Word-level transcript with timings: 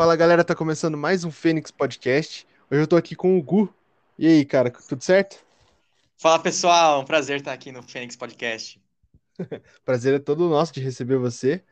Fala 0.00 0.16
galera, 0.16 0.42
tá 0.42 0.54
começando 0.54 0.96
mais 0.96 1.24
um 1.24 1.30
Fênix 1.30 1.70
Podcast. 1.70 2.46
Hoje 2.70 2.80
eu 2.80 2.86
tô 2.86 2.96
aqui 2.96 3.14
com 3.14 3.36
o 3.36 3.42
Gu. 3.42 3.70
E 4.18 4.26
aí, 4.26 4.46
cara, 4.46 4.70
tudo 4.70 5.04
certo? 5.04 5.44
Fala 6.16 6.38
pessoal, 6.38 7.02
um 7.02 7.04
prazer 7.04 7.40
estar 7.40 7.52
aqui 7.52 7.70
no 7.70 7.82
Fênix 7.82 8.16
Podcast. 8.16 8.80
Prazer 9.84 10.14
é 10.14 10.18
todo 10.18 10.48
nosso 10.48 10.72
de 10.72 10.80
receber 10.80 11.18
você. 11.18 11.62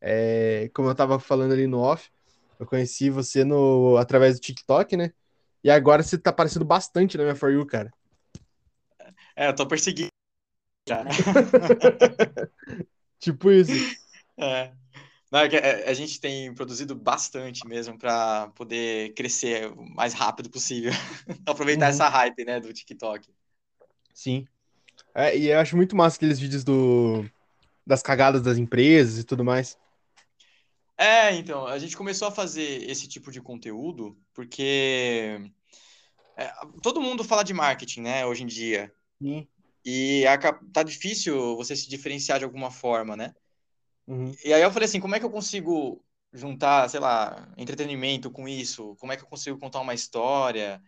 É, 0.00 0.70
como 0.72 0.88
eu 0.88 0.94
tava 0.94 1.20
falando 1.20 1.52
ali 1.52 1.66
no 1.66 1.78
off, 1.78 2.10
eu 2.58 2.64
conheci 2.64 3.10
você 3.10 3.44
no, 3.44 3.98
através 3.98 4.36
do 4.36 4.40
TikTok, 4.40 4.96
né? 4.96 5.12
E 5.62 5.70
agora 5.70 6.02
você 6.02 6.16
tá 6.16 6.30
aparecendo 6.30 6.64
bastante 6.64 7.18
na 7.18 7.24
minha 7.24 7.36
For 7.36 7.52
You, 7.52 7.66
cara. 7.66 7.92
É, 9.36 9.46
eu 9.46 9.54
tô 9.54 9.66
perseguindo 9.66 10.08
tipo 13.20 13.50
isso. 13.50 13.72
É. 14.36 14.72
Não, 15.34 15.40
é 15.40 15.48
que 15.48 15.56
a, 15.56 15.90
a 15.90 15.94
gente 15.94 16.20
tem 16.20 16.54
produzido 16.54 16.94
bastante 16.94 17.66
mesmo 17.66 17.98
para 17.98 18.50
poder 18.50 19.12
crescer 19.14 19.66
o 19.72 19.84
mais 19.92 20.14
rápido 20.14 20.48
possível. 20.48 20.92
Aproveitar 21.44 21.86
Uhum. 21.86 21.90
essa 21.90 22.08
hype, 22.08 22.44
né, 22.44 22.60
do 22.60 22.72
TikTok. 22.72 23.28
Sim. 24.14 24.46
É, 25.14 25.36
e 25.36 25.48
eu 25.50 25.58
acho 25.58 25.76
muito 25.76 25.96
massa 25.96 26.16
aqueles 26.16 26.38
vídeos 26.38 26.62
do, 26.62 27.24
das 27.86 28.02
cagadas 28.02 28.42
das 28.42 28.58
empresas 28.58 29.18
e 29.18 29.24
tudo 29.24 29.44
mais. 29.44 29.78
É, 30.96 31.34
então, 31.34 31.66
a 31.66 31.78
gente 31.78 31.96
começou 31.96 32.28
a 32.28 32.30
fazer 32.30 32.88
esse 32.88 33.08
tipo 33.08 33.32
de 33.32 33.40
conteúdo 33.40 34.16
porque 34.32 35.50
é, 36.36 36.52
todo 36.82 37.00
mundo 37.00 37.24
fala 37.24 37.42
de 37.44 37.52
marketing, 37.54 38.02
né, 38.02 38.26
hoje 38.26 38.44
em 38.44 38.46
dia. 38.46 38.92
Sim. 39.20 39.48
E 39.84 40.26
aca- 40.26 40.60
tá 40.72 40.82
difícil 40.82 41.56
você 41.56 41.76
se 41.76 41.88
diferenciar 41.88 42.38
de 42.38 42.44
alguma 42.44 42.70
forma, 42.70 43.16
né? 43.16 43.34
Uhum. 44.06 44.32
E 44.44 44.52
aí 44.52 44.62
eu 44.62 44.70
falei 44.70 44.86
assim, 44.86 45.00
como 45.00 45.14
é 45.14 45.20
que 45.20 45.24
eu 45.24 45.30
consigo 45.30 46.04
juntar, 46.32 46.88
sei 46.88 47.00
lá, 47.00 47.52
entretenimento 47.56 48.30
com 48.30 48.48
isso? 48.48 48.96
Como 48.96 49.12
é 49.12 49.16
que 49.16 49.22
eu 49.22 49.28
consigo 49.28 49.58
contar 49.58 49.80
uma 49.80 49.94
história? 49.94 50.82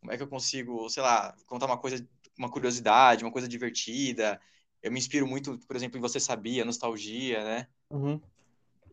Como 0.00 0.12
é 0.12 0.16
que 0.16 0.22
eu 0.22 0.28
consigo, 0.28 0.88
sei 0.88 1.02
lá, 1.02 1.34
contar 1.46 1.66
uma 1.66 1.78
coisa, 1.78 2.06
uma 2.38 2.50
curiosidade, 2.50 3.24
uma 3.24 3.32
coisa 3.32 3.48
divertida? 3.48 4.40
Eu 4.82 4.90
me 4.90 4.98
inspiro 4.98 5.26
muito, 5.26 5.58
por 5.66 5.76
exemplo, 5.76 5.96
em 5.96 6.00
Você 6.00 6.18
Sabia, 6.18 6.64
Nostalgia, 6.64 7.44
né? 7.44 7.68
Uhum. 7.90 8.20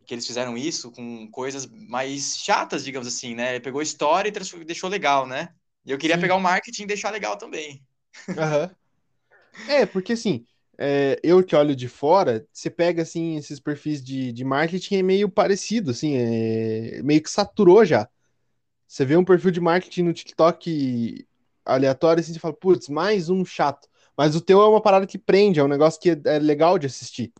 Que 0.06 0.14
eles 0.14 0.26
fizeram 0.26 0.56
isso 0.56 0.90
com 0.92 1.28
coisas 1.30 1.66
mais 1.66 2.38
chatas, 2.38 2.84
digamos 2.84 3.08
assim, 3.08 3.34
né? 3.34 3.50
Ele 3.50 3.60
pegou 3.60 3.82
história 3.82 4.28
e 4.28 4.64
deixou 4.64 4.88
legal, 4.88 5.26
né? 5.26 5.52
E 5.84 5.90
eu 5.90 5.98
queria 5.98 6.16
Sim. 6.16 6.22
pegar 6.22 6.36
o 6.36 6.40
marketing 6.40 6.84
e 6.84 6.86
deixar 6.86 7.10
legal 7.10 7.36
também. 7.36 7.84
Aham. 8.38 8.74
É, 9.68 9.86
porque 9.86 10.12
assim, 10.12 10.46
é, 10.82 11.20
eu 11.22 11.44
que 11.44 11.54
olho 11.54 11.76
de 11.76 11.86
fora, 11.88 12.46
você 12.50 12.70
pega 12.70 13.02
assim 13.02 13.36
esses 13.36 13.60
perfis 13.60 14.02
de, 14.02 14.32
de 14.32 14.44
marketing 14.44 14.96
é 14.96 15.02
meio 15.02 15.28
parecido, 15.28 15.90
assim, 15.90 16.16
é 16.16 17.02
meio 17.02 17.22
que 17.22 17.30
saturou 17.30 17.84
já. 17.84 18.08
Você 18.88 19.04
vê 19.04 19.16
um 19.16 19.24
perfil 19.24 19.50
de 19.50 19.60
marketing 19.60 20.04
no 20.04 20.14
TikTok 20.14 21.26
aleatório 21.66 22.20
assim, 22.22 22.32
você 22.32 22.40
fala, 22.40 22.54
putz, 22.54 22.88
mais 22.88 23.28
um 23.28 23.44
chato. 23.44 23.88
Mas 24.16 24.34
o 24.34 24.40
teu 24.40 24.62
é 24.62 24.68
uma 24.68 24.80
parada 24.80 25.06
que 25.06 25.18
prende, 25.18 25.60
é 25.60 25.64
um 25.64 25.68
negócio 25.68 26.00
que 26.00 26.10
é, 26.10 26.20
é 26.24 26.38
legal 26.38 26.78
de 26.78 26.86
assistir. 26.86 27.30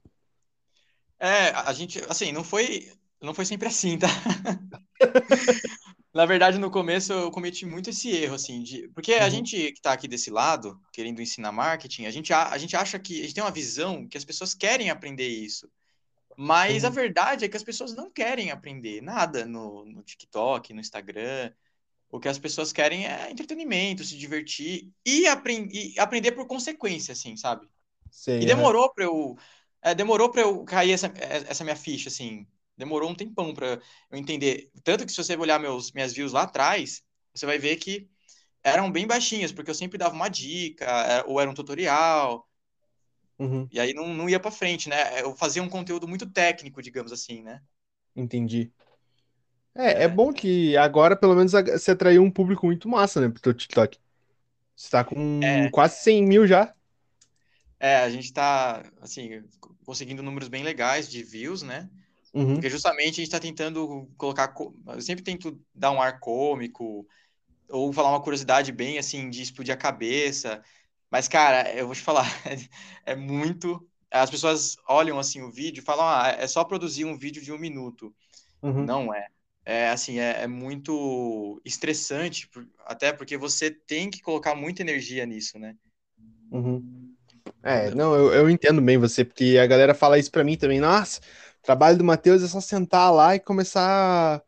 É, 1.18 1.48
a 1.50 1.70
a 1.70 1.72
gente, 1.72 1.98
assim, 2.10 2.32
não 2.32 2.44
foi, 2.44 2.92
não 3.22 3.32
foi 3.32 3.46
sempre 3.46 3.68
assim, 3.68 3.98
tá? 3.98 4.08
Na 6.12 6.26
verdade, 6.26 6.58
no 6.58 6.70
começo 6.70 7.12
eu 7.12 7.30
cometi 7.30 7.64
muito 7.64 7.90
esse 7.90 8.10
erro, 8.10 8.34
assim, 8.34 8.62
de... 8.62 8.88
porque 8.88 9.14
a 9.14 9.28
Uhum. 9.28 9.30
gente 9.30 9.72
que 9.72 9.80
tá 9.80 9.92
aqui 9.92 10.08
desse 10.08 10.28
lado, 10.30 10.80
querendo 10.92 11.22
ensinar 11.22 11.52
marketing, 11.52 12.06
a 12.06 12.10
gente, 12.10 12.32
a, 12.32 12.48
a 12.50 12.58
gente 12.58 12.76
acha 12.76 12.98
que, 12.98 13.20
a 13.20 13.22
gente 13.22 13.34
tem 13.34 13.44
uma 13.44 13.50
visão 13.52 14.08
que 14.08 14.18
as 14.18 14.24
pessoas 14.24 14.52
querem 14.52 14.90
aprender 14.90 15.28
isso, 15.28 15.70
mas 16.36 16.84
a 16.84 16.88
Uhum. 16.88 16.90
verdade 16.90 17.44
é 17.44 17.48
que 17.48 17.56
as 17.56 17.64
pessoas 17.64 17.94
não 17.94 18.10
querem 18.10 18.50
aprender 18.50 19.02
nada 19.02 19.46
no, 19.46 19.84
no 19.86 20.02
TikTok, 20.02 20.74
no 20.74 20.80
Instagram, 20.80 21.52
o 22.10 22.20
que 22.20 22.28
as 22.28 22.38
pessoas 22.38 22.72
querem 22.72 23.06
é 23.06 23.30
entretenimento, 23.30 24.04
se 24.04 24.18
divertir 24.18 24.90
e, 25.06 25.26
apren 25.28 25.68
e 25.72 25.98
aprender 26.00 26.32
por 26.32 26.46
consequência, 26.46 27.12
assim, 27.12 27.36
sabe? 27.36 27.68
Sei, 28.10 28.40
E 28.40 28.46
demorou 28.46 28.92
pra 28.94 29.04
eu, 29.04 29.36
é, 29.82 29.94
demorou 29.94 30.30
para 30.30 30.42
eu 30.42 30.64
cair 30.64 30.92
essa, 30.92 31.08
essa 31.48 31.64
minha 31.64 31.76
ficha, 31.76 32.08
assim. 32.08 32.46
Demorou 32.80 33.10
um 33.10 33.16
tempão 33.16 33.54
pra 33.54 33.80
eu 34.10 34.18
entender. 34.18 34.70
Tanto 34.84 35.06
que 35.06 35.12
se 35.12 35.18
você 35.24 35.36
olhar 35.36 35.60
meus, 35.60 35.92
minhas 35.92 36.14
views 36.14 36.32
lá 36.32 36.44
atrás, 36.44 37.02
você 37.34 37.46
vai 37.46 37.58
ver 37.58 37.76
que 37.78 38.08
eram 38.64 38.90
bem 38.92 39.06
baixinhas, 39.06 39.52
porque 39.52 39.70
eu 39.70 39.76
sempre 39.76 39.98
dava 39.98 40.14
uma 40.14 40.28
dica, 40.30 40.84
é, 40.86 41.24
ou 41.26 41.40
era 41.40 41.50
um 41.50 41.54
tutorial, 41.54 42.48
Uhum, 43.38 43.70
e 43.70 43.80
aí 43.80 43.92
não, 43.94 44.08
não 44.14 44.28
ia 44.28 44.38
pra 44.40 44.50
frente, 44.50 44.88
né? 44.88 45.20
Eu 45.22 45.34
fazia 45.36 45.62
um 45.62 45.68
conteúdo 45.68 46.06
muito 46.08 46.28
técnico, 46.30 46.82
digamos 46.82 47.12
assim, 47.12 47.42
né? 47.42 47.62
entendi. 48.14 48.72
É, 49.74 50.04
é 50.04 50.08
É, 50.08 50.08
bom 50.08 50.32
que 50.32 50.76
agora 50.76 51.16
pelo 51.16 51.34
menos 51.34 51.52
você 51.52 51.92
atraiu 51.92 52.22
um 52.22 52.30
público 52.30 52.66
muito 52.66 52.88
massa, 52.88 53.20
né, 53.20 53.28
pro 53.28 53.40
teu 53.40 53.54
TikTok. 53.54 53.98
Você 54.76 54.90
tá 54.90 55.04
com 55.04 55.68
é, 55.68 55.72
quase 55.72 55.98
100 56.02 56.24
mil 56.26 56.46
já. 56.46 56.74
é, 57.78 57.96
a 57.98 58.10
gente 58.10 58.32
tá, 58.32 58.82
assim, 59.00 59.42
conseguindo 59.84 60.22
números 60.22 60.48
bem 60.48 60.62
legais 60.62 61.08
de 61.10 61.22
views, 61.22 61.62
né? 61.62 61.88
Uhum, 62.34 62.56
Porque 62.56 62.70
justamente 62.70 63.14
a 63.14 63.16
gente 63.16 63.22
está 63.24 63.40
tentando 63.40 64.08
colocar. 64.16 64.48
co- 64.48 64.74
Eu 64.88 65.00
sempre 65.02 65.24
tento 65.24 65.60
dar 65.74 65.90
um 65.92 66.00
ar 66.02 66.20
cômico, 66.20 67.06
ou 67.68 67.92
falar 67.92 68.10
uma 68.10 68.22
curiosidade 68.22 68.72
bem 68.72 68.98
assim, 68.98 69.30
de 69.30 69.42
explodir 69.42 69.74
a 69.74 69.78
cabeça. 69.78 70.62
Mas, 71.10 71.28
cara, 71.28 71.72
eu 71.74 71.86
vou 71.86 71.94
te 71.94 72.02
falar, 72.02 72.24
é 73.06 73.16
muito. 73.16 73.88
As 74.10 74.30
pessoas 74.30 74.76
olham 74.88 75.18
assim 75.18 75.42
o 75.42 75.50
vídeo 75.52 75.80
e 75.82 75.84
falam, 75.84 76.06
ah, 76.06 76.28
é 76.38 76.46
só 76.48 76.64
produzir 76.64 77.04
um 77.04 77.18
vídeo 77.18 77.42
de 77.42 77.52
um 77.52 77.58
minuto. 77.58 78.14
uhum. 78.62 78.86
Não 78.86 79.14
é. 79.14 79.26
É 79.64 79.90
assim, 79.90 80.18
é, 80.18 80.42
é 80.44 80.46
muito 80.48 81.60
estressante, 81.64 82.48
até 82.86 83.12
porque 83.12 83.36
você 83.36 83.70
tem 83.70 84.10
que 84.10 84.20
colocar 84.22 84.54
muita 84.54 84.82
energia 84.82 85.26
nisso, 85.26 85.58
né? 85.58 85.76
Uhum. 86.50 87.14
É, 87.62 87.90
não, 87.94 88.14
eu, 88.14 88.32
eu 88.32 88.50
entendo 88.50 88.80
bem 88.82 88.98
você, 88.98 89.24
porque 89.24 89.58
a 89.62 89.66
galera 89.66 89.94
fala 89.94 90.18
isso 90.18 90.30
pra 90.30 90.44
mim 90.44 90.56
também. 90.56 90.80
Nossa, 90.80 91.20
o 91.60 91.62
trabalho 91.62 91.98
do 91.98 92.04
Matheus 92.04 92.42
é 92.42 92.48
só 92.48 92.60
sentar 92.60 93.12
lá 93.12 93.34
e 93.36 93.40
começar 93.40 94.42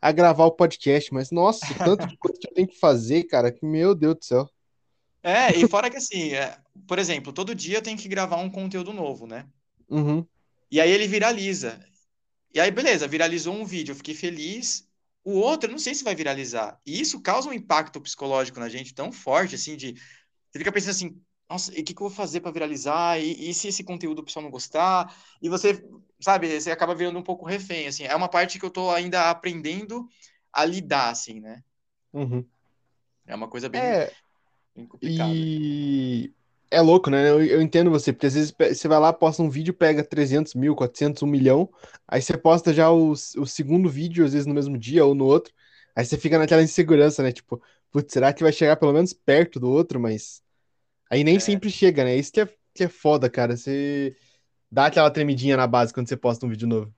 a 0.00 0.12
gravar 0.12 0.46
o 0.46 0.52
podcast. 0.52 1.12
Mas, 1.14 1.30
nossa, 1.30 1.74
tanto 1.76 2.06
de 2.06 2.16
coisa 2.18 2.38
que 2.40 2.48
eu 2.48 2.54
tenho 2.54 2.68
que 2.68 2.78
fazer, 2.80 3.24
cara, 3.24 3.52
que 3.52 3.64
meu 3.66 3.94
Deus 3.94 4.16
do 4.16 4.24
céu. 4.24 4.50
É, 5.22 5.56
e 5.56 5.64
fora 5.64 5.90
que 5.90 5.96
assim, 5.96 6.34
é, 6.34 6.58
por 6.86 6.98
exemplo, 6.98 7.32
todo 7.32 7.54
dia 7.54 7.78
eu 7.78 7.82
tenho 7.82 7.98
que 7.98 8.08
gravar 8.08 8.36
um 8.36 8.50
conteúdo 8.50 8.92
novo, 8.92 9.26
né? 9.26 9.48
Uhum, 9.88 10.26
E 10.70 10.80
aí 10.80 10.90
ele 10.90 11.06
viraliza. 11.06 11.80
E 12.54 12.60
aí, 12.60 12.70
beleza, 12.70 13.08
viralizou 13.08 13.54
um 13.54 13.64
vídeo, 13.66 13.92
eu 13.92 13.96
fiquei 13.96 14.14
feliz. 14.14 14.88
O 15.24 15.32
outro, 15.34 15.68
eu 15.68 15.72
não 15.72 15.78
sei 15.78 15.94
se 15.94 16.04
vai 16.04 16.14
viralizar. 16.14 16.80
E 16.86 17.00
isso 17.00 17.20
causa 17.22 17.48
um 17.48 17.52
impacto 17.52 18.00
psicológico 18.00 18.60
na 18.60 18.68
gente 18.68 18.94
tão 18.94 19.12
forte, 19.12 19.54
assim, 19.56 19.76
de. 19.76 19.94
Você 19.94 20.58
fica 20.58 20.72
pensando 20.72 20.90
assim, 20.92 21.22
nossa, 21.48 21.72
e 21.78 21.82
o 21.82 21.84
que 21.84 21.94
que 21.94 22.02
eu 22.02 22.08
vou 22.08 22.16
fazer 22.16 22.40
para 22.40 22.50
viralizar? 22.52 23.18
E, 23.20 23.50
e 23.50 23.54
se 23.54 23.68
esse 23.68 23.84
conteúdo 23.84 24.20
o 24.20 24.24
pessoal 24.24 24.42
não 24.42 24.50
gostar? 24.50 25.14
E 25.42 25.48
você, 25.48 25.84
sabe, 26.20 26.60
você 26.60 26.70
acaba 26.70 26.94
virando 26.94 27.18
um 27.18 27.22
pouco 27.22 27.46
refém, 27.46 27.86
assim. 27.86 28.04
É 28.04 28.14
uma 28.16 28.28
parte 28.28 28.58
que 28.58 28.64
eu 28.64 28.70
tô 28.70 28.90
ainda 28.90 29.30
aprendendo 29.30 30.08
a 30.52 30.64
lidar, 30.64 31.10
assim, 31.10 31.40
né? 31.40 31.62
uhum. 32.12 32.48
É 33.26 33.34
uma 33.34 33.48
coisa 33.48 33.68
bem, 33.68 33.98
É, 33.98 34.14
bem 34.76 34.86
complicada. 34.88 35.48
e 35.82 36.32
é 36.70 36.80
louco, 36.82 37.10
né? 37.10 37.30
Eu, 37.30 37.44
eu 37.44 37.62
entendo 37.62 37.90
você, 37.90 38.12
porque 38.12 38.26
às 38.28 38.34
vezes 38.34 38.52
você 38.52 38.88
vai 38.88 39.00
lá, 39.00 39.12
posta 39.14 39.42
um 39.42 39.50
vídeo, 39.50 39.74
pega 39.74 40.04
300 40.04 40.54
mil, 40.54 40.76
400, 40.76 41.22
1 41.24 41.28
milhão, 41.28 41.70
aí 42.08 42.22
você 42.22 42.38
posta 42.38 42.74
já 42.74 42.90
o, 42.92 43.12
o 43.12 43.46
segundo 43.46 43.90
vídeo, 43.90 44.26
às 44.26 44.34
vezes 44.34 44.46
no 44.48 44.54
mesmo 44.54 44.78
dia 44.78 45.06
ou 45.06 45.14
no 45.16 45.26
outro, 45.26 45.54
aí 45.96 46.06
você 46.06 46.18
fica 46.18 46.38
naquela 46.38 46.62
insegurança, 46.64 47.22
né? 47.24 47.32
Tipo, 47.32 47.62
putz, 47.92 48.12
será 48.14 48.34
que 48.34 48.44
vai 48.44 48.52
chegar 48.52 48.76
pelo 48.78 48.94
menos 48.94 49.14
perto 49.14 49.60
do 49.60 49.70
outro? 49.70 50.00
Mas 50.00 50.43
aí 51.14 51.24
nem 51.24 51.38
É, 51.38 51.40
sempre 51.40 51.70
chega, 51.70 52.04
né? 52.04 52.16
Isso 52.16 52.32
que 52.32 52.40
é, 52.40 52.46
que 52.74 52.84
é 52.84 52.88
foda, 52.88 53.30
cara. 53.30 53.56
Você 53.56 54.16
dá 54.70 54.86
aquela 54.86 55.10
tremidinha 55.10 55.56
na 55.56 55.66
base 55.66 55.92
quando 55.94 56.08
você 56.08 56.16
posta 56.18 56.46
um 56.46 56.50
vídeo 56.50 56.68
novo. 56.68 56.94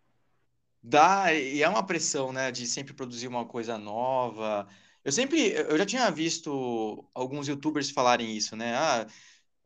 Dá, 0.83 1.33
e 1.35 1.63
é 1.63 1.69
uma 1.69 1.85
pressão, 1.85 2.33
né, 2.33 2.53
de 2.53 2.67
sempre 2.67 2.95
produzir 2.95 3.27
uma 3.27 3.45
coisa 3.47 3.77
nova. 3.77 4.69
Eu 5.05 5.11
sempre, 5.13 5.51
eu 5.53 5.77
já 5.77 5.85
tinha 5.87 6.11
visto 6.11 7.09
alguns 7.15 7.49
YouTubers 7.49 7.91
falarem 7.91 8.37
isso, 8.37 8.55
né? 8.57 8.75
Ah, 8.77 9.07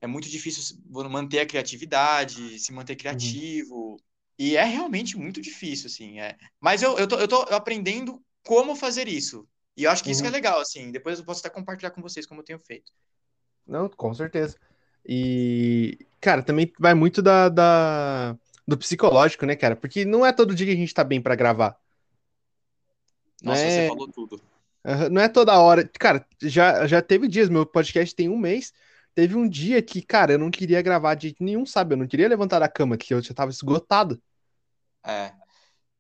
é 0.01 0.07
muito 0.07 0.29
difícil 0.31 0.79
manter 1.11 1.41
a 1.41 1.47
criatividade, 1.47 2.59
se 2.61 2.73
manter 2.73 2.97
Uhum, 3.11 3.45
criativo. 3.47 3.97
E 4.39 4.57
é 4.57 4.65
realmente 4.65 5.17
muito 5.19 5.41
difícil, 5.43 5.87
assim, 5.89 6.21
é. 6.21 6.39
Mas 6.61 6.83
eu, 6.83 6.99
eu 6.99 7.09
tô, 7.09 7.19
eu 7.19 7.29
tô 7.29 7.43
aprendendo 7.55 8.23
como 8.45 8.77
fazer 8.77 9.09
isso. 9.09 9.49
E 9.77 9.85
eu 9.85 9.91
acho 9.91 10.05
que 10.05 10.11
isso 10.13 10.23
que 10.23 10.29
é 10.29 10.31
uhum. 10.31 10.33
legal, 10.33 10.61
assim. 10.61 10.91
Depois 10.93 11.19
eu 11.19 11.25
posso 11.27 11.41
até 11.41 11.51
compartilhar 11.51 11.91
com 11.93 12.03
vocês 12.03 12.27
como 12.27 12.41
eu 12.41 12.45
tenho 12.45 12.59
feito. 12.61 12.93
Não, 13.67 13.89
com 13.89 14.13
certeza. 14.15 14.57
E, 15.07 15.99
cara, 16.21 16.43
também 16.43 16.73
vai 16.79 16.95
muito 16.95 17.23
da, 17.23 17.49
da- 17.49 18.37
do 18.67 18.77
psicológico, 18.79 19.47
né, 19.47 19.57
cara? 19.57 19.77
Porque 19.77 20.05
não 20.05 20.25
é 20.25 20.33
todo 20.33 20.55
dia 20.55 20.67
que 20.67 20.73
a 20.73 20.77
gente 20.77 20.95
tá 20.95 21.05
bem 21.05 21.21
pra 21.21 21.35
gravar. 21.37 21.79
Não 23.43 23.53
Nossa, 23.53 23.71
você 23.71 23.83
é, 23.83 23.83
falou 23.83 24.11
tudo. 24.11 24.41
não 25.11 25.21
é 25.23 25.29
toda 25.29 25.59
hora. 25.59 25.89
Cara, 25.99 26.27
já, 26.43 26.87
já 26.87 27.03
teve 27.03 27.29
dias, 27.29 27.49
meu 27.49 27.67
podcast 27.67 28.15
tem 28.15 28.29
um 28.29 28.39
mês. 28.39 28.73
Teve 29.15 29.37
um 29.37 29.49
dia 29.49 29.83
que, 29.83 30.03
cara, 30.03 30.33
eu 30.33 30.39
não 30.39 30.51
queria 30.51 30.81
gravar 30.83 31.15
de 31.15 31.25
jeito 31.29 31.43
nenhum, 31.45 31.67
sabe? 31.67 31.95
Eu 31.95 31.99
não 31.99 32.07
queria 32.07 32.29
levantar 32.29 32.59
da 32.61 32.69
cama, 32.69 32.97
que 32.97 33.13
eu 33.15 33.23
já 33.23 33.35
tava 33.35 33.51
esgotado. 33.51 34.21
É. 35.05 35.33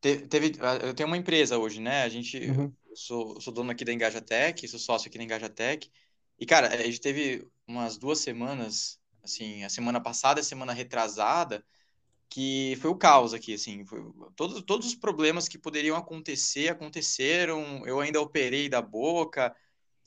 te- 0.00 0.28
teve, 0.28 0.52
eu 0.84 0.94
tenho 0.94 1.08
uma 1.08 1.16
empresa 1.18 1.58
hoje, 1.58 1.80
né? 1.80 2.02
A 2.04 2.08
gente, 2.10 2.40
Uhum, 2.46 2.76
sou, 2.94 3.40
sou 3.40 3.52
dono 3.54 3.70
aqui 3.72 3.84
da 3.84 3.92
Engajatec, 3.94 4.66
sou 4.68 4.78
sócio 4.80 5.08
aqui 5.08 5.18
da 5.18 5.24
Engajatec. 5.24 5.90
E, 6.40 6.46
cara, 6.46 6.68
a 6.68 6.82
gente 6.82 7.00
teve 7.00 7.46
umas 7.68 7.98
duas 7.98 8.18
semanas, 8.20 8.98
assim, 9.22 9.62
a 9.62 9.68
semana 9.68 10.00
passada 10.00 10.40
e 10.40 10.42
a 10.42 10.44
semana 10.44 10.72
retrasada, 10.72 11.62
que 12.28 12.76
foi 12.80 12.90
o 12.90 12.96
caos 12.96 13.34
aqui, 13.34 13.54
assim, 13.54 13.84
foi, 13.84 14.00
todos, 14.36 14.62
todos 14.62 14.86
os 14.86 14.94
problemas 14.94 15.48
que 15.48 15.58
poderiam 15.58 15.96
acontecer, 15.96 16.68
aconteceram, 16.68 17.86
eu 17.86 18.00
ainda 18.00 18.20
operei 18.20 18.68
da 18.68 18.80
boca, 18.80 19.54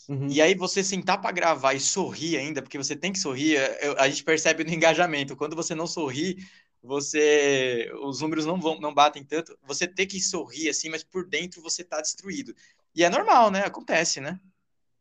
uhum. 0.09 0.27
e 0.30 0.41
aí 0.41 0.56
você 0.56 0.83
sentar 0.83 1.21
para 1.21 1.31
gravar 1.31 1.74
e 1.74 1.80
sorrir 1.80 2.38
ainda, 2.38 2.62
porque 2.62 2.77
você 2.77 2.95
tem 2.95 3.12
que 3.12 3.19
sorrir, 3.19 3.57
eu- 3.81 4.00
a 4.00 4.09
gente 4.09 4.24
percebe 4.24 4.63
no 4.63 4.71
engajamento, 4.74 5.36
quando 5.36 5.56
você 5.56 5.75
não 5.75 5.86
sorri, 5.88 6.38
você, 6.81 7.91
os 8.03 8.21
números 8.21 8.45
não 8.45 8.59
vão, 8.59 8.79
não 8.79 8.94
batem 8.94 9.24
tanto, 9.24 9.57
você 9.63 9.88
tem 9.88 10.07
que 10.07 10.19
sorrir 10.21 10.69
assim, 10.69 10.89
mas 10.89 11.03
por 11.03 11.27
dentro 11.27 11.62
você 11.62 11.83
tá 11.83 12.01
destruído. 12.01 12.56
E 12.95 13.03
é 13.03 13.09
normal, 13.09 13.51
né? 13.51 13.62
Acontece, 13.65 14.19
né? 14.21 14.39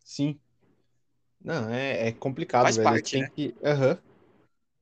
Sim. 0.05 0.41
Não, 1.45 1.69
é, 1.71 2.09
é 2.09 2.13
complicado, 2.13 2.73
Faz 2.73 2.77
velho. 2.77 3.03
parte, 3.03 3.11
Tem 3.11 3.25
né? 3.25 3.29
que. 3.29 3.55
Aham. 3.65 3.99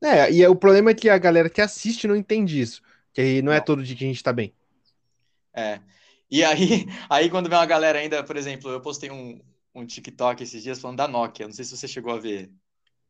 É, 0.05 0.33
e 0.33 0.43
é- 0.45 0.49
o 0.49 0.57
problema 0.57 0.91
é 0.93 0.95
que 0.95 1.09
a 1.11 1.19
galera 1.19 1.51
que 1.51 1.61
assiste 1.63 2.09
não 2.09 2.17
entende 2.17 2.61
isso. 2.61 2.83
Que 3.15 3.21
aí 3.23 3.43
não 3.43 3.53
é 3.53 3.61
Não. 3.61 3.63
todo 3.63 3.85
dia 3.85 3.97
que 3.97 4.05
a 4.05 4.09
gente 4.09 4.23
tá 4.23 4.33
bem. 4.33 4.55
É. 5.55 5.81
E 6.31 6.45
aí, 6.45 6.87
aí 7.11 7.31
quando 7.31 7.49
vem 7.49 7.59
uma 7.59 7.67
galera 7.67 7.99
ainda, 7.99 8.25
por 8.25 8.37
exemplo, 8.37 8.71
eu 8.71 8.81
postei 8.81 9.11
um, 9.11 9.41
um 9.75 9.87
TikTok 9.87 10.43
esses 10.43 10.63
dias 10.63 10.81
falando 10.81 10.99
da 10.99 11.09
Nokia, 11.09 11.47
não 11.47 11.53
sei 11.55 11.65
se 11.65 11.77
você 11.77 11.89
chegou 11.89 12.13
a 12.15 12.19
ver. 12.21 12.51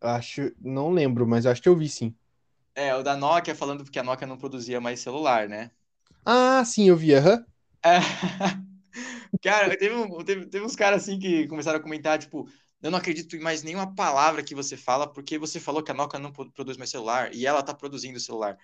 Acho. 0.02 0.52
Não 0.60 0.90
lembro, 0.90 1.26
mas 1.26 1.46
acho 1.46 1.62
que 1.62 1.68
eu 1.68 1.76
vi 1.76 1.88
sim. 1.88 2.14
É, 2.74 2.94
o 2.96 3.02
da 3.02 3.16
Nokia 3.16 3.54
falando 3.54 3.84
que 3.90 3.98
a 3.98 4.02
Nokia 4.02 4.26
não 4.26 4.36
produzia 4.38 4.80
mais 4.80 5.00
celular, 5.00 5.48
né? 5.48 5.70
Ah, 6.24 6.64
sim, 6.64 6.88
eu 6.88 6.96
vi, 6.96 7.14
aham. 7.14 7.44
É. 7.84 7.98
Cara, 9.42 9.76
teve, 9.78 9.94
um- 9.94 10.24
teve, 10.24 10.46
teve 10.46 10.64
uns 10.64 10.76
caras 10.76 11.02
assim 11.02 11.18
que 11.18 11.46
começaram 11.48 11.78
a 11.78 11.82
comentar, 11.82 12.18
tipo, 12.18 12.48
eu 12.82 12.90
não 12.90 12.98
acredito 12.98 13.36
em 13.36 13.40
mais 13.40 13.62
nenhuma 13.62 13.94
palavra 13.94 14.42
que 14.42 14.54
você 14.54 14.76
fala, 14.76 15.06
porque 15.12 15.38
você 15.38 15.60
falou 15.60 15.82
que 15.82 15.90
a 15.90 15.94
Nokia 15.94 16.18
não 16.18 16.32
pro- 16.32 16.50
produz 16.52 16.76
mais 16.76 16.90
celular 16.90 17.34
e 17.34 17.46
ela 17.46 17.62
tá 17.62 17.74
produzindo 17.74 18.18
celular. 18.20 18.58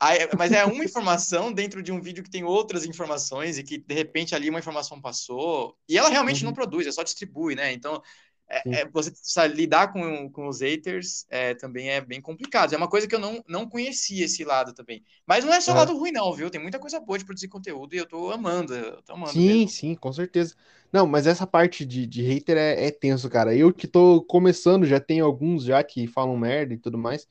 Aí, 0.00 0.18
mas 0.38 0.52
é 0.52 0.64
uma 0.64 0.82
informação 0.84 1.52
dentro 1.52 1.82
de 1.82 1.92
um 1.92 2.00
vídeo 2.00 2.24
que 2.24 2.30
tem 2.30 2.42
outras 2.44 2.86
informações 2.86 3.58
e 3.58 3.62
que 3.64 3.78
de 3.78 3.94
repente 3.94 4.34
ali 4.34 4.48
uma 4.48 4.58
informação 4.58 5.00
passou 5.00 5.76
e 5.88 5.98
ela 5.98 6.08
realmente 6.08 6.44
não 6.44 6.52
Uhum, 6.52 6.54
produz, 6.54 6.86
é 6.86 6.92
só 6.92 7.02
distribui, 7.02 7.54
né? 7.54 7.72
Então 7.72 8.02
é, 8.50 8.82
é, 8.82 8.90
você 8.90 9.12
lidar 9.48 9.92
com, 9.92 10.30
com 10.30 10.48
os 10.48 10.60
haters 10.60 11.26
é, 11.30 11.54
também 11.54 11.90
é 11.90 12.00
bem 12.00 12.20
complicado. 12.20 12.72
É 12.74 12.76
uma 12.76 12.88
coisa 12.88 13.06
que 13.08 13.14
eu 13.14 13.18
não, 13.20 13.42
não 13.48 13.68
conhecia 13.68 14.24
esse 14.24 14.44
lado 14.44 14.74
também. 14.74 15.04
Mas 15.26 15.44
não 15.44 15.54
é 15.54 15.60
só 15.60 15.72
Aham. 15.72 15.74
lado 15.74 15.96
ruim, 15.96 16.12
não, 16.12 16.32
viu? 16.34 16.50
Tem 16.50 16.60
muita 16.60 16.78
coisa 16.80 17.00
boa 17.00 17.18
de 17.18 17.24
produzir 17.24 17.48
conteúdo 17.48 17.94
e 17.94 17.98
eu 17.98 18.06
tô 18.08 18.30
amando, 18.32 18.74
eu 18.74 19.02
tô 19.02 19.12
amando 19.14 19.42
Sim, 19.42 19.44
mesmo. 19.44 19.68
sim, 19.68 19.94
com 19.94 20.12
certeza. 20.12 20.54
Não, 20.92 21.06
mas 21.06 21.26
essa 21.26 21.46
parte 21.46 21.84
de, 21.84 22.06
de 22.06 22.22
hater 22.22 22.56
é, 22.56 22.86
é 22.86 22.90
tenso, 22.90 23.28
cara. 23.30 23.54
Eu 23.54 23.72
que 23.72 23.86
tô 23.86 24.22
começando, 24.24 24.84
já 24.86 24.98
tenho 24.98 25.24
alguns 25.24 25.62
já 25.64 25.82
que 25.84 26.06
falam 26.08 26.36
merda 26.36 26.74
e 26.74 26.78
tudo 26.78 26.98
mais. 26.98 27.28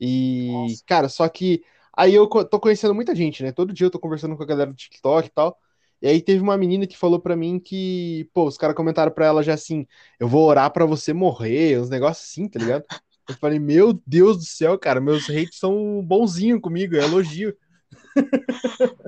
E, 0.00 0.80
Nossa. 0.80 0.84
cara, 0.86 1.08
só 1.08 1.28
que 1.28 1.64
aí 1.96 2.14
eu 2.14 2.28
tô 2.28 2.60
conhecendo 2.60 2.94
muita 2.94 3.14
gente, 3.14 3.42
né? 3.42 3.52
Todo 3.52 3.72
dia 3.74 3.86
eu 3.86 3.90
tô 3.90 4.00
conversando 4.00 4.36
com 4.36 4.42
a 4.42 4.46
galera 4.46 4.70
do 4.70 4.76
TikTok 4.76 5.28
e 5.28 5.30
tal. 5.32 5.58
E 6.00 6.06
aí 6.08 6.22
teve 6.22 6.40
uma 6.42 6.56
menina 6.56 6.86
que 6.86 6.96
falou 6.96 7.20
pra 7.20 7.36
mim 7.36 7.58
que, 7.58 8.28
pô, 8.32 8.46
os 8.46 8.56
caras 8.56 8.76
comentaram 8.76 9.10
pra 9.12 9.26
ela 9.26 9.42
já 9.42 9.54
assim, 9.54 9.86
eu 10.18 10.28
vou 10.28 10.46
orar 10.46 10.72
pra 10.72 10.86
você 10.86 11.12
morrer, 11.12 11.80
uns 11.80 11.90
negócios 11.90 12.28
assim, 12.30 12.48
tá 12.48 12.58
ligado? 12.58 12.84
Eu 13.28 13.34
falei, 13.36 13.58
meu 13.58 13.92
Deus 14.06 14.38
do 14.38 14.44
céu, 14.44 14.78
cara, 14.78 15.00
meus 15.00 15.28
hates 15.28 15.58
são 15.58 16.02
bonzinhos 16.02 16.60
comigo, 16.60 16.96
é 16.96 17.00
elogio. 17.02 17.56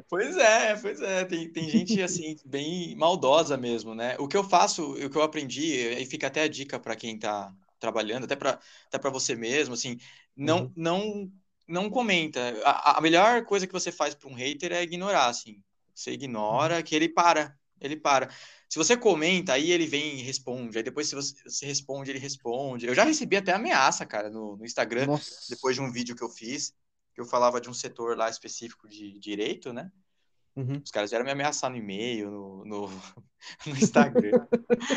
Pois 0.09 0.37
é, 0.37 0.77
pois 0.77 1.01
é. 1.01 1.25
Tem, 1.25 1.51
tem 1.53 1.69
gente 1.69 2.01
assim, 2.03 2.37
bem 2.45 2.95
maldosa 2.97 3.57
mesmo, 3.57 3.95
né? 3.95 4.17
O 4.19 4.27
que 4.29 4.37
eu 4.37 4.45
faço, 4.45 4.93
o 4.95 5.11
que 5.11 5.17
eu 5.17 5.23
aprendi, 5.23 5.63
e 5.77 6.05
fica 6.07 6.27
até 6.27 6.43
a 6.43 6.49
dica 6.49 6.79
para 6.81 6.97
quem 6.97 7.19
tá 7.19 7.53
trabalhando, 7.79 8.25
até 8.25 8.37
para 8.37 8.59
até 8.87 8.99
para 8.99 9.11
você 9.11 9.35
mesmo, 9.35 9.75
assim, 9.75 9.97
não 10.37 10.67
Uhum, 10.67 10.75
não 10.77 11.31
não 11.69 11.89
comenta. 11.89 12.41
A, 12.65 12.99
a 12.99 13.01
melhor 13.01 13.45
coisa 13.45 13.67
que 13.67 13.73
você 13.73 13.93
faz 13.93 14.15
para 14.15 14.29
um 14.29 14.35
hater 14.35 14.73
é 14.73 14.83
ignorar, 14.83 15.29
assim. 15.29 15.63
Você 15.95 16.11
uhum. 16.11 16.15
ignora 16.15 16.83
que 16.83 16.95
ele 16.95 17.09
para, 17.09 17.57
ele 17.81 17.97
para. 17.97 18.29
Se 18.69 18.79
você 18.79 18.97
comenta, 18.97 19.53
aí 19.53 19.73
ele 19.73 19.87
vem 19.87 20.21
e 20.21 20.23
responde. 20.23 20.79
Aí 20.79 20.85
depois, 20.85 21.09
se 21.09 21.15
você, 21.15 21.35
você 21.45 21.67
responde, 21.67 22.11
ele 22.11 22.19
responde. 22.19 22.87
Eu 22.87 22.95
já 22.95 23.05
recebi 23.05 23.37
até 23.37 23.53
ameaça, 23.53 24.07
cara, 24.07 24.31
no, 24.31 24.57
no 24.57 24.65
Instagram, 24.65 25.07
depois 25.49 25.75
de 25.75 25.81
Nossa. 25.81 25.91
um 25.91 25.93
vídeo 25.93 26.15
que 26.15 26.23
eu 26.23 26.29
fiz, 26.29 26.73
que 27.13 27.21
eu 27.21 27.25
falava 27.25 27.61
de 27.61 27.69
um 27.69 27.75
setor 27.75 28.17
lá 28.17 28.31
específico 28.31 28.89
de 28.89 29.19
direito, 29.19 29.73
né? 29.73 29.91
Uhum. 30.57 30.81
Os 30.85 30.91
caras 30.91 31.11
vieram 31.11 31.25
me 31.25 31.31
ameaçar 31.31 31.71
no 31.71 31.77
e-mail, 31.77 32.31
no, 32.31 32.65
no, 32.65 32.89
no 33.67 33.77
Instagram. 33.77 34.47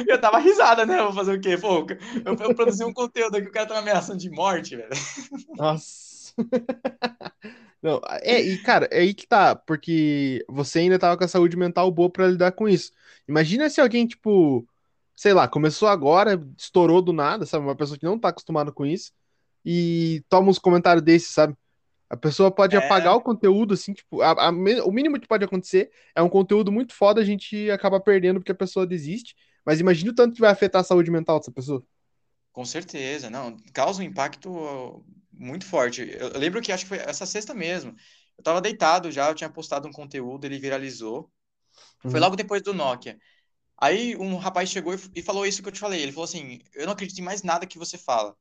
Eu 0.07 0.19
tava 0.19 0.39
risada, 0.39 0.85
né? 0.85 1.01
Vou 1.01 1.13
fazer 1.13 1.37
o 1.37 1.41
quê? 1.41 1.57
Pô, 1.57 1.85
eu, 2.25 2.35
eu 2.35 2.55
produzi 2.55 2.83
um 2.83 2.93
conteúdo 2.93 3.37
aqui, 3.37 3.47
o 3.47 3.51
cara 3.51 3.67
tá 3.67 3.75
me 3.75 3.81
ameaçando 3.81 4.19
de 4.19 4.29
morte, 4.29 4.75
velho. 4.75 4.89
Nossa. 5.55 6.33
Não, 7.83 8.01
é, 8.23 8.41
e 8.41 8.57
cara, 8.59 8.87
é 8.91 8.99
aí 9.01 9.13
que 9.13 9.27
tá, 9.27 9.55
porque 9.55 10.45
você 10.49 10.79
ainda 10.79 10.99
tava 10.99 11.17
com 11.17 11.25
a 11.25 11.29
saúde 11.29 11.57
mental 11.57 11.91
boa 11.91 12.09
pra 12.11 12.27
lidar 12.27 12.53
com 12.53 12.69
isso. 12.69 12.91
Imagina 13.27 13.69
se 13.69 13.81
alguém, 13.81 14.07
tipo, 14.07 14.67
sei 15.15 15.33
lá, 15.33 15.47
começou 15.49 15.89
agora, 15.89 16.41
estourou 16.57 17.01
do 17.01 17.13
nada, 17.13 17.45
sabe? 17.45 17.65
Uma 17.65 17.75
pessoa 17.75 17.97
que 17.99 18.05
não 18.05 18.17
tá 18.19 18.29
acostumada 18.29 18.71
com 18.71 18.85
isso 18.85 19.11
e 19.65 20.23
toma 20.29 20.49
uns 20.49 20.59
comentários 20.59 21.03
desses, 21.03 21.29
sabe? 21.33 21.55
A 22.09 22.17
pessoa 22.17 22.51
pode 22.51 22.77
apagar 22.77 23.13
É, 23.13 23.17
o 23.17 23.21
conteúdo, 23.21 23.73
assim, 23.75 23.93
tipo, 23.93 24.21
a- 24.21 24.49
a 24.49 24.51
o 24.85 24.91
mínimo 24.93 25.19
que 25.19 25.27
pode 25.27 25.45
acontecer 25.45 25.91
é 26.15 26.21
um 26.23 26.29
conteúdo 26.29 26.71
muito 26.71 26.93
foda, 26.95 27.21
a 27.21 27.25
gente 27.25 27.69
acaba 27.71 27.99
perdendo 28.01 28.39
porque 28.39 28.51
a 28.53 28.55
pessoa 28.55 28.87
desiste. 28.87 29.35
Mas 29.65 29.79
imagina 29.81 30.11
o 30.11 30.15
tanto 30.15 30.35
que 30.35 30.41
vai 30.41 30.51
afetar 30.51 30.81
a 30.81 30.83
saúde 30.85 31.11
mental 31.11 31.39
dessa 31.39 31.51
pessoa. 31.51 31.83
com 32.51 32.65
certeza, 32.65 33.29
não, 33.29 33.57
causa 33.73 34.01
um 34.01 34.05
impacto 34.05 35.03
muito 35.33 35.65
forte. 35.65 36.01
Eu, 36.01 36.29
eu 36.29 36.39
lembro 36.39 36.61
que 36.61 36.71
acho 36.71 36.83
que 36.85 36.89
foi 36.89 36.97
essa 36.99 37.25
sexta 37.25 37.53
mesmo. 37.53 37.95
Eu 38.37 38.43
tava 38.43 38.61
deitado 38.61 39.11
já, 39.11 39.29
eu 39.29 39.35
tinha 39.35 39.49
postado 39.49 39.87
um 39.87 39.91
conteúdo, 39.91 40.45
ele 40.45 40.59
viralizou. 40.59 41.31
Foi 42.07 42.19
Uhum, 42.19 42.21
logo 42.21 42.35
depois 42.35 42.61
do 42.61 42.73
Nokia. 42.73 43.19
Aí 43.79 44.15
um 44.17 44.37
rapaz 44.37 44.69
chegou 44.69 44.95
e, 45.15 45.21
falou 45.23 45.45
isso 45.45 45.61
que 45.63 45.69
eu 45.69 45.73
te 45.73 45.79
falei. 45.79 46.01
Ele 46.01 46.11
falou 46.13 46.25
assim: 46.25 46.59
Eu 46.75 46.85
não 46.87 46.93
acredito 46.93 47.19
em 47.19 47.23
mais 47.23 47.43
nada 47.43 47.67
que 47.67 47.79
você 47.79 47.97
fala. 47.97 48.35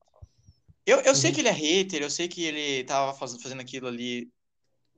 Eu, 0.87 1.01
eu 1.03 1.15
sei 1.15 1.31
uhum, 1.31 1.33
que 1.33 1.41
ele 1.41 1.49
é 1.49 1.53
hater, 1.53 2.03
eu 2.03 2.11
sei 2.11 2.29
que 2.29 2.45
ele 2.45 2.85
tava 2.85 3.15
faz- 3.15 3.41
fazendo 3.43 3.61
aquilo 3.61 3.87
ali, 3.89 4.31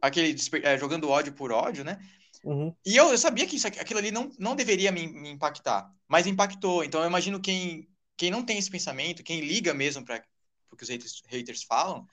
aquele 0.02 0.36
é, 0.64 0.78
jogando 0.78 1.08
ódio 1.10 1.34
por 1.34 1.52
ódio, 1.52 1.84
né? 1.84 1.98
uhum. 2.42 2.76
E 2.86 2.96
eu, 2.96 3.10
eu 3.10 3.18
sabia 3.18 3.46
que 3.46 3.56
isso, 3.56 3.66
aqui- 3.66 3.80
aquilo 3.80 3.98
ali 3.98 4.10
não, 4.10 4.30
não 4.38 4.54
deveria 4.56 4.92
me, 4.92 5.06
me 5.06 5.30
impactar, 5.30 5.90
mas 6.08 6.26
impactou. 6.26 6.84
Então 6.84 7.00
eu 7.02 7.08
imagino 7.08 7.40
quem, 7.40 7.88
quem 8.16 8.30
não 8.30 8.44
tem 8.44 8.58
esse 8.58 8.70
pensamento, 8.70 9.22
quem 9.22 9.40
liga 9.40 9.72
mesmo 9.74 10.04
para 10.04 10.22
o 10.74 10.76
que 10.76 10.84
os 10.84 10.90
haters, 10.90 11.22
haters 11.28 11.62
falam, 11.64 12.06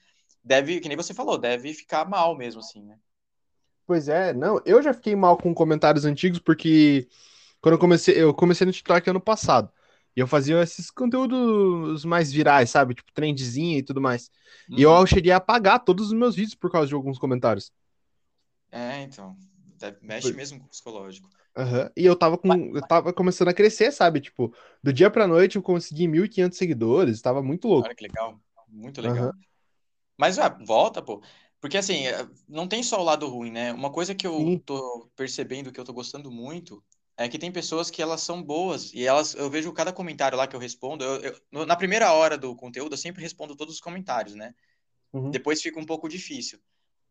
deve, 0.44 0.80
que 0.80 0.88
nem 0.88 0.98
você 0.98 1.14
falou, 1.14 1.38
deve 1.38 1.74
ficar 1.74 2.06
mal 2.10 2.38
mesmo, 2.38 2.62
assim, 2.62 2.84
né? 2.84 3.00
Pois 3.86 4.08
é, 4.08 4.34
não, 4.34 4.62
eu 4.66 4.82
já 4.82 4.94
fiquei 4.94 5.16
mal 5.16 5.38
com 5.38 5.54
comentários 5.54 6.06
antigos 6.06 6.40
porque 6.40 7.08
quando 7.62 7.76
eu 7.76 7.80
comecei, 7.80 8.22
eu 8.22 8.34
comecei 8.34 8.66
no 8.68 8.74
TikTok 8.74 9.10
ano 9.10 9.22
passado. 9.22 9.72
E 10.16 10.20
eu 10.20 10.28
fazia 10.28 10.62
esses 10.62 10.92
conteúdos 10.92 12.06
mais 12.06 12.32
virais, 12.32 12.70
sabe? 12.70 12.96
Tipo, 12.96 13.12
trendzinha 13.14 13.80
e 13.80 13.84
tudo 13.84 14.02
mais. 14.02 14.32
E 14.76 14.84
eu 14.84 14.92
Uhum. 14.92 15.08
cheguei 15.08 15.32
a 15.32 15.38
apagar 15.38 15.84
todos 15.84 16.08
os 16.08 16.14
meus 16.14 16.36
vídeos 16.36 16.56
por 16.56 16.72
causa 16.72 16.88
de 16.90 16.96
alguns 16.96 17.18
comentários. 17.20 17.74
É, 18.72 19.02
então, 19.02 19.38
mexe 20.02 20.34
mesmo 20.34 20.60
com 20.60 20.66
o 20.66 20.70
psicológico. 20.70 21.30
Aham. 21.56 21.92
E 21.98 22.06
eu 22.06 22.16
tava 22.16 22.38
com, 22.38 22.76
eu 22.76 22.82
tava 22.88 23.12
começando 23.14 23.50
a 23.50 23.54
crescer, 23.54 23.92
sabe? 23.92 24.22
Tipo, 24.22 24.54
do 24.82 24.94
dia 24.94 25.10
pra 25.12 25.28
noite 25.28 25.58
eu 25.58 25.62
consegui 25.64 26.08
1.500 26.08 26.58
seguidores, 26.58 27.22
tava 27.22 27.44
muito 27.44 27.68
louco. 27.68 27.90
olha 27.90 27.96
que 27.96 28.04
legal, 28.04 28.40
muito 28.72 29.02
legal. 29.02 29.34
Mas 30.18 30.40
ah, 30.40 30.50
volta, 30.50 31.02
pô. 31.02 31.22
Porque 31.60 31.78
assim, 31.78 32.08
é, 32.08 32.28
não 32.48 32.68
tem 32.68 32.82
só 32.84 33.00
o 33.00 33.04
lado 33.04 33.28
ruim, 33.28 33.52
né? 33.52 33.72
Uma 33.74 33.92
coisa 33.92 34.16
que 34.16 34.26
eu 34.26 34.38
Sim. 34.38 34.58
tô 34.60 35.10
percebendo, 35.16 35.72
que 35.72 35.80
eu 35.80 35.86
tô 35.86 35.94
gostando 35.94 36.32
muito, 36.32 36.84
é 37.18 37.30
que 37.30 37.38
tem 37.38 37.52
pessoas 37.52 37.90
que 37.92 38.02
elas 38.02 38.22
são 38.22 38.42
boas. 38.42 38.94
E 38.94 39.06
elas, 39.06 39.36
eu 39.36 39.50
vejo 39.50 39.72
cada 39.74 39.94
comentário 39.94 40.38
lá 40.38 40.48
que 40.48 40.56
eu 40.56 40.60
respondo. 40.60 41.04
eu- 41.04 41.40
eu- 41.52 41.66
na 41.66 41.76
primeira 41.76 42.12
hora 42.14 42.38
do 42.38 42.56
conteúdo, 42.56 42.94
eu 42.94 42.98
sempre 42.98 43.22
respondo 43.22 43.56
todos 43.56 43.76
os 43.76 43.82
comentários, 43.82 44.36
né? 44.36 44.54
Uhum. 45.14 45.32
Depois 45.32 45.62
fica 45.62 45.80
um 45.80 45.86
pouco 45.86 46.10
difícil. 46.10 46.60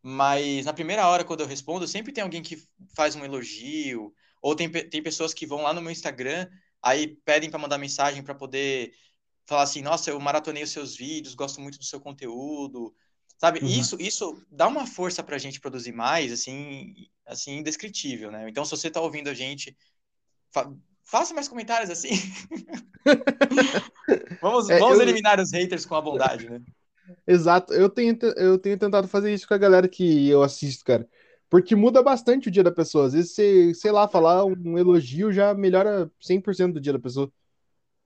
Mas 0.03 0.65
na 0.67 0.73
primeira 0.73 1.07
hora, 1.09 1.25
quando 1.25 1.41
eu 1.41 1.47
respondo, 1.47 1.87
sempre 1.87 2.13
tem 2.13 2.23
alguém 2.25 2.43
que 2.43 2.63
faz 2.97 3.15
um 3.17 3.25
elogio. 3.25 4.15
Ou 4.43 4.57
tem, 4.57 4.71
tem 4.71 5.03
pessoas 5.03 5.35
que 5.35 5.47
vão 5.47 5.63
lá 5.63 5.75
no 5.75 5.83
meu 5.83 5.91
Instagram, 5.91 6.49
aí 6.83 7.17
pedem 7.25 7.51
para 7.51 7.59
mandar 7.59 7.79
mensagem 7.79 8.23
para 8.23 8.35
poder 8.35 8.93
falar 9.51 9.65
assim, 9.65 9.83
nossa, 9.83 10.11
eu 10.11 10.21
maratonei 10.21 10.63
os 10.63 10.71
seus 10.73 10.97
vídeos, 10.97 11.35
gosto 11.35 11.61
muito 11.61 11.79
do 11.79 11.85
seu 11.85 12.01
conteúdo, 12.01 12.95
sabe? 13.39 13.61
Uhum. 13.61 13.65
Isso, 13.65 13.97
isso 14.01 14.43
dá 14.51 14.69
uma 14.69 14.87
força 14.87 15.23
pra 15.25 15.39
gente 15.39 15.61
produzir 15.61 15.93
mais, 15.93 16.33
assim, 16.33 16.95
assim, 17.27 17.59
indescritível, 17.59 18.33
né? 18.33 18.49
Então, 18.49 18.65
se 18.65 18.71
você 18.73 18.91
tá 18.91 19.01
ouvindo 19.01 19.29
a 19.31 19.35
gente, 19.35 19.77
fa 20.53 20.73
faça 21.05 21.35
mais 21.35 21.49
comentários 21.49 21.91
assim. 21.91 22.11
Vamos, 24.41 24.69
É, 24.69 24.77
vamos 24.77 24.91
eu, 24.91 25.01
eliminar 25.01 25.41
os 25.41 25.53
haters 25.53 25.87
com 25.87 25.95
a 25.95 26.03
bondade, 26.03 26.49
né? 26.49 26.61
exato, 27.27 27.73
eu 27.73 27.89
tenho, 27.89 28.17
te- 28.17 28.35
eu 28.37 28.59
tenho 28.59 28.79
tentado 28.79 29.09
fazer 29.09 29.33
isso 29.33 29.47
com 29.49 29.55
a 29.55 29.59
galera 29.59 29.89
que 29.89 30.29
eu 30.29 30.43
assisto, 30.43 30.85
cara. 30.85 31.09
Porque 31.49 31.75
muda 31.75 32.03
bastante 32.03 32.49
o 32.49 32.51
dia 32.51 32.63
da 32.63 32.71
pessoa. 32.71 33.07
Às 33.07 33.13
vezes 33.13 33.33
você, 33.35 33.75
sei 33.75 33.91
lá, 33.91 34.07
falar 34.09 34.45
um 34.45 34.79
elogio 34.79 35.33
já 35.33 35.53
melhora 35.55 36.11
100% 36.21 36.75
do 36.75 36.81
dia 36.81 36.93
da 36.93 36.99
pessoa. 37.01 37.31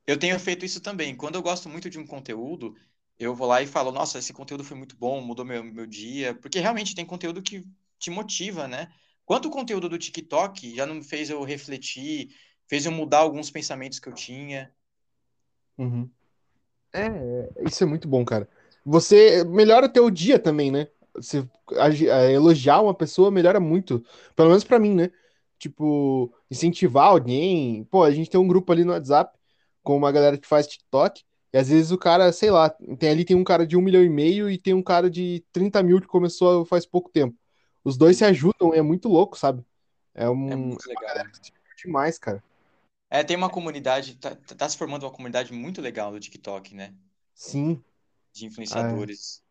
Eu 0.06 0.18
tenho 0.18 0.38
feito 0.38 0.64
isso 0.64 0.80
também. 0.80 1.16
Quando 1.16 1.36
eu 1.36 1.42
gosto 1.42 1.68
muito 1.68 1.88
de 1.90 1.98
um 1.98 2.06
conteúdo, 2.06 2.74
eu 3.18 3.34
vou 3.34 3.46
lá 3.46 3.62
e 3.62 3.66
falo, 3.66 3.90
nossa, 3.92 4.18
esse 4.18 4.32
conteúdo 4.32 4.64
foi 4.64 4.76
muito 4.76 4.96
bom, 4.96 5.20
mudou 5.20 5.44
meu, 5.44 5.62
meu 5.64 5.86
dia. 5.86 6.34
Porque 6.34 6.58
realmente 6.60 6.94
tem 6.94 7.06
conteúdo 7.06 7.42
que 7.42 7.64
te 7.98 8.10
motiva, 8.10 8.68
né? 8.68 8.92
Quanto 9.24 9.48
o 9.48 9.50
conteúdo 9.50 9.88
do 9.88 9.98
TikTok 9.98 10.74
já 10.76 10.84
não 10.86 11.02
fez 11.02 11.30
eu 11.30 11.42
refletir, 11.44 12.28
fez 12.68 12.84
eu 12.86 12.92
mudar 12.92 13.18
alguns 13.20 13.50
pensamentos 13.50 13.98
que 13.98 14.08
eu 14.08 14.14
tinha. 14.14 14.72
Uhum. 15.78 16.10
É, 16.92 17.00
é, 17.06 17.50
isso 17.66 17.84
é 17.84 17.86
muito 17.86 18.08
bom, 18.08 18.24
cara. 18.24 18.48
Você 18.84 19.44
melhora 19.44 19.88
teu 19.88 20.10
dia 20.10 20.38
também, 20.38 20.70
né? 20.70 20.88
Você 21.14 21.48
a- 21.78 21.90
elogiar 22.32 22.80
uma 22.82 22.94
pessoa 22.94 23.30
melhora 23.30 23.60
muito. 23.60 24.04
Pelo 24.36 24.48
menos 24.50 24.64
pra 24.64 24.78
mim, 24.78 24.94
né? 24.94 25.10
Tipo, 25.58 26.32
incentivar 26.50 27.08
alguém. 27.08 27.84
Pô, 27.86 28.04
a 28.04 28.10
gente 28.12 28.30
tem 28.30 28.40
um 28.40 28.48
grupo 28.48 28.72
ali 28.72 28.84
no 28.84 28.92
WhatsApp 28.92 29.36
com 29.84 29.96
uma 29.96 30.12
galera 30.12 30.38
que 30.38 30.48
faz 30.48 30.68
TikTok. 30.68 31.24
E 31.54 31.58
às 31.58 31.68
vezes 31.70 31.92
o 31.92 31.98
cara, 31.98 32.32
sei 32.32 32.50
lá, 32.52 32.70
tem 32.98 33.10
ali 33.10 33.24
tem 33.26 33.36
um 33.36 33.44
cara 33.44 33.66
de 33.66 33.76
um 33.76 33.82
milhão 33.82 34.04
e 34.04 34.10
meio 34.10 34.50
e 34.50 34.58
tem 34.58 34.74
um 34.74 34.82
cara 34.84 35.10
de 35.10 35.44
30 35.52 35.82
mil 35.84 36.00
que 36.00 36.08
começou 36.08 36.66
faz 36.66 36.86
pouco 36.86 37.10
tempo. 37.10 37.36
Os 37.84 37.96
dois 37.98 38.18
se 38.18 38.26
ajudam, 38.26 38.74
é 38.74 38.82
muito 38.82 39.08
louco, 39.08 39.38
sabe? 39.38 39.64
É 40.14 40.28
É 40.46 40.56
um, 40.56 40.56
muito 40.56 40.88
legal. 40.88 41.14
se 41.32 41.42
diverte 41.42 41.86
demais, 41.86 42.18
cara. 42.18 42.44
É, 43.10 43.22
tem 43.24 43.36
uma 43.36 43.48
comunidade, 43.50 44.16
tá, 44.16 44.34
tá 44.36 44.68
se 44.68 44.76
formando 44.76 45.04
uma 45.04 45.12
comunidade 45.12 45.52
muito 45.52 45.80
legal 45.80 46.12
do 46.12 46.20
TikTok, 46.20 46.74
né? 46.74 46.94
Sim. 47.34 47.84
De 48.32 48.46
Ah, 48.68 49.06
influenciadores. 49.06 49.42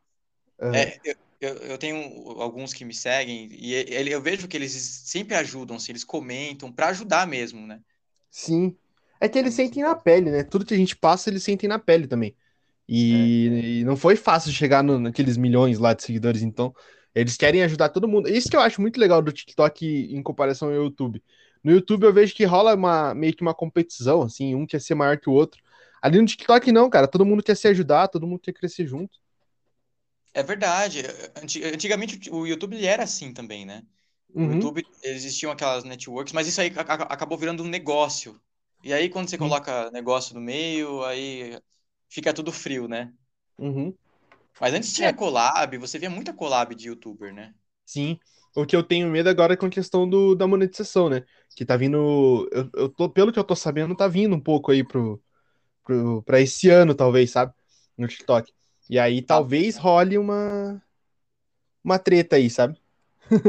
aham. 0.60 0.94
É, 0.94 1.00
eu, 1.06 1.16
eu, 1.42 1.56
eu 1.72 1.78
tenho 1.80 1.98
alguns 2.42 2.74
que 2.74 2.86
me 2.86 2.94
seguem 2.96 3.50
e 3.52 3.74
ele, 3.74 4.12
eu 4.14 4.22
vejo 4.22 4.48
que 4.48 4.58
eles 4.58 4.74
sempre 4.74 5.36
ajudam, 5.36 5.78
assim, 5.78 5.92
eles 5.94 6.04
comentam 6.06 6.72
para 6.74 6.90
ajudar 6.90 7.28
mesmo, 7.28 7.68
né? 7.68 7.82
Sim. 8.30 8.78
É 9.24 9.30
que 9.30 9.40
eles 9.40 9.54
sentem 9.54 9.84
na 9.84 9.96
pele, 9.96 10.32
né? 10.32 10.44
Tudo 10.44 10.66
que 10.66 10.74
a 10.74 10.78
gente 10.78 10.96
passa, 10.98 11.30
eles 11.30 11.44
sentem 11.44 11.70
na 11.70 11.80
pele 11.80 12.08
também. 12.08 12.36
É, 13.10 13.34
E, 13.36 13.80
e 13.82 13.86
não 13.86 13.96
foi 13.98 14.16
fácil 14.18 14.52
chegar 14.54 14.84
no- 14.84 15.00
naqueles 15.00 15.38
milhões 15.38 15.80
lá 15.80 15.94
de 15.94 16.04
seguidores, 16.04 16.42
então 16.44 16.74
eles 17.16 17.38
querem 17.38 17.64
ajudar 17.64 17.90
todo 17.90 18.08
mundo. 18.08 18.30
Isso 18.30 18.50
que 18.50 18.56
eu 18.58 18.62
acho 18.62 18.82
muito 18.82 19.00
legal 19.00 19.22
do 19.22 19.32
TikTok 19.34 19.86
em 19.88 20.24
comparação 20.24 20.70
ao 20.70 20.76
YouTube. 20.76 21.24
No 21.64 21.72
YouTube 21.74 22.04
eu 22.06 22.14
vejo 22.14 22.36
que 22.36 22.46
rola 22.46 22.76
uma, 22.76 23.16
meio 23.16 23.36
que 23.36 23.42
uma 23.44 23.56
competição, 23.56 24.22
assim, 24.24 24.56
um 24.56 24.68
quer 24.68 24.82
ser 24.82 24.96
maior 24.96 25.18
que 25.20 25.30
o 25.30 25.34
outro. 25.34 25.62
Ali 26.02 26.20
no 26.22 26.28
TikTok 26.28 26.72
não, 26.72 26.90
cara, 26.90 27.08
todo 27.10 27.26
mundo 27.26 27.44
quer 27.44 27.58
se 27.58 27.68
ajudar, 27.70 28.10
todo 28.10 28.28
mundo 28.28 28.40
quer 28.42 28.54
crescer 28.54 28.88
junto. 28.88 29.20
é 30.34 30.44
verdade. 30.44 31.02
Anti- 31.36 31.64
Antigamente 31.64 32.30
o 32.32 32.46
YouTube 32.48 32.76
ele 32.76 32.86
era 32.86 33.04
assim 33.04 33.34
também, 33.34 33.66
né? 33.66 33.84
O 34.42 34.50
Uhum, 34.50 34.52
YouTube 34.52 34.86
existiam 35.04 35.52
aquelas 35.52 35.84
networks, 35.84 36.34
mas 36.34 36.48
isso 36.48 36.62
aí 36.62 36.72
acabou 36.78 37.38
virando 37.38 37.64
um 37.64 37.68
negócio. 37.68 38.40
E 38.84 38.94
aí 38.94 39.10
quando 39.10 39.30
você 39.30 39.38
sim, 39.38 39.40
coloca 39.40 39.90
negócio 39.92 40.36
no 40.36 40.42
meio, 40.42 41.04
aí 41.06 41.60
fica 42.10 42.34
tudo 42.34 42.52
frio, 42.52 42.88
né? 42.88 43.14
uhum. 43.58 43.98
Mas 44.60 44.74
antes 44.74 44.94
tinha 44.94 45.12
É, 45.12 45.14
collab, 45.14 45.78
você 45.78 46.00
via 46.00 46.10
muita 46.10 46.34
collab 46.34 46.74
de 46.76 46.88
YouTuber, 46.88 47.32
né? 47.34 47.54
sim. 47.86 48.20
O 48.56 48.66
que 48.66 48.76
eu 48.76 48.84
tenho 48.84 49.10
medo 49.10 49.30
agora 49.30 49.54
é 49.54 49.58
com 49.58 49.66
a 49.66 49.70
questão 49.70 50.08
do, 50.08 50.36
da 50.36 50.48
monetização, 50.48 51.10
né? 51.10 51.24
Que 51.56 51.66
tá 51.66 51.76
vindo. 51.78 52.48
Eu, 52.52 52.70
eu 52.76 52.90
tô, 52.90 53.10
pelo 53.10 53.32
que 53.34 53.40
eu 53.40 53.44
tô 53.44 53.56
sabendo, 53.56 53.96
tá 53.96 54.08
vindo 54.08 54.36
um 54.36 54.40
pouco 54.42 54.72
aí 54.72 54.84
pro, 54.84 55.22
pro, 55.84 56.24
pra 56.24 56.42
esse 56.42 56.70
ano, 56.70 56.96
talvez, 56.96 57.32
sabe? 57.32 57.54
No 57.98 58.08
TikTok. 58.08 58.52
E 58.90 59.00
aí 59.00 59.22
talvez 59.22 59.78
role 59.78 60.18
uma, 60.18 60.82
uma 61.84 62.00
treta 62.00 62.36
aí, 62.38 62.50
sabe? 62.50 62.78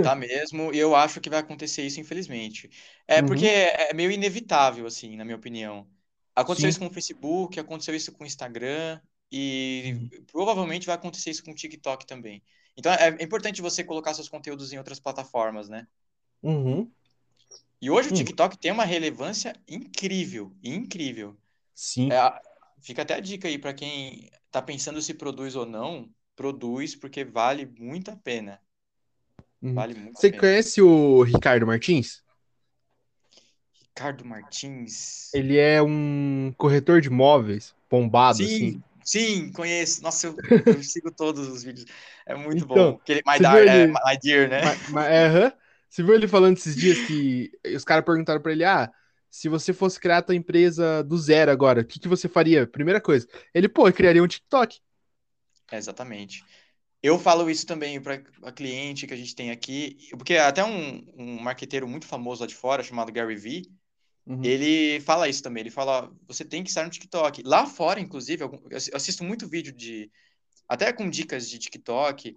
Tá 0.01 0.15
mesmo, 0.15 0.73
e 0.73 0.79
eu 0.79 0.95
acho 0.97 1.21
que 1.21 1.31
vai 1.31 1.41
acontecer 1.41 1.85
isso, 1.87 2.01
infelizmente. 2.01 2.71
É 3.07 3.23
porque 3.23 3.47
Uhum, 3.47 3.47
é 3.47 3.91
é 3.91 3.95
meio 3.95 4.11
inevitável, 4.11 4.87
assim, 4.87 5.17
na 5.17 5.25
minha 5.25 5.37
opinião. 5.37 5.89
Aconteceu 6.35 6.69
isso 6.69 6.79
sim. 6.79 6.81
com 6.81 6.87
o 6.87 6.91
Facebook, 6.93 7.59
aconteceu 7.61 7.95
isso 7.95 8.13
com 8.13 8.25
o 8.25 8.27
Instagram, 8.27 9.01
e 9.31 9.97
Uhum, 9.97 10.13
provavelmente 10.33 10.87
vai 10.87 10.95
acontecer 10.97 11.31
isso 11.31 11.45
com 11.45 11.53
o 11.53 11.55
TikTok 11.55 12.07
também. 12.07 12.43
Então 12.77 12.93
é, 12.93 13.09
é 13.21 13.23
importante 13.25 13.63
você 13.63 13.85
colocar 13.85 14.15
seus 14.15 14.29
conteúdos 14.29 14.73
em 14.73 14.79
outras 14.79 15.01
plataformas, 15.01 15.69
né? 15.69 15.87
uhum, 16.43 16.93
E 17.81 17.91
hoje 17.91 18.09
o 18.11 18.13
uhum, 18.13 18.13
TikTok 18.13 18.59
tem 18.59 18.73
uma 18.73 18.85
relevância 18.85 19.55
incrível, 19.69 20.57
incrível. 20.63 21.37
É, 22.09 22.17
sim. 22.17 22.19
a- 22.19 22.41
fica 22.83 23.03
até 23.03 23.15
a 23.17 23.21
dica 23.21 23.49
aí 23.49 23.59
para 23.59 23.75
quem 23.75 24.31
tá 24.53 24.63
pensando 24.63 25.03
se 25.03 25.15
produz 25.15 25.57
ou 25.57 25.67
não, 25.67 26.11
produz 26.37 26.97
porque 26.97 27.25
vale 27.25 27.67
muito 27.67 28.11
a 28.13 28.17
pena. 28.17 28.61
Uhum. 29.65 29.75
Vale 29.75 29.95
muito 29.95 30.21
Você 30.21 30.33
conhece 30.33 30.81
o 30.83 31.23
Ricardo 31.23 31.67
Martins? 31.67 32.23
Ricardo 33.73 34.25
Martins. 34.25 35.31
Ele 35.35 35.59
é 35.59 35.83
um 35.83 36.53
corretor 36.57 37.01
de 37.01 37.09
imóveis, 37.09 37.75
bombado, 37.91 38.45
assim. 38.45 38.73
Sim, 38.73 38.83
sim, 39.05 39.53
conheço. 39.53 40.03
Nossa, 40.03 40.27
eu, 40.27 40.43
eu 40.67 40.83
sigo 40.83 41.11
todos 41.15 41.47
os 41.49 41.63
vídeos. 41.63 41.87
É 42.27 42.35
muito 42.35 42.67
bom. 42.67 42.79
Então, 42.79 43.01
Aquele 43.03 43.23
My, 43.27 43.39
Dar, 43.41 43.51
viu 43.51 43.65
é, 43.67 43.87
ele. 43.87 43.89
My 43.89 44.19
Dear, 44.23 44.49
né? 44.49 44.61
ma- 44.61 44.77
ma- 44.87 45.07
é, 45.09 45.27
aham. 45.27 45.53
Você 45.89 46.03
viu 46.03 46.15
ele 46.15 46.29
falando 46.29 46.57
esses 46.57 46.77
dias 46.77 47.01
que 47.01 47.53
os 47.75 47.85
caras 47.85 48.05
perguntaram 48.05 48.41
pra 48.43 48.53
ele: 48.53 48.65
ah, 48.65 48.91
se 49.31 49.49
você 49.49 49.73
fosse 49.73 50.01
criar 50.01 50.19
a 50.19 50.23
tua 50.23 50.35
empresa 50.35 51.03
do 51.05 51.19
zero 51.19 51.51
agora, 51.51 51.83
o 51.83 51.85
que 51.85 52.01
que 52.01 52.09
você 52.09 52.29
faria? 52.29 52.67
Primeira 52.67 53.01
coisa. 53.01 53.27
Ele, 53.55 53.69
pô, 53.69 53.89
eu 53.89 53.93
criaria 53.93 54.23
um 54.23 54.29
TikTok. 54.29 54.81
É, 55.71 55.77
exatamente. 55.77 56.45
Eu 57.05 57.19
falo 57.19 57.51
isso 57.51 57.67
também 57.67 58.01
para 58.01 58.23
a 58.43 58.51
cliente 58.51 59.07
que 59.07 59.13
a 59.13 59.17
gente 59.17 59.35
tem 59.35 59.51
aqui, 59.51 59.99
porque 60.13 60.37
até 60.39 60.65
um, 60.65 61.05
um 61.15 61.39
marqueteiro 61.39 61.87
muito 61.87 62.07
famoso 62.07 62.41
lá 62.41 62.47
de 62.47 62.55
fora, 62.55 62.83
chamado 62.83 63.13
Gary 63.13 63.37
Vee, 63.37 63.71
Uhum, 64.27 64.43
ele 64.43 65.01
fala 65.01 65.29
isso 65.29 65.43
também. 65.43 65.61
Ele 65.61 65.71
fala, 65.71 66.11
você 66.27 66.47
tem 66.47 66.63
que 66.63 66.71
estar 66.71 66.83
no 66.83 66.89
TikTok. 66.89 67.43
Lá 67.45 67.67
fora, 67.67 68.01
inclusive, 68.01 68.43
eu 68.43 68.51
assisto 68.95 69.23
muito 69.23 69.47
vídeo 69.47 69.71
de, 69.71 70.11
até 70.67 70.95
com 70.95 71.11
dicas 71.11 71.47
de 71.51 71.59
TikTok, 71.59 72.35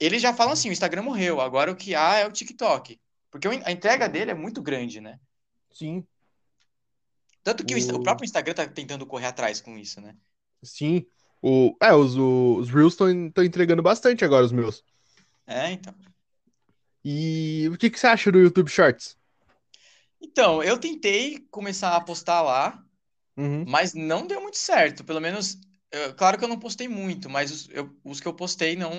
eles 0.00 0.22
já 0.22 0.32
falam 0.32 0.54
assim, 0.54 0.70
o 0.70 0.72
Instagram 0.72 1.02
morreu, 1.02 1.38
agora 1.38 1.70
o 1.70 1.76
que 1.76 1.94
há 1.94 2.16
é 2.16 2.26
o 2.26 2.32
TikTok. 2.32 2.98
Porque 3.30 3.48
a 3.48 3.70
entrega 3.70 4.08
dele 4.08 4.30
é 4.30 4.34
muito 4.34 4.62
grande, 4.62 4.98
né? 4.98 5.20
Sim. 5.72 6.06
Tanto 7.44 7.66
que 7.66 7.74
o, 7.74 7.78
o 7.78 7.96
O... 7.96 8.02
próprio 8.02 8.24
Instagram 8.24 8.54
tá 8.54 8.66
tentando 8.66 9.06
correr 9.06 9.26
atrás 9.26 9.60
com 9.60 9.76
isso, 9.76 10.00
né? 10.00 10.16
Sim. 10.62 11.06
O... 11.48 11.76
É, 11.82 11.92
os, 11.94 12.16
os 12.16 12.70
Reels 12.70 12.94
estão 12.94 13.08
entregando 13.44 13.82
bastante 13.82 14.24
agora, 14.24 14.44
os 14.44 14.52
meus. 14.52 14.84
É, 15.46 15.70
então. 15.72 15.94
E 17.04 17.68
o 17.72 17.78
que 17.78 17.88
que 17.90 17.98
você 17.98 18.06
acha 18.06 18.30
do 18.32 18.38
YouTube 18.38 18.68
Shorts? 18.70 19.16
Então, 20.20 20.62
eu 20.62 20.78
tentei 20.78 21.46
começar 21.50 21.94
a 21.96 22.00
postar 22.00 22.42
lá, 22.42 22.82
Uhum, 23.36 23.66
mas 23.66 23.94
não 23.94 24.26
deu 24.26 24.40
muito 24.42 24.58
certo. 24.58 25.04
Pelo 25.04 25.20
menos, 25.20 25.58
eu- 25.92 26.14
claro 26.16 26.38
que 26.38 26.44
eu 26.44 26.48
não 26.48 26.58
postei 26.58 26.88
muito, 26.88 27.30
mas 27.30 27.50
os, 27.52 27.68
eu- 27.70 27.96
os 28.04 28.20
que 28.20 28.28
eu 28.28 28.34
postei 28.34 28.76
não 28.76 28.92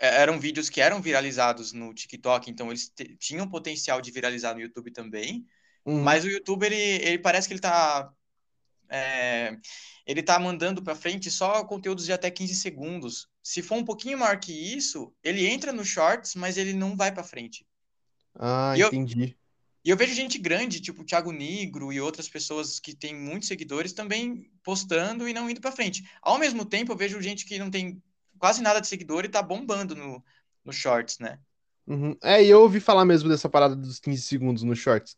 é- 0.00 0.22
eram 0.22 0.40
vídeos 0.40 0.70
que 0.70 0.80
eram 0.80 1.02
viralizados 1.02 1.72
no 1.72 1.94
TikTok, 1.94 2.50
então 2.50 2.68
eles 2.70 2.88
te- 2.90 3.16
tinham 3.18 3.48
potencial 3.50 4.00
de 4.00 4.10
viralizar 4.10 4.54
no 4.54 4.60
YouTube 4.60 4.92
também. 4.92 5.46
uhum. 5.84 6.02
Mas 6.02 6.24
o 6.24 6.28
YouTube, 6.28 6.66
ele, 6.66 6.76
ele 6.76 7.18
parece 7.20 7.48
que 7.48 7.54
ele 7.54 7.60
tá, 7.60 8.10
é, 8.88 9.56
ele 10.06 10.22
tá 10.22 10.38
mandando 10.38 10.82
para 10.82 10.94
frente 10.94 11.30
só 11.30 11.64
conteúdos 11.64 12.04
de 12.04 12.12
até 12.12 12.30
15 12.30 12.54
segundos. 12.54 13.28
Se 13.42 13.62
for 13.62 13.76
um 13.76 13.84
pouquinho 13.84 14.18
maior 14.18 14.38
que 14.38 14.52
isso, 14.52 15.12
ele 15.22 15.46
entra 15.46 15.72
no 15.72 15.84
Shorts, 15.84 16.34
mas 16.34 16.56
ele 16.56 16.72
não 16.72 16.96
vai 16.96 17.12
para 17.12 17.24
frente. 17.24 17.66
Ah, 18.38 18.74
E 18.76 18.80
eu, 18.80 18.88
entendi. 18.88 19.36
E 19.84 19.90
eu 19.90 19.96
vejo 19.96 20.14
gente 20.14 20.38
grande, 20.38 20.80
tipo 20.80 21.02
o 21.02 21.04
Thiago 21.04 21.30
Nigro 21.30 21.92
e 21.92 22.00
outras 22.00 22.28
pessoas 22.28 22.80
que 22.80 22.94
têm 22.94 23.14
muitos 23.14 23.48
seguidores 23.48 23.92
também 23.92 24.50
postando 24.62 25.28
e 25.28 25.34
não 25.34 25.48
indo 25.50 25.60
pra 25.60 25.72
frente. 25.72 26.02
Ao 26.22 26.38
mesmo 26.38 26.64
tempo, 26.64 26.92
eu 26.92 26.96
vejo 26.96 27.20
gente 27.20 27.44
que 27.44 27.58
não 27.58 27.70
tem 27.70 28.02
quase 28.38 28.62
nada 28.62 28.80
de 28.80 28.88
seguidor 28.88 29.24
e 29.24 29.28
tá 29.28 29.42
bombando 29.42 29.94
no, 29.94 30.24
no 30.64 30.72
Shorts, 30.72 31.18
né? 31.18 31.38
Uhum. 31.86 32.16
É, 32.22 32.42
e 32.42 32.48
eu 32.48 32.62
ouvi 32.62 32.80
falar 32.80 33.04
mesmo 33.04 33.28
dessa 33.28 33.48
parada 33.48 33.76
dos 33.76 34.00
15 34.00 34.22
segundos 34.22 34.62
no 34.62 34.74
Shorts. 34.74 35.16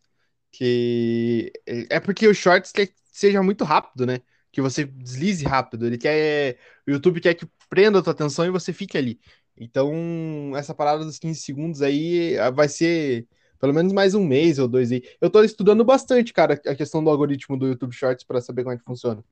Que 0.53 1.53
é 1.91 2.01
porque 2.01 2.27
o 2.27 2.35
Shorts 2.35 2.73
quer 2.73 2.87
que 2.89 2.95
seja 3.13 3.43
muito 3.43 3.65
rápido, 3.65 4.07
né? 4.07 4.21
Que 4.53 4.61
você 4.63 4.85
deslize 4.85 5.45
rápido. 5.45 5.87
Ele 5.87 5.99
quer. 5.99 6.59
O 6.87 6.91
YouTube 6.91 7.21
quer 7.21 7.35
que 7.35 7.47
prenda 7.69 7.99
a 7.99 8.03
tua 8.03 8.13
atenção 8.13 8.47
e 8.47 8.51
você 8.51 8.73
fique 8.73 8.97
ali. 8.97 9.21
Então, 9.57 10.53
essa 10.57 10.75
parada 10.75 11.05
dos 11.05 11.19
15 11.19 11.41
segundos 11.41 11.83
aí 11.83 12.39
ah, 12.39 12.51
vai 12.51 12.69
ser 12.69 13.27
pelo 13.59 13.73
menos 13.73 13.93
mais 13.93 14.15
um 14.15 14.25
mês 14.25 14.59
ou 14.59 14.69
dois 14.69 14.93
aí. 14.93 15.03
Eu 15.21 15.31
tô 15.31 15.43
estudando 15.43 15.85
bastante, 15.85 16.33
cara, 16.33 16.61
a 16.67 16.75
questão 16.75 17.03
do 17.03 17.11
algoritmo 17.11 17.57
do 17.59 17.67
YouTube 17.69 17.93
Shorts 17.95 18.25
pra 18.25 18.41
saber 18.41 18.63
como 18.65 18.75
é 18.75 18.79
que 18.79 18.85
funciona. 18.85 19.25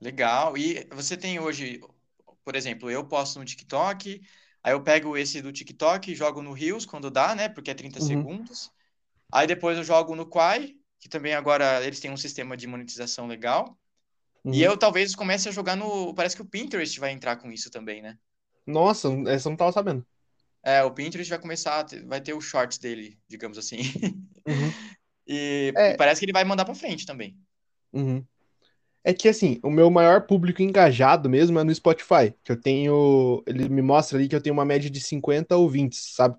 Legal. 0.00 0.56
E 0.56 0.84
você 0.92 1.16
tem 1.16 1.38
hoje, 1.38 1.80
por 2.44 2.56
exemplo, 2.56 2.90
eu 2.90 3.06
posto 3.06 3.38
no 3.38 3.44
TikTok, 3.44 4.20
aí 4.62 4.72
eu 4.72 4.82
pego 4.82 5.16
esse 5.16 5.40
do 5.42 5.52
TikTok, 5.52 6.14
jogo 6.14 6.42
no 6.42 6.52
Reels 6.52 6.86
quando 6.86 7.10
dá, 7.10 7.34
né? 7.34 7.48
Porque 7.48 7.70
é 7.70 7.74
30 7.74 8.00
Uhum, 8.00 8.28
segundos. 8.48 8.72
Aí 9.32 9.46
depois 9.46 9.76
eu 9.78 9.84
jogo 9.84 10.14
no 10.16 10.26
Quai, 10.28 10.74
que 11.00 11.08
também 11.08 11.34
agora 11.34 11.84
eles 11.86 12.00
têm 12.00 12.10
um 12.12 12.16
sistema 12.16 12.56
de 12.56 12.66
monetização 12.66 13.26
legal. 13.26 13.78
E 14.52 14.62
uhum. 14.62 14.62
eu 14.62 14.78
talvez 14.78 15.14
comece 15.16 15.48
a 15.48 15.52
jogar 15.52 15.76
no. 15.76 16.14
Parece 16.14 16.36
que 16.36 16.42
o 16.42 16.46
Pinterest 16.48 16.98
vai 17.00 17.12
entrar 17.12 17.36
com 17.36 17.52
isso 17.52 17.70
também, 17.70 18.02
né? 18.02 18.18
Nossa, 18.66 19.08
essa 19.28 19.48
eu 19.48 19.50
não 19.50 19.56
tava 19.56 19.70
sabendo. 19.72 20.04
É, 20.64 20.82
o 20.84 20.92
Pinterest 20.92 21.28
vai 21.30 21.40
começar, 21.40 21.86
vai 22.06 22.20
ter 22.20 22.34
os 22.34 22.44
shorts 22.44 22.78
dele, 22.78 23.18
digamos 23.28 23.58
assim. 23.58 23.78
Uhum. 24.46 24.76
E, 25.26 25.78
e 25.86 25.94
É, 25.94 25.94
parece 25.94 26.20
que 26.20 26.24
ele 26.24 26.32
vai 26.32 26.44
mandar 26.44 26.64
pra 26.64 26.74
frente 26.74 27.06
também. 27.06 27.36
uhum. 27.92 28.24
É 29.04 29.14
que 29.14 29.28
assim, 29.28 29.60
o 29.64 29.70
meu 29.70 29.90
maior 29.90 30.26
público 30.26 30.62
engajado 30.62 31.30
mesmo 31.30 31.58
é 31.58 31.64
no 31.64 31.74
Spotify, 31.74 32.34
que 32.44 32.52
eu 32.52 32.60
tenho, 32.60 33.42
ele 33.46 33.68
me 33.68 33.82
mostra 33.82 34.18
ali 34.18 34.28
que 34.28 34.36
eu 34.36 34.42
tenho 34.42 34.54
uma 34.54 34.64
média 34.64 34.90
de 34.90 35.00
50 35.00 35.56
ouvintes, 35.56 36.14
sabe? 36.14 36.36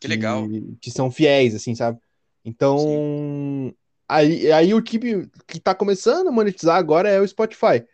Que 0.00 0.08
legal. 0.08 0.50
Que, 0.50 0.76
que 0.80 0.90
são 0.90 1.10
fiéis, 1.10 1.54
assim, 1.54 1.74
sabe? 1.74 2.00
Sim. 2.44 2.50
Então, 2.50 3.74
aí, 4.08 4.50
aí 4.52 4.74
o 4.74 4.82
que, 4.82 4.98
que 5.46 5.60
tá 5.60 5.74
começando 5.74 6.28
a 6.28 6.32
monetizar 6.32 6.76
agora 6.76 7.08
é 7.08 7.20
o 7.20 7.26
Spotify. 7.26 7.84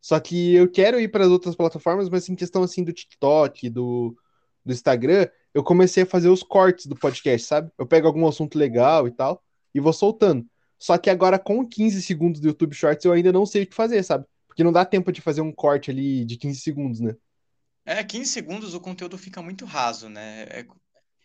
Só 0.00 0.18
que 0.18 0.54
eu 0.54 0.70
quero 0.70 1.00
ir 1.00 1.08
para 1.08 1.24
as 1.24 1.30
outras 1.30 1.54
plataformas, 1.54 2.08
mas 2.08 2.28
em 2.28 2.34
questão 2.34 2.62
assim 2.62 2.82
do 2.82 2.92
TikTok, 2.92 3.70
do, 3.70 4.16
do 4.64 4.72
Instagram, 4.72 5.28
eu 5.54 5.62
comecei 5.62 6.02
a 6.02 6.06
fazer 6.06 6.28
os 6.28 6.42
cortes 6.42 6.86
do 6.86 6.96
podcast, 6.96 7.46
sabe? 7.46 7.70
Eu 7.78 7.86
pego 7.86 8.06
algum 8.08 8.26
assunto 8.26 8.58
legal 8.58 9.06
e 9.06 9.12
tal 9.12 9.42
e 9.74 9.80
vou 9.80 9.92
soltando. 9.92 10.44
Só 10.78 10.98
que 10.98 11.08
agora 11.08 11.38
com 11.38 11.66
15 11.66 12.02
segundos 12.02 12.40
do 12.40 12.48
YouTube 12.48 12.74
Shorts 12.74 13.04
eu 13.04 13.12
ainda 13.12 13.32
não 13.32 13.46
sei 13.46 13.62
o 13.62 13.66
que 13.66 13.74
fazer, 13.74 14.02
sabe? 14.02 14.26
Porque 14.48 14.64
não 14.64 14.72
dá 14.72 14.84
tempo 14.84 15.12
de 15.12 15.20
fazer 15.20 15.40
um 15.40 15.52
corte 15.52 15.90
ali 15.90 16.24
de 16.24 16.36
15 16.36 16.60
segundos, 16.60 17.00
né? 17.00 17.14
É, 17.84 18.02
15 18.02 18.30
segundos 18.30 18.74
o 18.74 18.80
conteúdo 18.80 19.16
fica 19.16 19.40
muito 19.40 19.64
raso, 19.64 20.08
né? 20.08 20.42
É- 20.48 20.66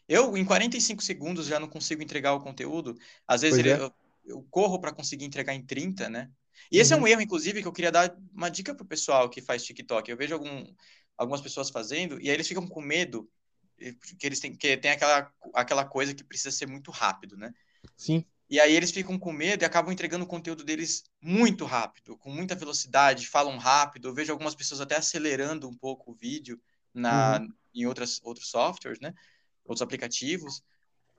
eu, 0.07 0.37
em 0.37 0.45
45 0.45 1.01
segundos, 1.03 1.47
já 1.47 1.59
não 1.59 1.67
consigo 1.69 2.01
entregar 2.03 2.33
o 2.33 2.39
conteúdo. 2.41 2.95
Às 3.27 3.41
vezes 3.41 3.57
ele- 3.59 3.71
é. 3.71 3.79
eu, 3.79 3.93
eu 4.25 4.43
corro 4.49 4.79
para 4.79 4.93
conseguir 4.93 5.25
entregar 5.25 5.53
em 5.53 5.65
30, 5.65 6.09
né? 6.09 6.31
E 6.71 6.79
esse 6.79 6.93
é 6.93 6.97
um 6.97 7.01
Uhum. 7.01 7.07
erro, 7.07 7.21
inclusive, 7.21 7.61
que 7.61 7.67
eu 7.67 7.73
queria 7.73 7.91
dar 7.91 8.15
uma 8.33 8.49
dica 8.49 8.73
pro 8.75 8.85
pessoal 8.85 9.29
que 9.29 9.41
faz 9.41 9.63
TikTok. 9.63 10.09
Eu 10.09 10.17
vejo 10.17 10.33
algum, 10.33 10.65
algumas 11.17 11.41
pessoas 11.41 11.69
fazendo 11.69 12.19
e 12.21 12.29
aí 12.29 12.35
eles 12.35 12.47
ficam 12.47 12.67
com 12.67 12.81
medo 12.81 13.29
eh, 13.79 13.93
que 14.19 14.25
eles 14.25 14.39
têm 14.39 14.55
que 14.55 14.77
tem 14.77 14.91
aquela, 14.91 15.31
aquela 15.53 15.85
coisa 15.85 16.13
que 16.13 16.23
precisa 16.23 16.51
ser 16.51 16.67
muito 16.67 16.91
rápido, 16.91 17.37
né? 17.37 17.53
Sim. 17.95 18.25
E 18.49 18.59
aí 18.61 18.73
eles 18.75 18.91
ficam 18.91 19.19
com 19.19 19.33
medo 19.33 19.63
e 19.63 19.65
acabam 19.65 19.91
entregando 19.91 20.23
o 20.23 20.27
conteúdo 20.27 20.63
deles 20.63 21.03
muito 21.21 21.65
rápido, 21.65 22.17
com 22.17 22.29
muita 22.31 22.55
velocidade, 22.55 23.27
falam 23.27 23.57
rápido. 23.57 24.07
Eu 24.07 24.13
vejo 24.13 24.31
algumas 24.31 24.55
pessoas 24.55 24.79
até 24.79 24.95
acelerando 24.95 25.67
um 25.67 25.75
pouco 25.75 26.11
o 26.11 26.15
vídeo 26.15 26.61
na, 26.93 27.39
Uhum. 27.39 27.47
em 27.73 27.85
outras, 27.85 28.21
outros 28.23 28.49
softwares, 28.49 28.99
né? 29.01 29.13
Outros 29.67 29.81
aplicativos. 29.81 30.63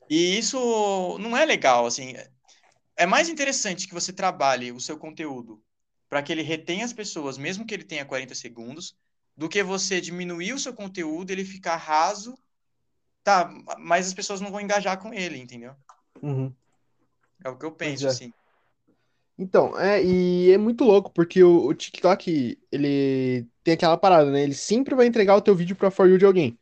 E 0.08 0.38
isso 0.38 1.18
não 1.18 1.36
é 1.36 1.44
legal, 1.44 1.86
assim. 1.86 2.14
É 2.96 3.06
mais 3.06 3.28
interessante 3.28 3.86
que 3.86 3.94
você 3.94 4.12
trabalhe 4.12 4.72
o 4.72 4.80
seu 4.80 4.98
conteúdo 4.98 5.62
para 6.08 6.22
que 6.22 6.32
ele 6.32 6.42
retenha 6.42 6.84
as 6.84 6.92
pessoas, 6.92 7.36
mesmo 7.36 7.66
que 7.66 7.74
ele 7.74 7.84
tenha 7.84 8.04
40 8.04 8.34
segundos, 8.34 8.96
do 9.36 9.48
que 9.48 9.62
você 9.62 10.00
diminuir 10.00 10.52
o 10.52 10.58
seu 10.58 10.72
conteúdo, 10.72 11.30
ele 11.30 11.44
ficar 11.44 11.76
raso, 11.76 12.36
tá, 13.22 13.48
mas 13.78 14.06
as 14.06 14.14
pessoas 14.14 14.40
não 14.40 14.50
vão 14.50 14.60
engajar 14.60 14.98
com 14.98 15.12
ele, 15.12 15.38
entendeu? 15.38 15.74
Uhum. 16.22 16.52
É 17.44 17.48
o 17.48 17.56
que 17.56 17.66
eu 17.66 17.72
penso, 17.72 18.06
é. 18.06 18.08
assim. 18.08 18.32
Então, 19.38 19.78
é, 19.78 20.02
e 20.02 20.50
é 20.50 20.58
muito 20.58 20.82
louco, 20.82 21.12
porque 21.12 21.44
o, 21.44 21.66
o 21.66 21.74
TikTok, 21.74 22.58
ele 22.72 23.46
tem 23.62 23.74
aquela 23.74 23.96
parada, 23.96 24.32
né? 24.32 24.42
Ele 24.42 24.54
sempre 24.54 24.96
vai 24.96 25.06
entregar 25.06 25.36
o 25.36 25.40
teu 25.40 25.54
vídeo 25.54 25.76
pra 25.76 25.90
For 25.90 26.08
You 26.08 26.18
de 26.18 26.24
alguém. 26.24 26.58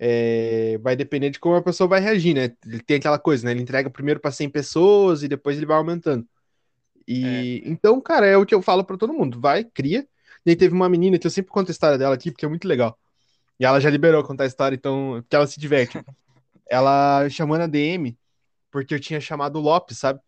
É, 0.00 0.78
vai 0.78 0.96
depender 0.96 1.30
de 1.30 1.38
como 1.38 1.56
a 1.56 1.62
pessoa 1.62 1.86
vai 1.88 2.00
reagir, 2.00 2.34
né? 2.34 2.56
Ele 2.66 2.80
tem 2.80 2.96
aquela 2.96 3.18
coisa, 3.18 3.44
né? 3.44 3.52
Ele 3.52 3.62
entrega 3.62 3.90
primeiro 3.90 4.18
pra 4.20 4.32
100 4.32 4.48
pessoas 4.50 5.22
e 5.22 5.28
depois 5.28 5.58
ele 5.58 5.66
vai 5.66 5.76
aumentando. 5.76 6.26
É. 7.08 7.08
E 7.08 7.62
então, 7.66 8.00
cara, 8.00 8.26
é 8.26 8.36
o 8.36 8.46
que 8.46 8.54
eu 8.54 8.62
falo 8.62 8.84
pra 8.84 8.96
todo 8.96 9.12
mundo. 9.12 9.40
Vai, 9.40 9.64
cria. 9.64 10.06
E 10.46 10.50
aí 10.50 10.56
teve 10.56 10.74
uma 10.74 10.88
menina 10.88 11.18
que 11.18 11.26
eu 11.26 11.30
sempre 11.30 11.50
conto 11.52 11.68
a 11.68 11.72
história 11.72 11.98
dela 11.98 12.14
aqui, 12.14 12.30
porque 12.30 12.46
é 12.46 12.48
muito 12.48 12.66
legal. 12.68 12.98
E 13.58 13.64
ela 13.64 13.80
já 13.80 13.90
liberou 13.90 14.24
contar 14.24 14.44
a 14.44 14.46
história, 14.46 14.74
então, 14.76 15.18
porque 15.22 15.36
ela 15.36 15.46
se 15.46 15.60
diverte. 15.60 15.98
Ela 16.70 17.28
chamou 17.28 17.58
na 17.58 17.66
DM, 17.66 18.16
porque 18.70 18.94
eu 18.94 19.00
tinha 19.00 19.20
chamado 19.20 19.56
o 19.56 19.60
Lopes, 19.60 19.98
sabe? 19.98 20.20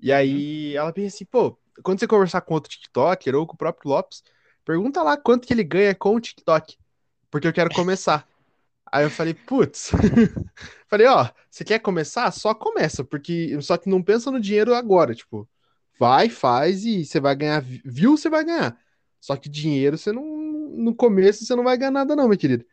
E 0.00 0.10
Uhum. 0.10 0.16
aí 0.16 0.76
ela 0.76 0.92
pensa 0.92 1.16
assim, 1.16 1.24
pô, 1.26 1.58
quando 1.82 2.00
você 2.00 2.06
conversar 2.06 2.40
com 2.40 2.54
outro 2.54 2.70
TikToker 2.70 3.34
ou 3.34 3.46
com 3.46 3.54
o 3.54 3.58
próprio 3.58 3.90
Lopes, 3.90 4.22
pergunta 4.64 5.02
lá 5.02 5.16
quanto 5.16 5.46
que 5.46 5.52
ele 5.52 5.64
ganha 5.64 5.94
com 5.94 6.14
o 6.14 6.20
TikTok, 6.20 6.76
porque 7.30 7.46
eu 7.46 7.52
quero 7.52 7.70
começar. 7.70 8.26
Aí 8.92 9.04
eu 9.04 9.10
falei, 9.10 9.34
putz, 9.34 9.90
falei, 10.88 11.06
ó, 11.06 11.28
você 11.50 11.64
quer 11.64 11.78
começar? 11.80 12.30
Só 12.32 12.54
começa, 12.54 13.04
porque 13.04 13.60
só 13.62 13.76
que 13.76 13.88
não 13.88 14.02
pensa 14.02 14.30
no 14.30 14.40
dinheiro 14.40 14.74
agora, 14.74 15.14
tipo, 15.14 15.48
vai, 15.98 16.28
faz 16.28 16.84
e 16.84 17.04
você 17.04 17.20
vai 17.20 17.34
ganhar, 17.36 17.62
viu, 17.84 18.16
você 18.16 18.28
vai 18.30 18.44
ganhar. 18.44 18.78
Só 19.20 19.36
que 19.36 19.48
dinheiro 19.48 19.98
você 19.98 20.12
não, 20.12 20.24
no 20.24 20.94
começo 20.94 21.44
você 21.44 21.54
não 21.56 21.64
vai 21.64 21.76
ganhar 21.76 21.90
nada 21.90 22.14
não, 22.16 22.28
meu 22.28 22.38
querido. 22.38 22.64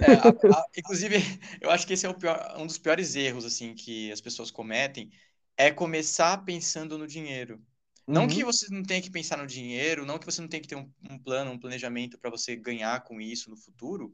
É, 0.00 0.14
a- 0.16 0.30
a- 0.48 0.66
inclusive, 0.76 1.16
eu 1.60 1.70
acho 1.70 1.86
que 1.86 1.92
esse 1.92 2.04
é 2.06 2.08
o 2.08 2.14
pior, 2.18 2.54
um 2.58 2.66
dos 2.66 2.78
piores 2.78 3.14
erros 3.14 3.44
assim 3.44 3.74
que 3.74 4.10
as 4.10 4.20
pessoas 4.20 4.50
cometem 4.50 5.10
é 5.56 5.70
começar 5.70 6.44
pensando 6.44 6.98
no 6.98 7.06
dinheiro. 7.06 7.62
Não 8.10 8.26
que 8.26 8.42
Uhum, 8.42 8.44
você 8.44 8.66
não 8.70 8.82
tenha 8.82 9.00
que 9.00 9.10
pensar 9.10 9.36
no 9.38 9.46
dinheiro, 9.46 10.04
não 10.04 10.18
que 10.18 10.26
você 10.26 10.40
não 10.40 10.48
tenha 10.48 10.60
que 10.62 10.68
ter 10.68 10.76
um, 10.76 10.92
um 11.08 11.18
plano, 11.18 11.50
um 11.52 11.58
planejamento 11.58 12.18
para 12.18 12.30
você 12.30 12.56
ganhar 12.56 13.02
com 13.04 13.20
isso 13.20 13.48
no 13.48 13.56
futuro, 13.56 14.12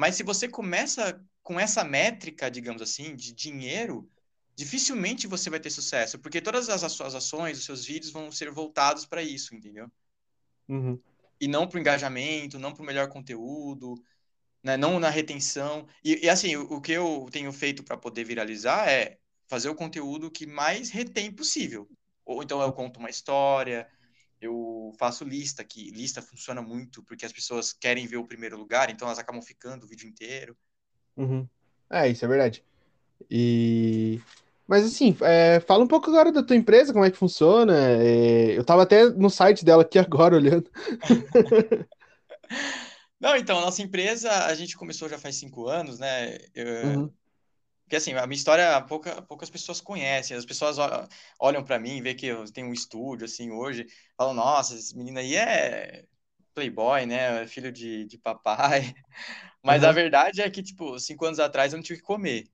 mas 0.00 0.16
se 0.16 0.22
você 0.24 0.48
começa 0.48 1.22
com 1.42 1.60
essa 1.60 1.84
métrica, 1.84 2.50
digamos 2.50 2.82
assim, 2.82 3.14
de 3.16 3.32
dinheiro, 3.34 4.10
dificilmente 4.56 5.26
você 5.26 5.50
vai 5.50 5.60
ter 5.60 5.70
sucesso, 5.70 6.18
porque 6.18 6.40
todas 6.40 6.68
as 6.70 6.92
suas 6.92 7.14
ações, 7.14 7.58
os 7.58 7.64
seus 7.66 7.84
vídeos 7.84 8.12
vão 8.12 8.32
ser 8.32 8.50
voltados 8.50 9.06
para 9.06 9.22
isso, 9.22 9.54
entendeu? 9.54 9.90
uhum, 10.68 11.02
E 11.40 11.48
não 11.48 11.66
para 11.66 11.78
o 11.78 11.80
engajamento, 11.80 12.58
não 12.58 12.72
para 12.72 12.82
o 12.82 12.86
melhor 12.86 13.08
conteúdo, 13.08 13.94
né? 14.62 14.76
Não 14.76 15.00
na 15.00 15.10
retenção. 15.10 15.86
E, 16.04 16.26
e, 16.26 16.30
assim, 16.30 16.56
o, 16.56 16.64
o 16.74 16.82
que 16.82 16.92
eu 16.92 17.28
tenho 17.32 17.52
feito 17.52 17.84
para 17.84 17.96
poder 17.98 18.24
viralizar 18.24 18.88
é 18.88 19.18
fazer 19.48 19.70
o 19.70 19.74
conteúdo 19.74 20.30
que 20.30 20.46
mais 20.46 20.90
retém 20.90 21.32
possível. 21.32 21.88
Ou 22.24 22.42
então 22.42 22.62
eu 22.62 22.72
conto 22.72 22.98
uma 23.00 23.10
história, 23.10 23.88
eu 24.40 24.92
faço 24.98 25.24
lista, 25.24 25.64
que 25.64 25.90
lista 25.90 26.22
funciona 26.22 26.62
muito 26.62 27.02
porque 27.04 27.26
as 27.26 27.32
pessoas 27.32 27.72
querem 27.72 28.06
ver 28.06 28.16
o 28.18 28.26
primeiro 28.26 28.56
lugar, 28.58 28.90
então 28.90 29.06
elas 29.08 29.18
acabam 29.18 29.42
ficando 29.42 29.84
o 29.84 29.88
vídeo 29.88 30.08
inteiro. 30.08 30.56
uhum. 31.16 31.48
É, 31.90 32.08
isso 32.08 32.24
é 32.24 32.28
verdade. 32.28 32.64
E. 33.30 34.22
Mas 34.68 34.84
assim, 34.86 35.16
é, 35.22 35.60
fala 35.60 35.84
um 35.84 35.88
pouco 35.88 36.10
agora 36.10 36.32
da 36.32 36.42
tua 36.42 36.56
empresa, 36.56 36.92
como 36.92 37.04
é 37.04 37.10
que 37.10 37.18
funciona. 37.18 37.74
É, 37.76 38.58
eu 38.58 38.64
tava 38.64 38.82
até 38.84 39.06
no 39.10 39.30
site 39.30 39.64
dela 39.64 39.82
aqui 39.82 39.98
agora 40.00 40.36
olhando. 40.36 40.70
Não, 43.18 43.36
então, 43.36 43.58
a 43.58 43.62
nossa 43.62 43.82
empresa, 43.82 44.30
a 44.46 44.54
gente 44.54 44.76
começou 44.76 45.08
já 45.08 45.18
faz 45.18 45.36
cinco 45.36 45.68
anos, 45.68 45.98
né? 45.98 46.36
Eu- 46.54 46.66
Uhum, 46.82 47.12
Porque 47.90 47.96
assim, 47.96 48.14
a 48.14 48.24
minha 48.28 48.36
história 48.36 48.80
pouca, 48.82 49.20
poucas 49.22 49.50
pessoas 49.50 49.80
conhecem. 49.80 50.36
As 50.36 50.46
pessoas 50.46 50.76
olham 51.40 51.64
para 51.64 51.76
mim, 51.80 52.00
vê 52.00 52.14
que 52.14 52.26
eu 52.26 52.44
tenho 52.52 52.68
um 52.68 52.72
estúdio 52.72 53.24
assim 53.24 53.50
hoje, 53.50 53.84
falam, 54.16 54.32
nossa, 54.32 54.76
esse 54.76 54.96
menino 54.96 55.18
aí 55.18 55.34
é 55.34 56.06
playboy, 56.54 57.04
né? 57.06 57.42
É 57.42 57.46
filho 57.48 57.72
de, 57.72 58.04
de 58.06 58.16
papai. 58.18 58.94
Mas 59.64 59.82
a 59.84 59.90
aham. 59.90 59.92
verdade 59.92 60.40
é 60.42 60.50
que, 60.50 60.62
tipo, 60.62 60.98
cinco 61.00 61.26
anos 61.26 61.40
atrás 61.40 61.72
eu 61.72 61.78
não 61.78 61.82
tive 61.84 62.00
que 62.00 62.06
comer. 62.06 62.48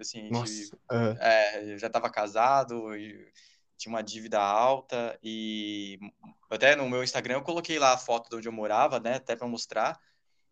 Assim, 0.00 0.34
a 0.36 0.44
aham, 0.90 1.20
é, 1.28 1.72
eu 1.74 1.78
já 1.78 1.86
estava 1.88 2.10
casado, 2.10 2.94
e 2.96 3.32
tinha 3.78 3.92
uma 3.94 4.02
dívida 4.02 4.40
alta 4.40 5.18
e 5.22 5.98
até 6.50 6.76
no 6.76 6.88
meu 6.88 7.02
Instagram 7.02 7.36
eu 7.36 7.42
coloquei 7.42 7.78
lá 7.78 7.94
a 7.94 7.98
foto 7.98 8.30
de 8.30 8.36
onde 8.36 8.48
eu 8.48 8.52
morava, 8.52 9.00
né? 9.00 9.14
Até 9.16 9.36
para 9.36 9.48
mostrar. 9.48 9.98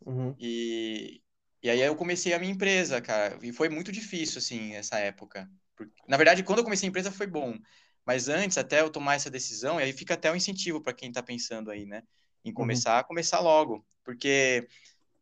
uhum, 0.07 0.38
E, 0.38 1.22
e 1.62 1.70
aí 1.70 1.81
eu 1.81 1.96
comecei 1.96 2.33
a 2.33 2.38
minha 2.38 2.53
empresa, 2.53 3.01
cara, 3.03 3.38
e 3.42 3.53
foi 3.53 3.68
muito 3.68 3.92
difícil, 3.92 4.38
assim, 4.38 4.75
essa 4.75 4.99
época. 4.99 5.51
Porque, 5.77 5.92
na 6.09 6.16
verdade, 6.16 6.42
quando 6.42 6.59
eu 6.61 6.64
comecei 6.64 6.87
a 6.88 6.90
empresa 6.90 7.12
foi 7.12 7.27
bom, 7.27 7.59
mas 8.07 8.29
antes, 8.29 8.59
até 8.59 8.81
eu 8.81 8.90
tomar 8.90 9.14
essa 9.14 9.31
decisão, 9.31 9.81
e 9.81 9.85
aí 9.85 9.92
fica 9.92 10.14
até 10.14 10.31
um 10.33 10.37
incentivo 10.37 10.81
para 10.83 10.92
quem 10.94 11.12
tá 11.12 11.23
pensando 11.23 11.70
aí, 11.70 11.87
né, 11.87 12.03
em 12.44 12.53
uhum, 12.57 12.85
começar, 12.85 13.05
começar 13.05 13.40
logo, 13.40 13.87
porque 14.05 14.66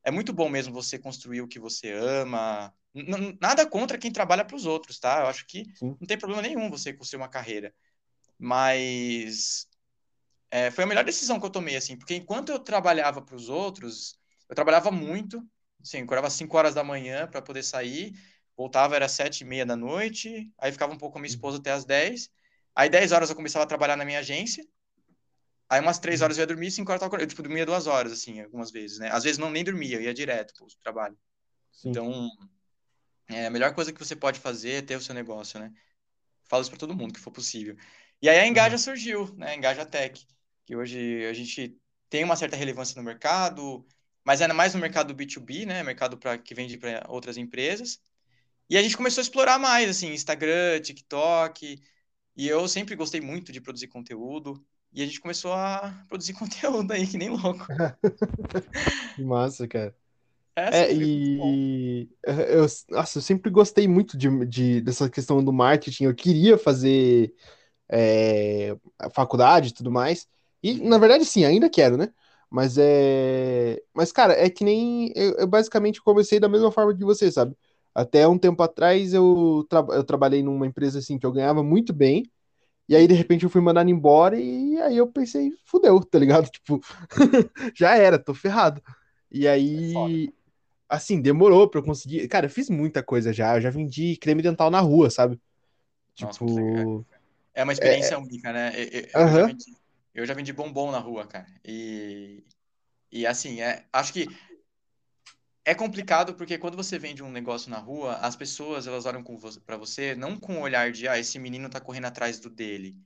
é 0.05 0.11
muito 0.11 0.33
bom 0.33 0.49
mesmo 0.49 0.73
você 0.75 0.99
construir 0.99 1.43
o 1.43 1.49
que 1.49 1.59
você 1.59 1.93
ama. 1.93 2.75
N- 2.95 3.39
nada 3.41 3.67
contra 3.69 3.99
quem 3.99 4.13
trabalha 4.13 4.45
para 4.45 4.57
os 4.57 4.67
outros, 4.67 4.99
tá? 4.99 5.21
Eu 5.23 5.27
acho 5.29 5.47
que 5.47 5.67
sim. 5.73 5.99
não 6.01 6.07
tem 6.07 6.19
problema 6.19 6.43
nenhum 6.43 6.71
você 6.71 6.93
construir 6.93 7.21
uma 7.23 7.29
carreira, 7.29 7.75
mas 8.39 9.69
é, 10.51 10.71
foi 10.71 10.85
a 10.85 10.87
melhor 10.87 11.05
decisão 11.05 11.39
que 11.41 11.47
eu 11.47 11.51
tomei, 11.51 11.77
assim, 11.77 11.97
porque 11.97 12.15
enquanto 12.15 12.51
eu 12.51 12.59
trabalhava 12.59 13.23
para 13.23 13.35
os 13.37 13.49
outros, 13.49 14.19
eu 14.49 14.55
trabalhava 14.55 14.91
muito, 14.91 15.43
eu 15.95 16.01
acordava 16.05 16.27
às 16.29 16.33
5 16.35 16.57
horas 16.57 16.75
da 16.75 16.85
manhã 16.85 17.27
para 17.29 17.43
poder 17.43 17.63
sair, 17.63 18.13
voltava, 18.57 18.97
era 18.97 19.09
sete 19.09 19.43
e 19.43 19.45
meia 19.45 19.65
da 19.67 19.77
noite, 19.77 20.53
aí 20.59 20.73
ficava 20.73 20.93
um 20.93 20.99
pouco 20.99 21.15
com 21.15 21.19
a 21.19 21.23
minha 21.23 21.29
Uhum, 21.29 21.31
esposa 21.31 21.59
até 21.59 21.73
às 21.73 21.85
10, 21.85 22.31
aí 22.75 22.89
10 22.89 23.13
horas 23.13 23.31
eu 23.31 23.37
começava 23.37 23.65
a 23.65 23.69
trabalhar 23.69 23.97
na 23.97 24.05
minha 24.05 24.19
agência, 24.21 24.65
aí 25.69 25.81
umas 25.81 25.99
3 25.99 26.21
uhum, 26.21 26.23
horas 26.23 26.37
eu 26.39 26.43
ia 26.43 26.47
dormir, 26.47 26.71
5 26.71 26.91
horas 26.91 27.03
eu, 27.03 27.11
tava 27.11 27.23
eu 27.23 27.27
tipo, 27.27 27.43
dormia 27.43 27.67
duas 27.67 27.87
horas, 27.87 28.13
assim, 28.13 28.41
algumas 28.41 28.71
vezes, 28.71 28.99
né? 28.99 29.11
Às 29.13 29.25
vezes 29.25 29.39
não 29.39 29.51
nem 29.51 29.65
dormia, 29.65 29.97
eu 29.97 30.03
ia 30.03 30.15
direto 30.15 30.55
pro 30.55 30.67
trabalho. 30.83 31.19
sim. 31.71 32.03
Então, 32.03 32.31
é, 33.29 33.47
a 33.47 33.51
melhor 33.51 33.75
coisa 33.75 33.93
que 33.93 33.99
você 33.99 34.17
pode 34.17 34.41
fazer 34.41 34.71
é 34.73 34.83
ter 34.83 34.97
o 34.97 35.01
seu 35.01 35.15
negócio, 35.15 35.59
né? 35.61 35.73
Falo 36.49 36.63
isso 36.63 36.71
para 36.71 36.81
todo 36.81 36.97
mundo 36.97 37.15
que 37.15 37.21
for 37.21 37.33
possível. 37.33 37.77
E 38.23 38.29
aí 38.29 38.39
a 38.41 38.47
aham, 38.53 38.75
Engaja 38.75 38.79
surgiu, 38.79 39.35
né? 39.37 39.51
A 39.53 39.57
Engaja 39.57 39.87
Tech, 39.87 40.27
que 40.67 40.77
hoje 40.77 41.27
a 41.27 41.33
gente 41.35 41.79
tem 42.11 42.25
uma 42.25 42.37
certa 42.37 42.57
relevância 42.57 42.97
no 43.01 43.05
mercado, 43.05 43.87
mas 44.25 44.41
era 44.41 44.55
mais 44.55 44.75
no 44.75 44.81
mercado 44.81 45.15
B2B, 45.15 45.67
né? 45.67 45.83
Mercado 45.83 46.19
para 46.19 46.39
que 46.39 46.55
vende 46.55 46.77
para 46.79 47.05
outras 47.09 47.37
empresas. 47.37 48.01
E 48.71 48.77
a 48.79 48.83
gente 48.83 48.97
começou 48.97 49.21
a 49.23 49.25
explorar 49.25 49.59
mais, 49.59 49.89
assim, 49.91 50.09
Instagram, 50.13 50.81
TikTok. 50.81 51.81
E 52.37 52.49
eu 52.49 52.69
sempre 52.69 52.97
gostei 52.97 53.21
muito 53.21 53.53
de 53.53 53.61
produzir 53.61 53.89
conteúdo. 53.89 54.65
E 54.93 55.03
a 55.03 55.07
gente 55.07 55.21
começou 55.21 55.53
a 55.55 56.05
produzir 56.09 56.35
conteúdo 56.39 56.93
aí, 56.93 57.07
que 57.07 57.19
nem 57.19 57.31
louco. 57.31 57.69
Que 59.15 59.23
massa, 59.25 59.67
cara. 59.69 59.95
É, 60.57 60.71
É, 60.71 60.93
e 60.95 62.11
eu, 62.25 62.67
nossa, 62.91 63.19
eu 63.19 63.23
sempre 63.23 63.51
gostei 63.51 63.89
muito 63.89 64.19
de, 64.19 64.47
de- 64.47 64.81
dessa 64.83 65.11
questão 65.11 65.45
do 65.45 65.53
marketing. 65.53 66.05
Eu 66.07 66.15
queria 66.15 66.59
fazer 66.59 67.35
é, 67.91 68.73
a 68.99 69.11
faculdade 69.11 69.71
e 69.71 69.75
tudo 69.75 69.91
mais. 69.93 70.29
E, 70.63 70.75
na 70.89 70.99
Uhum. 70.99 71.01
verdade, 71.01 71.25
sim, 71.27 71.45
ainda 71.45 71.71
quero, 71.71 71.97
né? 71.99 72.13
Mas 72.51 72.77
é. 72.79 73.81
Mas, 73.95 74.13
cara, 74.13 74.33
é 74.35 74.49
que 74.49 74.65
nem. 74.65 75.13
Eu, 75.15 75.33
eu 75.39 75.47
basicamente 75.47 76.03
comecei 76.03 76.41
da 76.41 76.49
mesma 76.49 76.71
forma 76.73 76.97
que 76.97 77.05
você, 77.05 77.31
sabe? 77.31 77.55
Até 77.95 78.27
um 78.29 78.39
tempo 78.39 78.63
atrás 78.63 79.13
eu, 79.13 79.67
tra 79.69 79.85
eu 79.91 80.05
trabalhei 80.05 80.43
numa 80.43 80.67
empresa 80.67 80.99
assim 81.01 81.19
que 81.19 81.27
eu 81.27 81.33
ganhava 81.33 81.63
muito 81.63 81.93
bem. 81.93 82.31
E 82.89 82.97
aí, 82.97 83.07
de 83.07 83.15
repente, 83.15 83.45
eu 83.45 83.51
fui 83.51 83.61
mandado 83.61 83.91
embora. 83.91 84.41
E 84.41 84.81
aí 84.81 84.97
eu 84.97 85.07
pensei, 85.07 85.53
fudeu, 85.67 86.01
tá 86.01 86.19
ligado? 86.19 86.49
Tipo, 86.51 86.81
já 87.75 87.97
era, 87.97 88.19
tô 88.19 88.33
ferrado. 88.35 88.83
E 89.31 89.47
É 89.47 89.51
aí. 89.51 90.33
Assim, 90.89 91.21
demorou 91.21 91.69
pra 91.69 91.81
eu 91.81 91.85
conseguir. 91.85 92.27
Cara, 92.29 92.47
eu 92.47 92.51
fiz 92.51 92.71
muita 92.71 93.03
coisa 93.03 93.31
já. 93.31 93.57
Eu 93.57 93.61
já 93.61 93.69
vendi 93.69 94.17
creme 94.17 94.41
dental 94.41 94.71
na 94.71 94.81
rua, 94.81 95.11
sabe? 95.11 95.39
Nossa. 96.21 96.39
Tipo. 96.39 97.05
É 97.55 97.63
uma 97.63 97.73
É, 97.73 97.75
experiência 97.75 98.19
única, 98.19 98.53
né? 98.53 98.73
Eu, 98.75 98.85
eu- 98.85 99.07
eu 99.13 99.29
já 99.29 99.47
vendi, 99.47 99.77
eu 100.21 100.27
já 100.27 100.35
vendi 100.35 100.53
bombom 100.53 100.91
na 100.91 100.99
rua, 100.99 101.27
cara. 101.27 101.47
E, 101.65 102.45
e 103.13 103.27
assim, 103.27 103.61
é, 103.63 103.87
acho 103.93 104.13
que 104.13 104.29
é 105.65 105.75
complicado 105.75 106.35
porque 106.35 106.59
quando 106.59 106.77
você 106.77 106.99
vende 106.99 107.23
um 107.23 107.31
negócio 107.31 107.71
na 107.71 107.79
rua, 107.79 108.17
as 108.17 108.35
pessoas 108.37 108.87
elas 108.87 109.07
olham 109.07 109.23
para 109.67 109.77
você 109.77 110.15
não 110.15 110.37
com 110.39 110.57
o 110.59 110.61
olhar 110.63 110.91
de, 110.93 111.07
ah, 111.09 111.19
esse 111.19 111.39
menino 111.39 111.69
tá 111.71 111.81
correndo 111.81 112.07
atrás 112.07 112.41
do 112.41 112.49
dele. 112.51 112.97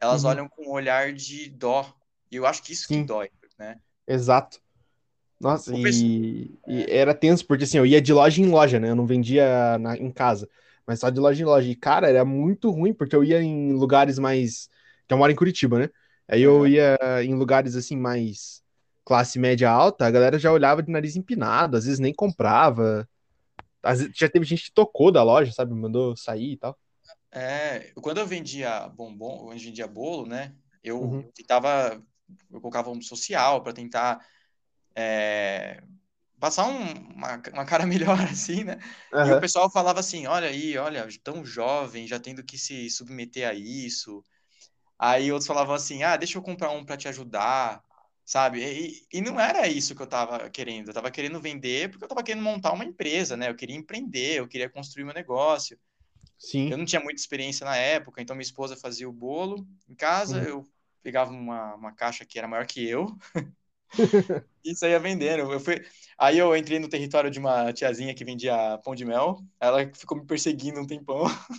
Elas 0.00 0.24
uhum, 0.24 0.24
olham 0.24 0.48
com 0.48 0.68
o 0.68 0.72
olhar 0.72 1.12
de 1.14 1.50
dó. 1.50 1.94
E 2.30 2.36
eu 2.36 2.46
acho 2.46 2.62
que 2.62 2.72
isso 2.72 2.90
que 2.90 3.00
sim, 3.00 3.02
dói, 3.02 3.30
né? 3.58 3.80
exato. 4.06 4.60
Nossa, 5.40 5.74
e, 5.76 6.58
e 6.66 6.86
era 6.90 7.14
tenso, 7.14 7.46
porque 7.46 7.64
assim, 7.64 7.78
eu 7.78 7.86
ia 7.86 8.02
de 8.02 8.12
loja 8.12 8.40
em 8.42 8.46
loja, 8.50 8.80
né? 8.80 8.90
Eu 8.90 8.96
não 8.96 9.06
vendia 9.06 9.78
na- 9.78 9.96
em 9.96 10.10
casa, 10.12 10.48
mas 10.86 11.00
só 11.00 11.10
de 11.10 11.20
loja 11.20 11.42
em 11.42 11.46
loja. 11.46 11.68
E, 11.70 11.76
cara, 11.76 12.08
era 12.08 12.24
muito 12.24 12.70
ruim, 12.70 12.94
porque 12.94 13.16
eu 13.16 13.24
ia 13.24 13.42
em 13.42 13.72
lugares 13.74 14.18
mais. 14.18 14.68
Que 15.08 15.14
eu 15.14 15.18
moro 15.18 15.32
em 15.32 15.36
Curitiba, 15.36 15.78
né? 15.80 15.90
Aí 16.28 16.42
eu 16.42 16.66
ia 16.66 16.98
em 17.24 17.34
lugares 17.34 17.76
assim, 17.76 17.96
mais 17.96 18.62
classe 19.04 19.38
média 19.38 19.70
alta, 19.70 20.06
a 20.06 20.10
galera 20.10 20.38
já 20.38 20.52
olhava 20.52 20.82
de 20.82 20.90
nariz 20.92 21.16
empinado, 21.16 21.76
às 21.76 21.84
vezes 21.86 21.98
nem 22.00 22.14
comprava. 22.14 23.08
Às 23.82 24.00
vezes, 24.00 24.16
já 24.18 24.28
teve 24.30 24.44
gente 24.46 24.64
que 24.66 24.72
tocou 24.72 25.12
da 25.12 25.22
loja, 25.24 25.52
sabe? 25.52 25.74
Mandou 25.74 26.16
sair 26.16 26.52
e 26.54 26.56
tal. 26.58 26.78
É, 27.30 27.92
quando 28.00 28.18
eu 28.18 28.26
vendia 28.26 28.88
bombom, 28.88 29.52
eu 29.52 29.58
vendia 29.58 29.86
bolo, 29.86 30.26
né? 30.26 30.54
Eu 30.82 31.12
Uhum. 31.12 31.30
tentava, 31.34 32.02
eu 32.50 32.60
colocava 32.60 32.90
um 32.90 33.00
social 33.02 33.62
para 33.62 33.72
tentar 33.72 34.24
é, 34.96 35.82
passar 36.40 36.66
um- 36.68 36.92
uma, 37.14 37.42
uma 37.52 37.66
cara 37.66 37.86
melhor, 37.86 38.20
assim, 38.22 38.64
né? 38.64 38.78
E 39.22 39.32
o 39.32 39.38
pessoal 39.38 39.70
falava 39.70 40.00
assim: 40.00 40.26
olha 40.26 40.48
aí, 40.48 40.76
olha, 40.78 41.08
tão 41.24 41.44
jovem, 41.44 42.06
já 42.08 42.20
tendo 42.20 42.44
que 42.44 42.58
se 42.58 42.90
submeter 42.90 43.48
a 43.48 43.54
isso. 43.54 44.24
Aí 44.98 45.30
outros 45.32 45.46
falavam 45.46 45.74
assim: 45.74 46.02
ah, 46.02 46.16
deixa 46.16 46.38
eu 46.38 46.42
comprar 46.42 46.70
um 46.70 46.84
para 46.84 46.96
te 46.96 47.08
ajudar, 47.08 47.82
sabe? 48.24 48.60
E, 48.62 49.18
e 49.18 49.20
não 49.20 49.38
era 49.40 49.66
isso 49.68 49.94
que 49.94 50.02
eu 50.02 50.06
tava 50.06 50.48
querendo. 50.50 50.88
Eu 50.88 50.94
tava 50.94 51.10
querendo 51.10 51.40
vender 51.40 51.90
porque 51.90 52.04
eu 52.04 52.08
tava 52.08 52.22
querendo 52.22 52.42
montar 52.44 52.72
uma 52.72 52.84
empresa, 52.84 53.36
né? 53.36 53.48
Eu 53.50 53.56
queria 53.56 53.76
empreender, 53.76 54.38
eu 54.38 54.48
queria 54.48 54.68
construir 54.70 55.04
meu 55.04 55.14
negócio. 55.14 55.78
Eu 56.68 56.76
Sim. 56.76 56.78
não 56.78 56.84
tinha 56.84 57.00
muita 57.02 57.20
experiência 57.20 57.64
na 57.64 57.76
época, 57.76 58.20
então 58.22 58.36
minha 58.36 58.42
esposa 58.44 58.76
fazia 58.76 59.08
o 59.08 59.12
bolo 59.12 59.66
em 59.88 59.94
casa, 59.94 60.38
Uhum. 60.38 60.44
eu 60.44 60.64
pegava 61.02 61.30
uma, 61.32 61.74
uma 61.76 61.92
caixa 61.94 62.24
que 62.26 62.38
era 62.38 62.48
maior 62.48 62.66
que 62.66 62.86
eu 62.88 63.16
e 64.64 64.74
saía 64.74 64.98
vendendo. 64.98 65.52
Eu 65.52 65.60
fui... 65.60 65.84
Aí 66.18 66.38
eu 66.38 66.54
entrei 66.56 66.78
no 66.78 66.88
território 66.88 67.30
de 67.30 67.38
uma 67.38 67.72
tiazinha 67.72 68.14
que 68.14 68.24
vendia 68.24 68.78
pão 68.84 68.94
de 68.94 69.04
mel, 69.04 69.38
ela 69.60 69.88
ficou 69.94 70.18
me 70.18 70.26
perseguindo 70.26 70.80
um 70.80 70.86
tempão. 70.86 71.24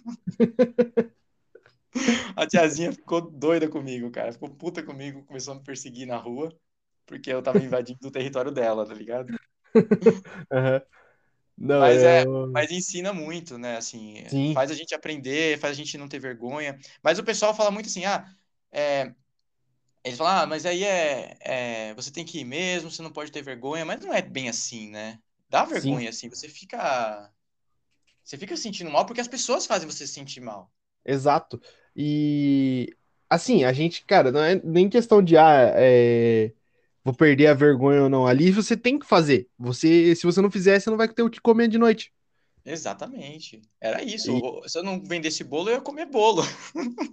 A 2.36 2.46
tiazinha 2.48 2.92
ficou 2.94 3.22
doida 3.22 3.70
comigo, 3.70 4.10
cara, 4.12 4.32
ficou 4.34 4.50
puta 4.50 4.84
comigo, 4.84 5.24
começou 5.26 5.54
a 5.54 5.58
me 5.58 5.64
perseguir 5.64 6.06
na 6.08 6.18
rua, 6.18 6.56
porque 7.06 7.32
eu 7.32 7.42
tava 7.44 7.64
invadindo 7.64 8.08
o 8.08 8.12
território 8.12 8.52
dela, 8.52 8.88
tá 8.88 8.94
ligado? 8.94 9.32
Aham. 10.52 10.82
Não, 11.58 11.86
Mas 11.86 12.04
é, 12.04 12.26
eu. 12.26 12.48
mas 12.54 12.72
ensina 12.72 13.14
muito, 13.14 13.58
né? 13.58 13.78
Assim, 13.78 14.24
Sim, 14.28 14.54
faz 14.54 14.72
a 14.72 14.74
gente 14.76 14.94
aprender, 14.96 15.60
faz 15.60 15.72
a 15.74 15.76
gente 15.76 15.98
não 15.98 16.08
ter 16.08 16.20
vergonha. 16.20 16.78
Mas 17.04 17.20
o 17.20 17.24
pessoal 17.24 17.56
fala 17.56 17.72
muito 17.72 17.88
assim, 17.88 18.06
ah, 18.06 18.26
é, 18.72 19.14
Eles 20.04 20.18
falam, 20.18 20.44
ah, 20.44 20.48
mas 20.48 20.66
aí 20.66 20.84
é, 20.84 21.38
é, 21.42 21.94
você 21.96 22.12
tem 22.12 22.26
que 22.26 22.40
ir 22.40 22.46
mesmo, 22.46 22.90
você 22.92 23.02
não 23.02 23.12
pode 23.14 23.32
ter 23.32 23.42
vergonha, 23.42 23.86
mas 23.86 24.00
não 24.02 24.14
é 24.14 24.22
bem 24.22 24.50
assim, 24.50 24.90
né? 24.90 25.20
Dá 25.50 25.66
sim, 25.72 26.00
vergonha, 26.00 26.10
assim, 26.10 26.30
você 26.30 26.48
fica, 26.50 27.32
você 28.24 28.38
fica 28.38 28.56
se 28.58 28.64
sentindo 28.64 28.92
mal 28.92 29.06
porque 29.06 29.22
as 29.22 29.28
pessoas 29.28 29.66
fazem 29.68 29.90
você 29.90 30.08
se 30.08 30.14
sentir 30.14 30.42
mal. 30.42 30.72
exato. 31.06 31.60
E 31.96 32.96
assim, 33.30 33.64
a 33.64 33.74
gente, 33.74 34.04
cara, 34.06 34.32
não 34.32 34.42
é 34.44 34.56
nem 34.64 34.90
questão 34.90 35.22
de 35.24 35.38
ah, 35.38 35.72
é, 35.76 36.54
vou 37.04 37.14
perder 37.14 37.48
a 37.48 37.54
vergonha 37.54 38.04
ou 38.04 38.10
não. 38.10 38.28
Ali 38.28 38.52
você 38.52 38.78
tem 38.78 39.00
que 39.00 39.06
fazer. 39.08 39.50
Você, 39.58 40.16
se 40.16 40.26
você 40.26 40.42
não 40.42 40.52
fizer, 40.52 40.80
você 40.80 40.90
não 40.90 40.98
vai 40.98 41.08
ter 41.10 41.24
o 41.24 41.30
que 41.30 41.42
comer 41.42 41.68
de 41.70 41.78
noite. 41.78 42.14
Exatamente. 42.66 43.62
Era 43.82 44.04
isso. 44.04 44.32
E 44.32 44.42
Se 44.68 44.78
eu 44.78 44.84
não 44.84 45.02
vendesse 45.04 45.44
bolo, 45.44 45.70
eu 45.70 45.76
ia 45.76 45.82
comer 45.82 46.06
bolo. 46.06 46.42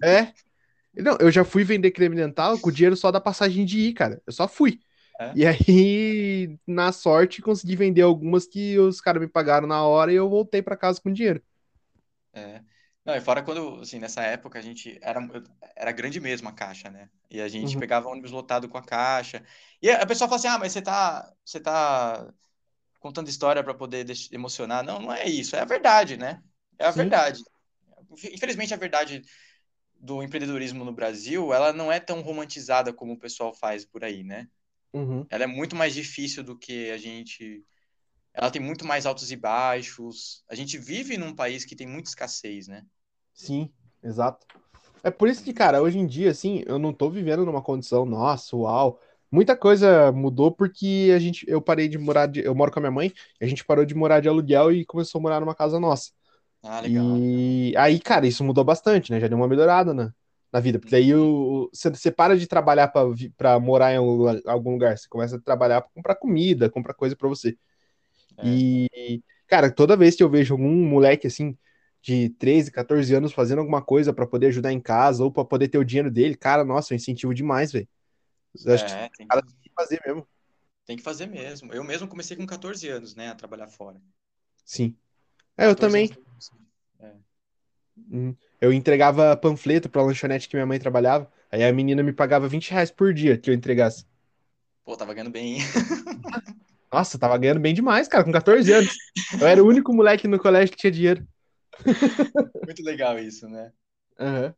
é, 0.02 0.32
não, 0.96 1.16
eu 1.20 1.30
já 1.30 1.44
fui 1.44 1.64
vender 1.64 1.90
creme 1.92 2.16
dental 2.16 2.58
com 2.60 2.70
o 2.70 2.72
dinheiro 2.72 2.96
só 2.96 3.10
da 3.12 3.20
passagem 3.20 3.64
de 3.64 3.80
ir, 3.80 3.94
cara. 3.94 4.22
Eu 4.26 4.32
só 4.32 4.48
fui. 4.48 4.80
É, 5.20 5.36
E 5.36 5.46
aí, 5.46 6.58
na 6.66 6.92
sorte, 6.92 7.42
consegui 7.42 7.76
vender 7.76 8.02
algumas 8.02 8.46
que 8.46 8.78
os 8.78 9.00
caras 9.00 9.22
me 9.22 9.28
pagaram 9.28 9.68
na 9.68 9.82
hora 9.84 10.12
e 10.12 10.16
eu 10.16 10.28
voltei 10.30 10.62
pra 10.62 10.76
casa 10.76 11.00
com 11.00 11.12
dinheiro. 11.12 11.42
é. 12.32 12.62
Não, 13.06 13.14
e 13.14 13.20
fora 13.20 13.42
quando, 13.42 13.80
assim, 13.80 14.00
nessa 14.00 14.22
época 14.22 14.58
a 14.58 14.62
gente 14.62 14.98
era, 15.00 15.20
era 15.76 15.92
grande 15.92 16.20
mesmo 16.20 16.48
a 16.48 16.52
caixa, 16.52 16.90
né? 16.90 17.08
E 17.30 17.40
a 17.40 17.46
gente 17.48 17.76
Uhum, 17.76 17.78
pegava 17.78 18.08
ônibus 18.08 18.32
lotado 18.32 18.68
com 18.68 18.76
a 18.78 18.82
caixa. 18.84 19.44
E 19.80 19.88
a 19.90 20.04
pessoa 20.06 20.28
fala 20.28 20.38
assim: 20.40 20.48
"Ah, 20.48 20.58
mas 20.58 20.72
você 20.72 20.82
tá, 20.82 21.32
você 21.44 21.60
tá 21.60 22.34
contando 23.00 23.28
história 23.28 23.64
para 23.64 23.74
poder 23.74 24.06
emocionar". 24.32 24.84
Não, 24.84 25.00
não 25.00 25.12
é 25.12 25.26
isso, 25.28 25.56
é 25.56 25.60
a 25.60 25.64
verdade, 25.66 26.16
né? 26.16 26.42
É 26.78 26.86
a 26.86 26.90
sim, 26.90 26.92
verdade. 26.92 27.42
Infelizmente, 28.32 28.74
a 28.74 28.78
verdade 28.78 29.22
do 30.00 30.22
empreendedorismo 30.22 30.84
no 30.84 30.92
Brasil, 30.94 31.52
ela 31.54 31.72
não 31.72 31.92
é 31.92 32.00
tão 32.00 32.22
romantizada 32.22 32.92
como 32.92 33.14
o 33.14 33.18
pessoal 33.18 33.54
faz 33.54 33.84
por 33.86 34.04
aí, 34.04 34.24
né? 34.24 34.48
uhum, 34.92 35.30
Ela 35.30 35.44
é 35.44 35.46
muito 35.46 35.76
mais 35.76 35.94
difícil 35.94 36.44
do 36.44 36.58
que 36.58 36.90
a 36.90 36.98
gente. 36.98 37.64
Ela 38.34 38.50
tem 38.50 38.62
muito 38.62 38.86
mais 38.86 39.06
altos 39.06 39.30
e 39.32 39.36
baixos. 39.36 40.44
A 40.48 40.54
gente 40.56 40.78
vive 40.78 41.18
num 41.18 41.34
país 41.34 41.64
que 41.64 41.76
tem 41.76 41.86
muita 41.86 42.10
escassez, 42.10 42.68
né? 42.68 42.84
Sim, 43.36 43.70
exato. 44.02 44.46
É 45.02 45.10
por 45.10 45.28
isso 45.28 45.44
que, 45.44 45.52
cara, 45.52 45.80
hoje 45.80 45.98
em 45.98 46.06
dia, 46.06 46.30
assim, 46.30 46.62
eu 46.66 46.78
não 46.78 46.92
tô 46.92 47.08
vivendo 47.08 47.44
numa 47.46 47.62
condição, 47.62 48.04
nossa, 48.04 48.56
uau. 48.56 49.00
Muita 49.30 49.56
coisa 49.56 50.10
mudou 50.12 50.50
porque 50.50 51.12
a 51.14 51.18
gente, 51.18 51.44
eu 51.48 51.60
parei 51.60 51.88
de 51.88 51.98
morar, 51.98 52.26
de, 52.26 52.40
eu 52.40 52.54
moro 52.54 52.72
com 52.72 52.78
a 52.78 52.82
minha 52.82 52.90
mãe, 52.90 53.12
a 53.40 53.46
gente 53.46 53.64
parou 53.64 53.84
de 53.84 53.94
morar 53.94 54.20
de 54.20 54.28
aluguel 54.28 54.72
e 54.72 54.84
começou 54.84 55.18
a 55.18 55.22
morar 55.22 55.40
numa 55.40 55.54
casa 55.54 55.78
nossa. 55.78 56.10
Ah, 56.62 56.80
legal. 56.80 57.04
E 57.18 57.74
aí, 57.76 58.00
cara, 58.00 58.26
isso 58.26 58.42
mudou 58.42 58.64
bastante, 58.64 59.12
né? 59.12 59.20
Já 59.20 59.28
deu 59.28 59.38
uma 59.38 59.48
melhorada 59.48 59.94
na, 59.94 60.12
na 60.52 60.60
vida, 60.60 60.78
porque 60.78 60.92
daí 60.92 61.14
o, 61.14 61.68
você, 61.72 61.90
você 61.90 62.10
para 62.10 62.36
de 62.36 62.46
trabalhar 62.46 62.88
pra 63.36 63.60
morar 63.60 63.92
em 63.92 63.96
algum 63.96 64.72
lugar, 64.72 64.96
você 64.96 65.08
começa 65.08 65.36
a 65.36 65.40
trabalhar 65.40 65.82
pra 65.82 65.90
comprar 65.94 66.14
comida, 66.16 66.70
comprar 66.70 66.94
coisa 66.94 67.14
pra 67.16 67.28
você. 67.28 67.56
É, 68.38 68.44
E, 68.44 69.22
cara, 69.46 69.70
toda 69.70 69.96
vez 69.96 70.16
que 70.16 70.22
eu 70.22 70.30
vejo 70.30 70.54
algum 70.54 70.72
moleque 70.74 71.26
assim, 71.26 71.56
de 72.06 72.28
13, 72.38 72.70
14 72.70 73.12
anos 73.16 73.32
fazendo 73.32 73.58
alguma 73.58 73.82
coisa 73.82 74.12
pra 74.12 74.28
poder 74.28 74.46
ajudar 74.46 74.72
em 74.72 74.80
casa 74.80 75.24
ou 75.24 75.32
pra 75.32 75.44
poder 75.44 75.66
ter 75.66 75.78
o 75.78 75.84
dinheiro 75.84 76.08
dele, 76.08 76.36
cara, 76.36 76.64
nossa, 76.64 76.94
eu 76.94 76.96
incentivo 76.96 77.34
demais, 77.34 77.72
velho. 77.72 77.88
Acho 78.64 78.86
que 78.86 78.92
é, 78.92 79.08
tem 79.08 79.26
o 79.26 79.28
cara 79.28 79.42
que, 79.42 79.52
tem 79.54 79.62
que 79.64 79.74
fazer 79.74 80.00
mesmo. 80.06 80.28
tem 80.86 80.96
que 80.96 81.02
fazer 81.02 81.26
mesmo. 81.26 81.72
Eu 81.74 81.82
mesmo 81.82 82.06
comecei 82.06 82.36
com 82.36 82.46
14 82.46 82.88
anos, 82.88 83.16
né, 83.16 83.30
a 83.30 83.34
trabalhar 83.34 83.66
fora. 83.66 84.00
Sim. 84.64 84.94
É, 85.58 85.66
eu 85.66 85.74
14 85.74 85.98
anos. 85.98 86.48
também. 86.48 86.66
É. 87.00 87.12
Uhum. 88.08 88.36
Eu 88.60 88.72
entregava 88.72 89.36
panfleto 89.36 89.88
pra 89.88 90.02
lanchonete 90.02 90.48
que 90.48 90.54
minha 90.54 90.64
mãe 90.64 90.78
trabalhava. 90.78 91.28
Aí 91.50 91.64
a 91.64 91.72
menina 91.72 92.04
me 92.04 92.12
pagava 92.12 92.46
20 92.46 92.70
reais 92.70 92.90
por 92.90 93.12
dia 93.12 93.36
que 93.36 93.50
eu 93.50 93.54
entregasse. 93.54 94.06
Pô, 94.84 94.96
tava 94.96 95.12
ganhando 95.12 95.32
bem, 95.32 95.54
hein? 95.54 95.60
Nossa, 96.92 97.18
tava 97.18 97.36
ganhando 97.36 97.58
bem 97.58 97.74
demais, 97.74 98.06
cara, 98.06 98.22
com 98.22 98.30
14 98.30 98.72
anos. 98.72 98.94
Eu 99.40 99.46
era 99.48 99.62
o 99.62 99.66
único 99.66 99.92
moleque 99.92 100.28
no 100.28 100.38
colégio 100.38 100.70
que 100.70 100.78
tinha 100.78 100.92
dinheiro. 100.92 101.26
Muito 102.64 102.82
legal 102.82 103.18
isso, 103.18 103.48
né? 103.48 103.72
Aham. 104.18 104.54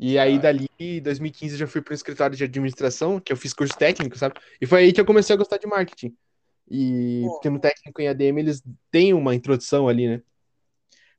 E 0.00 0.18
aí, 0.18 0.38
dali, 0.38 0.66
em 0.78 1.02
2015, 1.02 1.54
eu 1.54 1.58
já 1.60 1.66
fui 1.68 1.82
para 1.82 1.92
um 1.92 1.96
escritório 1.96 2.36
de 2.36 2.44
administração, 2.44 3.20
que 3.20 3.32
eu 3.32 3.36
fiz 3.38 3.54
curso 3.54 3.76
técnico, 3.78 4.18
sabe? 4.18 4.40
E 4.60 4.66
foi 4.66 4.84
aí 4.84 4.92
que 4.92 5.00
eu 5.00 5.06
comecei 5.06 5.34
a 5.34 5.38
gostar 5.38 5.58
de 5.58 5.66
marketing. 5.66 6.16
E 6.70 7.30
Pô, 7.30 7.34
porque 7.34 7.50
no 7.50 7.60
técnico 7.60 8.00
em 8.02 8.08
ADM 8.08 8.40
eles 8.40 8.62
têm 8.90 9.14
uma 9.14 9.34
introdução 9.34 9.88
ali, 9.88 10.08
né? 10.08 10.22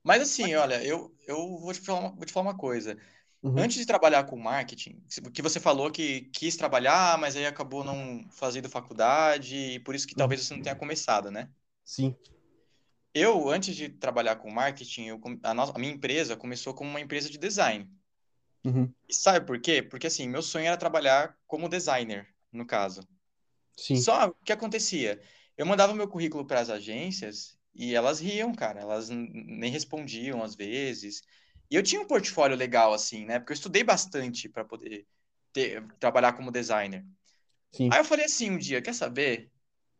Mas 0.04 0.22
assim, 0.22 0.54
olha, 0.56 0.84
eu, 0.86 1.16
eu 1.28 1.58
vou 1.60 1.74
te 1.74 1.82
falar 1.82 2.00
uma, 2.02 2.10
vou 2.16 2.26
te 2.26 2.34
falar 2.34 2.48
uma 2.48 2.58
coisa. 2.58 2.98
Uhum, 3.44 3.58
Antes 3.58 3.78
de 3.78 3.86
trabalhar 3.86 4.26
com 4.26 4.38
marketing, 4.40 5.04
que 5.34 5.42
você 5.42 5.60
falou 5.60 5.92
que 5.92 6.24
quis 6.34 6.58
trabalhar, 6.58 7.18
mas 7.20 7.36
aí 7.36 7.46
acabou 7.46 7.84
não 7.84 8.28
fazendo 8.32 8.70
faculdade, 8.70 9.56
e 9.58 9.80
por 9.82 9.96
isso 9.96 10.08
que 10.08 10.16
uhum, 10.16 10.16
talvez 10.16 10.42
você 10.46 10.54
não 10.56 10.62
tenha 10.62 10.76
começado, 10.76 11.32
né? 11.32 11.50
sim. 11.84 12.16
Eu, 13.16 13.50
antes 13.50 13.76
de 13.76 13.90
trabalhar 13.90 14.36
com 14.38 14.52
marketing, 14.52 15.06
eu, 15.08 15.22
a, 15.44 15.54
nossa, 15.56 15.74
a 15.76 15.80
minha 15.80 15.92
empresa 15.94 16.38
começou 16.38 16.74
como 16.76 16.90
uma 16.92 17.02
empresa 17.02 17.30
de 17.32 17.38
design. 17.40 17.90
Uhum, 18.66 18.96
E 19.08 19.14
sabe 19.14 19.46
por 19.46 19.60
quê? 19.62 19.82
Porque 19.84 20.08
assim, 20.08 20.28
meu 20.28 20.42
sonho 20.42 20.66
era 20.68 20.78
trabalhar 20.78 21.38
como 21.48 21.70
designer, 21.70 22.28
no 22.52 22.66
caso. 22.66 23.02
sim. 23.78 24.08
Só 24.08 24.28
o 24.30 24.36
que 24.46 24.54
acontecia? 24.54 25.22
Eu 25.58 25.66
mandava 25.66 25.94
meu 25.96 26.08
currículo 26.10 26.46
para 26.46 26.62
as 26.62 26.70
agências 26.70 27.58
e 27.76 27.96
elas 27.96 28.20
riam, 28.20 28.54
cara. 28.54 28.82
Elas 28.82 29.10
nem 29.10 29.72
respondiam 29.72 30.44
às 30.44 30.56
vezes. 30.56 31.22
E 31.72 31.76
eu 31.76 31.84
tinha 31.84 32.02
um 32.02 32.08
portfólio 32.08 32.58
legal, 32.58 32.94
assim, 32.94 33.26
né? 33.26 33.40
Porque 33.40 33.54
eu 33.54 33.56
estudei 33.56 33.84
bastante 33.84 34.50
para 34.50 34.66
poder 34.66 35.08
ter- 35.54 35.84
trabalhar 36.00 36.34
como 36.34 36.52
designer. 36.52 37.06
Sim. 37.72 37.92
Aí 37.92 38.00
eu 38.00 38.06
falei 38.06 38.26
assim 38.26 38.52
um 38.52 38.58
dia, 38.58 38.82
quer 38.82 38.94
saber? 38.94 39.52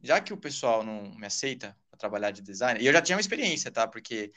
Já 0.02 0.22
que 0.22 0.34
o 0.34 0.38
pessoal 0.38 0.84
não 0.84 1.16
me 1.16 1.26
aceita 1.28 1.78
trabalhar 1.96 2.32
de 2.32 2.42
designer, 2.42 2.82
e 2.82 2.86
eu 2.88 2.94
já 2.94 3.02
tinha 3.02 3.16
uma 3.18 3.22
experiência, 3.22 3.72
tá? 3.72 3.88
Porque 3.88 4.32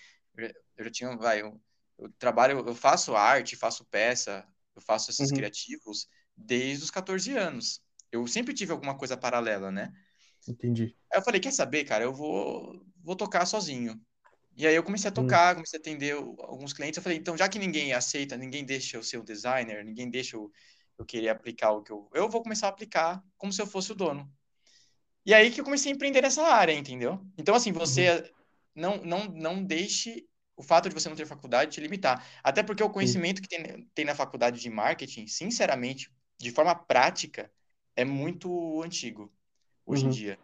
eu 0.77 0.85
já, 0.85 0.91
tinha, 0.91 1.17
vai, 1.17 1.43
eu, 1.43 1.61
eu 1.99 2.11
trabalho, 2.19 2.59
eu 2.67 2.75
faço 2.75 3.15
arte, 3.17 3.57
faço 3.57 3.85
peça, 3.87 4.47
eu 4.77 4.83
faço 4.83 5.11
esses 5.11 5.31
Uhum, 5.31 5.33
criativos 5.33 6.09
desde 6.37 6.85
os 6.85 6.91
14 6.91 7.37
anos. 7.37 7.83
Eu 8.13 8.27
sempre 8.27 8.55
tive 8.55 8.73
alguma 8.73 8.97
coisa 8.97 9.17
paralela, 9.17 9.71
né? 9.71 9.93
entendi. 10.49 10.97
Aí 11.13 11.19
eu 11.19 11.23
falei, 11.25 11.41
quer 11.41 11.53
saber, 11.53 11.85
cara, 11.85 12.05
eu 12.05 12.13
vou, 12.13 12.85
vou 13.03 13.17
tocar 13.17 13.47
sozinho. 13.47 14.01
E 14.57 14.67
aí 14.67 14.75
eu 14.75 14.83
comecei 14.85 15.09
a 15.11 15.13
Uhum, 15.15 15.15
tocar, 15.15 15.55
comecei 15.55 15.79
a 15.79 15.81
atender 15.81 16.13
alguns 16.15 16.73
clientes. 16.73 16.97
Eu 16.99 17.03
falei, 17.03 17.19
então, 17.19 17.37
já 17.37 17.49
que 17.49 17.59
ninguém 17.59 17.93
aceita, 17.95 18.37
ninguém 18.37 18.65
deixa 18.65 18.97
eu 18.97 19.03
ser 19.03 19.19
o 19.19 19.25
designer, 19.25 19.85
ninguém 19.85 20.11
deixa 20.11 20.37
eu, 20.37 20.51
eu 20.99 21.07
querer 21.07 21.29
aplicar 21.31 21.73
o 21.73 21.83
que 21.83 21.93
eu... 21.93 22.11
Eu 22.15 22.29
vou 22.29 22.43
começar 22.43 22.67
a 22.69 22.71
aplicar 22.71 23.23
como 23.39 23.53
se 23.53 23.63
eu 23.63 23.67
fosse 23.67 23.93
o 23.93 23.95
dono. 23.95 24.31
E 25.25 25.35
aí 25.35 25.51
que 25.51 25.61
eu 25.61 25.65
comecei 25.65 25.93
a 25.93 25.95
empreender 25.95 26.23
nessa 26.23 26.43
área, 26.43 26.73
entendeu? 26.73 27.21
Então, 27.37 27.55
assim, 27.55 27.73
uhum, 27.85 28.13
você 28.13 28.33
não, 28.75 28.99
não, 29.05 29.27
não 29.27 29.65
deixe 29.65 30.27
o 30.57 30.63
fato 30.63 30.89
de 30.89 30.95
você 30.95 31.09
não 31.09 31.17
ter 31.17 31.27
faculdade 31.27 31.73
te 31.73 31.81
limitar. 31.81 32.27
Até 32.43 32.63
porque 32.63 32.83
o 32.83 32.91
conhecimento 32.91 33.43
que 33.43 33.49
tem, 33.49 33.87
tem 33.95 34.05
na 34.05 34.15
faculdade 34.15 34.61
de 34.61 34.71
marketing, 34.71 35.27
sinceramente, 35.27 36.11
de 36.39 36.51
forma 36.51 36.75
prática, 36.75 37.51
é 37.97 38.05
muito 38.05 38.83
antigo 38.83 39.33
hoje 39.87 40.07
em 40.07 40.09
Uhum, 40.09 40.11
dia. 40.11 40.39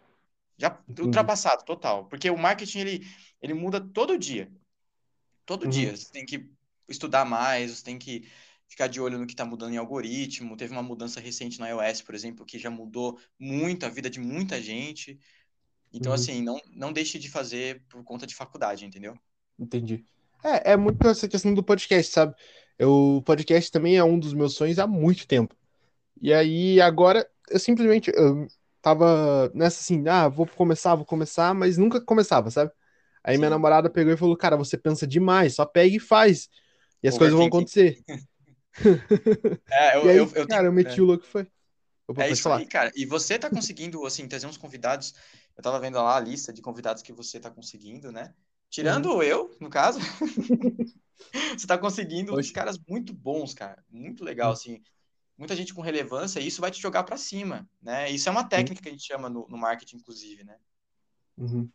Já 0.59 0.83
ultrapassado, 1.01 1.65
total. 1.65 2.09
Porque 2.09 2.31
o 2.31 2.39
marketing, 2.39 2.81
ele, 2.81 3.01
ele 3.43 3.55
muda 3.55 3.81
todo 3.81 4.19
dia. 4.19 4.53
Todo 5.47 5.67
Uhum, 5.67 5.69
dia. 5.69 5.97
Você 5.97 6.11
tem 6.11 6.25
que 6.27 6.49
estudar 6.89 7.25
mais, 7.25 7.71
você 7.79 7.85
tem 7.85 7.99
que 7.99 8.31
ficar 8.75 8.89
de 8.89 9.01
olho 9.01 9.19
no 9.19 9.27
que 9.27 9.33
está 9.35 9.45
mudando 9.45 9.73
em 9.75 9.77
algoritmo. 9.79 10.57
Teve 10.57 10.73
uma 10.73 10.83
mudança 10.83 11.21
recente 11.21 11.59
no 11.61 11.67
iOS, 11.67 12.03
por 12.03 12.15
exemplo, 12.15 12.45
que 12.47 12.59
já 12.59 12.71
mudou 12.71 13.19
muito 13.39 13.87
a 13.87 13.89
vida 13.89 14.11
de 14.11 14.21
muita 14.21 14.61
gente. 14.63 15.19
Então, 15.93 16.13
uhum, 16.13 16.15
assim, 16.15 16.43
não, 16.43 16.61
não 16.73 16.93
deixe 16.93 17.19
de 17.19 17.31
fazer 17.31 17.85
por 17.89 18.05
conta 18.05 18.27
de 18.27 18.35
faculdade, 18.37 18.85
entendeu? 18.87 19.19
entendi. 19.59 20.05
É, 20.45 20.73
é 20.73 20.77
muito 20.77 21.07
essa 21.09 21.29
questão 21.29 21.55
do 21.55 21.63
podcast, 21.63 22.13
sabe? 22.13 22.35
Eu- 22.79 22.91
O 23.19 23.23
podcast 23.23 23.71
também 23.71 23.97
é 23.97 24.05
um 24.05 24.19
dos 24.19 24.35
meus 24.35 24.55
sonhos 24.55 24.79
há 24.79 24.87
muito 24.87 25.27
tempo. 25.27 25.55
E 26.23 26.33
aí, 26.35 26.81
agora, 26.81 27.29
eu 27.51 27.61
simplesmente 27.61 28.13
eu 28.15 28.49
tava 28.83 29.51
nessa 29.55 29.81
assim, 29.81 30.07
ah, 30.09 30.29
vou 30.29 30.47
começar, 30.49 30.95
vou 30.97 31.07
começar, 31.07 31.55
mas 31.55 31.79
nunca 31.79 32.01
começava, 32.01 32.51
sabe? 32.51 32.73
Aí 33.25 33.39
minha 33.39 33.51
Sim. 33.51 33.51
namorada 33.51 33.91
pegou 33.91 34.13
e 34.15 34.17
falou, 34.19 34.37
cara, 34.37 34.57
você 34.57 34.79
pensa 34.79 35.07
demais, 35.07 35.55
só 35.57 35.67
pega 35.67 35.97
e 35.97 36.01
faz. 36.01 36.49
E 37.03 37.09
as 37.09 37.19
coisas 37.19 37.37
vão 37.37 37.47
acontecer. 37.47 38.01
É, 39.71 39.97
eu, 39.97 40.11
eu, 40.11 40.25
aí, 40.25 40.33
eu 40.35 40.47
cara, 40.47 40.47
tenho. 40.47 40.69
eu 40.69 40.73
meti 40.73 41.01
É, 41.01 41.03
o 41.03 41.05
louco 41.05 41.25
foi. 41.25 41.51
É 42.17 42.31
isso 42.31 42.49
aí, 42.49 42.65
falar. 42.65 42.67
cara. 42.67 42.93
E 42.95 43.07
você 43.07 43.39
tá 43.39 43.51
conseguindo, 43.51 44.05
assim, 44.07 44.29
trazer 44.29 44.47
uns 44.47 44.57
convidados. 44.57 45.15
Eu 45.57 45.63
tava 45.63 45.81
vendo 45.81 45.97
lá 45.97 46.17
a 46.17 46.21
lista 46.21 46.53
de 46.53 46.63
convidados 46.63 47.03
que 47.03 47.13
você 47.13 47.41
tá 47.41 47.51
conseguindo, 47.51 48.13
né? 48.13 48.35
Uhum. 48.79 49.11
Tirando 49.11 49.23
eu, 49.23 49.57
no 49.61 49.71
caso. 49.71 49.99
Você 51.57 51.67
tá 51.67 51.79
conseguindo 51.79 52.37
uns 52.37 52.39
Oxe. 52.39 52.53
caras 52.53 52.79
muito 52.89 53.15
bons, 53.15 53.55
cara. 53.55 53.85
Muito 53.89 54.25
legal, 54.25 54.55
Sim, 54.57 54.75
assim. 54.75 54.83
Muita 55.39 55.57
gente 55.57 55.73
com 55.73 55.81
relevância, 55.81 56.41
e 56.41 56.47
isso 56.47 56.61
vai 56.61 56.71
te 56.71 56.81
jogar 56.81 57.05
para 57.05 57.17
cima, 57.17 57.69
né? 57.81 58.11
Isso 58.11 58.29
é 58.29 58.33
uma 58.33 58.45
técnica 58.49 58.83
que 58.83 58.89
a 58.89 58.93
gente 58.93 59.05
chama 59.07 59.29
no, 59.29 59.47
no 59.49 59.57
marketing, 59.57 59.97
inclusive, 59.97 60.45
né? 60.45 60.59
Uhum. 61.39 61.71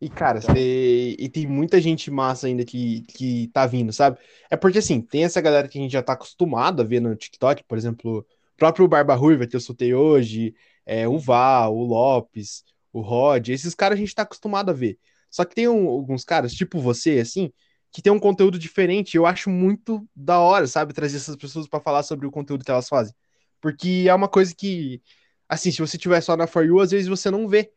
E, 0.00 0.08
cara, 0.08 0.40
Então, 0.42 0.54
cê... 0.54 1.14
e 1.18 1.28
tem 1.28 1.46
muita 1.46 1.78
gente 1.80 2.10
massa 2.10 2.46
ainda 2.46 2.64
que, 2.64 3.02
que 3.02 3.48
tá 3.48 3.66
vindo, 3.66 3.92
sabe? 3.92 4.18
É 4.50 4.56
porque, 4.56 4.78
assim, 4.78 5.00
tem 5.02 5.24
essa 5.24 5.40
galera 5.42 5.68
que 5.68 5.78
a 5.78 5.82
gente 5.82 5.92
já 5.92 6.02
tá 6.02 6.14
acostumado 6.14 6.80
a 6.80 6.84
ver 6.84 7.00
no 7.00 7.14
TikTok, 7.14 7.64
por 7.64 7.76
exemplo, 7.76 8.20
o 8.20 8.26
próprio 8.56 8.88
Barba 8.88 9.14
Ruiva 9.14 9.46
que 9.46 9.54
eu 9.56 9.60
soltei 9.60 9.92
hoje, 9.94 10.54
é, 10.86 11.06
o 11.06 11.18
uhum, 11.18 11.18
Val, 11.18 11.76
o 11.76 11.84
Lopes, 11.84 12.64
o 12.92 13.00
Rod, 13.02 13.48
esses 13.50 13.74
caras 13.74 13.98
a 13.98 14.00
gente 14.00 14.14
tá 14.14 14.22
acostumado 14.22 14.70
a 14.70 14.72
ver. 14.72 14.98
Só 15.30 15.44
que 15.44 15.54
tem 15.54 15.68
um- 15.68 15.88
alguns 15.88 16.24
caras, 16.24 16.52
tipo 16.54 16.80
você, 16.80 17.18
assim, 17.20 17.52
que 17.92 18.00
tem 18.02 18.12
um 18.12 18.18
conteúdo 18.18 18.58
diferente. 18.58 19.16
Eu 19.16 19.26
acho 19.26 19.50
muito 19.50 20.08
da 20.16 20.38
hora, 20.40 20.66
sabe? 20.66 20.92
Trazer 20.94 21.16
essas 21.18 21.36
pessoas 21.36 21.68
pra 21.68 21.78
falar 21.80 22.02
sobre 22.02 22.26
o 22.26 22.30
conteúdo 22.30 22.64
que 22.64 22.70
elas 22.70 22.88
fazem. 22.88 23.14
Porque 23.60 24.06
é 24.08 24.14
uma 24.14 24.28
coisa 24.28 24.54
que, 24.54 25.02
assim, 25.48 25.70
se 25.70 25.78
você 25.80 25.98
tiver 25.98 26.20
só 26.22 26.36
na 26.36 26.46
For 26.46 26.64
You, 26.64 26.80
às 26.80 26.90
vezes 26.90 27.06
você 27.08 27.30
não 27.30 27.46
vê. 27.48 27.70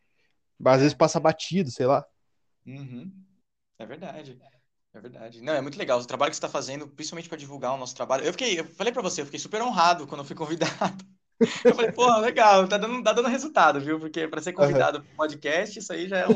Às 0.65 0.81
vezes 0.81 0.93
é, 0.93 0.95
passa 0.95 1.19
batido, 1.19 1.71
sei 1.71 1.85
lá. 1.87 2.05
Uhum, 2.65 3.11
é 3.79 3.85
verdade. 3.85 4.39
É 4.93 4.99
verdade. 4.99 5.41
Não, 5.41 5.53
é 5.53 5.61
muito 5.61 5.77
legal. 5.77 5.99
O 5.99 6.05
trabalho 6.05 6.29
que 6.29 6.35
você 6.35 6.45
está 6.45 6.49
fazendo, 6.49 6.87
principalmente 6.87 7.27
para 7.27 7.37
divulgar 7.37 7.73
o 7.73 7.77
nosso 7.77 7.95
trabalho. 7.95 8.23
Eu 8.23 8.31
fiquei, 8.31 8.59
eu 8.59 8.65
falei 8.65 8.93
para 8.93 9.01
você, 9.01 9.21
eu 9.21 9.25
fiquei 9.25 9.39
super 9.39 9.61
honrado 9.61 10.05
quando 10.05 10.21
eu 10.21 10.25
fui 10.25 10.35
convidado. 10.35 11.03
Eu 11.65 11.75
falei, 11.75 11.91
pô, 11.91 12.07
legal, 12.19 12.67
tá 12.69 12.77
dando, 12.77 13.03
tá 13.03 13.11
dando 13.11 13.27
resultado, 13.27 13.81
viu? 13.81 13.99
Porque 13.99 14.27
para 14.27 14.41
ser 14.41 14.53
convidado 14.53 15.01
para 15.01 15.11
um 15.11 15.15
podcast, 15.17 15.77
isso 15.77 15.91
aí 15.91 16.07
já 16.07 16.19
é 16.19 16.27
um 16.27 16.33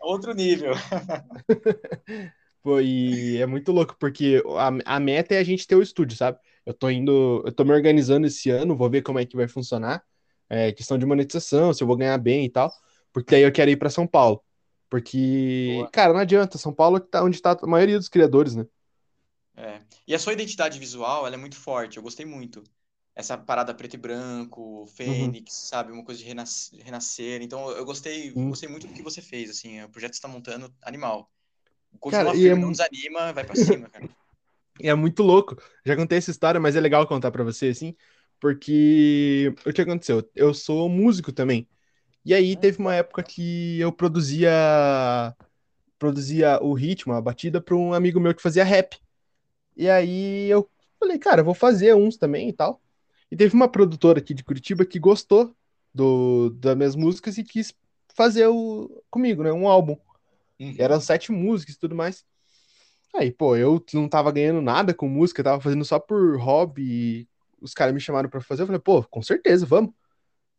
outro 0.00 0.34
nível. 0.34 0.72
Pô, 2.62 2.80
e 2.80 3.36
é 3.36 3.46
muito 3.46 3.70
louco, 3.70 3.94
porque 4.00 4.42
a, 4.56 4.96
a 4.96 4.98
meta 4.98 5.34
é 5.34 5.38
a 5.38 5.44
gente 5.44 5.66
ter 5.66 5.76
o 5.76 5.82
estúdio, 5.82 6.16
sabe? 6.16 6.38
Eu 6.64 6.72
tô 6.72 6.88
indo, 6.88 7.42
eu 7.44 7.52
tô 7.52 7.62
me 7.62 7.72
organizando 7.72 8.26
esse 8.26 8.48
ano, 8.50 8.74
vou 8.74 8.88
ver 8.88 9.02
como 9.02 9.18
é 9.18 9.26
que 9.26 9.36
vai 9.36 9.46
funcionar. 9.46 10.02
É, 10.48 10.72
questão 10.72 10.96
de 10.96 11.04
monetização, 11.04 11.74
se 11.74 11.82
eu 11.82 11.86
vou 11.86 11.96
ganhar 11.96 12.16
bem 12.16 12.46
e 12.46 12.50
tal. 12.50 12.72
Porque 13.12 13.32
daí 13.32 13.42
eu 13.42 13.52
quero 13.52 13.70
ir 13.70 13.76
pra 13.76 13.90
São 13.90 14.06
Paulo. 14.06 14.42
Porque, 14.94 15.88
Boa. 15.88 15.92
cara, 15.92 16.12
não 16.12 16.20
adianta, 16.20 16.56
São 16.58 16.72
Paulo 16.72 16.98
é 16.98 17.00
tá 17.00 17.22
onde 17.24 17.42
tá 17.42 17.58
a 17.60 17.66
maioria 17.66 17.98
dos 17.98 18.08
criadores, 18.08 18.54
né? 18.54 18.64
É. 19.56 19.82
E 20.06 20.14
a 20.14 20.18
sua 20.18 20.32
identidade 20.32 20.78
visual, 20.78 21.26
ela 21.26 21.34
é 21.36 21.38
muito 21.38 21.56
forte. 21.56 21.96
Eu 21.96 22.02
gostei 22.02 22.26
muito. 22.26 22.62
Essa 23.14 23.38
parada 23.38 23.72
preto 23.74 23.94
e 23.94 23.96
branco, 23.98 24.86
Uhum, 25.06 25.36
fênix, 25.36 25.54
sabe? 25.68 25.92
Uma 25.92 26.04
coisa 26.04 26.20
de 26.20 26.26
renas- 26.26 26.70
renascer. 26.82 27.40
Então, 27.42 27.70
eu 27.70 27.84
gostei, 27.84 28.32
sim. 28.34 28.48
gostei 28.48 28.68
muito 28.68 28.86
do 28.88 28.92
que 28.92 29.02
você 29.02 29.22
fez, 29.22 29.50
assim. 29.50 29.80
O 29.82 29.88
projeto 29.90 30.14
está 30.14 30.26
montando, 30.28 30.74
animal. 30.82 31.30
Continua 32.00 32.34
Cara, 32.34 32.36
e 32.36 32.48
é, 32.48 32.54
firme, 32.54 32.60
não 32.60 32.72
desanima, 32.72 33.32
vai 33.34 33.44
pra 33.44 33.56
cima, 33.56 33.90
cara. 33.90 34.06
e 34.80 34.88
é 34.88 34.94
muito 34.94 35.22
louco. 35.22 35.56
Já 35.84 35.96
contei 35.96 36.18
essa 36.18 36.30
história, 36.30 36.60
mas 36.60 36.76
é 36.76 36.80
legal 36.80 37.06
contar 37.06 37.30
pra 37.30 37.44
você, 37.44 37.68
assim, 37.68 37.94
porque 38.40 39.54
o 39.66 39.72
que 39.72 39.80
aconteceu? 39.82 40.28
Eu 40.34 40.52
sou 40.54 40.88
músico 40.88 41.32
também. 41.32 41.68
E 42.24 42.34
aí 42.34 42.56
teve 42.56 42.78
uma 42.78 42.94
época 42.94 43.22
que 43.22 43.78
eu 43.80 43.92
produzia 43.92 44.50
produzia 45.98 46.58
o 46.62 46.74
ritmo, 46.74 47.12
a 47.14 47.20
batida 47.20 47.60
para 47.60 47.76
um 47.76 47.92
amigo 47.94 48.20
meu 48.20 48.34
que 48.34 48.42
fazia 48.42 48.64
rap. 48.64 48.98
E 49.76 49.88
aí 49.90 50.48
eu 50.50 50.68
falei, 51.00 51.18
cara, 51.18 51.42
vou 51.42 51.54
fazer 51.54 51.94
uns 51.94 52.16
também 52.16 52.48
e 52.48 52.52
tal. 52.52 52.82
E 53.30 53.36
teve 53.36 53.54
uma 53.54 53.68
produtora 53.68 54.18
aqui 54.20 54.34
de 54.34 54.44
Curitiba 54.44 54.84
que 54.86 54.98
gostou 54.98 55.54
do 55.94 56.50
das 56.50 56.76
minhas 56.76 56.96
músicas 56.96 57.38
e 57.38 57.44
quis 57.44 57.74
fazer 58.14 58.46
o 58.48 59.02
comigo, 59.10 59.42
né, 59.42 59.52
um 59.52 59.68
álbum. 59.68 59.96
E 60.60 60.82
eram 60.82 60.96
Uhum. 60.96 61.00
sete 61.00 61.32
músicas 61.32 61.76
e 61.76 61.78
tudo 61.78 61.94
mais. 61.94 62.24
Aí, 63.14 63.30
pô, 63.30 63.56
eu 63.56 63.84
não 63.94 64.08
tava 64.08 64.32
ganhando 64.32 64.60
nada 64.60 64.92
com 64.94 65.08
música, 65.08 65.44
tava 65.44 65.60
fazendo 65.60 65.84
só 65.84 65.98
por 65.98 66.36
hobby. 66.38 67.28
Os 67.60 67.72
caras 67.74 67.94
me 67.94 68.00
chamaram 68.00 68.28
pra 68.28 68.40
fazer, 68.40 68.62
eu 68.62 68.66
falei, 68.66 68.80
pô, 68.80 69.02
com 69.04 69.22
certeza, 69.22 69.64
vamos. 69.66 69.92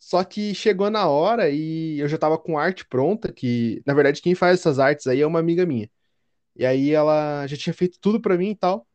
Só 0.06 0.24
que 0.24 0.54
chegou 0.54 0.91
na 0.91 1.08
hora 1.08 1.50
e 1.50 2.00
eu 2.00 2.08
já 2.08 2.15
tava 2.15 2.38
com 2.38 2.60
arte 2.60 2.86
pronta, 2.86 3.34
que 3.34 3.82
na 3.88 3.94
verdade 3.96 4.22
quem 4.22 4.36
faz 4.36 4.60
essas 4.60 4.78
artes 4.78 5.08
aí 5.08 5.20
é 5.20 5.26
uma 5.26 5.39
amiga 5.39 5.65
minha. 5.65 5.89
E 6.56 6.63
aí 6.63 6.91
ela 6.91 7.48
já 7.48 7.58
tinha 7.58 7.74
feito 7.74 7.98
tudo 8.00 8.22
pra 8.22 8.38
mim 8.38 8.52
e 8.52 8.56
tal. 8.56 8.88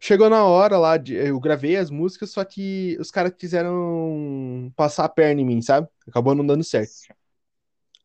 Chegou 0.00 0.28
na 0.28 0.44
hora 0.44 0.78
lá, 0.78 0.96
de, 0.96 1.14
eu 1.14 1.38
gravei 1.38 1.76
as 1.76 1.90
músicas, 1.90 2.32
só 2.32 2.44
que 2.44 2.96
os 2.98 3.08
caras 3.12 3.34
quiseram 3.38 4.72
passar 4.74 5.04
a 5.04 5.08
perna 5.08 5.42
em 5.42 5.44
mim, 5.44 5.62
sabe? 5.62 5.86
Acabou 6.08 6.34
não 6.34 6.44
dando 6.44 6.64
certo. 6.64 6.90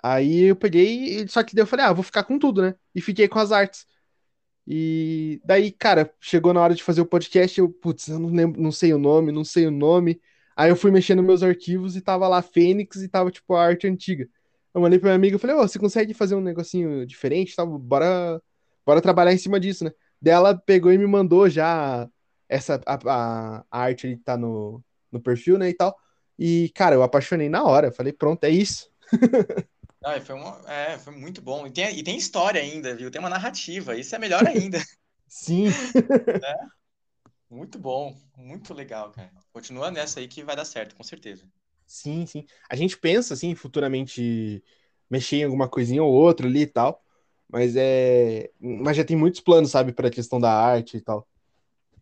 Aí 0.04 0.44
eu 0.44 0.56
peguei, 0.56 1.28
só 1.28 1.42
que 1.44 1.56
daí 1.56 1.64
eu 1.64 1.68
falei, 1.68 1.86
ah, 1.88 1.94
vou 1.94 2.04
ficar 2.04 2.24
com 2.24 2.38
tudo, 2.38 2.62
né? 2.62 2.76
E 2.94 3.02
fiquei 3.02 3.28
com 3.28 3.40
as 3.40 3.52
artes. 3.52 3.88
E 4.68 5.42
daí, 5.44 5.72
cara, 5.72 6.14
chegou 6.20 6.54
na 6.54 6.62
hora 6.62 6.76
de 6.76 6.84
fazer 6.84 7.02
o 7.02 7.06
podcast, 7.08 7.60
eu, 7.60 7.68
putz, 7.68 8.10
eu 8.10 8.20
não 8.20 8.30
lembro, 8.30 8.62
não 8.62 8.72
sei 8.72 8.94
o 8.94 9.00
nome, 9.00 9.32
não 9.32 9.44
sei 9.44 9.66
o 9.66 9.72
nome. 9.72 10.22
Aí 10.56 10.70
eu 10.70 10.76
fui 10.76 10.92
mexendo 10.92 11.20
nos 11.20 11.28
meus 11.28 11.44
arquivos 11.44 11.96
e 11.96 12.02
tava 12.02 12.28
lá 12.28 12.42
Fênix 12.42 12.98
e 12.98 13.08
tava 13.08 13.32
tipo 13.32 13.54
a 13.56 13.64
arte 13.64 13.88
antiga. 13.88 14.28
Eu 14.74 14.82
mandei 14.82 15.00
pra 15.00 15.08
minha 15.08 15.16
amiga, 15.16 15.36
eu 15.36 15.40
falei, 15.40 15.56
ô, 15.56 15.62
você 15.68 15.78
consegue 15.78 16.14
fazer 16.14 16.36
um 16.36 16.42
negocinho 16.42 17.06
diferente, 17.06 17.56
tá? 17.56 17.66
Bora, 17.66 18.42
bora 18.86 19.02
trabalhar 19.02 19.34
em 19.34 19.38
cima 19.38 19.60
disso, 19.60 19.84
né? 19.84 19.92
Daí 20.22 20.34
ela 20.34 20.58
pegou 20.58 20.92
e 20.94 20.98
me 20.98 21.08
mandou 21.08 21.50
já 21.50 22.08
essa 22.48 22.82
a, 22.86 23.00
a, 23.06 23.66
a 23.72 23.80
arte 23.80 24.08
ali 24.08 24.18
que 24.18 24.24
tá 24.24 24.38
no, 24.38 24.84
no 25.12 25.22
perfil, 25.22 25.58
né, 25.58 25.70
e 25.70 25.74
tal. 25.74 25.96
E, 26.38 26.72
cara, 26.74 26.96
eu 26.96 27.04
apaixonei 27.04 27.50
na 27.50 27.64
hora. 27.64 27.92
Falei, 27.92 28.14
pronto, 28.14 28.44
é 28.44 28.50
isso. 28.50 28.90
Ah, 30.04 30.20
foi, 30.20 30.34
uma, 30.34 30.60
é, 30.68 30.98
foi 30.98 31.14
muito 31.16 31.44
bom. 31.44 31.68
E 31.68 31.72
tem, 31.72 31.96
e 31.96 32.02
tem 32.02 32.18
história 32.18 32.60
ainda, 32.60 32.96
viu? 32.96 33.12
Tem 33.12 33.20
uma 33.20 33.30
narrativa. 33.30 33.96
Isso 33.96 34.16
é 34.16 34.18
melhor 34.18 34.48
ainda. 34.48 34.80
Sim. 35.28 35.68
É? 36.44 36.81
Muito 37.52 37.78
bom. 37.78 38.20
Muito 38.36 38.74
legal, 38.74 39.12
cara. 39.12 39.32
Continua 39.54 39.92
nessa 39.92 40.20
aí 40.20 40.28
que 40.28 40.44
vai 40.44 40.56
dar 40.56 40.66
certo, 40.66 40.96
com 40.96 41.04
certeza. 41.04 41.48
Sim, 41.86 42.26
sim. 42.26 42.46
A 42.70 42.76
gente 42.76 42.98
pensa, 42.98 43.34
assim, 43.34 43.54
futuramente 43.56 44.64
mexer 45.10 45.38
em 45.38 45.44
alguma 45.44 45.68
coisinha 45.70 46.02
ou 46.04 46.14
outra 46.14 46.48
ali 46.48 46.62
e 46.62 46.68
tal. 46.68 47.04
Mas 47.50 47.76
é. 47.76 48.50
Mas 48.60 48.96
já 48.98 49.04
tem 49.04 49.18
muitos 49.18 49.42
planos, 49.42 49.72
sabe, 49.72 49.92
pra 49.94 50.10
questão 50.10 50.40
da 50.40 50.52
arte 50.52 50.98
e 50.98 51.02
tal. 51.02 51.28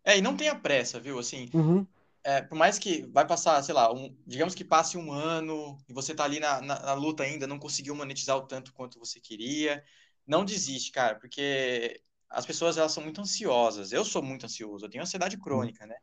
É, 0.03 0.17
e 0.17 0.21
não 0.21 0.35
tenha 0.35 0.55
pressa, 0.59 0.99
viu? 0.99 1.19
Assim, 1.19 1.53
Uhum, 1.53 1.87
é, 2.23 2.41
por 2.41 2.57
mais 2.57 2.79
que 2.79 3.03
vai 3.07 3.27
passar, 3.27 3.61
sei 3.63 3.73
lá, 3.75 3.93
um, 3.93 4.15
digamos 4.27 4.55
que 4.55 4.65
passe 4.65 4.97
um 4.97 5.11
ano 5.13 5.77
e 5.89 5.93
você 5.93 6.15
tá 6.15 6.25
ali 6.25 6.39
na, 6.39 6.61
na, 6.61 6.79
na 6.81 6.93
luta 6.93 7.23
ainda, 7.23 7.47
não 7.47 7.59
conseguiu 7.59 7.95
monetizar 7.95 8.37
o 8.37 8.47
tanto 8.47 8.73
quanto 8.73 8.99
você 8.99 9.19
queria, 9.21 9.83
não 10.27 10.45
desiste, 10.45 10.91
cara, 10.91 11.15
porque 11.19 12.01
as 12.29 12.45
pessoas 12.45 12.77
elas 12.77 12.91
são 12.91 13.03
muito 13.03 13.21
ansiosas. 13.21 13.91
Eu 13.91 14.05
sou 14.05 14.21
muito 14.21 14.45
ansioso, 14.45 14.85
eu 14.85 14.89
tenho 14.89 15.03
ansiedade 15.03 15.37
crônica, 15.37 15.85
né? 15.85 15.95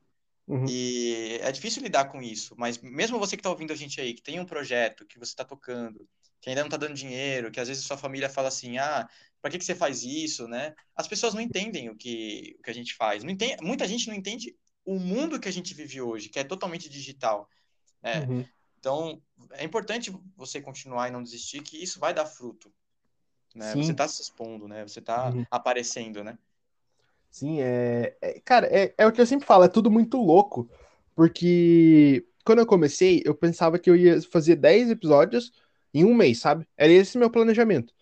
uhum, 0.49 0.65
E 0.69 1.39
é 1.43 1.53
difícil 1.53 1.83
lidar 1.83 2.07
com 2.07 2.21
isso, 2.23 2.55
mas 2.59 2.79
mesmo 2.79 3.19
você 3.19 3.37
que 3.37 3.41
está 3.41 3.51
ouvindo 3.51 3.73
a 3.73 3.77
gente 3.77 4.01
aí, 4.01 4.15
que 4.15 4.23
tem 4.23 4.41
um 4.41 4.47
projeto, 4.47 5.07
que 5.07 5.19
você 5.19 5.33
está 5.33 5.45
tocando, 5.45 6.09
que 6.41 6.49
ainda 6.49 6.63
não 6.63 6.69
está 6.69 6.77
dando 6.77 6.95
dinheiro, 6.95 7.51
que 7.51 7.61
às 7.61 7.69
vezes 7.69 7.85
sua 7.85 7.97
família 7.97 8.29
fala 8.29 8.49
assim, 8.49 8.79
ah, 8.79 9.09
para 9.41 9.51
que 9.51 9.59
que 9.59 9.65
você 9.65 9.75
faz 9.75 10.03
isso, 10.03 10.49
né? 10.49 10.75
As 10.95 11.07
pessoas 11.07 11.35
não 11.35 11.41
entendem 11.41 11.89
o 11.91 11.97
que, 11.97 12.57
o 12.59 12.63
que 12.63 12.71
a 12.71 12.75
gente 12.75 12.95
faz. 12.95 13.23
Não 13.23 13.31
entende, 13.31 13.57
muita 13.63 13.87
gente 13.87 14.09
não 14.09 14.15
entende 14.15 14.57
o 14.85 14.99
mundo 14.99 15.39
que 15.41 15.49
a 15.49 15.53
gente 15.53 15.75
vive 15.75 16.01
hoje, 16.01 16.29
que 16.29 16.39
é 16.39 16.45
totalmente 16.45 16.89
digital, 16.89 17.49
né? 18.03 18.29
uhum. 18.29 18.45
Então, 18.79 19.21
é 19.53 19.65
importante 19.65 20.13
você 20.37 20.61
continuar 20.61 21.09
e 21.09 21.11
não 21.11 21.23
desistir, 21.23 21.63
que 21.63 21.83
isso 21.83 21.99
vai 21.99 22.15
dar 22.15 22.27
fruto, 22.27 22.73
né? 23.57 23.77
Você 23.77 23.83
Sim. 23.85 23.93
está 23.93 24.07
se 24.09 24.23
expondo, 24.23 24.69
né? 24.69 24.87
Você 24.87 25.01
está 25.01 25.31
uhum. 25.31 25.45
aparecendo, 25.51 26.23
né? 26.23 26.39
Sim, 27.31 27.61
é, 27.61 28.17
é- 28.21 28.41
Cara, 28.41 28.67
é, 28.67 28.95
é 28.97 29.07
o 29.07 29.13
que 29.13 29.21
eu 29.21 29.27
sempre 29.27 29.47
falo, 29.47 29.65
é 29.65 29.69
tudo 29.69 29.91
muito 29.91 30.17
louco. 30.19 30.69
Porque 31.15 32.27
quando 32.45 32.61
eu 32.61 32.67
comecei, 32.67 33.23
eu 33.25 33.35
pensava 33.35 33.79
que 33.79 33.89
eu 33.91 33.97
ia 33.97 34.21
fazer 34.23 34.57
10 34.57 34.91
episódios 34.91 35.53
em 35.93 36.05
um 36.05 36.15
mês, 36.15 36.39
sabe? 36.41 36.67
Era 36.77 36.93
esse 36.93 37.19
meu 37.19 37.31
planejamento. 37.31 37.95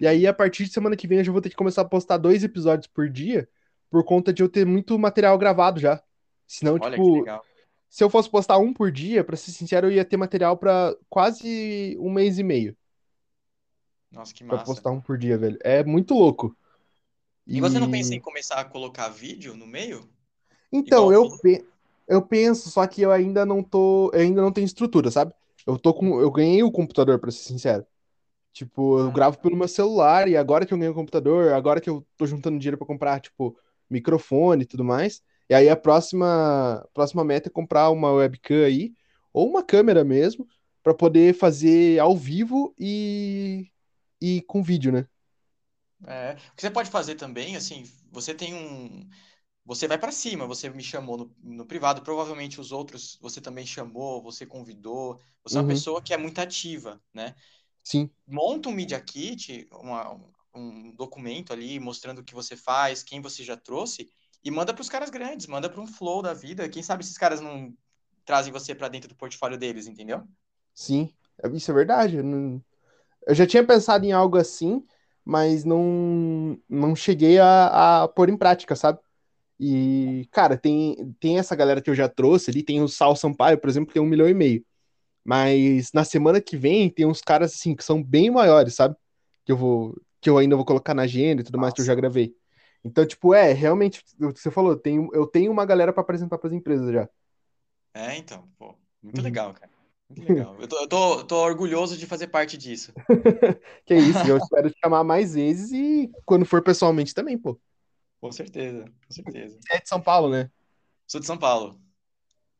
E 0.00 0.06
aí, 0.06 0.24
Uhum. 0.24 0.30
a 0.30 0.34
partir 0.34 0.64
de 0.64 0.72
semana 0.72 0.96
que 0.96 1.06
vem, 1.06 1.18
eu 1.18 1.24
já 1.24 1.32
vou 1.32 1.40
ter 1.40 1.50
que 1.50 1.56
começar 1.56 1.82
a 1.82 1.84
postar 1.84 2.18
dois 2.18 2.44
episódios 2.44 2.86
por 2.88 3.08
dia, 3.10 3.48
por 3.90 4.04
conta 4.04 4.32
de 4.32 4.42
eu 4.42 4.48
ter 4.48 4.66
muito 4.66 4.98
material 4.98 5.38
gravado 5.38 5.80
já. 5.80 6.02
Senão, 6.46 6.78
Olha 6.78 6.90
tipo, 6.90 7.20
legal. 7.20 7.44
se 7.90 8.04
eu 8.04 8.10
fosse 8.10 8.30
postar 8.30 8.58
um 8.58 8.72
por 8.72 8.90
dia, 8.92 9.24
pra 9.24 9.36
ser 9.36 9.52
sincero, 9.52 9.88
eu 9.88 9.92
ia 9.92 10.04
ter 10.04 10.16
material 10.16 10.56
pra 10.58 10.94
quase 11.08 11.96
um 12.00 12.10
mês 12.10 12.38
e 12.38 12.42
meio 12.42 12.76
Nossa, 14.14 14.32
que 14.34 14.42
pra 14.48 14.58
massa. 14.58 14.60
postar 14.60 14.90
um 14.92 15.00
por 15.00 15.18
dia, 15.18 15.38
velho. 15.38 15.58
É 15.62 15.84
muito 15.84 16.14
louco. 16.14 16.56
E 17.50 17.58
você 17.58 17.80
não 17.80 17.88
pensa 17.88 18.14
em 18.14 18.20
E 18.20 18.20
começar 18.20 18.60
a 18.60 18.64
colocar 18.66 19.08
vídeo 19.08 19.56
no 19.56 19.66
meio? 19.66 20.12
então, 20.72 21.12
Igual 21.12 21.12
eu, 21.12 21.30
pe- 21.30 21.64
eu 22.08 22.22
penso, 22.22 22.70
só 22.70 22.86
que 22.86 23.02
eu 23.02 23.12
ainda 23.12 23.44
não 23.46 23.62
tô, 23.62 24.10
eu 24.12 24.20
ainda 24.20 24.42
não 24.42 24.52
tenho 24.52 24.64
estrutura, 24.64 25.10
sabe? 25.10 25.32
Eu 25.66 25.78
tô 25.78 25.94
com, 25.94 26.20
eu 26.20 26.30
ganhei 26.30 26.62
o 26.62 26.70
computador, 26.72 27.18
pra 27.18 27.30
ser 27.30 27.42
sincero. 27.44 27.86
Tipo, 28.52 29.00
eu 29.00 29.12
Ah, 29.12 29.12
gravo 29.12 29.38
pelo 29.40 29.56
meu 29.56 29.68
celular 29.68 30.28
e 30.28 30.36
agora 30.36 30.66
que 30.66 30.74
eu 30.74 30.78
ganhei 30.78 30.90
o 30.92 30.94
computador, 30.94 31.52
agora 31.54 31.80
que 31.80 31.90
eu 31.90 32.06
tô 32.16 32.26
juntando 32.26 32.58
dinheiro 32.58 32.78
pra 32.78 32.86
comprar, 32.86 33.20
tipo, 33.20 33.56
microfone 33.90 34.64
e 34.64 34.66
tudo 34.66 34.84
mais. 34.84 35.22
E 35.50 35.54
aí 35.54 35.68
a 35.68 35.76
próxima, 35.76 36.86
próxima 36.94 37.24
meta 37.24 37.48
é 37.48 37.52
comprar 37.52 37.90
uma 37.90 38.12
webcam 38.12 38.64
aí, 38.66 38.94
ou 39.32 39.48
uma 39.50 39.62
câmera 39.64 40.04
mesmo, 40.04 40.48
pra 40.82 40.94
poder 40.94 41.34
fazer 41.34 41.98
ao 42.00 42.16
vivo 42.16 42.74
e, 42.78 43.66
e 44.38 44.42
com 44.42 44.62
vídeo, 44.62 44.92
né? 44.92 45.06
é. 46.06 46.32
O 46.52 46.54
que 46.56 46.60
você 46.62 46.70
pode 46.70 46.90
fazer 46.90 47.14
também, 47.16 47.56
assim, 47.56 47.84
você 48.10 48.34
tem 48.34 48.54
um. 48.54 49.08
Você 49.66 49.88
vai 49.88 49.98
para 49.98 50.12
cima, 50.12 50.46
você 50.46 50.70
me 50.70 50.82
chamou 50.82 51.18
no, 51.18 51.36
no 51.42 51.66
privado, 51.66 52.02
provavelmente 52.02 52.60
os 52.60 52.72
outros 52.72 53.18
você 53.22 53.40
também 53.40 53.66
chamou, 53.66 54.22
você 54.22 54.46
convidou. 54.46 55.20
Você 55.44 55.58
é 55.58 55.62
uma 55.62 55.66
Uhum, 55.66 55.68
pessoa 55.68 56.02
que 56.02 56.14
é 56.14 56.18
muito 56.18 56.40
ativa, 56.40 57.02
né? 57.14 57.34
sim, 57.82 58.10
Monta 58.26 58.68
um 58.68 58.72
Media 58.72 59.00
Kit, 59.00 59.68
uma- 59.72 60.12
um 60.14 60.32
um 60.56 60.94
documento 60.96 61.52
ali 61.52 61.80
mostrando 61.80 62.20
o 62.20 62.24
que 62.24 62.34
você 62.34 62.56
faz, 62.56 63.02
quem 63.02 63.20
você 63.22 63.44
já 63.44 63.56
trouxe, 63.56 64.10
e 64.44 64.50
manda 64.50 64.74
para 64.74 64.82
os 64.82 64.88
caras 64.88 65.10
grandes, 65.10 65.46
manda 65.46 65.70
para 65.70 65.80
um 65.80 65.86
flow 65.86 66.22
da 66.22 66.34
vida. 66.34 66.68
Quem 66.68 66.82
sabe 66.82 67.04
esses 67.04 67.18
caras 67.18 67.40
não 67.40 67.76
trazem 68.24 68.52
você 68.52 68.74
para 68.74 68.88
dentro 68.88 69.08
do 69.08 69.16
portfólio 69.16 69.58
deles, 69.58 69.86
entendeu? 69.86 70.26
sim. 70.74 71.14
É- 71.42 71.48
Isso 71.48 71.70
é 71.70 71.74
verdade. 71.74 72.22
Não- 72.22 72.62
eu 73.26 73.34
já 73.34 73.46
tinha 73.46 73.64
pensado 73.66 74.04
em 74.04 74.12
algo 74.12 74.36
assim, 74.38 74.84
mas 75.24 75.64
não, 75.64 76.58
não 76.68 76.94
cheguei 76.96 77.38
a, 77.38 78.04
a 78.04 78.08
pôr 78.08 78.28
em 78.28 78.36
prática, 78.36 78.76
sabe? 78.76 78.98
E, 79.60 80.28
cara, 80.32 80.58
tem, 80.58 81.14
tem 81.20 81.38
essa 81.38 81.56
galera 81.56 81.82
que 81.82 81.90
eu 81.90 81.94
já 81.94 82.08
trouxe 82.08 82.50
ali, 82.50 82.62
tem 82.62 82.82
o 82.82 82.88
Sal 82.88 83.16
Sampaio, 83.16 83.58
por 83.58 83.70
exemplo, 83.70 83.88
que 83.88 83.94
tem 83.94 84.02
um 84.02 84.06
milhão 84.06 84.28
e 84.28 84.34
meio. 84.34 84.64
Mas 85.24 85.92
na 85.92 86.04
semana 86.04 86.40
que 86.40 86.56
vem 86.56 86.90
tem 86.90 87.06
uns 87.06 87.20
caras 87.20 87.54
assim 87.54 87.74
que 87.74 87.84
são 87.84 88.02
bem 88.02 88.30
maiores, 88.30 88.74
sabe? 88.74 88.96
Que 89.44 89.52
eu 89.52 89.56
vou, 89.56 89.96
que 90.20 90.30
eu 90.30 90.38
ainda 90.38 90.56
vou 90.56 90.64
colocar 90.64 90.94
na 90.94 91.02
agenda 91.02 91.42
e 91.42 91.44
tudo 91.44 91.58
mais 91.58 91.74
que 91.74 91.80
eu 91.80 91.84
já 91.86 91.94
gravei. 91.94 92.34
Então, 92.84 93.06
tipo, 93.06 93.34
é, 93.34 93.52
realmente, 93.52 94.02
o 94.20 94.32
que 94.32 94.40
você 94.40 94.50
falou, 94.50 94.72
eu 94.72 94.78
tenho, 94.78 95.08
eu 95.14 95.26
tenho 95.26 95.50
uma 95.52 95.64
galera 95.66 95.92
pra 95.92 96.02
apresentar 96.02 96.38
pras 96.38 96.52
empresas 96.52 96.92
já. 96.92 97.08
É, 97.92 98.16
então, 98.16 98.48
pô, 98.58 98.76
muito 99.02 99.20
Uhum. 99.20 99.22
legal, 99.22 99.52
cara. 99.54 99.70
Muito 100.08 100.22
legal. 100.22 100.60
Eu 100.60 100.68
tô, 100.68 100.78
eu 100.80 100.88
tô, 100.88 101.24
tô 101.26 101.36
orgulhoso 101.44 101.96
de 101.98 102.06
fazer 102.06 102.28
parte 102.28 102.56
disso. 102.58 102.92
Que 103.86 103.94
isso, 103.96 104.26
eu 104.26 104.36
espero 104.38 104.70
te 104.70 104.78
chamar 104.82 105.04
mais 105.04 105.34
vezes 105.34 105.72
e 105.72 106.10
quando 106.24 106.44
for 106.46 106.62
pessoalmente 106.62 107.14
também, 107.14 107.38
pô. 107.38 107.58
Com 108.20 108.32
certeza, 108.32 108.86
com 109.06 109.14
certeza. 109.14 109.60
Você 109.60 109.74
é 109.76 109.80
de 109.80 109.88
São 109.88 110.00
Paulo, 110.00 110.30
né? 110.30 110.50
Sou 111.06 111.20
de 111.20 111.26
São 111.26 111.38
Paulo. 111.38 111.80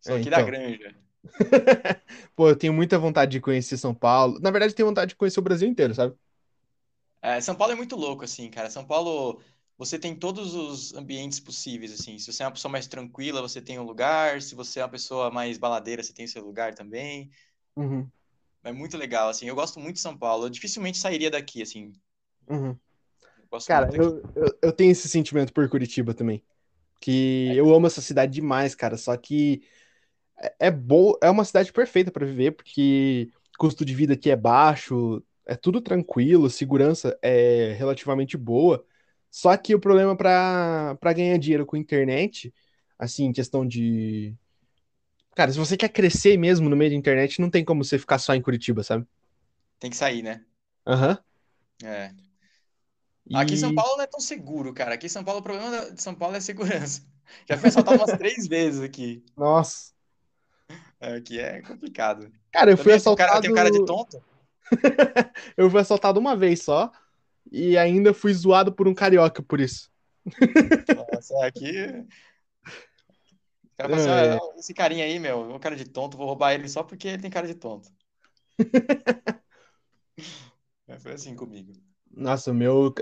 Sou 0.00 0.14
É, 0.14 0.18
aqui 0.18 0.30
da 0.30 0.42
então. 0.42 0.42
Granja. 0.42 0.94
Pô, 2.36 2.48
eu 2.48 2.56
tenho 2.56 2.72
muita 2.72 2.98
vontade 2.98 3.32
de 3.32 3.40
conhecer 3.40 3.76
São 3.78 3.94
Paulo. 3.94 4.38
Na 4.40 4.50
verdade, 4.50 4.74
tenho 4.74 4.88
vontade 4.88 5.10
de 5.10 5.16
conhecer 5.16 5.40
o 5.40 5.42
Brasil 5.42 5.68
inteiro, 5.68 5.94
sabe? 5.94 6.16
É, 7.22 7.40
São 7.40 7.56
Paulo 7.56 7.72
é 7.72 7.76
muito 7.76 7.96
louco, 7.96 8.24
assim, 8.24 8.50
cara. 8.50 8.70
São 8.70 8.84
Paulo, 8.86 9.40
você 9.78 9.98
tem 9.98 10.14
todos 10.16 10.54
os 10.54 10.94
ambientes 10.94 11.40
possíveis, 11.40 11.92
assim. 11.92 12.18
Se 12.18 12.32
você 12.32 12.42
é 12.42 12.46
uma 12.46 12.52
pessoa 12.52 12.72
mais 12.72 12.86
tranquila, 12.86 13.42
você 13.42 13.60
tem 13.62 13.78
um 13.78 13.84
lugar. 13.84 14.40
Se 14.42 14.54
você 14.54 14.80
é 14.80 14.84
uma 14.84 14.90
pessoa 14.90 15.30
mais 15.30 15.58
baladeira, 15.58 16.02
você 16.02 16.12
tem 16.12 16.26
seu 16.26 16.44
lugar 16.44 16.74
também. 16.74 17.30
Uhum, 17.76 18.10
É 18.64 18.72
muito 18.72 18.96
legal, 18.96 19.28
assim. 19.28 19.46
Eu 19.46 19.54
gosto 19.54 19.78
muito 19.78 19.94
de 19.94 20.00
São 20.02 20.18
Paulo. 20.18 20.46
Eu 20.46 20.50
dificilmente 20.50 20.98
sairia 20.98 21.30
daqui, 21.30 21.62
assim. 21.62 21.92
uhum. 22.48 22.78
Gosto 23.50 23.68
Cara, 23.68 23.90
eu, 23.94 24.26
eu, 24.36 24.58
eu 24.62 24.72
tenho 24.72 24.92
esse 24.92 25.08
sentimento 25.08 25.52
por 25.52 25.68
Curitiba 25.68 26.14
também. 26.14 26.42
Que 27.00 27.54
É, 27.54 27.56
eu 27.56 27.74
amo 27.74 27.86
essa 27.88 28.02
cidade 28.02 28.32
demais, 28.32 28.74
cara. 28.74 28.96
Só 28.98 29.16
que 29.16 29.62
é, 30.40 30.68
é 30.68 30.70
bom, 30.70 31.14
é 31.22 31.30
uma 31.30 31.44
cidade 31.44 31.72
perfeita 31.72 32.10
pra 32.12 32.26
viver, 32.26 32.52
porque 32.52 33.30
custo 33.58 33.84
de 33.84 33.94
vida 33.94 34.14
aqui 34.14 34.30
é 34.30 34.36
baixo, 34.36 35.22
é 35.46 35.56
tudo 35.56 35.80
tranquilo, 35.80 36.50
segurança 36.50 37.18
é 37.22 37.74
relativamente 37.74 38.36
boa. 38.36 38.84
Só 39.34 39.56
que 39.56 39.74
o 39.74 39.80
problema 39.80 40.16
pra 40.16 40.96
para 41.00 41.12
ganhar 41.12 41.36
dinheiro 41.38 41.66
com 41.66 41.76
internet, 41.76 42.54
assim, 42.96 43.32
questão 43.32 43.66
de. 43.66 44.32
Cara, 45.36 45.52
se 45.52 45.58
você 45.58 45.76
quer 45.76 45.88
crescer 45.90 46.36
mesmo 46.38 46.68
no 46.68 46.76
meio 46.76 46.90
da 46.92 46.96
internet, 46.96 47.40
não 47.40 47.50
tem 47.50 47.64
como 47.64 47.84
você 47.84 47.98
ficar 47.98 48.18
só 48.18 48.34
em 48.34 48.42
Curitiba, 48.42 48.82
sabe? 48.84 49.06
tem 49.78 49.90
que 49.90 49.96
sair, 49.96 50.22
né? 50.22 50.44
Aham. 50.86 51.18
É. 51.82 52.14
Aqui 53.32 53.54
em 53.54 53.56
São. 53.58 53.74
Paulo 53.74 53.96
não 53.96 54.04
é 54.04 54.06
tão 54.06 54.20
seguro, 54.20 54.72
cara. 54.72 54.94
Aqui 54.94 55.06
em 55.06 55.08
São 55.10 55.24
Paulo, 55.24 55.40
o 55.40 55.42
problema 55.42 55.90
de 55.90 56.00
São 56.02 56.14
Paulo 56.14 56.34
é 56.36 56.38
a 56.38 56.40
segurança. 56.40 57.02
Já 57.48 57.56
fui 57.58 57.68
assaltado 57.68 57.98
umas 57.98 58.12
três 58.14 58.46
vezes 58.46 58.80
aqui. 58.80 59.24
Nossa. 59.36 59.92
É, 61.00 61.14
Aqui 61.16 61.38
é 61.40 61.60
complicado. 61.62 62.32
Cara, 62.52 62.70
eu 62.70 62.78
fui 62.78 62.92
Também 62.92 62.96
eu 62.96 63.02
tenho 63.02 63.14
cara, 63.16 63.38
assaltado. 63.38 63.40
tenho 63.40 63.52
cara 63.52 63.70
de 63.70 63.80
tonto. 63.80 64.22
Eu 65.56 65.70
fui 65.70 65.80
assaltado 65.80 66.18
uma 66.20 66.36
vez 66.36 66.62
só. 66.62 66.90
E 67.50 67.76
ainda 67.78 68.12
fui 68.14 68.32
zoado 68.34 68.72
por 68.72 68.88
um 68.88 68.94
carioca 68.94 69.42
por 69.42 69.60
isso. 69.60 69.90
Nossa, 70.90 71.44
aqui. 71.46 72.06
Cara 73.76 73.96
assim: 73.96 74.10
É, 74.10 74.36
ah, 74.36 74.38
esse 74.58 74.72
carinha 74.74 75.04
aí, 75.04 75.18
meu, 75.18 75.50
é 75.50 75.54
um 75.54 75.58
cara 75.58 75.76
de 75.76 75.84
tonto, 75.84 76.16
vou 76.16 76.26
roubar 76.26 76.52
ele 76.54 76.68
só 76.68 76.82
porque 76.82 77.08
ele 77.08 77.22
tem 77.22 77.30
cara 77.30 77.46
de 77.46 77.54
tonto. 77.54 77.88
É, 80.88 80.98
Foi 80.98 81.12
assim 81.12 81.34
comigo. 81.36 81.72
Nossa, 82.10 82.52
meu. 82.54 82.94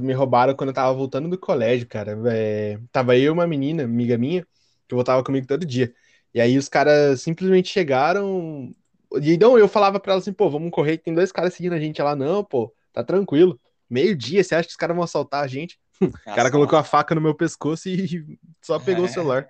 Me 0.00 0.12
roubaram 0.12 0.54
quando 0.54 0.70
eu 0.70 0.74
tava 0.74 0.92
voltando 0.96 1.28
do 1.28 1.38
colégio, 1.38 1.86
cara. 1.88 2.16
É, 2.32 2.78
tava 2.92 3.16
eu 3.16 3.24
e 3.24 3.30
uma 3.30 3.46
menina, 3.46 3.82
amiga 3.84 4.16
minha, 4.16 4.46
que 4.88 4.94
voltava 4.94 5.24
comigo 5.24 5.46
todo 5.46 5.66
dia. 5.66 5.92
E 6.32 6.40
aí 6.40 6.56
os 6.56 6.68
caras 6.68 7.20
simplesmente 7.20 7.68
chegaram. 7.68 8.74
E 9.20 9.32
então 9.32 9.58
eu 9.58 9.68
falava 9.68 9.98
pra 9.98 10.12
ela 10.12 10.20
assim, 10.20 10.32
pô, 10.32 10.48
vamos 10.48 10.70
correr, 10.70 10.98
tem 10.98 11.12
dois 11.14 11.32
caras 11.32 11.54
seguindo 11.54 11.72
a 11.74 11.80
gente 11.80 12.00
lá. 12.00 12.14
Não, 12.14 12.44
pô, 12.44 12.72
tá 12.92 13.02
tranquilo. 13.02 13.58
Meio-dia, 13.90 14.44
você 14.44 14.54
acha 14.54 14.68
que 14.68 14.72
os 14.72 14.76
caras 14.76 14.94
vão 14.94 15.04
assaltar 15.04 15.42
a 15.42 15.46
gente? 15.48 15.78
o 16.00 16.10
cara 16.10 16.50
colocou 16.50 16.78
a 16.78 16.84
faca 16.84 17.14
no 17.14 17.20
meu 17.20 17.34
pescoço 17.34 17.88
e 17.88 18.38
só 18.62 18.78
pegou 18.78 19.04
o 19.04 19.08
celular. 19.08 19.48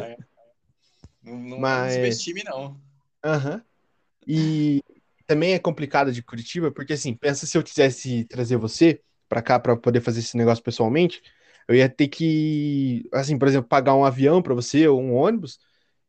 É. 0.00 0.16
Não, 1.22 1.38
não 1.38 1.60
Mas- 1.60 1.94
subestime, 1.94 2.42
não. 2.44 2.80
Aham. 3.24 3.62
E 4.26 4.82
também 5.26 5.54
é 5.54 5.58
complicado 5.58 6.12
de 6.12 6.22
Curitiba, 6.22 6.70
porque 6.70 6.92
assim, 6.92 7.14
pensa 7.14 7.46
se 7.46 7.56
eu 7.56 7.62
quisesse 7.62 8.24
trazer 8.24 8.56
você 8.56 9.00
pra 9.28 9.42
cá 9.42 9.58
pra 9.58 9.76
poder 9.76 10.00
fazer 10.00 10.20
esse 10.20 10.36
negócio 10.36 10.62
pessoalmente, 10.62 11.22
eu 11.68 11.74
ia 11.74 11.88
ter 11.88 12.08
que, 12.08 13.08
assim, 13.12 13.38
por 13.38 13.46
exemplo, 13.46 13.68
pagar 13.68 13.94
um 13.94 14.04
avião 14.04 14.42
pra 14.42 14.54
você 14.54 14.88
ou 14.88 15.00
um 15.00 15.14
ônibus, 15.14 15.58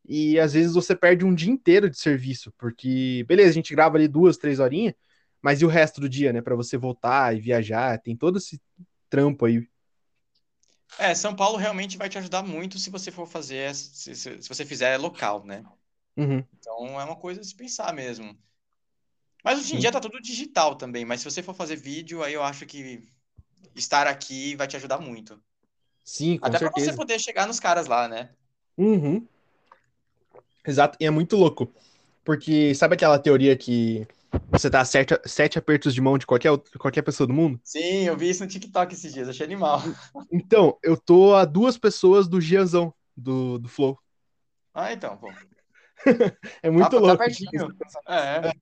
e 0.04 0.38
às 0.40 0.54
vezes 0.54 0.74
você 0.74 0.96
perde 0.96 1.24
um 1.24 1.34
dia 1.34 1.52
inteiro 1.52 1.88
de 1.88 1.98
serviço, 1.98 2.52
porque, 2.58 3.24
beleza, 3.28 3.50
a 3.50 3.54
gente 3.54 3.72
grava 3.72 3.96
ali 3.96 4.08
duas, 4.08 4.36
três 4.36 4.58
horinhas, 4.58 4.94
mas 5.42 5.60
e 5.60 5.64
o 5.64 5.68
resto 5.68 6.00
do 6.00 6.08
dia, 6.08 6.32
né, 6.32 6.40
Pra 6.40 6.54
você 6.56 6.76
voltar 6.76 7.36
e 7.36 7.40
viajar, 7.40 7.98
tem 8.00 8.16
todo 8.16 8.38
esse 8.38 8.60
trampo 9.10 9.44
aí. 9.44 9.66
É, 10.98 11.14
São 11.14 11.34
Paulo 11.34 11.56
realmente 11.56 11.96
vai 11.96 12.08
te 12.08 12.18
ajudar 12.18 12.42
muito 12.42 12.78
se 12.78 12.90
você 12.90 13.10
for 13.10 13.26
fazer, 13.26 13.74
se, 13.74 14.14
se, 14.14 14.42
se 14.42 14.48
você 14.48 14.64
fizer 14.64 14.96
local, 14.98 15.44
né? 15.44 15.64
Uhum. 16.16 16.44
Então 16.58 17.00
é 17.00 17.04
uma 17.04 17.16
coisa 17.16 17.40
a 17.40 17.44
se 17.44 17.54
pensar 17.54 17.92
mesmo. 17.94 18.38
Mas 19.44 19.58
hoje 19.58 19.74
em 19.74 19.78
dia 19.78 19.90
tá 19.92 20.00
tudo 20.00 20.20
digital 20.20 20.76
também, 20.76 21.04
mas 21.04 21.20
se 21.20 21.24
você 21.30 21.42
for 21.42 21.54
fazer 21.54 21.76
vídeo, 21.76 22.22
aí 22.22 22.32
eu 22.34 22.42
acho 22.42 22.64
que 22.66 23.08
estar 23.74 24.06
aqui 24.06 24.56
vai 24.56 24.68
te 24.68 24.76
ajudar 24.76 24.98
muito. 25.00 25.42
Sim, 26.04 26.38
com 26.38 26.46
Até 26.46 26.58
pra 26.58 26.70
você 26.70 26.86
certeza. 26.86 26.96
poder 26.96 27.20
chegar 27.20 27.46
nos 27.46 27.60
caras 27.60 27.86
lá, 27.86 28.08
né? 28.08 28.34
Uhum. 28.76 29.26
Exato, 30.66 30.96
e 31.00 31.06
é 31.06 31.10
muito 31.10 31.36
louco. 31.36 31.68
Porque 32.24 32.74
sabe 32.74 32.94
aquela 32.94 33.18
teoria 33.18 33.56
que 33.56 34.06
você 34.50 34.70
tá 34.70 34.80
a 34.80 34.84
sete, 34.84 35.14
sete 35.26 35.58
apertos 35.58 35.94
de 35.94 36.00
mão 36.00 36.18
de 36.18 36.26
qualquer, 36.26 36.50
qualquer 36.78 37.02
pessoa 37.02 37.26
do 37.26 37.32
mundo? 37.32 37.60
Sim, 37.64 38.04
eu 38.04 38.16
vi 38.16 38.30
isso 38.30 38.42
no 38.42 38.50
TikTok 38.50 38.94
esses 38.94 39.12
dias, 39.12 39.28
achei 39.28 39.46
animal. 39.46 39.80
Então, 40.30 40.78
eu 40.82 40.96
tô 40.96 41.34
a 41.34 41.44
duas 41.44 41.76
pessoas 41.76 42.26
do 42.26 42.40
Gianzão, 42.40 42.94
do, 43.14 43.58
do 43.58 43.68
Flow. 43.68 43.98
Ah, 44.72 44.92
então, 44.92 45.16
pô. 45.18 45.30
É 46.62 46.70
muito 46.70 46.90
tá 46.90 46.98
louco. 46.98 47.18
pertinho. 47.18 47.68
É. 48.08 48.52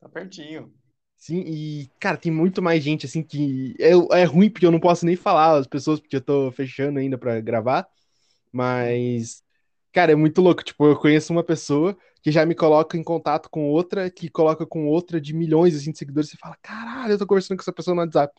Tá 0.00 0.08
pertinho. 0.08 0.72
Sim, 1.16 1.44
e, 1.46 1.90
cara, 2.00 2.16
tem 2.16 2.32
muito 2.32 2.62
mais 2.62 2.82
gente, 2.82 3.04
assim, 3.04 3.22
que 3.22 3.76
é, 3.78 3.90
é 4.20 4.24
ruim 4.24 4.48
porque 4.48 4.64
eu 4.64 4.70
não 4.70 4.80
posso 4.80 5.04
nem 5.04 5.16
falar 5.16 5.58
as 5.58 5.66
pessoas, 5.66 6.00
porque 6.00 6.16
eu 6.16 6.20
tô 6.20 6.50
fechando 6.50 6.98
ainda 6.98 7.18
pra 7.18 7.38
gravar, 7.40 7.86
mas, 8.50 9.44
cara, 9.92 10.12
é 10.12 10.14
muito 10.14 10.40
louco. 10.40 10.64
Tipo, 10.64 10.86
eu 10.86 10.96
conheço 10.96 11.32
uma 11.32 11.44
pessoa 11.44 11.96
que 12.22 12.30
já 12.32 12.44
me 12.46 12.54
coloca 12.54 12.96
em 12.96 13.02
contato 13.04 13.48
com 13.50 13.68
outra, 13.70 14.10
que 14.10 14.28
coloca 14.30 14.66
com 14.66 14.86
outra 14.86 15.20
de 15.20 15.34
milhões, 15.34 15.74
assim, 15.76 15.92
de 15.92 15.98
seguidores, 15.98 16.30
você 16.30 16.36
fala, 16.36 16.56
caralho, 16.62 17.12
eu 17.14 17.18
tô 17.18 17.26
conversando 17.26 17.56
com 17.58 17.62
essa 17.62 17.72
pessoa 17.72 17.94
no 17.94 18.02
WhatsApp. 18.02 18.34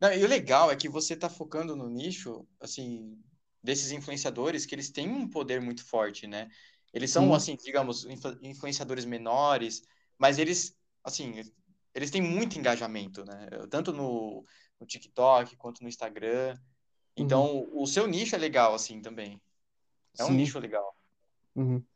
Não, 0.00 0.12
e 0.12 0.24
o 0.24 0.28
legal 0.28 0.70
é 0.70 0.76
que 0.76 0.88
você 0.88 1.16
tá 1.16 1.28
focando 1.30 1.76
no 1.76 1.88
nicho, 1.88 2.46
assim, 2.60 3.18
desses 3.62 3.92
influenciadores 3.92 4.66
que 4.66 4.74
eles 4.74 4.90
têm 4.90 5.08
um 5.08 5.28
poder 5.28 5.60
muito 5.60 5.84
forte, 5.84 6.26
né? 6.26 6.48
Eles 6.92 7.10
são, 7.10 7.32
Sim. 7.32 7.34
assim, 7.34 7.56
digamos, 7.56 8.04
influ- 8.04 8.38
influenciadores 8.42 9.04
menores, 9.04 9.82
mas 10.18 10.38
eles, 10.38 10.76
assim, 11.04 11.34
eles 11.94 12.10
têm 12.10 12.20
muito 12.20 12.58
engajamento, 12.58 13.24
né? 13.24 13.46
Tanto 13.70 13.92
no, 13.92 14.44
no 14.80 14.86
TikTok 14.86 15.56
quanto 15.56 15.82
no 15.82 15.88
Instagram. 15.88 16.56
Então, 17.16 17.68
o 17.72 17.86
seu 17.86 18.06
nicho 18.06 18.34
é 18.36 18.38
legal, 18.38 18.74
assim, 18.74 19.00
também. 19.02 19.40
É 20.18 20.24
um 20.24 20.32
Sim. 20.32 20.34
nicho 20.34 20.58
legal. 20.60 20.96
Uhum. 21.54 21.86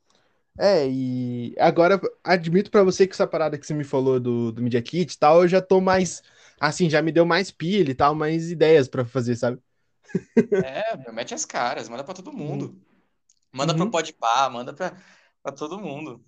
É, 0.59 0.89
e 0.89 1.55
agora 1.59 2.01
admito 2.25 2.71
pra 2.71 2.83
você 2.83 3.07
que 3.07 3.13
essa 3.13 3.27
parada 3.27 3.59
que 3.59 3.67
você 3.67 3.75
me 3.75 3.85
falou 3.85 4.19
do, 4.19 4.51
do 4.53 4.63
Media 4.63 4.81
Kit 4.83 5.13
e 5.15 5.19
tal, 5.19 5.43
eu 5.43 5.49
já 5.49 5.61
tô 5.61 5.81
mais, 5.83 6.23
assim, 6.59 6.89
já 6.89 7.03
me 7.03 7.13
deu 7.13 7.27
mais 7.27 7.51
pilha 7.51 7.91
e 7.91 7.95
tal, 7.95 8.15
mais 8.15 8.51
ideias 8.51 8.89
pra 8.89 9.05
fazer, 9.05 9.37
sabe? 9.37 9.61
É, 10.59 10.97
meu, 10.97 11.13
mete 11.13 11.35
as 11.35 11.45
caras, 11.45 11.89
manda 11.89 12.05
pra 12.05 12.15
todo 12.15 12.33
mundo. 12.33 12.81
Manda 13.53 13.75
Uhum. 13.75 13.77
pro 13.77 13.91
Podpah, 13.91 14.51
manda 14.51 14.75
pra, 14.75 14.97
pra 15.43 15.53
todo 15.53 15.79
mundo. 15.81 16.25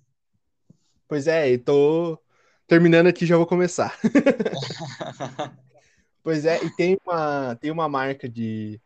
Pois 1.07 1.27
é, 1.27 1.51
e 1.51 1.57
tô 1.57 2.19
terminando 2.67 3.07
aqui, 3.07 3.25
já 3.25 3.35
vou 3.37 3.47
começar. 3.47 3.97
Pois 6.23 6.45
é, 6.45 6.63
e 6.63 6.69
tem 6.69 6.97
uma, 7.05 7.55
tem 7.55 7.71
uma 7.71 7.87
marca 7.89 8.27
de. 8.29 8.81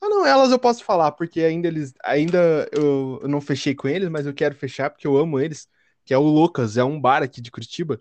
Ah, 0.00 0.08
não, 0.08 0.26
elas 0.26 0.50
eu 0.52 0.58
posso 0.58 0.84
falar, 0.84 1.12
porque 1.12 1.40
ainda 1.42 1.68
eles. 1.68 1.94
Ainda 2.04 2.68
eu, 2.72 3.18
eu 3.22 3.28
não 3.28 3.40
fechei 3.40 3.74
com 3.74 3.88
eles, 3.88 4.08
mas 4.08 4.26
eu 4.26 4.34
quero 4.34 4.54
fechar 4.54 4.90
porque 4.90 5.06
eu 5.06 5.16
amo 5.16 5.40
eles. 5.40 5.68
Que 6.04 6.14
é 6.14 6.18
o 6.18 6.22
Lucas, 6.22 6.76
é 6.76 6.84
um 6.84 7.00
bar 7.00 7.22
aqui 7.22 7.40
de 7.40 7.50
Curitiba 7.50 8.00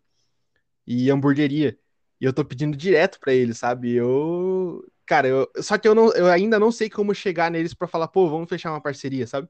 e 0.87 1.11
hamburgueria. 1.11 1.77
E 2.21 2.25
eu 2.25 2.33
tô 2.33 2.45
pedindo 2.45 2.77
direto 2.77 3.19
pra 3.19 3.33
eles, 3.33 3.57
sabe? 3.59 3.93
Eu. 3.93 4.85
Cara, 5.05 5.27
eu... 5.27 5.51
só 5.61 5.77
que 5.77 5.87
eu, 5.87 5.95
não, 5.95 6.13
eu 6.13 6.27
ainda 6.27 6.59
não 6.59 6.71
sei 6.71 6.89
como 6.89 7.15
chegar 7.15 7.51
neles 7.51 7.73
pra 7.73 7.87
falar, 7.87 8.07
pô, 8.09 8.29
vamos 8.29 8.49
fechar 8.49 8.71
uma 8.71 8.81
parceria, 8.81 9.27
sabe? 9.27 9.49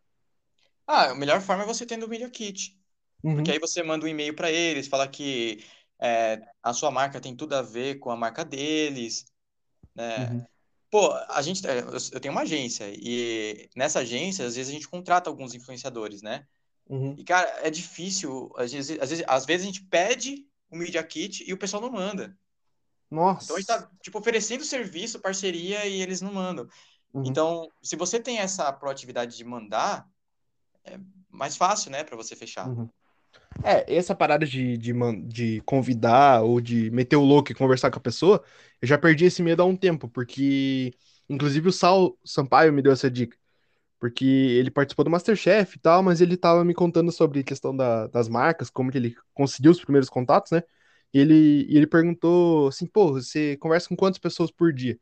Ah, 0.87 1.11
a 1.11 1.15
melhor 1.15 1.41
forma 1.41 1.63
é 1.63 1.65
você 1.65 1.85
tendo 1.85 2.05
o 2.05 2.09
Media 2.09 2.29
Kit. 2.29 2.77
Uhum, 3.23 3.35
Porque 3.35 3.51
aí 3.51 3.59
você 3.59 3.83
manda 3.83 4.05
um 4.05 4.09
e-mail 4.09 4.35
para 4.35 4.51
eles, 4.51 4.87
fala 4.87 5.07
que 5.09 5.65
é, 6.01 6.41
a 6.63 6.73
sua 6.73 6.91
marca 6.91 7.21
tem 7.21 7.35
tudo 7.35 7.55
a 7.55 7.61
ver 7.61 7.99
com 7.99 8.11
a 8.11 8.17
marca 8.17 8.45
deles, 8.45 9.25
né? 9.95 10.03
uhum, 10.17 10.45
Pô, 10.95 11.11
a 11.11 11.41
gente, 11.41 11.67
é, 11.67 11.79
eu 11.79 11.97
eu 12.13 12.19
tenho 12.21 12.31
uma 12.33 12.43
agência 12.43 12.85
e 12.87 13.69
nessa 13.75 13.99
agência, 13.99 14.45
às 14.45 14.55
vezes 14.55 14.71
a 14.71 14.73
gente 14.73 14.87
contrata 14.87 15.29
alguns 15.29 15.53
influenciadores, 15.53 16.21
né? 16.21 16.47
uhum. 16.89 17.13
E, 17.17 17.23
cara, 17.25 17.49
é 17.61 17.69
difícil, 17.69 18.49
às 18.55 18.71
vezes, 18.71 18.97
às 19.01 19.09
vezes, 19.09 19.25
às 19.27 19.45
vezes 19.45 19.63
a 19.63 19.65
gente 19.65 19.83
pede 19.83 20.47
o 20.71 20.77
Media 20.77 21.03
Kit 21.03 21.43
e 21.45 21.51
o 21.51 21.57
pessoal 21.57 21.81
não 21.81 21.91
manda. 21.91 22.33
Nossa. 23.11 23.43
Então 23.43 23.57
a 23.57 23.59
gente 23.59 23.67
tá, 23.67 23.91
tipo, 24.01 24.17
oferecendo 24.17 24.63
serviço, 24.63 25.19
parceria 25.19 25.85
e 25.85 26.01
eles 26.01 26.21
não 26.21 26.31
mandam. 26.31 26.65
Uhum. 27.13 27.23
Então, 27.25 27.69
se 27.83 27.97
você 27.97 28.17
tem 28.17 28.37
essa 28.37 28.71
proatividade 28.71 29.35
de 29.35 29.43
mandar, 29.43 30.07
é 30.85 30.97
mais 31.29 31.57
fácil, 31.57 31.91
né, 31.91 32.05
para 32.05 32.15
você 32.15 32.37
fechar. 32.37 32.69
Uhum. 32.69 32.89
É, 33.63 33.95
essa 33.95 34.13
parada 34.15 34.45
de, 34.45 34.77
de, 34.77 34.93
de 35.27 35.61
convidar 35.61 36.43
ou 36.43 36.61
de 36.61 36.91
meter 36.91 37.15
o 37.15 37.23
louco 37.23 37.51
e 37.51 37.55
conversar 37.55 37.89
com 37.91 37.97
a 37.97 38.01
pessoa, 38.01 38.43
eu 38.81 38.87
já 38.87 38.97
perdi 38.97 39.25
esse 39.25 39.41
medo 39.41 39.61
há 39.63 39.65
um 39.65 39.75
tempo, 39.75 40.07
porque 40.09 40.93
inclusive 41.27 41.69
o 41.69 41.71
Sal 41.71 42.17
Sampaio 42.23 42.71
me 42.73 42.81
deu 42.81 42.91
essa 42.93 43.09
dica, 43.09 43.35
porque 43.99 44.25
ele 44.25 44.71
participou 44.71 45.05
do 45.05 45.11
Masterchef 45.11 45.77
e 45.77 45.79
tal, 45.81 46.03
mas 46.03 46.21
ele 46.21 46.37
tava 46.37 46.65
me 46.65 46.73
contando 46.73 47.11
sobre 47.11 47.41
a 47.41 47.43
questão 47.43 47.75
da- 47.75 48.07
das 48.07 48.29
marcas, 48.29 48.69
como 48.69 48.91
que 48.91 48.97
ele 48.97 49.15
conseguiu 49.33 49.71
os 49.71 49.81
primeiros 49.81 50.09
contatos, 50.09 50.51
né? 50.51 50.63
E 51.13 51.19
ele, 51.19 51.65
e 51.69 51.77
ele 51.77 51.87
perguntou 51.87 52.67
assim, 52.69 52.87
pô, 52.87 53.13
você 53.13 53.57
conversa 53.57 53.89
com 53.89 53.95
quantas 53.95 54.19
pessoas 54.19 54.51
por 54.51 54.73
dia? 54.73 54.99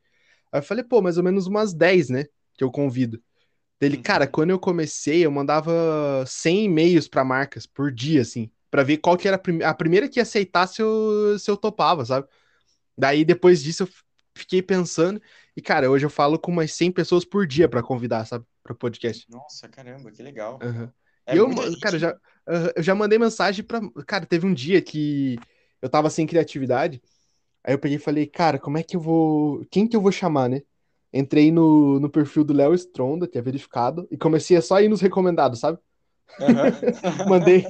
Aí 0.52 0.60
eu 0.60 0.64
falei, 0.64 0.84
pô, 0.84 1.02
mais 1.02 1.18
ou 1.18 1.24
menos 1.24 1.48
umas 1.48 1.74
10, 1.74 2.10
né? 2.10 2.26
Que 2.58 2.64
eu 2.64 2.72
convido. 2.72 3.22
Dele, 3.84 3.98
Uhum. 3.98 4.04
cara, 4.04 4.28
quando 4.28 4.50
eu 4.52 4.60
comecei, 4.60 5.26
eu 5.26 5.32
mandava 5.32 6.26
100 6.28 6.66
e-mails 6.66 7.08
pra 7.08 7.24
marcas 7.26 7.66
por 7.66 7.92
dia, 7.92 8.22
assim, 8.22 8.50
pra 8.72 8.84
ver 8.84 8.98
qual 8.98 9.18
que 9.18 9.28
era 9.28 9.36
a, 9.38 9.40
prime- 9.40 9.64
a 9.64 9.74
primeira 9.74 10.08
que 10.10 10.20
ia 10.20 10.24
aceitar 10.24 10.68
se 10.68 10.82
eu, 10.82 11.38
se 11.40 11.50
eu 11.52 11.58
topava, 11.58 12.06
sabe? 12.06 12.28
Daí 12.98 13.26
depois 13.26 13.64
disso 13.64 13.84
eu 13.84 13.90
fiquei 14.36 14.62
pensando, 14.62 15.22
e 15.56 15.62
cara, 15.62 15.90
hoje 15.92 16.06
eu 16.06 16.10
falo 16.10 16.40
com 16.40 16.52
umas 16.52 16.72
100 16.74 16.92
pessoas 16.92 17.26
por 17.26 17.48
dia 17.48 17.70
pra 17.70 17.84
convidar, 17.84 18.26
sabe? 18.26 18.46
Pra 18.64 18.76
podcast. 18.76 19.28
Nossa, 19.28 19.68
caramba, 19.70 20.12
que 20.12 20.22
legal. 20.24 20.60
Aham. 20.62 20.92
É 21.26 21.36
eu, 21.38 21.50
cara, 21.80 21.98
já, 22.00 22.16
aham, 22.48 22.72
eu 22.76 22.84
já 22.84 22.96
mandei 22.96 23.18
mensagem 23.20 23.64
pra. 23.66 23.80
Cara, 24.08 24.26
teve 24.26 24.46
um 24.46 24.54
dia 24.54 24.82
que 24.82 25.38
eu 25.82 25.90
tava 25.90 26.10
sem 26.10 26.26
criatividade. 26.28 27.02
Aí 27.64 27.74
eu 27.74 27.80
peguei 27.80 27.98
e 27.98 28.00
falei, 28.02 28.28
cara, 28.28 28.60
como 28.60 28.78
é 28.78 28.84
que 28.84 28.96
eu 28.96 29.02
vou. 29.02 29.66
Quem 29.72 29.88
que 29.88 29.96
eu 29.96 30.02
vou 30.02 30.12
chamar, 30.12 30.50
né? 30.50 30.62
Entrei 31.14 31.51
no, 31.51 31.99
no 31.99 32.09
perfil 32.09 32.43
do 32.43 32.53
Léo 32.53 32.74
Stronda, 32.74 33.28
que 33.28 33.38
é 33.38 33.41
verificado, 33.41 34.07
e 34.09 34.18
comecei 34.18 34.57
a 34.57 34.61
só 34.61 34.82
ir 34.82 34.89
nos 34.89 34.99
recomendados, 34.99 35.59
sabe? 35.59 35.78
Aham. 36.39 36.72
Mandei, 37.30 37.66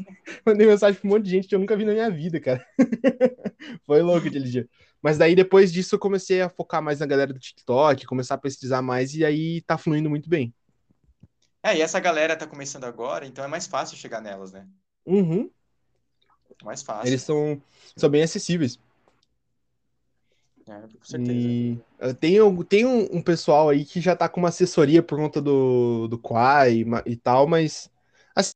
mandei 0.46 0.68
mensagem 0.68 1.00
pra 1.00 1.08
um 1.08 1.12
monte 1.12 1.26
de 1.26 1.32
gente 1.32 1.48
que 1.48 1.56
eu 1.56 1.60
nunca 1.60 1.76
vi 1.76 1.84
na 1.84 1.92
minha 1.92 2.10
vida, 2.10 2.40
cara. 2.40 2.66
Foi 3.86 4.02
louco 4.02 4.28
aquele 4.28 4.50
dia. 4.50 4.68
Mas 5.02 5.18
daí 5.18 5.36
depois 5.36 5.74
disso 5.74 5.96
eu 5.96 6.00
comecei 6.00 6.42
a 6.42 6.50
focar 6.50 6.82
mais 6.82 7.00
na 7.00 7.06
galera 7.06 7.34
do 7.34 7.40
TikTok, 7.40 8.06
começar 8.06 8.36
a 8.36 8.38
pesquisar 8.38 8.82
mais, 8.82 9.14
e 9.14 9.26
aí 9.26 9.62
tá 9.62 9.78
fluindo 9.78 10.10
muito 10.10 10.30
bem. 10.30 10.54
É, 11.62 11.78
e 11.78 11.82
essa 11.82 12.00
galera 12.00 12.38
tá 12.38 12.48
começando 12.48 12.86
agora, 12.86 13.26
então 13.26 13.44
é 13.44 13.48
mais 13.48 13.68
fácil 13.68 13.98
chegar 13.98 14.22
nelas, 14.22 14.54
né? 14.54 14.66
Uhum. 15.06 15.50
Mais 16.64 16.82
fácil. 16.82 17.08
Eles 17.08 17.22
são, 17.22 17.62
são 17.96 18.10
bem 18.10 18.24
acessíveis. 18.24 18.80
É, 20.68 20.82
com 20.82 21.04
certeza. 21.04 21.32
E 21.32 21.78
uh, 22.02 22.14
tem, 22.14 22.42
um- 22.42 22.64
tem 22.64 22.86
um, 22.86 23.18
um 23.18 23.22
pessoal 23.22 23.70
aí 23.70 23.84
que 23.86 24.00
já 24.00 24.16
tá 24.16 24.30
com 24.30 24.40
uma 24.40 24.50
assessoria 24.50 25.04
por 25.04 25.18
conta 25.18 25.42
do, 25.42 26.08
do 26.08 26.18
Quai 26.18 26.74
e, 26.82 26.86
e 27.06 27.16
tal, 27.16 27.48
mas 27.48 27.90
assim, 28.36 28.54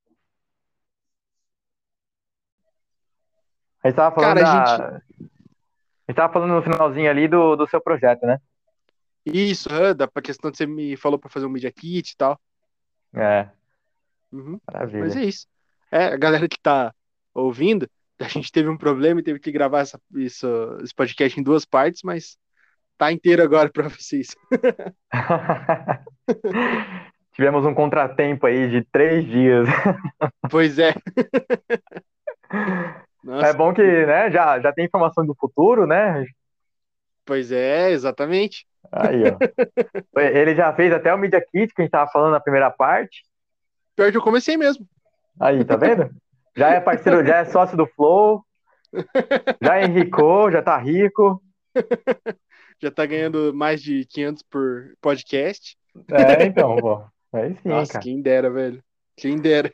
A 3.84 3.89
gente 3.89 3.97
tava 3.97 4.16
falando 4.16 4.38
Cara, 4.38 4.64
a 4.64 4.78
da. 4.78 4.88
A 4.88 6.12
gente 6.12 6.16
tava 6.16 6.34
falando 6.34 6.53
no 6.53 6.62
finalzinho 6.64 7.10
ali 7.10 7.28
do, 7.28 7.55
do 7.55 7.68
seu 7.68 7.82
projeto, 7.82 8.26
né? 8.26 8.39
isso, 9.26 9.68
ah, 9.72 9.93
da 9.93 10.08
pra 10.08 10.22
questão 10.22 10.49
de 10.49 10.58
você 10.58 10.66
me 10.66 10.95
falou 10.95 11.20
pra 11.20 11.30
fazer 11.30 11.45
um 11.45 11.49
Media 11.49 11.72
Kit 11.72 12.12
e 12.12 12.16
tal. 12.18 12.39
É. 13.14 13.49
Uhum. 14.32 14.60
Maravilha. 14.66 15.01
Mas 15.05 15.16
é 15.18 15.24
isso. 15.24 15.47
É, 15.91 16.05
a 16.05 16.18
galera 16.18 16.47
que 16.47 16.58
tá 16.62 16.93
ouvindo, 17.34 17.89
a 18.20 18.28
gente 18.28 18.51
teve 18.51 18.70
um 18.70 18.78
problema 18.78 19.20
e 19.20 19.24
teve 19.24 19.39
que 19.39 19.51
gravar 19.51 19.82
essa, 19.82 19.99
isso, 20.15 20.47
esse 20.82 20.93
podcast 20.93 21.39
em 21.39 21.43
duas 21.43 21.65
partes, 21.65 22.01
mas 22.03 22.38
tá 22.97 23.11
inteiro 23.11 23.43
agora 23.43 23.70
pra 23.70 23.88
vocês. 23.88 24.36
Tivemos 27.38 27.63
um 27.65 27.74
contratempo 27.74 28.47
aí 28.47 28.68
de 28.68 28.84
três 28.91 29.24
dias. 29.24 29.70
Pois 30.49 30.80
é. 30.80 30.95
É 32.49 32.95
Nossa, 33.24 33.53
bom 33.53 33.72
que, 33.74 33.84
né, 33.84 34.32
já, 34.32 34.59
já 34.59 34.74
tem 34.74 34.86
informação 34.86 35.24
do 35.24 35.36
futuro, 35.36 35.86
né? 35.86 36.26
pois 37.24 37.51
é, 37.51 37.91
exatamente. 37.91 38.65
Aí, 38.91 39.22
ó. 39.26 40.20
Ele 40.20 40.55
já 40.55 40.74
fez 40.74 40.91
até 40.91 41.13
o 41.13 41.18
Media 41.18 41.39
Kit 41.39 41.76
que 41.76 41.82
a 41.82 41.84
gente 41.84 41.91
tava 41.91 42.09
falando 42.09 42.32
na 42.32 42.39
primeira 42.39 42.72
parte. 42.72 43.24
Pior 43.95 44.09
que 44.09 44.18
eu 44.18 44.22
comecei 44.22 44.57
mesmo. 44.57 44.88
Aí, 45.39 45.63
tá 45.63 45.76
vendo? 45.76 46.09
Já 46.58 46.70
é 46.72 46.80
parceiro, 46.82 47.26
já 47.26 47.38
é 47.38 47.45
sócio 47.45 47.78
do 47.78 47.86
Flow. 47.88 48.43
Já 49.62 49.82
enricou, 49.84 50.51
já 50.51 50.62
tá 50.62 50.78
rico. 50.78 51.41
Já 52.80 52.91
tá 52.91 53.08
ganhando 53.08 53.51
mais 53.55 53.82
de 53.82 54.05
500 54.05 54.43
por 54.51 54.93
podcast. 55.01 55.76
É, 56.12 56.43
então, 56.45 56.76
pô. 56.76 57.03
Aí 57.34 57.55
sim, 57.55 57.70
Nossa, 57.70 57.93
cara. 57.93 58.03
quem 58.03 58.22
dera, 58.22 58.51
velho. 58.51 58.84
Quem 59.16 59.36
dera. 59.36 59.72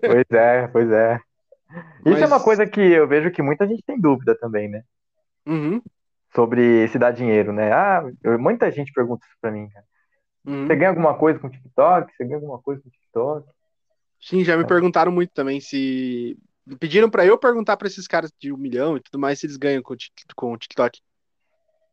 Pois 0.00 0.24
é, 0.30 0.66
pois 0.68 0.90
é. 0.90 1.20
Isso 2.06 2.16
é 2.16 2.20
Mas- 2.20 2.30
uma 2.32 2.42
coisa 2.42 2.66
que 2.66 2.80
eu 2.80 3.06
vejo 3.06 3.30
que 3.30 3.42
muita 3.42 3.66
gente 3.68 3.82
tem 3.86 4.00
dúvida 4.00 4.34
também, 4.38 4.68
né? 4.70 4.82
Uhum, 5.46 5.82
Sobre 6.34 6.88
se 6.88 6.98
dar 6.98 7.10
dinheiro, 7.12 7.52
né? 7.52 7.70
Ah, 7.72 8.02
muita 8.38 8.70
gente 8.70 8.90
pergunta 8.92 9.24
isso 9.26 9.36
pra 9.38 9.50
mim, 9.50 9.68
cara. 9.68 9.84
uhum. 10.46 10.66
Você 10.66 10.76
ganha 10.76 10.88
alguma 10.88 11.12
coisa 11.14 11.38
com 11.38 11.50
TikTok? 11.50 12.10
Você 12.16 12.24
ganha 12.24 12.36
alguma 12.36 12.58
coisa 12.60 12.80
com 12.82 12.88
TikTok? 12.88 13.46
Sim, 14.26 14.44
já 14.44 14.56
me 14.56 14.64
É. 14.64 14.66
perguntaram 14.66 15.12
muito 15.12 15.30
também 15.32 15.60
se. 15.60 16.36
Pediram 16.80 17.08
pra 17.08 17.24
eu 17.24 17.38
perguntar 17.38 17.76
pra 17.76 17.86
esses 17.86 18.08
caras 18.08 18.32
de 18.40 18.52
um 18.52 18.56
milhão 18.56 18.96
e 18.96 19.00
tudo 19.00 19.20
mais 19.20 19.38
se 19.38 19.46
eles 19.46 19.56
ganham 19.56 19.80
com 19.82 19.94
o 19.94 19.96
com 20.34 20.52
o 20.52 20.58
TikTok. 20.58 21.00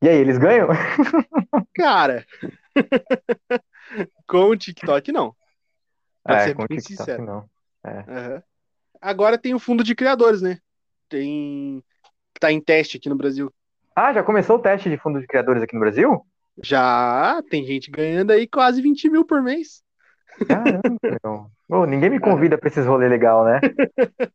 E 0.02 0.10
aí, 0.10 0.18
eles 0.18 0.40
ganham? 0.40 0.68
Cara, 1.76 2.26
com 4.28 4.50
o 4.50 4.58
TikTok 4.58 5.12
não. 5.12 5.36
Pra 6.24 6.40
É, 6.40 6.46
ser 6.46 6.56
com 6.56 6.66
bem 6.66 6.80
TikTok 6.80 6.98
sincero. 6.98 7.26
não. 7.26 7.50
Aham. 7.86 8.44
Agora 9.00 9.38
tem 9.38 9.54
o 9.54 9.60
fundo 9.60 9.84
de 9.84 9.94
criadores, 9.94 10.42
né? 10.42 10.58
Tem. 11.08 11.84
Tá 12.40 12.52
em 12.52 12.60
teste 12.60 12.98
aqui 12.98 13.10
no 13.10 13.16
Brasil. 13.16 13.54
Ah, 13.96 14.12
já 14.12 14.24
começou 14.24 14.56
o 14.56 14.60
teste 14.60 14.90
de 14.90 14.98
fundo 14.98 15.20
de 15.20 15.28
criadores 15.28 15.62
aqui 15.62 15.76
no 15.76 15.82
Brasil? 15.82 16.26
Já 16.64 17.44
tem 17.50 17.64
gente 17.64 17.92
ganhando 17.92 18.32
aí 18.32 18.48
quase 18.48 18.82
20 18.82 19.08
mil 19.08 19.24
por 19.24 19.44
mês. 19.44 19.83
Caramba, 20.48 20.84
meu. 21.24 21.52
Ô, 21.70 21.86
ninguém 21.86 22.10
me 22.10 22.20
convida 22.20 22.58
pra 22.58 22.68
esses 22.68 22.86
rolê 22.86 23.08
legal, 23.08 23.46
né? 23.46 23.60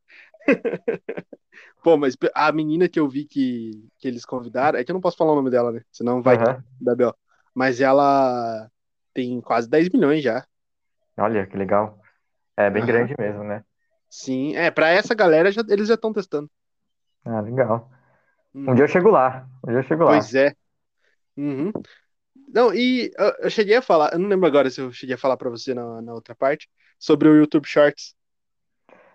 Pô, 1.83 1.97
mas 1.97 2.17
a 2.35 2.53
menina 2.53 2.89
que 2.89 2.99
eu 2.99 3.09
vi 3.09 3.25
que, 3.25 3.89
que 3.99 4.09
eles 4.09 4.25
convidaram, 4.25 4.79
é 4.79 4.85
que 4.85 4.91
eu 4.91 4.95
não 4.95 5.01
posso 5.01 5.17
falar 5.17 5.33
o 5.33 5.37
nome 5.37 5.51
dela, 5.51 5.73
né? 5.73 5.83
Senão 5.93 6.23
vai 6.23 6.37
dar 6.39 6.97
B.O. 6.97 7.15
Mas 7.55 7.81
ela 7.81 8.69
tem 9.15 9.41
quase 9.41 9.69
10 9.69 9.89
milhões 9.89 10.23
já. 10.23 10.45
Olha, 11.19 11.47
que 11.47 11.57
legal. 11.57 11.99
É 12.57 12.71
bem 12.71 12.83
Aham. 12.83 12.89
grande 12.89 13.15
mesmo, 13.19 13.45
né? 13.45 13.65
Sim, 14.11 14.57
é, 14.57 14.71
pra 14.71 14.89
essa 14.89 15.15
galera 15.15 15.53
já- 15.53 15.63
eles 15.69 15.89
já 15.89 15.95
estão 15.95 16.13
testando. 16.13 16.51
Ah, 17.25 17.41
legal. 17.41 17.91
Hum. 18.55 18.71
Um 18.71 18.75
dia 18.75 18.85
eu 18.85 18.89
chego 18.89 19.11
lá. 19.11 19.47
Um 19.65 19.69
dia 19.71 19.79
eu 19.79 19.83
chego 19.83 20.05
lá. 20.05 20.13
Pois 20.13 20.35
é. 20.35 20.53
Uhum. 21.37 21.73
Não, 22.47 22.74
e 22.74 23.11
eu, 23.18 23.32
eu 23.41 23.51
cheguei 23.51 23.76
a 23.76 23.82
falar, 23.82 24.12
eu 24.12 24.18
não 24.18 24.28
lembro 24.28 24.47
agora 24.47 24.70
se 24.70 24.80
eu 24.80 24.93
cheguei 24.93 25.14
a 25.14 25.18
falar 25.18 25.36
pra 25.36 25.51
você 25.51 25.74
na, 25.74 26.01
na 26.03 26.14
outra 26.14 26.34
parte, 26.34 26.68
sobre 26.99 27.28
o 27.28 27.36
YouTube 27.36 27.66
Shorts. 27.66 28.14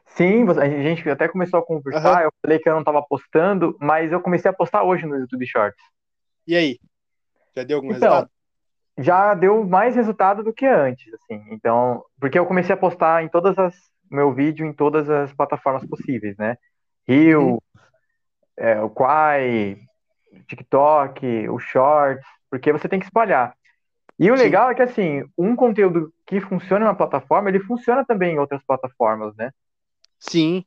Sim, 0.05 0.47
a 0.49 0.67
gente 0.83 1.09
até 1.09 1.27
começou 1.27 1.59
a 1.59 1.65
conversar. 1.65 2.01
Aham. 2.03 2.23
Eu 2.25 2.31
falei 2.41 2.59
que 2.59 2.69
eu 2.69 2.75
não 2.75 2.83
tava 2.83 3.01
postando, 3.01 3.75
mas 3.81 4.11
eu 4.11 4.21
comecei 4.21 4.49
a 4.49 4.53
postar 4.53 4.83
hoje 4.83 5.05
no 5.05 5.15
YouTube 5.17 5.45
Shorts. 5.47 5.83
E 6.47 6.55
aí? 6.55 6.79
Já 7.55 7.63
deu 7.63 7.77
algum 7.77 7.91
Então, 7.91 8.13
resultado? 8.13 8.29
já 8.99 9.33
deu 9.33 9.63
mais 9.65 9.95
resultado 9.95 10.43
do 10.43 10.53
que 10.53 10.65
antes, 10.65 11.11
assim. 11.13 11.43
Então, 11.51 12.03
porque 12.19 12.37
eu 12.37 12.45
comecei 12.45 12.73
a 12.73 12.77
postar 12.77 13.23
em 13.23 13.29
todas 13.29 13.57
as 13.57 13.75
meu 14.11 14.31
vídeo 14.31 14.63
em 14.65 14.73
todas 14.73 15.09
as 15.09 15.33
plataformas 15.33 15.83
possíveis, 15.87 16.37
né? 16.37 16.55
Reels, 17.07 17.59
é, 18.57 18.79
o 18.81 18.89
Quai, 18.89 19.77
TikTok, 20.47 21.49
o 21.49 21.59
Shorts, 21.59 22.25
porque 22.53 22.71
você 22.71 22.87
tem 22.87 22.99
que 22.99 23.05
espalhar. 23.05 23.55
E 24.19 24.29
o 24.29 24.37
Sim. 24.37 24.43
legal 24.43 24.69
é 24.69 24.75
que 24.75 24.83
assim, 24.83 25.23
um 25.35 25.55
conteúdo 25.55 26.13
que 26.23 26.39
funciona 26.39 26.85
na 26.85 26.93
plataforma, 26.93 27.49
ele 27.49 27.59
funciona 27.59 28.05
também 28.05 28.35
em 28.35 28.37
outras 28.37 28.63
plataformas, 28.63 29.35
né? 29.35 29.49
Sim. 30.19 30.63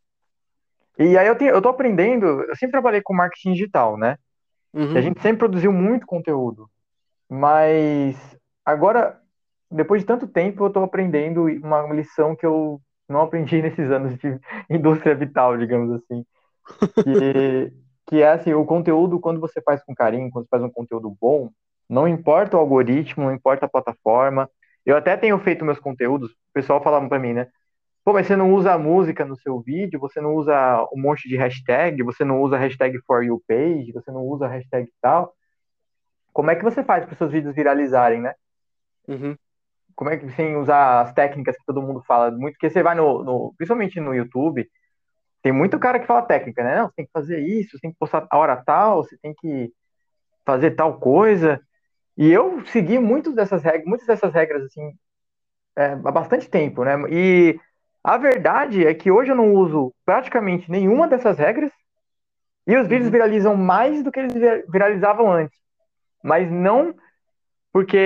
E 0.99 1.17
aí 1.17 1.29
eu 1.29 1.37
tenho, 1.37 1.53
eu 1.53 1.63
tô 1.63 1.69
aprendendo, 1.69 2.27
eu 2.43 2.57
sempre 2.57 2.73
trabalhei 2.73 3.01
com 3.01 3.15
marketing 3.15 3.53
digital, 3.53 3.97
né? 3.97 4.19
Uhum. 4.75 4.95
E 4.95 4.99
a 4.99 5.01
gente 5.01 5.23
sempre 5.23 5.39
produziu 5.39 5.71
muito 5.71 6.09
conteúdo. 6.09 6.69
Mas 7.31 8.17
agora, 8.65 9.21
depois 9.71 10.03
de 10.03 10.09
tanto 10.09 10.27
tempo, 10.27 10.65
eu 10.65 10.71
tô 10.71 10.83
aprendendo 10.83 11.45
uma 11.45 11.83
lição 11.95 12.35
que 12.35 12.45
eu 12.45 12.81
não 13.09 13.21
aprendi 13.21 13.63
nesses 13.63 13.93
anos 13.93 14.19
de 14.19 14.41
indústria 14.69 15.15
vital, 15.15 15.57
digamos 15.57 16.03
assim. 16.03 16.27
Que, 17.05 17.73
que 18.07 18.23
é 18.23 18.31
assim, 18.33 18.55
o 18.55 18.65
conteúdo, 18.65 19.21
quando 19.21 19.41
você 19.41 19.63
faz 19.63 19.85
com 19.85 19.95
carinho, 19.95 20.31
quando 20.33 20.47
você 20.47 20.51
faz 20.51 20.65
um 20.65 20.71
conteúdo 20.71 21.17
bom, 21.21 21.49
não 21.89 22.09
importa 22.09 22.57
o 22.57 22.61
algoritmo, 22.61 23.25
não 23.25 23.35
importa 23.35 23.67
a 23.67 23.69
plataforma. 23.69 24.49
Eu 24.85 24.97
até 24.97 25.17
tenho 25.17 25.39
feito 25.39 25.65
meus 25.65 25.79
conteúdos, 25.81 26.31
o 26.33 26.37
pessoal 26.55 26.83
falava 26.83 27.09
pra 27.09 27.19
mim, 27.19 27.33
né? 27.35 27.49
Pô, 28.05 28.13
mas 28.15 28.27
você 28.27 28.37
não 28.37 28.55
usa 28.55 28.73
a 28.75 28.79
música 28.79 29.25
no 29.25 29.37
seu 29.37 29.61
vídeo, 29.61 30.01
você 30.01 30.21
não 30.21 30.35
usa 30.35 30.55
um 30.93 31.01
monte 31.01 31.29
de 31.29 31.37
hashtag, 31.37 32.03
você 32.03 32.25
não 32.25 32.41
usa 32.43 32.57
hashtag 32.59 32.99
for 33.07 33.25
you 33.25 33.43
page, 33.49 33.93
você 33.93 34.11
não 34.13 34.23
usa 34.25 34.49
hashtag 34.49 34.91
tal. 35.03 35.35
Como 36.33 36.51
é 36.51 36.57
que 36.57 36.63
você 36.65 36.85
faz 36.85 37.05
para 37.05 37.17
seus 37.17 37.33
vídeos 37.33 37.55
viralizarem, 37.55 38.21
né? 38.21 38.35
Uhum. 39.09 39.37
Como 39.95 40.11
é 40.11 40.17
que 40.19 40.29
sem 40.33 40.57
usar 40.57 41.01
as 41.03 41.13
técnicas 41.15 41.57
que 41.57 41.65
todo 41.65 41.83
mundo 41.83 42.03
fala 42.07 42.31
muito, 42.31 42.55
porque 42.55 42.69
você 42.71 42.83
vai 42.83 42.95
no, 42.95 43.25
no- 43.25 43.55
principalmente 43.57 43.99
no 44.01 44.15
YouTube, 44.15 44.69
tem 45.43 45.53
muito 45.53 45.79
cara 45.79 46.01
que 46.01 46.07
fala 46.07 46.23
técnica, 46.23 46.65
né? 46.65 46.77
Não, 46.77 46.89
você 46.89 46.95
tem 46.97 47.07
que 47.07 47.13
fazer 47.13 47.41
isso, 47.41 47.73
você 47.73 47.81
tem 47.81 47.93
que 47.93 47.99
postar 47.99 48.27
a 48.31 48.39
hora 48.39 48.57
tal, 48.65 49.05
você 49.05 49.17
tem 49.19 49.35
que 49.35 49.73
fazer 50.47 50.73
tal 50.73 50.99
coisa. 51.01 51.61
E 52.17 52.31
eu 52.31 52.65
segui 52.67 52.99
muitas 52.99 53.35
dessas 53.35 53.63
regras, 53.63 53.85
muitas 53.87 54.07
dessas 54.07 54.33
regras 54.33 54.65
assim 54.65 54.93
é, 55.77 55.93
há 55.93 55.97
bastante 56.13 56.49
tempo, 56.49 56.85
né? 56.85 56.95
E 57.11 57.61
a 58.03 58.17
verdade 58.17 58.87
é 58.87 58.95
que 58.95 59.11
hoje 59.11 59.31
eu 59.33 59.37
não 59.37 59.53
uso 59.53 59.95
praticamente 60.05 60.71
nenhuma 60.71 61.07
dessas 61.09 61.37
regras 61.39 61.71
e 62.67 62.77
os 62.77 62.87
vídeos 62.89 63.07
Uhum. 63.07 63.13
viralizam 63.13 63.57
mais 63.57 64.03
do 64.03 64.11
que 64.11 64.19
eles 64.21 64.33
vi- 64.35 64.65
viralizavam 64.71 65.31
antes. 65.31 65.59
Mas 66.25 66.51
não 66.51 66.95
porque 67.73 67.97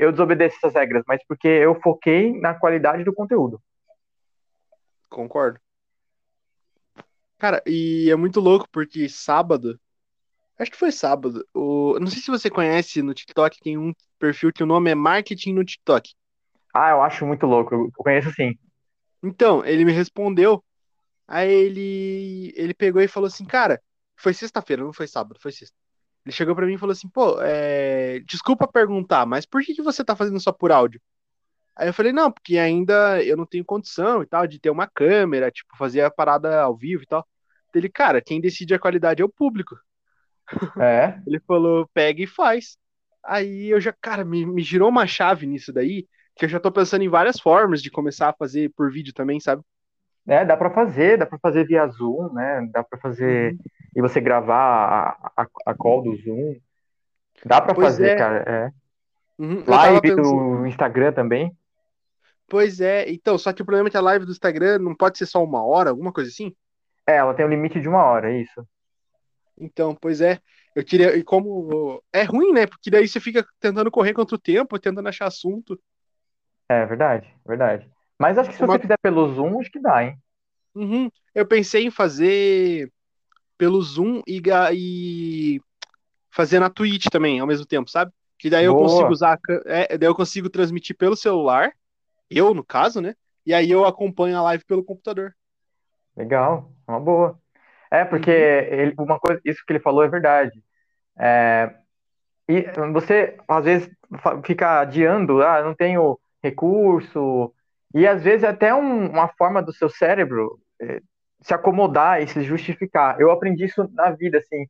eu 0.00 0.10
desobedeço 0.10 0.56
essas 0.56 0.74
regras, 0.74 1.04
mas 1.06 1.20
porque 1.28 1.46
eu 1.46 1.78
foquei 1.82 2.40
na 2.40 2.54
qualidade 2.54 3.04
do 3.04 3.12
conteúdo. 3.12 3.60
Concordo. 5.10 5.60
Cara, 7.38 7.62
e 7.66 8.08
é 8.10 8.16
muito 8.16 8.40
louco 8.40 8.66
porque 8.72 9.08
sábado, 9.08 9.78
acho 10.58 10.70
que 10.70 10.76
foi 10.76 10.92
sábado, 10.92 11.46
o, 11.52 11.98
não 11.98 12.06
sei 12.06 12.20
se 12.20 12.30
você 12.30 12.48
conhece 12.48 13.02
no 13.02 13.14
TikTok, 13.14 13.58
tem 13.60 13.76
um 13.76 13.92
perfil 14.18 14.52
que 14.52 14.62
o 14.62 14.66
nome 14.66 14.90
é 14.90 14.94
Marketing 14.94 15.52
no 15.52 15.64
TikTok. 15.64 16.14
Ah, 16.72 16.90
eu 16.90 17.02
acho 17.02 17.26
muito 17.26 17.46
louco. 17.46 17.74
Eu 17.74 17.90
conheço 17.96 18.32
sim. 18.32 18.58
Então, 19.22 19.64
ele 19.64 19.84
me 19.84 19.92
respondeu, 19.92 20.62
aí 21.26 21.50
ele, 21.50 22.52
ele 22.56 22.74
pegou 22.74 23.00
e 23.00 23.08
falou 23.08 23.26
assim, 23.26 23.44
cara, 23.44 23.80
foi 24.16 24.34
sexta-feira, 24.34 24.84
não 24.84 24.92
foi 24.92 25.06
sábado, 25.08 25.40
foi 25.40 25.52
sexta. 25.52 25.74
Ele 26.24 26.34
chegou 26.34 26.54
pra 26.54 26.66
mim 26.66 26.74
e 26.74 26.78
falou 26.78 26.92
assim, 26.92 27.08
pô, 27.08 27.40
é, 27.40 28.20
desculpa 28.20 28.66
perguntar, 28.66 29.26
mas 29.26 29.46
por 29.46 29.62
que 29.62 29.74
que 29.74 29.82
você 29.82 30.04
tá 30.04 30.16
fazendo 30.16 30.40
só 30.40 30.52
por 30.52 30.72
áudio? 30.72 31.00
Aí 31.76 31.88
eu 31.88 31.94
falei, 31.94 32.12
não, 32.12 32.30
porque 32.30 32.58
ainda 32.58 33.22
eu 33.22 33.36
não 33.36 33.46
tenho 33.46 33.64
condição 33.64 34.22
e 34.22 34.26
tal, 34.26 34.46
de 34.46 34.60
ter 34.60 34.70
uma 34.70 34.86
câmera, 34.86 35.50
tipo, 35.50 35.76
fazer 35.76 36.02
a 36.02 36.10
parada 36.10 36.62
ao 36.62 36.76
vivo 36.76 37.02
e 37.02 37.06
tal. 37.06 37.26
Ele, 37.74 37.88
cara, 37.88 38.22
quem 38.22 38.40
decide 38.40 38.74
a 38.74 38.78
qualidade 38.78 39.20
é 39.20 39.24
o 39.24 39.28
público. 39.28 39.76
É. 40.78 41.18
Ele 41.26 41.40
falou, 41.40 41.88
pega 41.92 42.22
e 42.22 42.26
faz. 42.26 42.76
Aí 43.24 43.70
eu 43.70 43.80
já, 43.80 43.92
cara, 43.92 44.24
me, 44.24 44.44
me 44.44 44.62
girou 44.62 44.88
uma 44.88 45.06
chave 45.06 45.46
nisso 45.46 45.72
daí, 45.72 46.06
que 46.36 46.44
eu 46.44 46.48
já 46.48 46.60
tô 46.60 46.70
pensando 46.70 47.02
em 47.02 47.08
várias 47.08 47.40
formas 47.40 47.82
de 47.82 47.90
começar 47.90 48.28
a 48.28 48.34
fazer 48.34 48.70
por 48.76 48.90
vídeo 48.92 49.14
também, 49.14 49.40
sabe? 49.40 49.62
É, 50.26 50.44
dá 50.44 50.56
pra 50.56 50.70
fazer, 50.70 51.18
dá 51.18 51.26
pra 51.26 51.38
fazer 51.38 51.66
via 51.66 51.86
Zoom, 51.86 52.32
né? 52.32 52.66
Dá 52.72 52.82
pra 52.82 52.98
fazer 52.98 53.56
e 53.94 54.00
você 54.00 54.20
gravar 54.20 55.16
a, 55.36 55.42
a, 55.42 55.46
a 55.66 55.74
call 55.74 56.02
do 56.02 56.16
Zoom. 56.16 56.56
Dá 57.44 57.60
pra 57.60 57.74
Pois 57.74 57.88
fazer, 57.88 58.10
é. 58.10 58.16
cara. 58.16 58.44
É. 58.46 58.84
Uhum, 59.38 59.64
Live 59.66 60.14
do 60.14 60.66
Instagram 60.66 61.12
também. 61.12 61.56
Pois 62.48 62.80
é, 62.80 63.10
então, 63.10 63.36
só 63.38 63.52
que 63.52 63.62
o 63.62 63.64
problema 63.64 63.88
é 63.88 63.90
que 63.90 63.96
a 63.96 64.02
live 64.02 64.26
do 64.26 64.32
Instagram 64.32 64.78
não 64.78 64.94
pode 64.94 65.18
ser 65.18 65.26
só 65.26 65.42
uma 65.42 65.64
hora, 65.64 65.90
alguma 65.90 66.12
coisa 66.12 66.30
assim. 66.30 66.54
É, 67.06 67.16
ela 67.16 67.34
tem 67.34 67.44
um 67.44 67.48
limite 67.48 67.80
de 67.80 67.88
uma 67.88 68.02
hora, 68.04 68.32
é 68.32 68.40
isso. 68.40 68.66
Então, 69.58 69.94
pois 69.94 70.20
é, 70.20 70.40
eu 70.74 70.84
queria, 70.84 71.16
e 71.16 71.22
como 71.24 72.02
é 72.12 72.22
ruim, 72.24 72.52
né? 72.52 72.66
Porque 72.66 72.90
daí 72.90 73.06
você 73.08 73.20
fica 73.20 73.46
tentando 73.60 73.90
correr 73.90 74.12
contra 74.14 74.34
o 74.36 74.38
tempo, 74.38 74.78
tentando 74.78 75.08
achar 75.08 75.26
assunto. 75.26 75.78
É 76.68 76.84
verdade, 76.86 77.26
verdade. 77.46 77.90
Mas 78.18 78.36
acho 78.38 78.50
que 78.50 78.54
se 78.56 78.60
Uma- 78.60 78.78
você 78.78 78.78
fizer 78.78 78.98
pelo 79.02 79.26
Zoom, 79.34 79.60
acho 79.60 79.70
que 79.70 79.80
dá, 79.80 80.02
hein? 80.04 80.18
Uhum. 80.74 81.10
Eu 81.34 81.46
pensei 81.46 81.84
em 81.86 81.90
fazer 81.90 82.90
pelo 83.58 83.82
Zoom 83.82 84.22
e, 84.26 84.42
e 84.74 85.60
fazer 86.30 86.60
na 86.60 86.70
Twitch 86.70 87.06
também, 87.10 87.40
ao 87.40 87.46
mesmo 87.46 87.66
tempo, 87.66 87.90
sabe? 87.90 88.12
Que 88.38 88.50
daí 88.50 88.66
eu 88.66 88.76
Boa. 88.76 88.76
consigo 88.76 89.12
usar, 89.12 89.38
é, 89.66 89.98
daí 89.98 90.08
eu 90.08 90.14
consigo 90.16 90.50
transmitir 90.50 90.96
pelo 90.96 91.16
celular, 91.16 91.72
eu 92.30 92.54
no 92.54 92.64
caso, 92.64 93.00
né? 93.02 93.14
E 93.46 93.54
aí 93.54 93.70
eu 93.70 93.86
acompanho 93.86 94.38
a 94.38 94.42
live 94.42 94.64
pelo 94.66 94.84
computador. 94.84 95.34
Legal, 96.16 96.72
uma 96.88 96.98
boa. 97.00 97.40
É, 97.94 98.04
porque 98.04 98.30
Uhum. 98.30 98.36
ele, 98.80 98.94
uma 98.98 99.18
coisa, 99.20 99.40
isso 99.44 99.62
que 99.66 99.72
ele 99.72 99.80
falou 99.80 100.02
é 100.04 100.08
verdade. 100.08 100.62
É, 101.18 101.74
e 102.48 102.62
você, 102.92 103.36
às 103.48 103.64
vezes, 103.64 103.90
fica 104.44 104.80
adiando, 104.80 105.42
ah, 105.42 105.62
não 105.62 105.74
tenho 105.74 106.18
recurso, 106.42 107.52
e 107.94 108.06
às 108.06 108.22
vezes 108.22 108.44
é 108.44 108.48
até 108.48 108.74
um- 108.74 109.08
uma 109.10 109.28
forma 109.28 109.62
do 109.62 109.72
seu 109.72 109.88
cérebro 109.90 110.58
eh, 110.80 111.00
se 111.42 111.54
acomodar 111.54 112.22
e 112.22 112.28
se 112.28 112.42
justificar. 112.42 113.20
Eu 113.20 113.30
aprendi 113.30 113.64
isso 113.66 113.88
na 113.94 114.10
vida, 114.10 114.38
assim. 114.38 114.66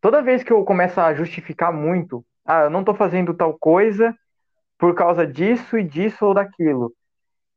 Toda 0.00 0.22
vez 0.22 0.42
que 0.42 0.52
eu 0.52 0.64
começo 0.64 1.00
a 1.00 1.14
justificar 1.14 1.72
muito, 1.72 2.24
ah, 2.46 2.62
eu 2.64 2.70
não 2.70 2.84
tô 2.84 2.94
fazendo 2.94 3.34
tal 3.34 3.56
coisa 3.58 4.14
por 4.78 4.94
causa 4.94 5.26
disso 5.26 5.78
e 5.78 5.84
disso 5.84 6.26
ou 6.26 6.34
daquilo, 6.34 6.92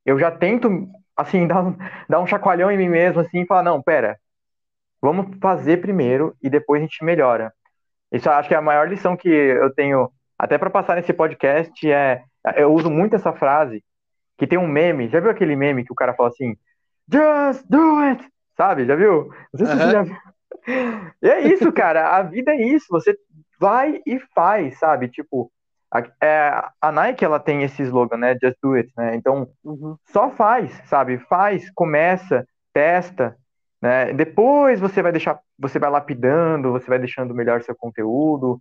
eu 0.06 0.20
já 0.20 0.32
tento, 0.32 0.70
assim, 1.18 1.48
dar 1.48 1.64
um, 1.64 1.78
dar 2.10 2.22
um 2.22 2.28
chacoalhão 2.28 2.72
em 2.72 2.78
mim 2.78 2.90
mesmo, 2.90 3.22
assim, 3.22 3.42
e 3.42 3.48
falar, 3.48 3.64
não, 3.64 3.82
pera, 3.84 4.18
vamos 5.06 5.38
fazer 5.40 5.82
primeiro 5.82 6.36
e 6.42 6.50
depois 6.50 6.82
a 6.82 6.86
gente 6.86 7.04
melhora. 7.04 7.54
Isso 8.12 8.30
acho 8.30 8.48
que 8.48 8.56
é 8.56 8.58
a 8.58 8.62
maior 8.62 8.88
lição 8.90 9.16
que 9.16 9.30
eu 9.30 9.74
tenho, 9.74 10.10
até 10.38 10.58
para 10.58 10.70
passar 10.70 10.96
nesse 10.96 11.14
podcast, 11.14 11.92
é, 11.92 12.24
eu 12.56 12.74
uso 12.74 12.90
muito 12.90 13.16
essa 13.16 13.32
frase, 13.34 13.84
que 14.38 14.48
tem 14.48 14.58
um 14.58 14.68
meme, 14.68 15.08
já 15.08 15.20
viu 15.20 15.30
aquele 15.30 15.56
meme 15.56 15.84
que 15.86 15.92
o 15.92 15.96
cara 15.96 16.14
fala 16.14 16.30
assim, 16.30 16.56
just 17.12 17.66
do 17.70 18.00
it, 18.00 18.28
sabe, 18.58 18.86
já 18.86 18.96
viu? 18.96 19.30
Não 19.54 19.58
sei 19.58 19.68
se 19.68 19.74
você 19.74 19.92
já 19.92 20.04
viu. 20.04 20.16
E 21.22 21.30
é 21.30 21.42
isso, 21.42 21.72
cara, 21.72 22.16
a 22.18 22.24
vida 22.24 22.52
é 22.52 22.62
isso, 22.62 22.88
você 22.90 23.16
vai 23.60 24.02
e 24.06 24.20
faz, 24.34 24.80
sabe, 24.80 25.08
tipo, 25.08 25.52
a, 25.94 26.04
é, 26.26 26.64
a 26.82 26.92
Nike, 26.92 27.24
ela 27.24 27.40
tem 27.40 27.64
esse 27.64 27.84
slogan, 27.84 28.18
né, 28.18 28.36
just 28.42 28.58
do 28.62 28.74
it, 28.74 28.92
né, 28.98 29.16
então 29.16 29.48
Uhum. 29.64 29.96
só 30.08 30.32
faz, 30.32 30.72
sabe? 30.86 31.20
Faz, 31.30 31.70
começa, 31.74 32.46
testa, 32.74 33.38
né? 33.86 34.12
Depois 34.14 34.80
você 34.80 35.00
vai 35.00 35.12
deixar, 35.12 35.40
você 35.60 35.78
vai 35.78 35.92
lapidando, 35.92 36.72
você 36.72 36.88
vai 36.88 36.98
deixando 36.98 37.36
melhor 37.36 37.62
seu 37.62 37.76
conteúdo. 37.76 38.60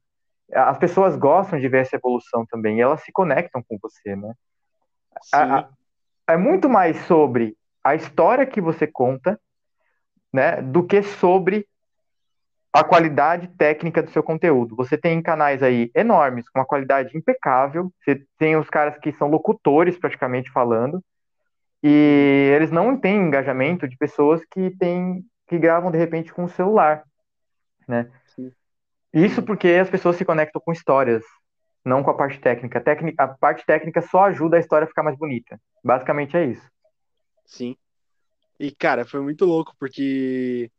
As 0.53 0.77
pessoas 0.77 1.17
gostam 1.17 1.59
de 1.59 1.67
ver 1.67 1.79
essa 1.79 1.97
evolução 1.97 2.45
também, 2.45 2.83
elas 2.83 3.01
se 3.03 3.11
conectam 3.11 3.65
com 3.67 3.79
você, 3.81 4.15
né? 4.15 4.35
A- 5.33 5.63
Sim. 5.63 5.69
É 6.29 6.37
muito 6.37 6.69
mais 6.69 6.99
sobre 7.07 7.57
a 7.83 7.95
história 7.95 8.45
que 8.45 8.61
você 8.61 8.87
conta, 8.87 9.41
né, 10.31 10.61
do 10.61 10.87
que 10.87 11.03
sobre 11.03 11.67
a 12.71 12.85
qualidade 12.85 13.49
técnica 13.57 14.03
do 14.03 14.11
seu 14.11 14.23
conteúdo. 14.23 14.77
Você 14.77 14.99
tem 14.99 15.23
canais 15.23 15.63
aí 15.63 15.91
enormes, 15.95 16.51
com 16.51 16.59
uma 16.59 16.67
qualidade 16.67 17.17
impecável. 17.17 17.91
Você 18.03 18.23
tem 18.39 18.57
os 18.57 18.69
caras 18.69 18.99
que 18.99 19.11
são 19.13 19.29
locutores, 19.29 19.97
praticamente 19.97 20.51
falando, 20.51 21.03
e 21.87 22.51
eles 22.57 22.71
não 22.71 22.97
têm 22.97 23.17
engajamento 23.27 23.87
de 23.87 23.95
pessoas 23.99 24.43
que 24.47 24.71
têm 24.79 25.23
que 25.47 25.59
gravam 25.59 25.91
de 25.91 25.99
repente 25.99 26.33
com 26.33 26.45
o 26.45 26.49
celular, 26.49 27.05
né? 27.87 28.11
Sim. 28.35 28.51
Isso 29.13 29.43
porque 29.43 29.69
as 29.69 29.91
pessoas 29.91 30.17
se 30.17 30.25
conectam 30.25 30.61
com 30.65 30.73
histórias, 30.73 31.23
não 31.85 32.03
com 32.03 32.11
a 32.11 32.15
parte 32.15 32.41
técnica. 32.41 32.81
Técnica- 32.81 33.23
A 33.23 33.29
parte 33.29 33.67
técnica 33.67 34.01
só 34.01 34.25
ajuda 34.25 34.57
a 34.57 34.61
história 34.61 34.87
a 34.87 34.89
ficar 34.89 35.03
mais 35.03 35.19
bonita. 35.19 35.61
Basicamente 35.85 36.35
é 36.35 36.47
isso. 36.47 36.67
Sim. 37.45 37.77
E, 38.59 38.71
cara, 38.71 39.05
foi 39.05 39.21
muito 39.21 39.45
louco, 39.45 39.75
porque 39.79 40.71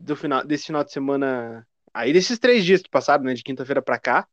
do 0.00 0.14
final, 0.14 0.46
desse 0.46 0.66
final 0.66 0.84
de 0.84 0.92
semana. 0.92 1.66
Aí, 1.92 2.12
desses 2.12 2.38
três 2.38 2.64
dias 2.64 2.80
que 2.82 2.88
passaram, 2.90 3.24
né? 3.24 3.34
De 3.34 3.42
quinta-feira 3.42 3.82
pra 3.82 3.98
cá, 3.98 4.26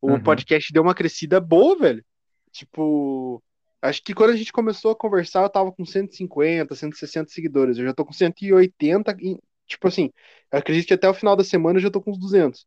o 0.00 0.12
Uhum. 0.12 0.22
podcast 0.22 0.72
deu 0.72 0.82
uma 0.84 0.94
crescida 0.94 1.40
boa, 1.40 1.76
velho. 1.76 2.04
Tipo, 2.52 3.42
acho 3.82 4.02
que 4.02 4.14
quando 4.14 4.30
a 4.30 4.36
gente 4.36 4.52
começou 4.52 4.90
a 4.90 4.96
conversar, 4.96 5.42
eu 5.42 5.50
tava 5.50 5.72
com 5.72 5.84
150, 5.84 6.74
160 6.74 7.30
seguidores. 7.30 7.78
Eu 7.78 7.86
já 7.86 7.94
tô 7.94 8.04
com 8.04 8.12
180. 8.12 9.16
E, 9.20 9.38
tipo 9.66 9.88
assim, 9.88 10.10
eu 10.52 10.58
acredito 10.58 10.86
que 10.88 10.94
até 10.94 11.08
o 11.08 11.14
final 11.14 11.36
da 11.36 11.44
semana 11.44 11.78
eu 11.78 11.82
já 11.82 11.90
tô 11.90 12.00
com 12.00 12.10
uns 12.10 12.18
200. 12.18 12.66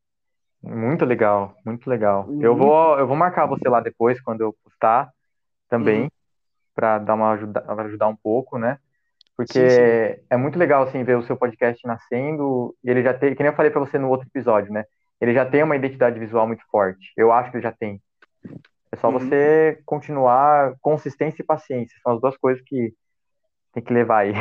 Muito 0.63 1.05
legal, 1.05 1.55
muito 1.65 1.89
legal. 1.89 2.27
Uhum. 2.29 2.41
Eu 2.41 2.55
vou, 2.55 2.99
eu 2.99 3.07
vou 3.07 3.15
marcar 3.15 3.47
você 3.47 3.67
lá 3.67 3.79
depois 3.79 4.21
quando 4.21 4.41
eu 4.41 4.55
postar 4.63 5.09
também, 5.69 6.03
Uhum. 6.03 6.09
para 6.75 6.99
dar 6.99 7.15
uma 7.15 7.31
ajuda, 7.31 7.61
pra 7.61 7.83
ajudar 7.85 8.07
um 8.07 8.15
pouco, 8.15 8.57
né? 8.59 8.77
Porque 9.35 9.53
Sim, 9.53 9.69
sim. 9.69 10.23
é 10.29 10.37
muito 10.37 10.59
legal 10.59 10.83
assim 10.83 11.03
ver 11.03 11.17
o 11.17 11.23
seu 11.23 11.35
podcast 11.35 11.85
nascendo 11.87 12.75
e 12.83 12.89
ele 12.91 13.01
já 13.01 13.13
tem, 13.13 13.33
que 13.33 13.41
nem 13.41 13.51
eu 13.51 13.55
falei 13.55 13.71
para 13.71 13.79
você 13.79 13.97
no 13.97 14.09
outro 14.09 14.27
episódio, 14.27 14.71
né? 14.71 14.83
Ele 15.19 15.33
já 15.33 15.45
tem 15.45 15.63
uma 15.63 15.75
identidade 15.75 16.19
visual 16.19 16.45
muito 16.47 16.63
forte. 16.69 17.11
Eu 17.17 17.31
acho 17.31 17.49
que 17.49 17.57
ele 17.57 17.63
já 17.63 17.71
tem. 17.71 17.99
É 18.91 18.97
só 18.97 19.07
Uhum. 19.09 19.19
você 19.19 19.81
continuar 19.85 20.75
consistência 20.81 21.41
e 21.41 21.45
paciência. 21.45 21.97
São 22.03 22.13
as 22.13 22.21
duas 22.21 22.35
coisas 22.37 22.61
que 22.65 22.93
tem 23.73 23.81
que 23.83 23.93
levar 23.93 24.19
aí. 24.19 24.33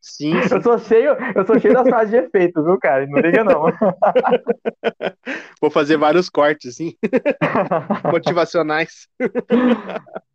Sim, 0.00 0.32
sim. 0.42 0.54
Eu 0.54 0.62
sou 0.62 0.78
cheio, 0.78 1.16
eu 1.34 1.44
sou 1.46 1.58
cheio 1.60 1.74
das 1.74 1.86
frases 1.88 2.10
de 2.10 2.16
efeito, 2.16 2.64
viu, 2.64 2.78
cara? 2.78 3.06
Não 3.06 3.18
liga 3.20 3.44
não. 3.44 3.64
Vou 5.60 5.70
fazer 5.70 5.96
vários 5.98 6.30
cortes, 6.30 6.74
assim, 6.74 6.94
motivacionais. 8.10 9.08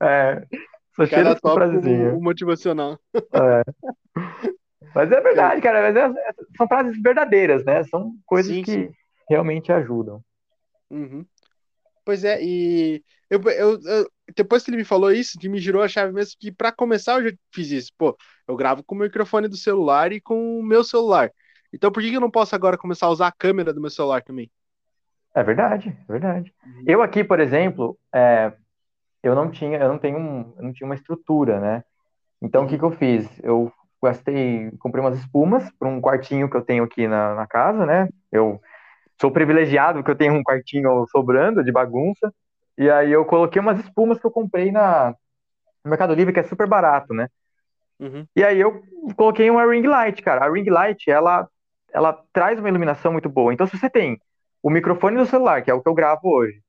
É, 0.01 0.45
sou 0.95 1.07
cheio 1.07 1.35
frasezinhas. 1.41 2.13
um 2.13 2.21
motivacional. 2.21 2.99
É. 3.15 3.63
Mas 4.93 5.11
é 5.11 5.21
verdade, 5.21 5.61
cara. 5.61 5.81
Mas 5.81 5.95
é- 5.95 6.33
são 6.55 6.67
frases 6.67 7.01
verdadeiras, 7.01 7.63
né? 7.65 7.83
São 7.85 8.13
coisas 8.25 8.53
Sim, 8.53 8.61
que 8.63 8.71
sim. 8.71 8.91
realmente 9.27 9.71
ajudam. 9.71 10.21
Uhum. 10.91 11.25
Pois 12.05 12.23
é, 12.23 12.43
e 12.43 13.03
eu, 13.29 13.41
eu, 13.43 13.79
eu- 13.83 14.11
depois 14.35 14.63
que 14.63 14.69
ele 14.71 14.77
me 14.77 14.83
falou 14.85 15.11
isso, 15.11 15.37
que 15.39 15.49
me 15.49 15.59
girou 15.59 15.81
a 15.81 15.87
chave 15.87 16.11
mesmo, 16.13 16.35
que 16.39 16.51
pra 16.51 16.71
começar 16.71 17.19
eu 17.21 17.29
já 17.31 17.37
fiz 17.53 17.71
isso. 17.71 17.91
Pô, 17.97 18.17
eu 18.47 18.55
gravo 18.55 18.83
com 18.83 18.95
o 18.95 18.99
microfone 18.99 19.47
do 19.47 19.57
celular 19.57 20.11
e 20.11 20.21
com 20.21 20.59
o 20.59 20.63
meu 20.63 20.83
celular. 20.83 21.31
Então 21.73 21.91
por 21.91 22.01
que 22.03 22.09
que 22.09 22.15
eu 22.17 22.21
não 22.21 22.31
posso 22.31 22.55
agora 22.55 22.77
começar 22.77 23.07
a 23.07 23.09
usar 23.09 23.27
a 23.27 23.31
câmera 23.31 23.73
do 23.73 23.81
meu 23.81 23.89
celular 23.89 24.21
também? 24.23 24.51
É 25.35 25.43
verdade, 25.43 25.89
é 26.07 26.11
verdade. 26.11 26.53
Uhum. 26.65 26.83
Eu 26.87 27.01
aqui, 27.01 27.23
por 27.23 27.39
exemplo, 27.39 27.97
é, 28.13 28.53
eu 29.23 29.35
não 29.35 29.51
tinha, 29.51 29.79
eu 29.79 29.89
não 29.89 29.99
tenho 29.99 30.17
um, 30.19 30.53
eu 30.57 30.63
não 30.63 30.73
tinha 30.73 30.85
uma 30.87 30.95
estrutura, 30.95 31.59
né? 31.59 31.83
Então 32.41 32.65
o 32.65 32.67
que 32.67 32.77
que 32.77 32.85
eu 32.85 32.91
fiz? 32.91 33.27
Eu 33.43 33.71
gastei, 34.03 34.71
comprei 34.79 35.03
umas 35.03 35.19
espumas 35.19 35.69
para 35.79 35.87
um 35.89 36.01
quartinho 36.01 36.49
que 36.49 36.57
eu 36.57 36.63
tenho 36.65 36.83
aqui 36.83 37.07
na, 37.07 37.35
na 37.35 37.47
casa, 37.47 37.85
né? 37.85 38.09
Eu 38.31 38.61
sou 39.19 39.31
privilegiado 39.31 39.99
porque 39.99 40.11
eu 40.11 40.17
tenho 40.17 40.33
um 40.33 40.43
quartinho 40.43 41.05
sobrando 41.07 41.63
de 41.63 41.71
bagunça. 41.71 42.33
E 42.77 42.89
aí 42.89 43.11
eu 43.11 43.23
coloquei 43.25 43.61
umas 43.61 43.79
espumas 43.79 44.19
que 44.19 44.25
eu 44.25 44.31
comprei 44.31 44.71
na, 44.71 45.15
no 45.83 45.89
Mercado 45.89 46.13
Livre, 46.13 46.33
que 46.33 46.39
é 46.39 46.43
super 46.43 46.67
barato, 46.67 47.13
né? 47.13 47.27
Uhum. 47.99 48.27
E 48.35 48.43
aí 48.43 48.59
eu 48.59 48.81
coloquei 49.15 49.49
uma 49.49 49.65
ring 49.65 49.85
light, 49.87 50.21
cara. 50.21 50.45
A 50.45 50.51
ring 50.51 50.69
light, 50.69 51.09
ela, 51.09 51.47
ela 51.91 52.19
traz 52.33 52.59
uma 52.59 52.69
iluminação 52.69 53.11
muito 53.11 53.29
boa. 53.29 53.53
Então, 53.53 53.67
se 53.67 53.77
você 53.77 53.89
tem 53.89 54.19
o 54.61 54.69
microfone 54.69 55.17
do 55.17 55.25
celular, 55.25 55.61
que 55.61 55.69
é 55.69 55.73
o 55.73 55.81
que 55.81 55.87
eu 55.87 55.93
gravo 55.93 56.27
hoje, 56.29 56.61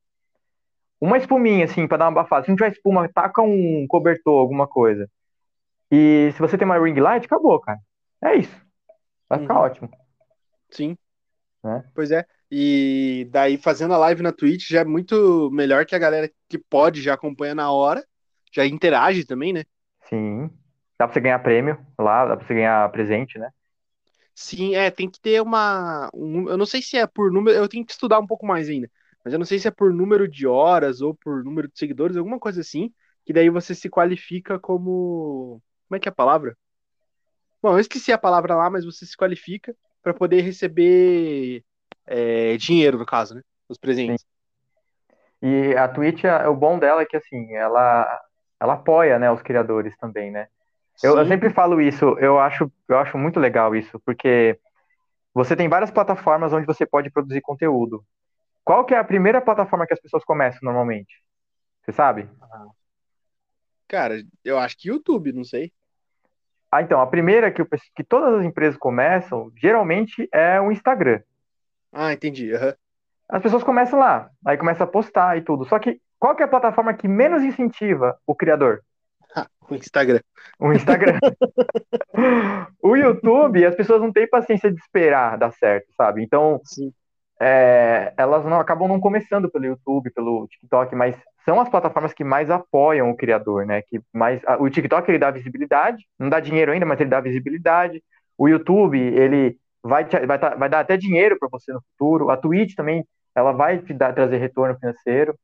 uma 1.01 1.19
espuminha, 1.19 1.65
assim, 1.65 1.87
pra 1.87 1.97
dar 1.97 2.07
uma 2.09 2.21
abafada. 2.21 2.45
Se 2.45 2.51
não 2.51 2.57
tiver 2.57 2.73
espuma, 2.73 3.09
taca 3.09 3.43
um 3.43 3.87
cobertor, 3.89 4.41
alguma 4.41 4.67
coisa. 4.67 5.09
E 5.91 6.31
se 6.35 6.41
você 6.41 6.57
tem 6.59 6.65
uma 6.67 6.79
ring 6.79 6.99
light, 6.99 7.27
acabou, 7.27 7.61
cara. 7.61 7.79
É 8.23 8.37
isso. 8.37 8.57
Vai 9.29 9.39
ficar 9.41 9.55
Uhum. 9.55 9.61
ótimo. 9.61 9.91
Sim. 10.71 10.97
Né? 11.63 11.85
Pois 11.95 12.11
é. 12.11 12.25
E 12.51 13.27
daí 13.31 13.57
fazendo 13.59 13.95
a 13.95 13.99
live 13.99 14.23
na 14.23 14.33
Twitch 14.33 14.69
já 14.71 14.81
é 14.81 14.85
muito 14.85 15.51
melhor 15.53 15.87
que 15.87 15.95
a 15.95 15.99
galera 15.99 16.31
que 16.49 16.59
pode 16.59 17.03
já 17.03 17.15
acompanha 17.15 17.55
na 17.55 17.71
hora, 17.73 18.07
já 18.53 18.67
interage 18.67 19.25
também, 19.25 19.53
né? 19.53 19.65
Sim. 20.09 20.49
Dá 20.99 21.07
pra 21.07 21.13
você 21.15 21.21
ganhar 21.21 21.39
prêmio 21.41 21.85
lá, 21.99 22.27
dá 22.27 22.37
pra 22.37 22.47
você 22.47 22.55
ganhar 22.55 22.91
presente, 22.93 23.39
né? 23.39 23.51
Sim, 24.35 24.75
é, 24.75 24.91
tem 24.91 25.09
que 25.11 25.21
ter 25.21 25.41
uma. 25.41 26.11
um- 26.15 26.49
eu 26.49 26.57
não 26.57 26.67
sei 26.67 26.83
se 26.83 26.97
é 26.97 27.07
por 27.07 27.31
número, 27.33 27.57
eu 27.57 27.69
tenho 27.69 27.85
que 27.87 27.93
estudar 27.93 28.19
um 28.19 28.27
pouco 28.27 28.47
mais 28.47 28.69
ainda, 28.69 28.91
mas 29.25 29.33
eu 29.33 29.39
não 29.39 29.47
sei 29.47 29.59
se 29.59 29.69
é 29.69 29.71
por 29.71 29.93
número 29.93 30.27
de 30.29 30.47
horas 30.47 31.01
ou 31.01 31.15
por 31.15 31.45
número 31.45 31.69
de 31.69 31.79
seguidores, 31.79 32.17
alguma 32.17 32.39
coisa 32.39 32.61
assim, 32.61 32.93
que 33.25 33.33
daí 33.33 33.49
você 33.51 33.75
se 33.75 33.89
qualifica 33.89 34.59
como. 34.59 35.63
Como 35.89 35.97
é 35.97 36.01
que 36.01 36.09
é 36.09 36.11
a 36.11 36.15
palavra? 36.15 36.57
Bom, 37.63 37.73
eu 37.75 37.79
esqueci 37.81 38.13
a 38.13 38.19
palavra 38.19 38.55
lá, 38.55 38.69
mas 38.71 38.85
você 38.85 39.07
se 39.07 39.17
qualifica 39.17 39.75
para 40.03 40.13
poder 40.15 40.43
receber 40.43 41.65
é, 42.07 42.57
dinheiro, 42.57 42.99
no 42.99 43.07
caso, 43.07 43.35
né? 43.35 43.43
Os 43.69 43.79
presentes. 43.79 44.25
E 45.43 45.77
a 45.77 45.89
Twitch, 45.89 46.25
o 46.49 46.55
bom 46.55 46.79
dela 46.79 47.03
é 47.03 47.07
que, 47.07 47.17
assim, 47.17 47.55
ela, 47.55 48.21
ela 48.59 48.75
apoia, 48.75 49.19
né, 49.19 49.31
os 49.31 49.43
criadores 49.43 49.97
também, 49.99 50.31
né? 50.31 50.49
Eu, 51.03 51.19
eu 51.19 51.25
Sim. 51.25 51.31
sempre 51.33 51.51
falo 51.51 51.81
isso, 51.81 52.17
eu 52.19 52.39
acho, 52.39 52.71
eu 52.89 52.99
acho 52.99 53.19
muito 53.19 53.41
legal 53.41 53.75
isso, 53.75 54.01
porque 54.07 54.59
você 55.35 55.57
tem 55.57 55.69
várias 55.69 55.91
plataformas 55.91 56.53
onde 56.53 56.67
você 56.67 56.87
pode 56.87 57.11
produzir 57.11 57.41
conteúdo. 57.41 58.05
Qual 58.65 58.85
que 58.85 58.95
é 58.95 58.99
a 58.99 59.05
primeira 59.05 59.41
plataforma 59.41 59.87
que 59.87 59.93
as 59.93 60.01
pessoas 60.01 60.25
começam 60.25 60.61
normalmente? 60.63 61.23
Você 61.83 61.93
sabe? 61.93 62.29
Cara, 63.89 64.23
eu 64.43 64.59
acho 64.59 64.79
que 64.79 64.89
YouTube, 64.89 65.33
não 65.33 65.45
sei. 65.45 65.73
Ah, 66.73 66.83
então, 66.83 67.01
a 67.01 67.07
primeira 67.07 67.53
que, 67.53 67.61
eu, 67.61 67.69
que 67.95 68.03
todas 68.03 68.35
as 68.41 68.45
empresas 68.45 68.79
começam, 68.79 69.53
geralmente 69.57 70.29
é 70.33 70.61
o 70.61 70.73
Instagram. 70.73 71.21
Ah, 71.95 72.13
entendi. 72.13 72.53
Uhum. 72.53 72.73
As 73.29 73.43
pessoas 73.43 73.65
começam 73.65 73.99
lá, 73.99 74.29
aí 74.45 74.57
começa 74.57 74.85
a 74.85 74.87
postar 74.87 75.39
e 75.39 75.43
tudo. 75.43 75.65
Só 75.65 75.79
que 75.79 76.01
qual 76.19 76.35
que 76.35 76.43
é 76.43 76.47
a 76.47 76.49
plataforma 76.49 76.93
que 76.93 77.09
menos 77.09 77.43
incentiva 77.43 78.19
o 78.27 78.35
criador? 78.35 78.83
o 79.69 79.75
Instagram. 79.75 80.21
O 80.59 80.73
Instagram. 80.73 81.19
o 82.83 82.97
YouTube, 82.97 83.65
as 83.65 83.75
pessoas 83.75 84.01
não 84.01 84.13
têm 84.13 84.29
paciência 84.29 84.71
de 84.71 84.79
esperar 84.79 85.39
dar 85.39 85.53
certo, 85.53 85.87
sabe? 85.97 86.23
Então, 86.23 86.61
é, 87.41 88.13
elas 88.17 88.45
não 88.45 88.61
acabam 88.61 88.89
não 88.89 89.01
começando 89.01 89.51
pelo 89.51 89.67
YouTube, 89.67 90.11
pelo 90.11 90.47
TikTok, 90.49 90.95
mas 90.95 91.17
são 91.45 91.61
as 91.61 91.69
plataformas 91.69 92.13
que 92.13 92.25
mais 92.25 92.51
apoiam 92.51 93.11
o 93.11 93.17
criador, 93.17 93.67
né? 93.67 93.83
Que 93.83 94.01
mais 94.13 94.41
o 94.59 94.71
TikTok 94.71 95.11
ele 95.11 95.19
dá 95.19 95.31
visibilidade, 95.31 96.05
não 96.19 96.29
dá 96.29 96.41
dinheiro 96.41 96.73
ainda, 96.73 96.87
mas 96.87 97.01
ele 97.01 97.11
dá 97.11 97.21
visibilidade. 97.21 98.03
O 98.39 98.49
YouTube 98.49 98.99
ele 98.99 99.59
vai 99.85 100.05
te, 100.05 100.19
vai, 100.27 100.39
vai 100.39 100.69
dar 100.69 100.81
até 100.81 100.97
dinheiro 100.97 101.39
para 101.39 101.49
você 101.51 101.73
no 101.73 101.83
futuro. 101.83 102.31
A 102.31 102.37
Twitch 102.37 102.75
também 102.75 103.07
ela 103.35 103.53
vai 103.53 103.79
te 103.79 103.93
dar, 103.93 104.15
trazer 104.15 104.39
retorno 104.39 104.79
financeiro. 104.79 105.39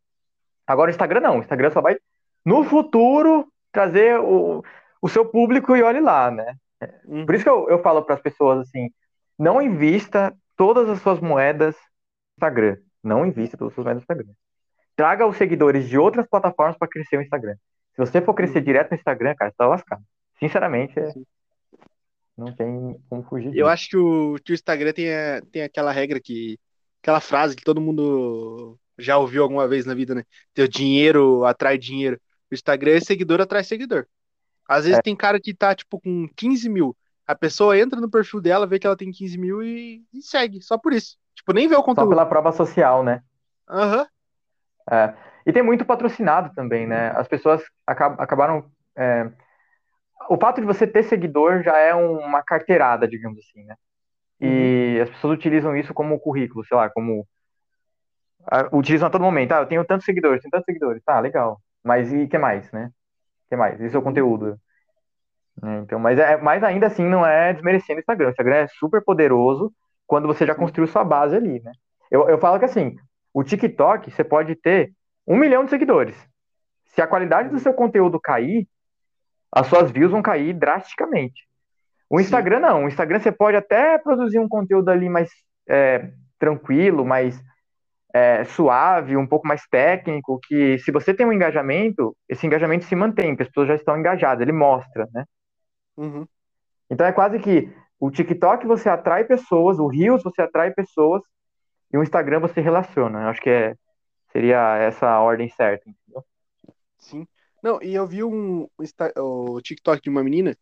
Agora 0.66 0.88
o 0.88 0.90
Instagram 0.90 1.20
não, 1.20 1.38
o 1.38 1.40
Instagram 1.40 1.70
só 1.70 1.80
vai 1.80 1.96
no 2.44 2.64
futuro 2.64 3.46
trazer 3.70 4.18
o, 4.18 4.64
o 5.02 5.08
seu 5.08 5.26
público 5.26 5.76
e 5.76 5.82
olhe 5.82 6.00
lá, 6.00 6.30
né? 6.30 6.54
Uhum. 7.04 7.26
Por 7.26 7.34
isso 7.34 7.44
que 7.44 7.50
eu, 7.50 7.68
eu 7.68 7.82
falo 7.82 8.02
para 8.02 8.14
as 8.14 8.20
pessoas 8.20 8.60
assim, 8.60 8.88
não 9.38 9.60
invista 9.60 10.34
todas 10.56 10.88
as 10.88 11.00
suas 11.02 11.20
moedas 11.20 11.74
no 11.74 12.38
Instagram. 12.38 12.76
Não 13.02 13.26
invista 13.26 13.56
todas 13.56 13.72
as 13.72 13.74
suas 13.74 13.84
moedas 13.84 14.00
no 14.00 14.04
Instagram. 14.04 14.34
Traga 14.96 15.26
os 15.26 15.36
seguidores 15.36 15.88
de 15.88 15.98
outras 15.98 16.26
plataformas 16.26 16.78
para 16.78 16.88
crescer 16.88 17.18
o 17.18 17.22
Instagram. 17.22 17.56
Se 17.94 17.98
você 17.98 18.20
for 18.20 18.34
crescer 18.34 18.58
uhum. 18.58 18.64
direto 18.64 18.90
no 18.90 18.96
Instagram, 18.96 19.34
cara, 19.34 19.50
você 19.50 19.56
tá 19.56 19.66
lascado. 19.66 20.02
Sinceramente, 20.38 20.98
é... 20.98 21.12
não 22.40 22.52
tem 22.52 23.00
como 23.08 23.22
fugir. 23.22 23.54
Eu 23.54 23.68
acho 23.68 23.88
que 23.88 23.96
o, 23.96 24.36
que 24.44 24.52
o 24.52 24.54
Instagram 24.54 24.92
tem, 24.92 25.06
tem 25.52 25.62
aquela 25.62 25.92
regra 25.92 26.20
que. 26.20 26.58
aquela 27.02 27.20
frase 27.20 27.54
que 27.54 27.64
todo 27.64 27.80
mundo 27.80 28.78
já 28.98 29.16
ouviu 29.18 29.42
alguma 29.42 29.68
vez 29.68 29.86
na 29.86 29.94
vida, 29.94 30.14
né? 30.14 30.24
Teu 30.54 30.66
dinheiro 30.66 31.44
atrai 31.44 31.78
dinheiro. 31.78 32.20
O 32.50 32.54
Instagram 32.54 32.92
é 32.92 33.00
seguidor 33.00 33.40
atrás 33.40 33.66
seguidor. 33.66 34.06
Às 34.68 34.84
vezes 34.84 34.98
é. 34.98 35.02
tem 35.02 35.16
cara 35.16 35.40
que 35.40 35.54
tá, 35.54 35.74
tipo, 35.74 36.00
com 36.00 36.28
15 36.36 36.68
mil. 36.68 36.96
A 37.26 37.34
pessoa 37.34 37.78
entra 37.78 38.00
no 38.00 38.10
perfil 38.10 38.40
dela, 38.40 38.66
vê 38.66 38.78
que 38.78 38.86
ela 38.86 38.96
tem 38.96 39.10
15 39.10 39.38
mil 39.38 39.62
e, 39.62 40.04
e 40.12 40.22
segue, 40.22 40.60
só 40.62 40.76
por 40.76 40.92
isso. 40.92 41.16
Tipo, 41.34 41.52
nem 41.52 41.68
vê 41.68 41.76
o 41.76 41.82
conteúdo. 41.82 42.08
Só 42.08 42.10
pela 42.10 42.26
prova 42.26 42.52
social, 42.52 43.02
né? 43.02 43.22
Aham. 43.68 44.00
Uhum. 44.00 44.06
É. 44.90 45.14
E 45.46 45.52
tem 45.52 45.62
muito 45.62 45.84
patrocinado 45.84 46.52
também, 46.54 46.86
né? 46.86 47.10
As 47.10 47.28
pessoas 47.28 47.62
acab 47.86 48.16
acabaram. 48.20 48.70
É... 48.96 49.30
O 50.28 50.36
fato 50.36 50.60
de 50.60 50.66
você 50.66 50.86
ter 50.86 51.02
seguidor 51.02 51.62
já 51.62 51.76
é 51.78 51.94
uma 51.94 52.42
carteirada, 52.42 53.08
digamos 53.08 53.38
assim, 53.38 53.64
né? 53.64 53.74
E 54.40 54.96
uhum. 54.96 55.02
as 55.02 55.10
pessoas 55.10 55.34
utilizam 55.34 55.76
isso 55.76 55.92
como 55.92 56.18
currículo, 56.20 56.64
sei 56.64 56.76
lá, 56.76 56.88
como. 56.90 57.26
Utilizam 58.72 59.08
a 59.08 59.10
todo 59.10 59.22
momento. 59.22 59.52
Ah, 59.52 59.60
eu 59.60 59.66
tenho 59.66 59.84
tantos 59.84 60.06
seguidores, 60.06 60.40
tenho 60.40 60.50
tantos 60.50 60.64
seguidores. 60.64 61.02
Tá, 61.04 61.20
legal. 61.20 61.60
Mas 61.84 62.12
e 62.12 62.24
o 62.24 62.28
que 62.28 62.38
mais, 62.38 62.70
né? 62.72 62.90
O 63.46 63.48
que 63.48 63.56
mais? 63.56 63.80
Isso 63.80 63.96
é 63.96 63.98
o 64.00 64.02
conteúdo. 64.02 64.58
É, 65.62 65.78
então, 65.78 65.98
mas, 65.98 66.18
é, 66.18 66.36
mas 66.38 66.62
ainda 66.62 66.86
assim 66.86 67.04
não 67.04 67.26
é 67.26 67.52
desmerecendo 67.52 67.98
o 67.98 68.00
Instagram. 68.00 68.28
O 68.28 68.30
Instagram 68.30 68.56
é 68.56 68.68
super 68.68 69.02
poderoso 69.04 69.72
quando 70.06 70.26
você 70.26 70.46
já 70.46 70.54
construiu 70.54 70.88
sua 70.88 71.04
base 71.04 71.36
ali, 71.36 71.60
né? 71.60 71.72
Eu, 72.10 72.28
eu 72.28 72.38
falo 72.38 72.58
que 72.58 72.64
assim, 72.64 72.96
o 73.32 73.44
TikTok 73.44 74.10
você 74.10 74.24
pode 74.24 74.54
ter 74.56 74.92
um 75.26 75.36
milhão 75.36 75.64
de 75.64 75.70
seguidores. 75.70 76.16
Se 76.86 77.00
a 77.00 77.06
qualidade 77.06 77.50
do 77.50 77.58
seu 77.58 77.72
conteúdo 77.72 78.18
cair, 78.18 78.66
as 79.52 79.66
suas 79.66 79.90
views 79.90 80.10
vão 80.10 80.22
cair 80.22 80.52
drasticamente. 80.54 81.48
O 82.08 82.20
Instagram 82.20 82.56
Sim. 82.56 82.62
não. 82.62 82.84
O 82.84 82.88
Instagram 82.88 83.20
você 83.20 83.32
pode 83.32 83.56
até 83.56 83.98
produzir 83.98 84.38
um 84.38 84.48
conteúdo 84.48 84.88
ali 84.88 85.08
mais 85.08 85.30
é, 85.68 86.10
tranquilo, 86.38 87.04
mais 87.04 87.40
é, 88.12 88.44
suave, 88.44 89.16
um 89.16 89.26
pouco 89.26 89.46
mais 89.46 89.62
técnico, 89.68 90.40
que 90.42 90.78
se 90.78 90.90
você 90.90 91.14
tem 91.14 91.26
um 91.26 91.32
engajamento, 91.32 92.16
esse 92.28 92.46
engajamento 92.46 92.84
se 92.84 92.96
mantém, 92.96 93.30
porque 93.30 93.44
as 93.44 93.48
pessoas 93.48 93.68
já 93.68 93.74
estão 93.76 93.96
engajadas, 93.98 94.42
ele 94.42 94.52
mostra, 94.52 95.08
né? 95.12 95.24
Uhum. 95.96 96.26
Então 96.90 97.06
é 97.06 97.12
quase 97.12 97.38
que 97.38 97.72
o 98.00 98.10
TikTok 98.10 98.66
você 98.66 98.88
atrai 98.88 99.24
pessoas, 99.24 99.78
o 99.78 99.86
Reels 99.86 100.22
você 100.24 100.42
atrai 100.42 100.72
pessoas, 100.72 101.22
e 101.92 101.98
o 101.98 102.02
Instagram 102.02 102.40
você 102.40 102.60
relaciona. 102.60 103.22
Eu 103.22 103.28
acho 103.28 103.40
que 103.40 103.50
é, 103.50 103.74
seria 104.32 104.76
essa 104.78 105.08
a 105.08 105.20
ordem 105.20 105.48
certa, 105.48 105.88
entendeu? 105.88 106.24
Sim. 106.98 107.26
Não, 107.62 107.82
e 107.82 107.94
eu 107.94 108.06
vi 108.06 108.24
um, 108.24 108.68
o 109.16 109.60
TikTok 109.60 110.02
de 110.02 110.10
uma 110.10 110.24
menina 110.24 110.56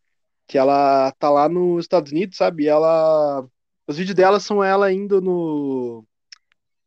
que 0.47 0.57
ela 0.59 1.13
tá 1.19 1.31
lá 1.31 1.49
nos 1.49 1.85
Estados 1.85 2.11
Unidos, 2.11 2.37
sabe? 2.37 2.65
E 2.65 2.69
ela. 2.69 3.47
Os 3.87 3.97
vídeos 3.97 4.15
dela 4.15 4.41
são 4.41 4.63
ela 4.63 4.93
indo 4.93 5.21
no 5.21 6.05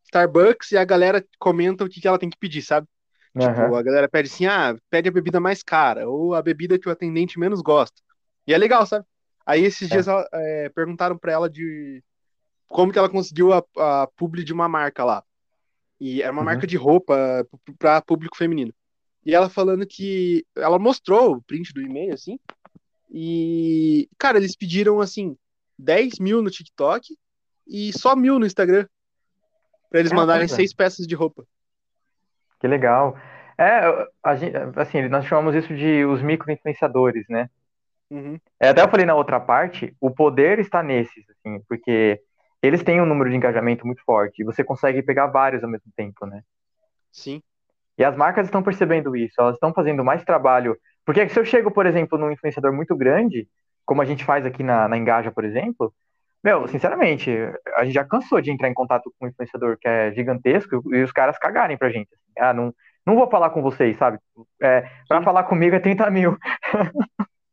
Starbucks 0.05 0.71
e 0.71 0.77
a 0.77 0.83
galera 0.83 1.25
comenta 1.39 1.83
o 1.83 1.89
que, 1.89 2.01
que 2.01 2.07
ela 2.07 2.19
tem 2.19 2.29
que 2.29 2.37
pedir, 2.37 2.61
sabe? 2.61 2.87
Uhum. 3.33 3.41
Tipo, 3.41 3.75
a 3.75 3.81
galera 3.81 4.09
pede 4.09 4.29
assim, 4.29 4.45
ah, 4.45 4.75
pede 4.89 5.07
a 5.07 5.11
bebida 5.11 5.39
mais 5.39 5.63
cara, 5.63 6.07
ou 6.09 6.35
a 6.35 6.41
bebida 6.41 6.77
que 6.77 6.89
o 6.89 6.91
atendente 6.91 7.39
menos 7.39 7.61
gosta. 7.61 8.01
E 8.45 8.53
é 8.53 8.57
legal, 8.57 8.85
sabe? 8.85 9.05
Aí 9.45 9.63
esses 9.63 9.89
é. 9.89 9.93
dias 9.93 10.07
é, 10.33 10.69
perguntaram 10.69 11.17
pra 11.17 11.31
ela 11.31 11.49
de 11.49 12.03
como 12.67 12.91
que 12.91 12.99
ela 12.99 13.09
conseguiu 13.09 13.53
a, 13.53 13.63
a 13.77 14.07
publi 14.15 14.43
de 14.43 14.53
uma 14.53 14.67
marca 14.67 15.03
lá. 15.03 15.23
E 15.99 16.21
era 16.21 16.31
uma 16.31 16.39
uhum. 16.39 16.45
marca 16.45 16.67
de 16.67 16.75
roupa 16.75 17.47
para 17.77 18.01
público 18.01 18.35
feminino. 18.35 18.73
E 19.25 19.35
ela 19.35 19.49
falando 19.49 19.85
que 19.85 20.45
ela 20.55 20.79
mostrou 20.79 21.35
o 21.35 21.41
print 21.41 21.73
do 21.73 21.81
e-mail, 21.81 22.13
assim. 22.13 22.39
E, 23.09 24.09
cara, 24.17 24.37
eles 24.37 24.55
pediram, 24.55 24.99
assim, 24.99 25.37
10 25.77 26.19
mil 26.19 26.41
no 26.41 26.49
TikTok 26.49 27.15
e 27.67 27.91
só 27.93 28.15
mil 28.15 28.39
no 28.39 28.45
Instagram. 28.45 28.87
Pra 29.89 29.99
eles 29.99 30.11
mandarem 30.11 30.47
seis 30.47 30.73
peças 30.73 31.05
de 31.05 31.13
roupa. 31.13 31.45
Que 32.59 32.67
legal. 32.67 33.17
É, 33.57 33.81
a 34.23 34.35
gente, 34.35 34.55
assim, 34.75 35.07
nós 35.09 35.25
chamamos 35.25 35.53
isso 35.53 35.75
de 35.75 36.05
os 36.05 36.21
micro-influenciadores, 36.21 37.25
né? 37.29 37.49
Uhum. 38.09 38.39
É, 38.59 38.69
até 38.69 38.81
eu 38.81 38.89
falei 38.89 39.05
na 39.05 39.15
outra 39.15 39.39
parte, 39.39 39.95
o 39.99 40.09
poder 40.09 40.59
está 40.59 40.81
nesses, 40.81 41.29
assim, 41.29 41.59
porque 41.67 42.21
eles 42.61 42.83
têm 42.83 43.01
um 43.01 43.05
número 43.05 43.29
de 43.29 43.35
engajamento 43.35 43.85
muito 43.85 44.03
forte 44.03 44.41
e 44.41 44.45
você 44.45 44.63
consegue 44.63 45.01
pegar 45.01 45.27
vários 45.27 45.63
ao 45.63 45.69
mesmo 45.69 45.91
tempo, 45.95 46.25
né? 46.25 46.43
Sim. 47.11 47.41
E 47.97 48.03
as 48.03 48.15
marcas 48.15 48.45
estão 48.45 48.63
percebendo 48.63 49.15
isso, 49.15 49.35
elas 49.39 49.55
estão 49.55 49.73
fazendo 49.73 50.03
mais 50.03 50.23
trabalho. 50.23 50.77
Porque 51.05 51.27
se 51.29 51.39
eu 51.39 51.45
chego, 51.45 51.71
por 51.71 51.85
exemplo, 51.85 52.17
num 52.17 52.31
influenciador 52.31 52.73
muito 52.73 52.95
grande, 52.95 53.47
como 53.85 54.01
a 54.01 54.05
gente 54.05 54.23
faz 54.23 54.45
aqui 54.45 54.63
na, 54.63 54.87
na 54.87 54.97
Engaja, 54.97 55.31
por 55.31 55.43
exemplo, 55.43 55.93
meu, 56.43 56.67
sinceramente, 56.67 57.29
a 57.75 57.83
gente 57.83 57.93
já 57.93 58.03
cansou 58.03 58.41
de 58.41 58.51
entrar 58.51 58.67
em 58.67 58.73
contato 58.73 59.13
com 59.19 59.25
um 59.25 59.29
influenciador 59.29 59.77
que 59.79 59.87
é 59.87 60.11
gigantesco 60.13 60.81
e 60.93 61.03
os 61.03 61.11
caras 61.11 61.37
cagarem 61.37 61.77
pra 61.77 61.91
gente. 61.91 62.09
Assim, 62.13 62.39
ah, 62.39 62.53
não, 62.53 62.73
não 63.05 63.15
vou 63.15 63.29
falar 63.29 63.51
com 63.51 63.61
vocês, 63.61 63.95
sabe? 63.97 64.17
É, 64.61 64.89
pra 65.07 65.21
falar 65.21 65.43
comigo 65.43 65.75
é 65.75 65.79
30 65.79 66.09
mil. 66.09 66.37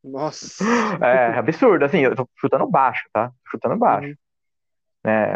Nossa. 0.02 0.64
É 1.04 1.38
absurdo, 1.38 1.84
assim, 1.84 2.00
eu 2.00 2.16
tô 2.16 2.28
chutando 2.36 2.66
baixo, 2.66 3.04
tá? 3.12 3.30
Chutando 3.50 3.76
baixo. 3.76 4.08
Uhum. 4.08 4.14
É, 5.04 5.32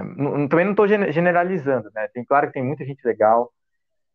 também 0.49 0.65
não 0.65 0.75
tô 0.75 0.87
generalizando, 0.87 1.91
né? 1.95 2.09
Tem, 2.09 2.25
claro 2.25 2.47
que 2.47 2.55
tem 2.55 2.65
muita 2.65 2.85
gente 2.85 3.07
legal, 3.07 3.53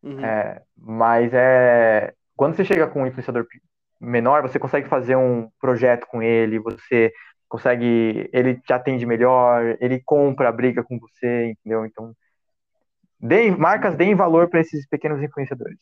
uhum. 0.03 0.23
é, 0.23 0.61
mas 0.77 1.31
é 1.33 2.13
quando 2.37 2.55
você 2.55 2.63
chega 2.63 2.87
com 2.87 3.01
um 3.01 3.07
influenciador 3.07 3.45
menor, 3.99 4.43
você 4.43 4.59
consegue 4.59 4.87
fazer 4.87 5.15
um 5.15 5.49
projeto 5.59 6.05
com 6.05 6.21
ele, 6.21 6.59
você 6.59 7.11
consegue, 7.49 8.29
ele 8.31 8.59
te 8.61 8.71
atende 8.71 9.05
melhor, 9.05 9.75
ele 9.81 9.99
compra 10.05 10.49
a 10.49 10.51
briga 10.51 10.83
com 10.83 10.99
você, 10.99 11.51
entendeu? 11.51 11.83
Então, 11.83 12.13
deem, 13.19 13.51
marcas 13.57 13.95
deem 13.95 14.13
valor 14.13 14.49
para 14.49 14.59
esses 14.59 14.87
pequenos 14.87 15.21
influenciadores. 15.23 15.79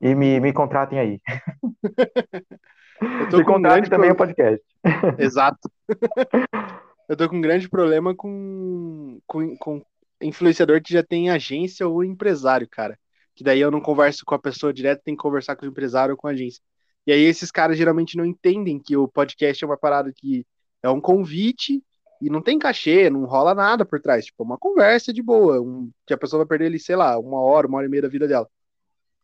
E 0.00 0.14
me, 0.14 0.38
me 0.40 0.52
contratem 0.52 0.98
aí. 0.98 1.20
Eu 3.00 3.28
tô 3.28 3.38
me 3.38 3.44
contratem 3.44 3.90
também 3.90 4.10
o 4.10 4.16
podcast. 4.16 4.64
Exato. 5.18 5.70
Eu 7.08 7.16
tô 7.16 7.28
com 7.28 7.36
um 7.36 7.40
grande 7.40 7.68
problema 7.68 8.14
com, 8.14 9.20
com, 9.26 9.56
com 9.56 9.82
influenciador 10.20 10.82
que 10.82 10.92
já 10.92 11.02
tem 11.02 11.30
agência 11.30 11.86
ou 11.86 12.04
empresário, 12.04 12.68
cara. 12.68 12.98
Que 13.34 13.42
daí 13.42 13.60
eu 13.60 13.70
não 13.70 13.80
converso 13.80 14.24
com 14.24 14.34
a 14.34 14.38
pessoa 14.38 14.72
direto, 14.72 15.02
tem 15.02 15.16
que 15.16 15.22
conversar 15.22 15.56
com 15.56 15.66
o 15.66 15.68
empresário 15.68 16.12
ou 16.12 16.18
com 16.18 16.28
a 16.28 16.30
agência. 16.30 16.62
E 17.06 17.12
aí 17.12 17.22
esses 17.22 17.50
caras 17.50 17.76
geralmente 17.76 18.16
não 18.16 18.24
entendem 18.24 18.78
que 18.78 18.96
o 18.96 19.08
podcast 19.08 19.62
é 19.62 19.66
uma 19.66 19.76
parada 19.76 20.12
que 20.14 20.46
é 20.82 20.88
um 20.88 21.00
convite 21.00 21.82
e 22.20 22.30
não 22.30 22.40
tem 22.40 22.58
cachê, 22.58 23.10
não 23.10 23.24
rola 23.24 23.54
nada 23.54 23.84
por 23.84 24.00
trás. 24.00 24.24
Tipo, 24.24 24.44
uma 24.44 24.56
conversa 24.56 25.12
de 25.12 25.22
boa, 25.22 25.60
um, 25.60 25.90
que 26.06 26.14
a 26.14 26.18
pessoa 26.18 26.38
vai 26.38 26.48
perder 26.48 26.66
ali, 26.66 26.78
sei 26.78 26.96
lá, 26.96 27.18
uma 27.18 27.40
hora, 27.40 27.66
uma 27.66 27.78
hora 27.78 27.86
e 27.86 27.90
meia 27.90 28.02
da 28.02 28.08
vida 28.08 28.26
dela. 28.26 28.48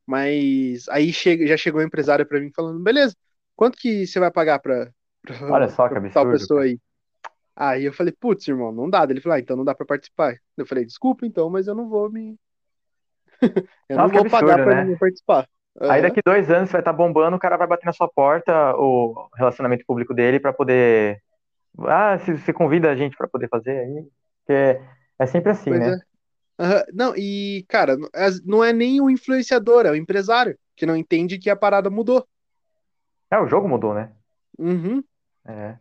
Mas 0.07 0.89
aí 0.89 1.13
chega, 1.13 1.47
já 1.47 1.57
chegou 1.57 1.81
a 1.81 1.85
empresária 1.85 2.27
para 2.27 2.41
mim 2.41 2.51
falando, 2.55 2.83
beleza, 2.83 3.17
quanto 3.55 3.79
que 3.79 4.07
você 4.07 4.19
vai 4.19 4.31
pagar 4.31 4.59
pra, 4.59 4.91
pra, 5.23 5.53
Olha 5.53 5.69
só, 5.69 5.89
que 5.89 6.11
tal 6.11 6.31
pessoa 6.31 6.63
aí? 6.63 6.79
Aí 7.55 7.85
eu 7.85 7.93
falei, 7.93 8.13
putz, 8.19 8.49
irmão, 8.49 8.73
não 8.73 8.89
dá. 8.89 9.05
Ele 9.05 9.21
falou, 9.21 9.37
ah, 9.37 9.41
então 9.41 9.57
não 9.57 9.65
dá 9.65 9.75
pra 9.75 9.87
participar. 9.87 10.35
Eu 10.57 10.67
falei, 10.67 10.85
desculpa 10.85 11.27
então, 11.27 11.51
mas 11.51 11.67
eu 11.67 11.75
não 11.75 11.89
vou 11.89 12.11
me. 12.11 12.37
eu 13.89 13.99
Nossa, 13.99 14.13
não 14.13 14.13
vou 14.13 14.23
absurdo, 14.23 14.31
pagar 14.31 14.59
pra 14.61 14.85
né? 14.85 14.97
participar. 14.99 15.49
Aí 15.89 16.03
Aham. 16.03 16.03
daqui 16.03 16.21
dois 16.25 16.51
anos 16.51 16.69
você 16.71 16.75
vai 16.75 16.81
estar 16.83 16.93
bombando, 16.93 17.37
o 17.37 17.41
cara 17.41 17.57
vai 17.57 17.67
bater 17.67 17.87
na 17.87 17.93
sua 17.93 18.09
porta, 18.09 18.75
o 18.77 19.29
relacionamento 19.37 19.85
público 19.87 20.15
dele, 20.15 20.41
pra 20.41 20.53
poder. 20.53 21.23
Ah, 21.81 22.19
se 22.21 22.33
você 22.39 22.53
convida 22.53 22.91
a 22.91 22.97
gente 22.97 23.17
pra 23.17 23.29
poder 23.29 23.49
fazer 23.49 23.79
aí. 23.81 24.07
Porque 24.47 24.81
é 25.19 25.27
sempre 25.27 25.53
assim, 25.53 25.73
Pois 25.73 25.79
né? 25.79 25.97
é. 25.99 26.01
Aham. 26.61 26.85
Não, 26.95 27.15
e, 27.17 27.65
cara, 27.69 27.97
não 28.45 28.65
é 28.65 28.73
nem 28.73 29.01
o 29.01 29.11
influenciador, 29.11 29.87
é 29.87 29.91
o 29.93 29.97
empresário, 29.97 30.59
que 30.77 30.87
não 30.87 30.97
entende 30.97 31.39
que 31.39 31.51
a 31.51 31.57
parada 31.57 31.91
mudou. 31.91 32.27
É, 33.31 33.39
o 33.39 33.47
jogo 33.47 33.69
mudou, 33.69 33.95
né? 33.95 34.13
Uhum. 34.59 35.03
É. 35.45 35.79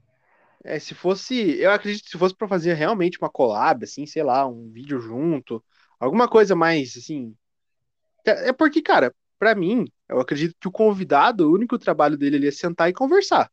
É, 0.64 0.78
se 0.80 0.93
fosse, 0.93 1.57
eu 1.60 1.72
acredito 1.72 2.03
que 2.03 2.10
se 2.12 2.18
fosse 2.18 2.36
pra 2.36 2.47
fazer 2.47 2.74
realmente 2.74 3.18
uma 3.20 3.30
collab, 3.30 3.84
assim, 3.84 4.05
sei 4.05 4.24
lá, 4.24 4.45
um 4.47 4.70
vídeo 4.72 4.99
junto, 4.99 5.64
alguma 5.99 6.28
coisa 6.28 6.55
mais, 6.55 6.95
assim. 6.97 7.34
É 8.30 8.50
é 8.50 8.54
porque, 8.54 8.82
cara, 8.82 9.14
pra 9.38 9.56
mim, 9.56 9.86
eu 10.08 10.20
acredito 10.20 10.56
que 10.60 10.68
o 10.68 10.72
convidado, 10.72 11.48
o 11.50 11.54
único 11.54 11.78
trabalho 11.78 12.18
dele 12.18 12.38
ali 12.38 12.48
é 12.48 12.52
sentar 12.52 12.90
e 12.90 12.94
conversar. 12.94 13.50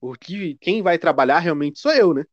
O 0.00 0.14
que, 0.14 0.56
quem 0.60 0.82
vai 0.82 0.98
trabalhar 0.98 1.38
realmente 1.38 1.78
sou 1.78 1.92
eu, 1.92 2.14
né? 2.14 2.24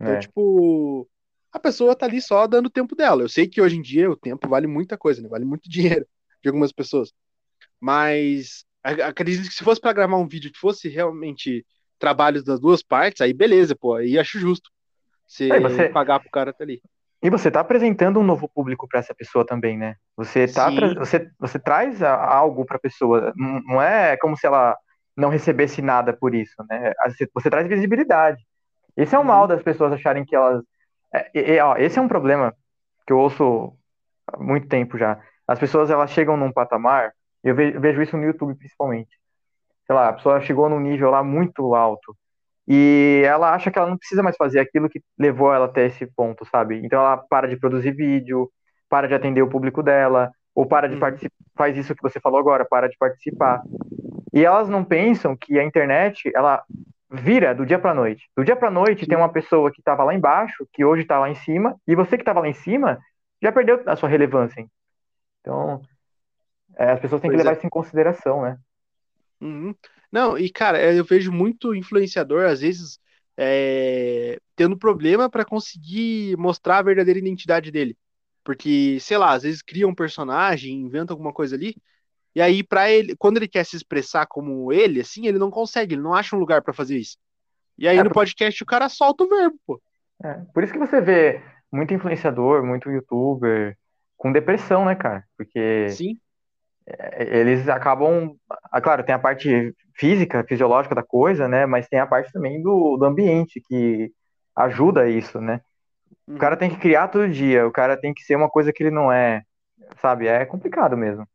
Então, 0.00 0.14
É. 0.14 0.18
tipo, 0.18 1.08
a 1.52 1.58
pessoa 1.58 1.94
tá 1.94 2.06
ali 2.06 2.20
só 2.20 2.46
dando 2.46 2.66
o 2.66 2.70
tempo 2.70 2.94
dela. 2.96 3.22
Eu 3.22 3.28
sei 3.28 3.46
que 3.46 3.60
hoje 3.60 3.76
em 3.76 3.82
dia 3.82 4.10
o 4.10 4.16
tempo 4.16 4.48
vale 4.48 4.66
muita 4.66 4.96
coisa, 4.98 5.20
né? 5.22 5.28
Vale 5.28 5.44
muito 5.44 5.68
dinheiro 6.00 6.06
de 6.42 6.48
algumas 6.48 6.72
pessoas. 6.72 7.12
Mas 7.80 8.64
acredito 8.82 9.48
que 9.48 9.54
se 9.54 9.64
fosse 9.64 9.80
pra 9.80 9.92
gravar 9.92 10.16
um 10.16 10.26
vídeo 10.28 10.50
que 10.52 10.58
fosse 10.58 10.88
realmente 10.88 11.64
trabalhos 11.98 12.42
das 12.42 12.58
duas 12.58 12.82
partes, 12.82 13.20
aí 13.20 13.32
beleza, 13.32 13.76
pô, 13.76 13.94
aí 13.94 14.18
acho 14.18 14.38
justo. 14.38 14.70
Você 15.26 15.50
Aí 15.52 15.60
você- 15.60 15.88
pagar 15.88 16.18
pro 16.20 16.30
cara 16.30 16.52
tá 16.52 16.64
ali. 16.64 16.82
E 17.22 17.30
você 17.30 17.50
tá 17.50 17.60
apresentando 17.60 18.18
um 18.18 18.24
novo 18.24 18.48
público 18.48 18.88
pra 18.88 18.98
essa 19.00 19.14
pessoa 19.14 19.46
também, 19.46 19.78
né? 19.78 19.94
Você 20.16 20.46
tá 20.48 20.70
você, 20.98 21.30
você 21.38 21.58
traz 21.58 22.02
a- 22.02 22.16
algo 22.16 22.64
pra 22.64 22.78
pessoa. 22.78 23.32
Não 23.36 23.80
é 23.80 24.16
como 24.16 24.36
se 24.36 24.46
ela 24.46 24.76
não 25.16 25.28
recebesse 25.28 25.80
nada 25.80 26.12
por 26.12 26.34
isso, 26.34 26.54
né? 26.68 26.92
Você, 27.06 27.28
você 27.32 27.50
traz 27.50 27.68
visibilidade. 27.68 28.42
Esse 28.96 29.14
é 29.14 29.18
o 29.18 29.22
Uhum. 29.22 29.28
mal 29.28 29.46
das 29.46 29.62
pessoas 29.62 29.92
acharem 29.92 30.24
que 30.24 30.34
elas. 30.34 30.62
é, 31.14 31.56
é, 31.56 31.64
ó, 31.64 31.76
esse 31.76 31.98
é 31.98 32.02
um 32.02 32.08
problema 32.08 32.54
que 33.06 33.12
eu 33.12 33.18
ouço 33.18 33.74
há 34.26 34.38
muito 34.38 34.66
tempo 34.68 34.98
já. 34.98 35.20
As 35.46 35.58
pessoas 35.58 35.90
elas 35.90 36.10
chegam 36.10 36.36
num 36.36 36.52
patamar, 36.52 37.12
eu 37.44 37.54
ve- 37.54 37.72
vejo 37.78 38.02
isso 38.02 38.16
no 38.16 38.24
YouTube 38.24 38.54
principalmente. 38.56 39.16
Sei 39.86 39.94
lá, 39.94 40.08
a 40.08 40.12
pessoa 40.14 40.40
chegou 40.40 40.68
num 40.68 40.80
nível 40.80 41.10
lá 41.10 41.22
muito 41.22 41.74
alto 41.74 42.16
e 42.66 43.22
ela 43.24 43.52
acha 43.54 43.70
que 43.70 43.78
ela 43.78 43.90
não 43.90 43.98
precisa 43.98 44.22
mais 44.22 44.36
fazer 44.36 44.60
aquilo 44.60 44.88
que 44.88 45.02
levou 45.18 45.52
ela 45.52 45.66
até 45.66 45.86
esse 45.86 46.06
ponto, 46.06 46.44
sabe? 46.46 46.80
Então 46.84 47.00
ela 47.00 47.16
para 47.16 47.48
de 47.48 47.56
produzir 47.56 47.92
vídeo, 47.92 48.50
para 48.88 49.08
de 49.08 49.14
atender 49.14 49.42
o 49.42 49.48
público 49.48 49.82
dela, 49.82 50.30
ou 50.54 50.66
para 50.66 50.88
de 50.88 50.94
Uhum. 50.94 51.00
participar, 51.00 51.34
faz 51.56 51.76
isso 51.76 51.94
que 51.94 52.02
você 52.02 52.20
falou 52.20 52.38
agora, 52.38 52.64
para 52.64 52.88
de 52.88 52.96
participar. 52.98 53.62
E 54.32 54.44
elas 54.44 54.68
não 54.68 54.84
pensam 54.84 55.36
que 55.36 55.58
a 55.58 55.64
internet, 55.64 56.30
ela 56.34 56.62
vira 57.10 57.54
do 57.54 57.66
dia 57.66 57.78
pra 57.78 57.94
noite. 57.94 58.28
Do 58.36 58.44
dia 58.44 58.56
pra 58.56 58.70
noite 58.70 59.06
tem 59.06 59.16
uma 59.18 59.28
pessoa 59.32 59.70
que 59.70 59.80
estava 59.80 60.04
lá 60.04 60.14
embaixo, 60.14 60.66
que 60.72 60.84
hoje 60.84 61.04
tá 61.04 61.18
lá 61.18 61.28
em 61.30 61.34
cima, 61.34 61.76
e 61.86 61.94
você 61.94 62.16
que 62.16 62.22
estava 62.22 62.40
lá 62.40 62.48
em 62.48 62.54
cima 62.54 62.98
já 63.42 63.52
perdeu 63.52 63.82
a 63.86 63.96
sua 63.96 64.08
relevância. 64.08 64.64
Então, 65.40 65.80
é, 66.76 66.92
as 66.92 67.00
pessoas 67.00 67.20
têm 67.20 67.30
que 67.30 67.36
Pois 67.36 67.44
levar 67.44 67.52
é. 67.54 67.58
isso 67.58 67.66
em 67.66 67.70
consideração, 67.70 68.42
né? 68.42 68.56
Uhum. 69.40 69.74
Não, 70.12 70.38
e 70.38 70.50
cara, 70.50 70.78
é, 70.78 70.98
eu 70.98 71.04
vejo 71.04 71.32
muito 71.32 71.74
influenciador, 71.74 72.44
às 72.46 72.60
vezes, 72.60 73.00
é, 73.36 74.38
tendo 74.54 74.78
problema 74.78 75.30
pra 75.30 75.44
conseguir 75.44 76.36
mostrar 76.38 76.78
a 76.78 76.82
verdadeira 76.82 77.18
identidade 77.18 77.70
dele. 77.72 77.96
Porque, 78.44 78.98
sei 79.00 79.16
lá, 79.18 79.32
às 79.32 79.42
vezes 79.44 79.62
cria 79.62 79.88
um 79.88 79.94
personagem, 79.94 80.74
inventa 80.74 81.12
alguma 81.12 81.32
coisa 81.32 81.56
ali, 81.56 81.76
e 82.34 82.40
aí 82.42 82.62
pra 82.62 82.90
ele, 82.90 83.16
quando 83.16 83.38
ele 83.38 83.48
quer 83.48 83.64
se 83.64 83.76
expressar 83.76 84.26
como 84.26 84.72
ele, 84.72 85.00
assim, 85.00 85.26
ele 85.26 85.38
não 85.38 85.50
consegue, 85.50 85.94
ele 85.94 86.02
não 86.02 86.14
acha 86.14 86.36
um 86.36 86.38
lugar 86.38 86.62
pra 86.62 86.72
fazer 86.74 86.98
isso. 86.98 87.16
E 87.78 87.88
aí 87.88 87.98
É, 87.98 88.04
no 88.04 88.10
podcast 88.10 88.62
o 88.62 88.66
cara 88.66 88.88
solta 88.88 89.24
o 89.24 89.28
verbo, 89.28 89.58
pô. 89.66 89.82
É, 90.24 90.34
por 90.52 90.62
isso 90.62 90.72
que 90.72 90.78
você 90.78 91.00
vê 91.00 91.42
muito 91.72 91.94
influenciador, 91.94 92.64
muito 92.64 92.90
youtuber 92.90 93.76
com 94.16 94.32
depressão, 94.32 94.84
né, 94.84 94.94
cara? 94.94 95.24
Porque 95.36 95.88
Sim, 95.90 96.18
eles 96.86 97.68
acabam. 97.68 98.34
Ah, 98.70 98.80
claro, 98.80 99.04
tem 99.04 99.14
a 99.14 99.18
parte 99.18 99.74
física, 99.94 100.44
fisiológica 100.48 100.94
da 100.94 101.02
coisa, 101.02 101.46
né? 101.48 101.66
Mas 101.66 101.88
tem 101.88 102.00
a 102.00 102.06
parte 102.06 102.32
também 102.32 102.62
do, 102.62 102.96
do 102.96 103.04
ambiente 103.04 103.60
que 103.66 104.10
ajuda 104.56 105.08
isso, 105.08 105.40
né? 105.40 105.60
O 106.26 106.32
uhum. 106.32 106.38
cara 106.38 106.56
tem 106.56 106.70
que 106.70 106.76
criar 106.76 107.08
todo 107.08 107.28
dia, 107.28 107.66
o 107.66 107.72
cara 107.72 107.96
tem 107.96 108.12
que 108.12 108.22
ser 108.22 108.36
uma 108.36 108.48
coisa 108.48 108.72
que 108.72 108.82
ele 108.82 108.90
não 108.90 109.12
é, 109.12 109.42
sabe? 110.00 110.26
É 110.26 110.44
complicado 110.44 110.96
mesmo. 110.96 111.26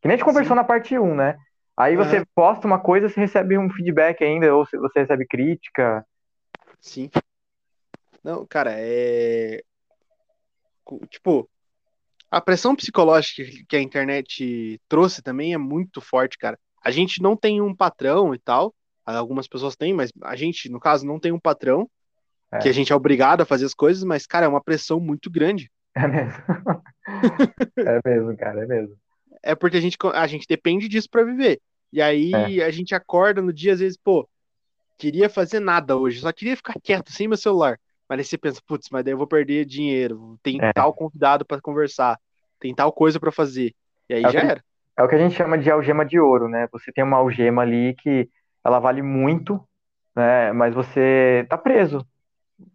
Que 0.00 0.08
nem 0.08 0.14
a 0.14 0.16
gente 0.16 0.24
conversou 0.24 0.54
Sim. 0.54 0.60
na 0.60 0.64
parte 0.64 0.98
1, 0.98 1.14
né? 1.14 1.36
Aí 1.76 1.94
você 1.94 2.24
posta 2.34 2.66
uma 2.66 2.78
coisa, 2.78 3.08
você 3.08 3.20
recebe 3.20 3.58
um 3.58 3.68
feedback 3.68 4.24
ainda, 4.24 4.54
ou 4.54 4.64
se- 4.64 4.78
você 4.78 5.00
recebe 5.00 5.26
crítica. 5.26 6.06
Sim. 6.80 7.10
Não, 8.24 8.46
cara, 8.46 8.72
é. 8.74 9.62
Tipo, 11.10 11.48
a 12.30 12.40
pressão 12.40 12.74
psicológica 12.74 13.42
que 13.68 13.76
a 13.76 13.80
internet 13.80 14.80
trouxe 14.88 15.22
também 15.22 15.54
é 15.54 15.58
muito 15.58 16.00
forte, 16.00 16.36
cara. 16.38 16.58
A 16.82 16.90
gente 16.90 17.22
não 17.22 17.36
tem 17.36 17.60
um 17.60 17.74
patrão 17.74 18.34
e 18.34 18.38
tal. 18.38 18.74
Algumas 19.04 19.46
pessoas 19.46 19.76
têm, 19.76 19.92
mas 19.92 20.10
a 20.22 20.34
gente, 20.34 20.68
no 20.68 20.80
caso, 20.80 21.06
não 21.06 21.20
tem 21.20 21.30
um 21.32 21.38
patrão, 21.38 21.88
É. 22.50 22.58
que 22.58 22.68
a 22.68 22.72
gente 22.72 22.92
é 22.92 22.96
obrigado 22.96 23.40
a 23.40 23.44
fazer 23.46 23.64
as 23.64 23.74
coisas, 23.74 24.02
mas, 24.02 24.26
cara, 24.26 24.46
é 24.46 24.48
uma 24.48 24.62
pressão 24.62 24.98
muito 25.00 25.30
grande. 25.30 25.70
É 25.94 26.06
mesmo. 26.08 26.42
É 27.78 28.00
mesmo, 28.04 28.36
cara, 28.36 28.64
é 28.64 28.66
mesmo. 28.66 28.96
É 29.42 29.54
porque 29.54 29.76
a 29.76 29.80
gente, 29.80 29.96
a 30.12 30.26
gente 30.26 30.46
depende 30.48 30.88
disso 30.88 31.08
pra 31.08 31.22
viver. 31.22 31.60
E 31.92 32.02
aí 32.02 32.60
a 32.60 32.70
gente 32.70 32.94
acorda 32.96 33.40
no 33.40 33.52
dia, 33.52 33.72
às 33.74 33.78
vezes, 33.80 33.96
pô, 33.96 34.28
queria 34.98 35.28
fazer 35.30 35.60
nada 35.60 35.96
hoje, 35.96 36.20
só 36.20 36.32
queria 36.32 36.56
ficar 36.56 36.74
quieto 36.82 37.12
sem 37.12 37.28
meu 37.28 37.36
celular. 37.36 37.78
Mas 38.08 38.18
aí 38.20 38.24
você 38.24 38.38
pensa, 38.38 38.60
putz, 38.66 38.88
mas 38.90 39.04
daí 39.04 39.12
eu 39.14 39.18
vou 39.18 39.26
perder 39.26 39.64
dinheiro, 39.64 40.38
tem 40.42 40.58
É. 40.62 40.72
tal 40.72 40.92
convidado 40.94 41.44
pra 41.44 41.60
conversar, 41.60 42.18
tem 42.60 42.74
tal 42.74 42.92
coisa 42.92 43.18
pra 43.18 43.32
fazer. 43.32 43.74
E 44.08 44.14
aí 44.14 44.24
É 44.24 44.30
já 44.30 44.40
que- 44.40 44.46
era. 44.46 44.64
É 44.98 45.02
o 45.02 45.08
que 45.08 45.14
a 45.14 45.18
gente 45.18 45.34
chama 45.34 45.58
de 45.58 45.70
algema 45.70 46.06
de 46.06 46.18
ouro, 46.18 46.48
né? 46.48 46.68
Você 46.72 46.90
tem 46.92 47.04
uma 47.04 47.18
algema 47.18 47.62
ali 47.62 47.94
que 47.94 48.30
ela 48.64 48.78
vale 48.78 49.02
muito, 49.02 49.60
né? 50.14 50.52
Mas 50.52 50.74
você 50.74 51.44
tá 51.50 51.58
preso. 51.58 52.06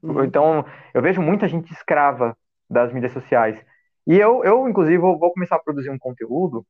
Uhum. 0.04 0.24
Então, 0.24 0.64
eu 0.94 1.02
vejo 1.02 1.20
muita 1.22 1.48
gente 1.48 1.72
escrava 1.74 2.38
das 2.70 2.94
mídias 2.94 3.12
sociais. 3.12 3.60
E 4.06 4.16
eu, 4.20 4.44
eu 4.44 4.68
inclusive, 4.70 4.98
vou, 5.00 5.18
vou 5.18 5.34
começar 5.34 5.56
a 5.56 5.60
produzir 5.60 5.90
um 5.90 5.98
conteúdo 5.98 6.64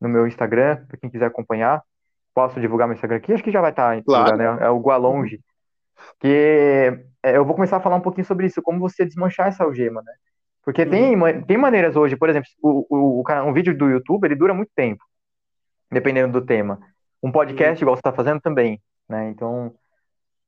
no 0.00 0.08
meu 0.08 0.26
Instagram, 0.26 0.84
para 0.86 0.96
quem 0.96 1.10
quiser 1.10 1.26
acompanhar. 1.26 1.82
Posso 2.34 2.60
divulgar 2.60 2.86
meu 2.86 2.94
Instagram 2.94 3.16
aqui? 3.16 3.32
Acho 3.32 3.42
que 3.42 3.50
já 3.50 3.60
vai 3.60 3.70
estar 3.70 3.98
em 3.98 4.02
Claro. 4.02 4.36
né? 4.36 4.58
É 4.60 4.68
o 4.70 4.78
Gualonge. 4.80 5.40
Que 6.20 7.04
é, 7.22 7.36
eu 7.36 7.44
vou 7.44 7.54
começar 7.54 7.76
a 7.76 7.80
falar 7.80 7.96
um 7.96 8.00
pouquinho 8.00 8.26
sobre 8.26 8.46
isso, 8.46 8.62
como 8.62 8.80
você 8.80 9.04
desmanchar 9.04 9.48
essa 9.48 9.64
algema, 9.64 10.02
né? 10.02 10.12
Porque 10.64 10.86
tem, 10.86 11.16
ma- 11.16 11.42
tem 11.42 11.56
maneiras 11.56 11.96
hoje, 11.96 12.16
por 12.16 12.28
exemplo, 12.28 12.48
o, 12.62 13.20
o, 13.20 13.24
um 13.44 13.52
vídeo 13.52 13.76
do 13.76 13.88
YouTube, 13.88 14.24
ele 14.24 14.36
dura 14.36 14.54
muito 14.54 14.70
tempo, 14.74 15.04
dependendo 15.90 16.40
do 16.40 16.46
tema. 16.46 16.78
Um 17.22 17.32
podcast, 17.32 17.82
igual 17.82 17.96
você 17.96 18.00
está 18.00 18.12
fazendo, 18.12 18.40
também, 18.40 18.80
né? 19.08 19.28
Então, 19.30 19.74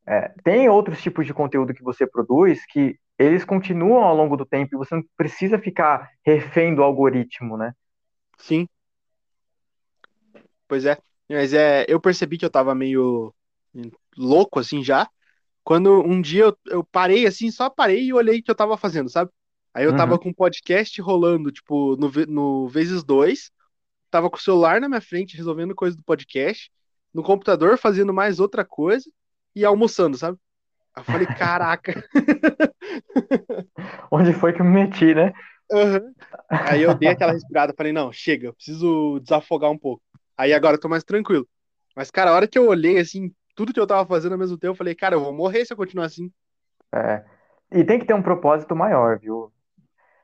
é, 0.07 0.33
tem 0.43 0.69
outros 0.69 1.03
tipos 1.03 1.27
de 1.27 1.35
conteúdo 1.35 1.75
que 1.75 1.83
você 1.83 2.07
produz 2.07 2.65
que 2.67 2.99
eles 3.19 3.45
continuam 3.45 4.03
ao 4.05 4.15
longo 4.15 4.37
do 4.37 4.45
tempo 4.45 4.75
e 4.75 4.79
você 4.79 4.95
não 4.97 5.03
precisa 5.17 5.59
ficar 5.59 6.11
refém 6.25 6.75
do 6.75 6.83
algoritmo, 6.83 7.57
né? 7.57 7.73
Sim. 8.39 8.69
Pois 10.69 10.85
é. 10.85 10.99
Mas 11.29 11.55
é, 11.55 11.85
eu 11.89 12.01
percebi 12.01 12.37
que 12.37 12.45
eu 12.45 12.51
tava 12.51 12.75
meio 12.75 13.33
louco 14.17 14.59
assim 14.61 14.83
já. 14.83 15.09
Quando 15.65 16.03
um 16.03 16.21
dia 16.21 16.45
eu, 16.45 16.59
eu 16.67 16.85
parei 16.85 17.27
assim, 17.27 17.51
só 17.51 17.71
parei 17.71 18.05
e 18.07 18.13
olhei 18.15 18.41
o 18.41 18.43
que 18.43 18.51
eu 18.51 18.55
tava 18.55 18.77
fazendo, 18.77 19.09
sabe? 19.11 19.31
Aí 19.75 19.85
eu 19.85 19.95
tava 19.95 20.15
Uhum. 20.15 20.19
com 20.19 20.29
um 20.31 20.35
podcast 20.35 21.01
rolando, 21.03 21.51
tipo, 21.53 21.97
no, 21.97 22.11
no 22.29 22.69
vezes 22.69 23.03
dois. 23.05 23.51
Tava 24.11 24.31
com 24.31 24.37
o 24.37 24.41
celular 24.41 24.81
na 24.81 24.89
minha 24.89 25.01
frente, 25.01 25.37
resolvendo 25.37 25.75
coisa 25.75 25.97
do 25.97 26.03
podcast. 26.05 26.71
No 27.15 27.23
computador, 27.23 27.79
fazendo 27.79 28.15
mais 28.15 28.41
outra 28.41 28.65
coisa. 28.65 29.11
E 29.55 29.65
almoçando, 29.65 30.17
sabe? 30.19 30.39
Aí 30.95 31.03
eu 31.03 31.05
falei, 31.07 31.27
caraca. 31.29 31.97
Onde 34.11 34.33
foi 34.33 34.53
que 34.53 34.61
eu 34.61 34.65
me 34.65 34.73
meti, 34.85 35.15
né? 35.15 35.33
Aham. 35.73 36.15
Aí 36.63 36.83
eu 36.83 36.95
dei 36.95 37.11
aquela 37.11 37.33
respirada, 37.33 37.75
falei, 37.77 37.93
não, 37.93 38.13
chega, 38.13 38.49
eu 38.49 38.55
preciso 38.55 39.19
desafogar 39.21 39.71
um 39.71 39.79
pouco. 39.79 40.03
Aí 40.37 40.53
agora 40.53 40.77
eu 40.77 40.81
tô 40.81 40.89
mais 40.89 41.05
tranquilo. 41.05 41.49
Mas, 41.97 42.11
cara, 42.11 42.31
a 42.31 42.35
hora 42.35 42.49
que 42.49 42.59
eu 42.59 42.69
olhei, 42.69 42.99
assim, 42.99 43.33
tudo 43.55 43.73
que 43.73 43.81
eu 43.81 43.87
tava 43.87 44.07
fazendo 44.07 44.33
ao 44.33 44.39
mesmo 44.39 44.59
tempo, 44.59 44.73
eu 44.73 44.77
falei, 44.77 44.95
cara, 44.95 45.15
eu 45.15 45.21
vou 45.21 45.33
morrer 45.33 45.65
se 45.65 45.73
eu 45.73 45.77
continuar 45.77 46.07
assim. 46.07 46.31
É. 46.93 47.25
E 47.73 47.85
tem 47.85 47.99
que 47.99 48.05
ter 48.05 48.15
um 48.15 48.23
propósito 48.23 48.75
maior, 48.75 49.19
viu? 49.19 49.53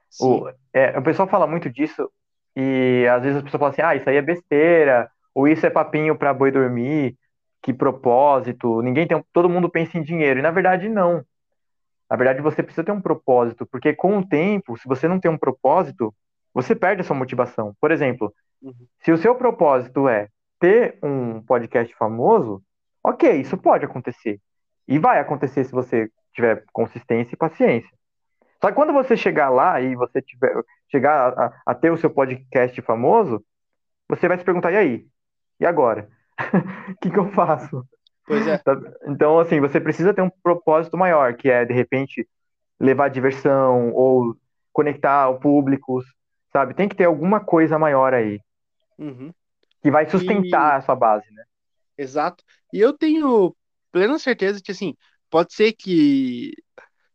Sim. 0.08 0.42
O, 0.42 0.52
é, 0.72 0.98
o 0.98 1.02
pessoal 1.02 1.28
fala 1.28 1.46
muito 1.46 1.70
disso 1.70 2.10
e 2.56 3.06
às 3.10 3.22
vezes 3.22 3.38
a 3.38 3.42
pessoa 3.42 3.58
fala 3.58 3.72
assim, 3.72 3.82
ah, 3.82 3.94
isso 3.94 4.08
aí 4.08 4.16
é 4.16 4.22
besteira, 4.22 5.10
ou 5.34 5.48
isso 5.48 5.64
é 5.64 5.70
papinho 5.70 6.16
pra 6.16 6.34
boi 6.34 6.50
dormir, 6.50 7.16
que 7.62 7.72
propósito, 7.72 8.82
ninguém 8.82 9.06
tem, 9.06 9.24
todo 9.32 9.48
mundo 9.48 9.70
pensa 9.70 9.98
em 9.98 10.02
dinheiro, 10.02 10.40
e 10.40 10.42
na 10.42 10.50
verdade 10.50 10.88
não. 10.88 11.24
Na 12.08 12.16
verdade 12.16 12.42
você 12.42 12.62
precisa 12.62 12.84
ter 12.84 12.92
um 12.92 13.00
propósito, 13.00 13.64
porque 13.66 13.94
com 13.94 14.18
o 14.18 14.26
tempo, 14.26 14.76
se 14.76 14.88
você 14.88 15.06
não 15.06 15.20
tem 15.20 15.30
um 15.30 15.38
propósito, 15.38 16.12
você 16.52 16.74
perde 16.74 17.02
a 17.02 17.04
sua 17.04 17.16
motivação. 17.16 17.74
Por 17.80 17.92
exemplo, 17.92 18.34
Uhum. 18.62 18.86
Se 19.02 19.10
o 19.10 19.16
seu 19.16 19.34
propósito 19.34 20.08
é 20.08 20.28
ter 20.58 20.98
um 21.02 21.42
podcast 21.42 21.94
famoso, 21.96 22.62
ok, 23.02 23.40
isso 23.40 23.56
pode 23.56 23.84
acontecer. 23.84 24.40
E 24.88 24.98
vai 24.98 25.20
acontecer 25.20 25.64
se 25.64 25.72
você 25.72 26.10
tiver 26.32 26.64
consistência 26.72 27.34
e 27.34 27.38
paciência. 27.38 27.90
Só 28.60 28.68
que 28.68 28.74
quando 28.74 28.92
você 28.92 29.16
chegar 29.16 29.48
lá 29.48 29.80
e 29.80 29.94
você 29.94 30.20
tiver, 30.20 30.52
chegar 30.90 31.32
a, 31.38 31.62
a 31.66 31.74
ter 31.74 31.90
o 31.90 31.96
seu 31.96 32.10
podcast 32.10 32.80
famoso, 32.82 33.44
você 34.08 34.28
vai 34.28 34.38
se 34.38 34.44
perguntar, 34.44 34.72
e 34.72 34.76
aí? 34.76 35.06
E 35.58 35.66
agora? 35.66 36.08
O 36.90 36.96
que, 37.00 37.10
que 37.10 37.18
eu 37.18 37.30
faço? 37.32 37.84
Pois 38.26 38.46
é. 38.46 38.58
Tá- 38.58 38.76
Então, 39.06 39.38
assim, 39.38 39.60
você 39.60 39.80
precisa 39.80 40.12
ter 40.12 40.22
um 40.22 40.30
propósito 40.42 40.96
maior, 40.96 41.34
que 41.34 41.50
é, 41.50 41.64
de 41.64 41.72
repente, 41.72 42.28
levar 42.78 43.08
diversão 43.08 43.92
ou 43.92 44.36
conectar 44.72 45.28
o 45.28 45.38
público, 45.38 46.00
sabe? 46.52 46.74
Tem 46.74 46.88
que 46.88 46.96
ter 46.96 47.04
alguma 47.04 47.40
coisa 47.40 47.78
maior 47.78 48.14
aí, 48.14 48.40
Uhum. 48.98 49.32
que 49.82 49.90
vai 49.90 50.08
sustentar 50.08 50.76
a 50.76 50.80
sua 50.80 50.94
base, 50.94 51.30
né? 51.32 51.44
Exato. 52.00 52.42
E 52.72 52.80
eu 52.80 52.92
tenho 52.92 53.54
plena 53.92 54.18
certeza 54.18 54.60
que, 54.62 54.70
assim, 54.72 54.94
pode 55.28 55.52
ser 55.52 55.72
que 55.72 56.54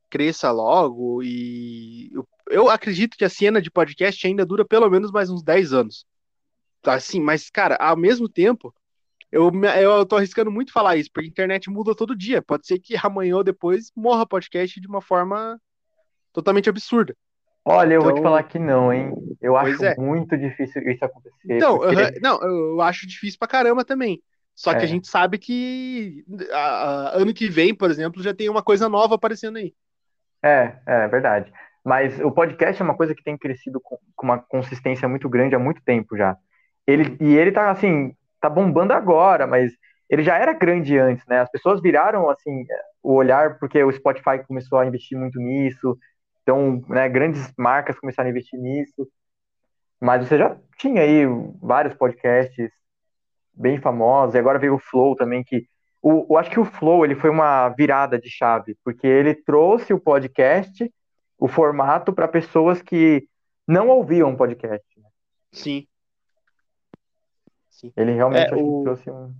cresça 0.09 0.51
logo 0.51 1.21
e 1.23 2.09
eu, 2.13 2.27
eu 2.49 2.69
acredito 2.69 3.17
que 3.17 3.25
a 3.25 3.29
cena 3.29 3.61
de 3.61 3.71
podcast 3.71 4.25
ainda 4.25 4.45
dura 4.45 4.63
pelo 4.63 4.89
menos 4.89 5.11
mais 5.11 5.29
uns 5.29 5.43
10 5.43 5.73
anos. 5.73 6.05
Assim, 6.83 7.19
mas, 7.19 7.49
cara, 7.49 7.75
ao 7.77 7.97
mesmo 7.97 8.29
tempo, 8.29 8.73
eu, 9.31 9.51
eu 9.81 10.05
tô 10.05 10.17
arriscando 10.17 10.51
muito 10.51 10.71
falar 10.71 10.97
isso, 10.97 11.09
porque 11.11 11.27
a 11.27 11.31
internet 11.31 11.69
muda 11.69 11.95
todo 11.95 12.15
dia. 12.15 12.41
Pode 12.41 12.67
ser 12.67 12.79
que 12.79 12.95
amanhã 13.01 13.37
ou 13.37 13.43
depois 13.43 13.91
morra 13.95 14.25
podcast 14.25 14.79
de 14.79 14.87
uma 14.87 15.01
forma 15.01 15.59
totalmente 16.31 16.69
absurda. 16.69 17.15
Olha, 17.67 17.95
eu 17.95 18.01
vou 18.01 18.11
te 18.11 18.19
Então- 18.19 18.23
falar 18.29 18.43
que 18.43 18.59
não, 18.59 18.93
hein? 18.93 19.11
Eu 19.41 19.57
acho 19.57 19.83
é. 19.83 19.95
muito 19.97 20.37
difícil 20.37 20.83
isso 20.87 21.03
acontecer. 21.03 21.35
Então, 21.49 21.79
porque- 21.79 22.19
não, 22.19 22.39
eu 22.43 22.79
acho 22.81 23.07
difícil 23.07 23.39
pra 23.39 23.47
caramba 23.47 23.83
também. 23.83 24.21
Só 24.55 24.73
que 24.73 24.81
É. 24.81 24.83
a 24.83 24.87
gente 24.87 25.07
sabe 25.07 25.37
que 25.37 26.25
a- 26.51 26.57
a- 26.57 27.17
ano 27.17 27.33
que 27.33 27.49
vem, 27.49 27.75
por 27.75 27.91
exemplo, 27.91 28.23
já 28.23 28.33
tem 28.33 28.49
uma 28.49 28.63
coisa 28.63 28.89
nova 28.89 29.15
aparecendo 29.15 29.57
aí. 29.57 29.75
É, 30.43 30.77
é 30.85 31.07
verdade. 31.07 31.51
Mas 31.83 32.19
o 32.19 32.31
podcast 32.31 32.81
é 32.81 32.85
uma 32.85 32.95
coisa 32.97 33.13
que 33.15 33.23
tem 33.23 33.37
crescido 33.37 33.79
com, 33.81 33.97
com 34.15 34.25
uma 34.25 34.39
consistência 34.39 35.07
muito 35.07 35.29
grande 35.29 35.55
há 35.55 35.59
muito 35.59 35.81
tempo 35.83 36.17
já. 36.17 36.37
Ele, 36.87 37.17
e 37.19 37.35
ele 37.35 37.51
tá 37.51 37.71
assim, 37.71 38.15
tá 38.41 38.49
bombando 38.49 38.93
agora, 38.93 39.47
mas 39.47 39.73
ele 40.09 40.23
já 40.23 40.37
era 40.37 40.53
grande 40.53 40.97
antes, 40.97 41.25
né? 41.27 41.39
As 41.39 41.49
pessoas 41.49 41.81
viraram 41.81 42.29
assim 42.29 42.65
o 43.03 43.13
olhar 43.13 43.57
porque 43.59 43.83
o 43.83 43.91
Spotify 43.91 44.43
começou 44.47 44.79
a 44.79 44.85
investir 44.85 45.17
muito 45.17 45.39
nisso. 45.39 45.97
Então, 46.43 46.83
né, 46.89 47.09
grandes 47.09 47.51
marcas 47.57 47.99
começaram 47.99 48.27
a 48.27 48.31
investir 48.31 48.59
nisso. 48.59 49.07
Mas 50.01 50.27
você 50.27 50.37
já 50.37 50.57
tinha 50.77 51.01
aí 51.01 51.25
vários 51.61 51.93
podcasts 51.95 52.69
bem 53.55 53.79
famosos, 53.79 54.35
e 54.35 54.37
agora 54.37 54.59
veio 54.59 54.75
o 54.75 54.79
Flow 54.79 55.15
também, 55.15 55.43
que 55.43 55.67
o, 56.01 56.25
eu 56.29 56.37
acho 56.37 56.49
que 56.51 56.59
o 56.59 56.65
Flow 56.65 57.03
ele 57.03 57.15
foi 57.15 57.29
uma 57.29 57.69
virada 57.69 58.19
de 58.19 58.29
chave, 58.29 58.77
porque 58.83 59.07
ele 59.07 59.33
trouxe 59.33 59.93
o 59.93 59.99
podcast, 59.99 60.91
o 61.37 61.47
formato 61.47 62.13
para 62.13 62.27
pessoas 62.27 62.81
que 62.81 63.27
não 63.67 63.87
ouviam 63.89 64.35
podcast. 64.35 64.85
né? 64.99 65.09
Sim. 65.51 65.87
Sim. 67.69 67.91
Ele 67.95 68.13
realmente 68.13 68.53
É, 68.53 68.55
o- 68.55 68.83
trouxe 68.83 69.09
um. 69.09 69.33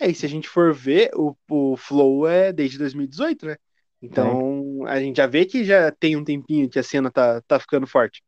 É, 0.00 0.08
e 0.08 0.14
se 0.14 0.26
a 0.26 0.28
gente 0.28 0.48
for 0.48 0.72
ver, 0.74 1.10
o, 1.14 1.34
o 1.50 1.76
Flow 1.76 2.26
é 2.26 2.52
desde 2.52 2.78
2018, 2.78 3.46
né? 3.46 3.56
Então, 4.00 4.84
a 4.86 4.98
gente 4.98 5.16
já 5.16 5.26
vê 5.28 5.44
que 5.44 5.62
já 5.64 5.92
tem 5.92 6.16
um 6.16 6.24
tempinho 6.24 6.68
que 6.68 6.78
a 6.78 6.82
cena 6.82 7.08
tá, 7.10 7.40
tá 7.46 7.60
ficando 7.60 7.86
forte. 7.86 8.20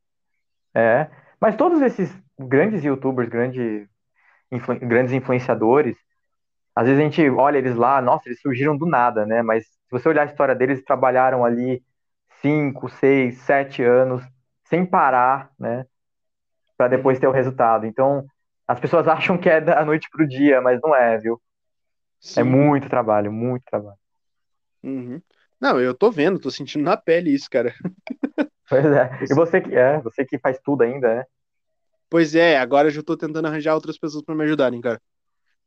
É. 0.73 1.11
Mas 1.41 1.57
todos 1.57 1.83
esses 1.83 2.17
grandes 2.39 2.85
youtubers, 2.85 3.29
grande, 3.29 3.89
influ- 4.57 4.79
grandes 4.81 5.13
influenciadores, 5.15 5.97
às 6.77 6.87
vezes 6.87 7.01
a 7.01 7.05
gente 7.05 7.31
olha 7.31 7.59
eles 7.59 7.77
lá, 7.77 8.03
nossa, 8.03 8.29
eles 8.29 8.41
surgiram 8.41 8.77
do 8.77 8.87
nada, 8.87 9.27
né? 9.27 9.43
Mas 9.43 9.65
se 9.67 9.91
você 9.91 10.09
olhar 10.09 10.23
a 10.23 10.27
história 10.27 10.55
deles, 10.55 10.77
eles 10.79 10.87
trabalharam 10.87 11.45
ali 11.45 11.83
cinco, 12.43 12.89
seis, 12.89 13.39
sete 13.43 13.83
anos, 13.83 14.23
sem 14.69 14.85
parar, 14.87 15.51
né? 15.59 15.87
Para 16.77 16.89
depois 16.89 17.19
ter 17.19 17.27
o 17.29 17.33
resultado. 17.33 17.87
Então, 17.87 18.25
as 18.69 18.81
pessoas 18.81 19.07
acham 19.09 19.39
que 19.39 19.49
é 19.49 19.61
da 19.61 19.85
noite 19.85 20.09
pro 20.11 20.29
dia, 20.29 20.61
mas 20.61 20.81
não 20.83 20.95
é, 20.95 21.19
viu? 21.19 21.41
Sim. 22.21 22.33
É 22.37 22.45
muito 22.45 22.89
trabalho, 22.91 23.33
muito 23.33 23.65
trabalho. 23.67 23.99
Uhum. 24.83 25.21
Não, 25.61 25.81
eu 25.81 25.95
tô 25.95 26.11
vendo, 26.11 26.39
tô 26.39 26.51
sentindo 26.51 26.85
na 26.85 26.97
pele 26.97 27.31
isso, 27.35 27.49
cara. 27.51 27.75
Pois 28.69 28.85
é. 28.85 29.11
E 29.31 29.35
você 29.35 29.61
que 29.61 29.75
é, 29.75 30.01
você 30.01 30.25
que 30.25 30.39
faz 30.39 30.59
tudo 30.61 30.83
ainda, 30.83 31.17
né? 31.17 31.25
Pois 32.15 32.37
é, 32.37 32.57
agora 32.57 32.87
eu 32.87 32.93
já 32.93 33.03
tô 33.03 33.17
tentando 33.17 33.49
arranjar 33.49 33.75
outras 33.75 33.99
pessoas 33.99 34.23
pra 34.23 34.37
me 34.37 34.45
ajudarem, 34.45 34.81
cara. 34.81 35.03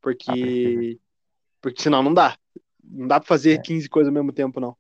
Porque. 0.02 0.98
Porque 1.62 1.82
senão 1.82 2.02
não 2.02 2.14
dá. 2.14 2.38
Não 2.82 3.06
dá 3.06 3.20
pra 3.20 3.28
fazer 3.28 3.58
É. 3.58 3.62
15 3.62 3.89
coisas 3.89 4.08
ao 4.08 4.14
mesmo 4.14 4.32
tempo, 4.32 4.58
não. 4.62 4.74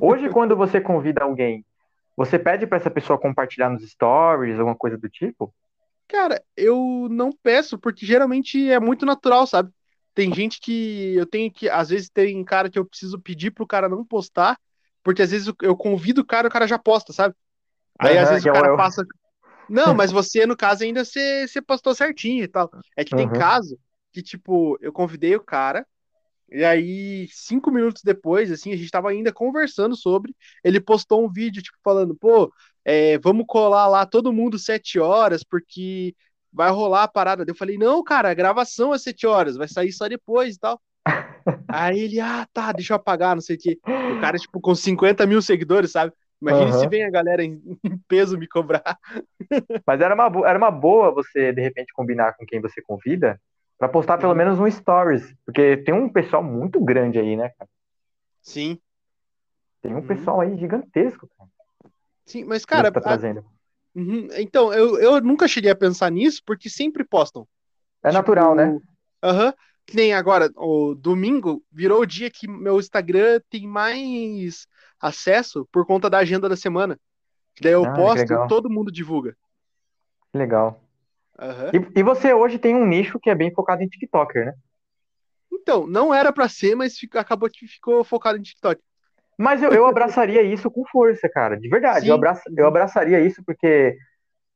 Hoje, 0.00 0.30
quando 0.30 0.56
você 0.56 0.80
convida 0.80 1.22
alguém, 1.22 1.66
você 2.16 2.38
pede 2.38 2.66
para 2.66 2.78
essa 2.78 2.90
pessoa 2.90 3.20
compartilhar 3.20 3.68
nos 3.68 3.86
stories, 3.86 4.58
alguma 4.58 4.74
coisa 4.74 4.96
do 4.96 5.06
tipo? 5.10 5.54
Cara, 6.08 6.42
eu 6.56 7.08
não 7.10 7.30
peço, 7.30 7.78
porque 7.78 8.06
geralmente 8.06 8.70
é 8.70 8.80
muito 8.80 9.04
natural, 9.04 9.46
sabe? 9.46 9.70
Tem 10.14 10.32
gente 10.32 10.58
que 10.62 11.14
eu 11.14 11.26
tenho 11.26 11.52
que. 11.52 11.68
Às 11.68 11.90
vezes 11.90 12.08
tem 12.08 12.42
cara 12.42 12.70
que 12.70 12.78
eu 12.78 12.86
preciso 12.86 13.20
pedir 13.20 13.50
pro 13.50 13.66
cara 13.66 13.86
não 13.86 14.02
postar, 14.02 14.58
porque 15.04 15.20
às 15.20 15.30
vezes 15.30 15.52
eu- 15.60 15.76
convido 15.76 16.22
o 16.22 16.26
cara 16.26 16.46
e 16.46 16.48
o 16.48 16.52
cara 16.52 16.66
já 16.66 16.78
posta, 16.78 17.12
sabe? 17.12 17.34
Aí 17.98 18.16
às 18.16 18.28
Aham, 18.28 18.30
vezes 18.30 18.46
o 18.46 18.48
é 18.48 18.50
o 18.50 18.54
cara 18.54 18.68
eu. 18.68 18.76
passa. 18.78 19.04
Não, 19.68 19.94
mas 19.94 20.12
você, 20.12 20.46
no 20.46 20.56
caso, 20.56 20.84
ainda 20.84 21.04
você, 21.04 21.46
você 21.46 21.60
postou 21.60 21.94
certinho 21.94 22.44
e 22.44 22.48
tal. 22.48 22.70
É 22.96 23.04
que 23.04 23.14
tem 23.14 23.26
Uhum. 23.26 23.32
caso 23.38 23.78
que, 24.12 24.22
tipo, 24.22 24.78
eu 24.80 24.92
convidei 24.92 25.34
o 25.36 25.40
cara, 25.42 25.86
e 26.50 26.64
aí, 26.64 27.28
cinco 27.32 27.70
minutos 27.72 28.02
depois, 28.04 28.52
assim, 28.52 28.72
a 28.72 28.76
gente 28.76 28.90
tava 28.90 29.10
ainda 29.10 29.32
conversando 29.32 29.96
sobre. 29.96 30.34
Ele 30.64 30.80
postou 30.80 31.24
um 31.24 31.30
vídeo, 31.30 31.62
tipo, 31.62 31.76
falando, 31.82 32.14
pô, 32.14 32.52
é, 32.84 33.18
vamos 33.18 33.46
colar 33.48 33.88
lá 33.88 34.06
todo 34.06 34.32
mundo 34.32 34.58
sete 34.58 34.98
horas, 35.00 35.42
porque 35.42 36.14
vai 36.52 36.70
rolar 36.70 37.04
a 37.04 37.08
parada. 37.08 37.44
Eu 37.48 37.54
falei, 37.56 37.76
não, 37.78 38.02
cara, 38.04 38.30
a 38.30 38.34
gravação 38.34 38.94
é 38.94 38.98
sete 38.98 39.26
horas, 39.26 39.56
vai 39.56 39.68
sair 39.68 39.92
só 39.92 40.08
depois 40.08 40.54
e 40.56 40.58
tal. 40.60 40.80
Aí 41.68 41.98
ele, 42.00 42.20
ah, 42.20 42.46
tá, 42.52 42.72
deixa 42.72 42.92
eu 42.92 42.96
apagar, 42.96 43.34
não 43.34 43.42
sei 43.42 43.56
o 43.56 43.58
quê. 43.58 43.80
O 44.06 44.16
cara, 44.16 44.38
tipo, 44.38 44.60
com 44.60 44.74
50 44.74 45.26
mil 45.26 45.42
seguidores, 45.42 45.92
sabe? 45.92 46.12
Imagine 46.40 46.72
se 46.72 46.86
Aham. 46.86 46.90
vem 46.90 47.04
a 47.04 47.10
galera 47.10 47.42
em, 47.44 47.60
em 47.84 47.98
peso 48.08 48.38
me 48.38 48.46
cobrar. 48.48 48.98
Mas 49.86 50.00
era 50.00 50.14
uma, 50.14 50.48
era 50.48 50.58
uma 50.58 50.70
boa 50.70 51.12
você, 51.12 51.52
de 51.52 51.60
repente, 51.60 51.92
combinar 51.92 52.34
com 52.36 52.44
quem 52.46 52.60
você 52.60 52.82
convida 52.82 53.40
para 53.78 53.88
postar 53.88 54.18
pelo 54.18 54.32
Uhum. 54.32 54.38
menos 54.38 54.58
um 54.58 54.70
stories. 54.70 55.34
Porque 55.44 55.78
tem 55.78 55.94
um 55.94 56.08
pessoal 56.08 56.42
muito 56.42 56.80
grande 56.84 57.18
aí, 57.18 57.36
né, 57.36 57.50
cara? 57.58 57.68
Sim, 58.42 58.80
Tem 59.80 59.94
um 59.94 60.00
Uhum. 60.00 60.06
pessoal 60.06 60.40
aí 60.40 60.56
gigantesco, 60.58 61.28
cara. 61.38 61.48
sim, 62.24 62.44
mas, 62.44 62.64
cara, 62.64 62.90
tá 62.92 63.00
a- 63.00 63.02
trazendo. 63.04 63.44
uhum, 63.94 64.28
então, 64.32 64.72
eu, 64.72 64.98
eu 65.00 65.20
nunca 65.20 65.48
cheguei 65.48 65.70
a 65.70 65.76
pensar 65.76 66.10
nisso, 66.10 66.42
porque 66.46 66.68
sempre 66.70 67.04
postam. 67.04 67.46
É 68.02 68.10
natural, 68.12 68.54
né? 68.54 68.72
Tipo, 68.72 68.82
Aham. 69.22 69.54
Que 69.86 69.96
nem 69.96 70.12
agora, 70.12 70.50
o 70.56 70.96
domingo 70.96 71.64
virou 71.70 72.00
o 72.02 72.06
dia 72.06 72.28
que 72.30 72.48
meu 72.48 72.78
Instagram 72.80 73.40
tem 73.48 73.68
mais 73.68 74.66
acesso 75.00 75.68
por 75.72 75.86
conta 75.86 76.08
da 76.10 76.18
agenda 76.18 76.48
da 76.48 76.56
semana. 76.56 76.98
Daí 77.60 77.72
eu 77.72 77.84
Ah, 77.84 77.94
posto, 77.94 78.18
legal. 78.18 78.48
todo 78.48 78.70
mundo 78.70 78.92
divulga. 78.92 79.36
Legal. 80.34 80.80
Aham. 81.38 81.70
E, 81.72 82.00
e 82.00 82.02
você 82.02 82.32
hoje 82.32 82.58
tem 82.58 82.74
um 82.74 82.86
nicho 82.86 83.18
que 83.20 83.30
é 83.30 83.34
bem 83.34 83.52
focado 83.52 83.82
em 83.82 83.88
TikToker, 83.88 84.46
né? 84.46 84.54
Então, 85.52 85.86
não 85.86 86.14
era 86.14 86.32
pra 86.32 86.48
ser, 86.48 86.74
mas 86.74 86.96
fica- 86.96 87.20
acabou 87.20 87.48
que 87.50 87.66
ficou 87.66 88.04
focado 88.04 88.38
em 88.38 88.42
TikTok. 88.42 88.80
Mas 89.38 89.62
eu, 89.62 89.70
eu 89.72 89.86
abraçaria 89.86 90.42
isso 90.42 90.70
com 90.70 90.84
força, 90.86 91.28
cara. 91.28 91.58
De 91.58 91.68
verdade. 91.68 92.02
Sim. 92.02 92.08
Eu, 92.08 92.14
abraça, 92.14 92.42
eu 92.56 92.66
abraçaria 92.66 93.20
isso 93.20 93.42
porque 93.44 93.96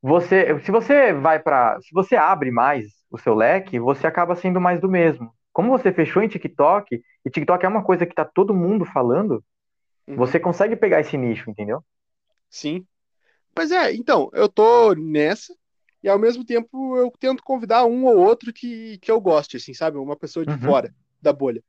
você, 0.01 0.59
se 0.61 0.70
você 0.70 1.12
vai 1.12 1.38
para, 1.38 1.78
se 1.80 1.93
você 1.93 2.16
abre 2.16 2.51
mais 2.51 2.86
o 3.11 3.18
seu 3.18 3.34
leque, 3.34 3.78
você 3.78 4.07
acaba 4.07 4.34
sendo 4.36 4.61
mais 4.61 4.80
do 4.80 4.88
mesmo. 4.88 5.32
Como 5.53 5.70
você 5.70 5.93
fechou 5.93 6.22
em 6.22 6.28
TikTok, 6.28 7.03
e 7.24 7.30
TikTok 7.30 7.64
é 7.64 7.68
uma 7.68 7.82
coisa 7.82 8.07
que 8.07 8.14
tá 8.14 8.24
todo 8.24 8.55
mundo 8.55 8.84
falando, 8.86 9.45
Uhum. 10.11 10.18
você 10.18 10.40
consegue 10.40 10.76
pegar 10.76 11.00
esse 11.00 11.16
nicho, 11.16 11.50
entendeu? 11.50 11.84
Sim. 12.48 12.86
Mas 13.56 13.72
é, 13.72 13.94
então, 13.94 14.30
eu 14.34 14.48
tô 14.48 14.94
nessa, 14.94 15.54
e 16.02 16.08
ao 16.08 16.18
mesmo 16.18 16.44
tempo 16.44 16.96
eu 16.96 17.12
tento 17.20 17.42
convidar 17.42 17.84
um 17.86 18.04
ou 18.06 18.18
outro 18.18 18.52
que, 18.52 18.98
que 19.00 19.11
eu 19.11 19.20
goste, 19.20 19.56
assim, 19.56 19.74
sabe? 19.74 19.98
Uma 19.98 20.16
pessoa 20.16 20.46
de 20.46 20.52
Uhum. 20.52 20.61
fora 20.61 20.94
da 21.22 21.32
bolha. 21.32 21.64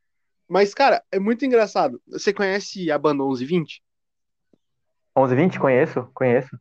Mas, 0.48 0.74
cara, 0.74 1.04
é 1.12 1.20
muito 1.20 1.46
engraçado. 1.46 2.02
Você 2.08 2.34
conhece 2.34 2.92
a 2.92 2.98
banda 3.00 3.24
1120? 3.24 3.84
1120, 5.16 5.60
conheço, 5.60 6.08
conheço. 6.14 6.60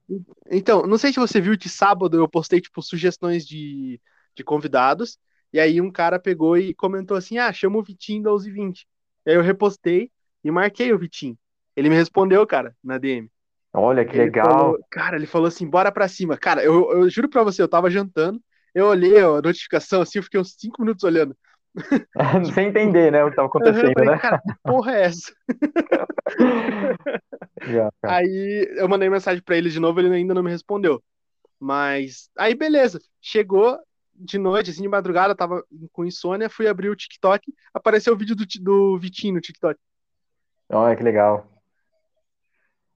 Então, 0.51 0.83
não 0.87 0.99
sei 0.99 1.12
se 1.12 1.20
você 1.20 1.41
viu 1.41 1.57
que 1.59 1.68
sábado 1.68 2.16
eu 2.16 2.28
postei, 2.28 2.61
tipo, 2.61 2.83
sugestões 2.83 3.47
de, 3.47 4.01
de 4.35 4.43
convidados, 4.45 5.18
e 5.53 5.61
aí 5.61 5.81
um 5.81 5.91
cara 5.91 6.18
pegou 6.18 6.57
e 6.59 6.74
comentou 6.74 7.16
assim, 7.16 7.39
ah, 7.39 7.53
chama 7.53 7.78
o 7.78 7.83
Vitinho 7.83 8.22
da 8.22 8.31
1120. 8.31 8.87
E 9.26 9.31
aí 9.31 9.37
eu 9.37 9.43
repostei 9.43 10.11
e 10.43 10.51
marquei 10.51 10.93
o 10.93 10.99
Vitinho. 10.99 11.39
Ele 11.81 11.89
me 11.89 11.95
respondeu, 11.97 12.47
cara, 12.47 12.76
na 12.85 12.99
DM. 12.99 13.26
Olha 13.72 14.05
que 14.05 14.12
Ele 14.14 14.24
legal. 14.24 14.47
falou- 14.51 14.78
cara, 14.91 15.16
ele 15.16 15.26
falou 15.26 15.49
assim, 15.49 15.66
bora 15.66 15.91
pra 15.91 16.07
cima. 16.09 16.37
Cara, 16.37 16.62
eu, 16.62 16.93
eu 16.93 17.09
juro 17.09 17.26
pra 17.26 17.43
você, 17.43 17.62
eu 17.62 17.68
tava 17.68 17.89
jantando, 17.91 18.39
eu 18.74 18.87
olhei 18.87 19.18
a 19.18 19.41
notificação 19.41 20.03
assim, 20.03 20.18
eu 20.18 20.22
fiquei 20.22 20.39
uns 20.39 20.53
5 20.59 20.83
minutos 20.83 21.05
olhando. 21.05 21.35
Sem 22.55 22.68
entender, 22.68 23.11
né, 23.11 23.24
o 23.24 23.31
que 23.31 23.37
tava 23.37 23.49
acontecendo, 23.49 23.95
falei, 23.95 24.11
né? 24.11 24.18
cara, 24.18 24.39
que 24.41 24.55
porra 24.62 24.93
é 24.95 25.03
essa? 25.05 25.33
Cara. 27.61 28.16
Aí 28.16 28.68
eu 28.76 28.89
mandei 28.89 29.09
mensagem 29.09 29.43
pra 29.43 29.57
ele 29.57 29.70
de 29.70 29.81
novo, 29.81 30.01
ele 30.01 30.12
ainda 30.14 30.35
não 30.35 30.43
me 30.43 30.51
respondeu. 30.51 31.03
Mas 31.59 32.28
aí 32.37 32.55
beleza, 32.55 33.01
chegou 33.22 33.78
de 34.14 34.37
noite, 34.39 34.70
assim, 34.70 34.83
de 34.83 34.89
madrugada, 34.89 35.35
tava 35.35 35.64
com 35.93 36.05
insônia, 36.05 36.51
fui 36.51 36.66
abrir 36.68 36.91
o 36.91 36.97
TikTok, 36.97 37.51
apareceu 37.72 38.12
o 38.12 38.16
vídeo 38.16 38.37
do, 38.37 38.45
do 38.61 38.99
Vitinho 38.99 39.35
no 39.35 39.41
TikTok. 39.41 39.78
Olha 40.68 40.95
que 40.97 41.03
legal. 41.03 41.50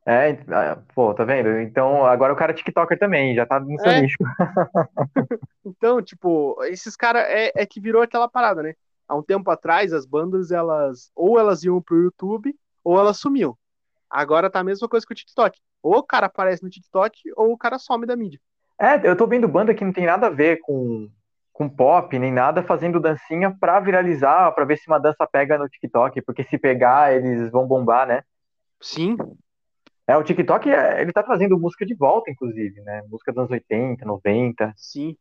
É, 0.07 0.33
ah, 0.49 0.79
pô, 0.95 1.15
tá 1.15 1.25
vendo? 1.25 1.59
Então, 1.61 2.05
agora 2.05 2.33
o 2.33 2.37
cara 2.37 2.53
é 2.53 2.55
TikToker 2.55 2.99
também, 2.99 3.35
já 3.35 3.47
tá 3.47 3.59
no 3.59 3.79
seu 3.81 3.91
É. 3.91 4.03
nicho. 4.03 4.17
Então, 5.67 6.03
tipo, 6.03 6.63
esses 6.65 6.95
caras 6.95 7.23
é, 7.27 7.51
é 7.55 7.65
que 7.65 7.81
virou 7.81 8.03
aquela 8.03 8.29
parada, 8.29 8.63
né? 8.63 8.75
Há 9.09 9.17
um 9.17 9.23
tempo 9.23 9.51
atrás, 9.51 9.95
as 9.95 10.05
bandas, 10.05 10.51
elas 10.51 11.11
ou 11.15 11.39
elas 11.39 11.63
iam 11.65 11.81
pro 11.81 12.03
YouTube 12.03 12.55
ou 12.85 12.99
elas 12.99 13.17
sumiam. 13.19 13.57
Agora 14.11 14.51
tá 14.51 14.61
a 14.61 14.65
mesma 14.65 14.87
coisa 14.87 15.07
que 15.07 15.13
o 15.13 15.17
TikTok. 15.17 15.59
Ou 15.83 15.97
o 15.97 16.03
cara 16.03 16.27
aparece 16.27 16.63
no 16.63 16.69
TikTok 16.69 17.19
ou 17.35 17.53
o 17.53 17.57
cara 17.59 17.79
some 17.79 18.07
da 18.07 18.15
mídia. 18.15 18.39
É, 18.79 19.09
eu 19.09 19.17
tô 19.17 19.27
vendo 19.27 19.49
banda 19.49 19.75
que 19.75 19.85
não 19.85 19.93
tem 19.93 20.05
nada 20.05 20.27
a 20.27 20.31
ver 20.31 20.61
com, 20.61 21.09
com 21.53 21.69
pop, 21.69 22.19
nem 22.19 22.33
nada, 22.33 22.63
fazendo 22.63 23.01
dancinha 23.01 23.55
pra 23.59 23.81
viralizar, 23.81 24.53
pra 24.53 24.65
ver 24.65 24.77
se 24.77 24.87
uma 24.87 24.99
dança 24.99 25.27
pega 25.27 25.57
no 25.57 25.69
TikTok, 25.69 26.21
porque 26.23 26.45
se 26.45 26.59
pegar, 26.59 27.15
eles 27.15 27.51
vão 27.51 27.67
bombar, 27.67 28.07
né? 28.07 28.23
Sim, 28.81 29.17
É, 30.07 30.17
o 30.17 30.23
TikTok, 30.25 30.69
é, 30.69 31.01
ele 31.01 31.13
tá 31.13 31.23
trazendo 31.23 31.59
música 31.59 31.87
de 31.87 31.95
volta, 31.95 32.31
inclusive, 32.31 32.81
né? 32.83 33.03
Música 33.09 33.33
dos 33.33 33.39
anos 33.41 33.51
80, 33.51 34.05
90. 34.05 34.73
sim. 34.77 35.17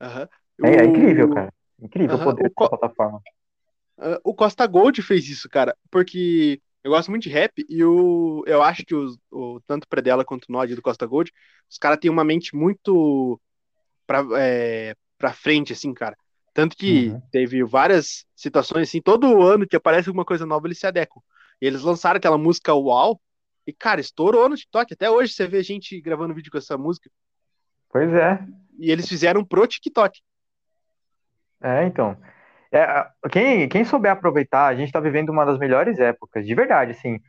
Aham. 0.00 0.28
É, 0.62 0.68
é 0.82 0.84
O- 0.84 0.86
incrível, 0.86 1.28
cara. 1.28 1.52
Incrível 1.80 2.18
o 2.18 2.20
Aham, 2.20 2.22
poder 2.22 2.44
o 2.44 2.50
dessa 2.50 2.54
co- 2.54 2.68
plataforma. 2.68 3.20
Ah, 3.98 4.18
o 4.24 4.34
Costa 4.34 4.66
Gold 4.66 5.00
fez 5.02 5.28
isso, 5.28 5.48
cara, 5.48 5.76
porque 5.90 6.60
eu 6.82 6.90
gosto 6.90 7.10
muito 7.10 7.22
de 7.24 7.30
rap 7.30 7.64
e 7.68 7.84
o, 7.84 8.42
eu 8.46 8.62
acho 8.62 8.84
que 8.84 8.94
os- 8.94 9.16
o, 9.30 9.60
tanto 9.66 9.84
o 9.84 9.88
Predella 9.88 10.24
quanto 10.24 10.46
o 10.48 10.52
Nod 10.52 10.74
do 10.74 10.82
Costa 10.82 11.06
Gold, 11.06 11.32
os 11.70 11.78
caras 11.78 11.98
têm 12.00 12.10
uma 12.10 12.24
mente 12.24 12.54
muito 12.56 13.40
pra, 14.06 14.24
é, 14.38 14.94
pra 15.18 15.32
frente, 15.34 15.72
assim, 15.74 15.94
cara. 15.94 16.16
Tanto 16.54 16.76
que 16.76 17.16
Uhum. 17.16 17.22
teve 17.32 17.64
várias 17.64 18.26
situações, 18.36 18.88
assim, 18.88 19.02
todo 19.02 19.42
ano 19.42 19.66
que 19.68 19.76
aparece 19.76 20.08
alguma 20.10 20.24
coisa 20.26 20.46
nova, 20.46 20.66
eles 20.68 20.78
se 20.80 20.86
adequam. 20.86 21.22
E 21.62 21.66
eles 21.66 21.82
lançaram 21.82 22.18
aquela 22.18 22.38
música 22.38 22.74
Uau, 22.74 23.20
e, 23.66 23.72
cara, 23.72 24.00
estourou 24.00 24.48
no 24.48 24.56
TikTok. 24.56 24.92
Até 24.94 25.10
hoje 25.10 25.32
você 25.32 25.46
vê 25.46 25.62
gente 25.62 26.00
gravando 26.00 26.34
vídeo 26.34 26.50
com 26.50 26.58
essa 26.58 26.76
música. 26.76 27.10
Pois 27.90 28.12
é. 28.12 28.38
E 28.78 28.90
eles 28.90 29.08
fizeram 29.08 29.44
pro 29.44 29.66
TikTok. 29.66 30.20
É, 31.62 31.84
então. 31.84 32.16
É, 32.70 33.06
quem, 33.30 33.68
quem 33.68 33.84
souber 33.84 34.12
aproveitar, 34.12 34.66
a 34.66 34.74
gente 34.74 34.90
tá 34.92 34.98
vivendo 35.00 35.30
uma 35.30 35.44
das 35.44 35.58
melhores 35.58 35.98
épocas, 36.00 36.44
de 36.44 36.54
verdade, 36.54 36.90
assim. 36.90 37.20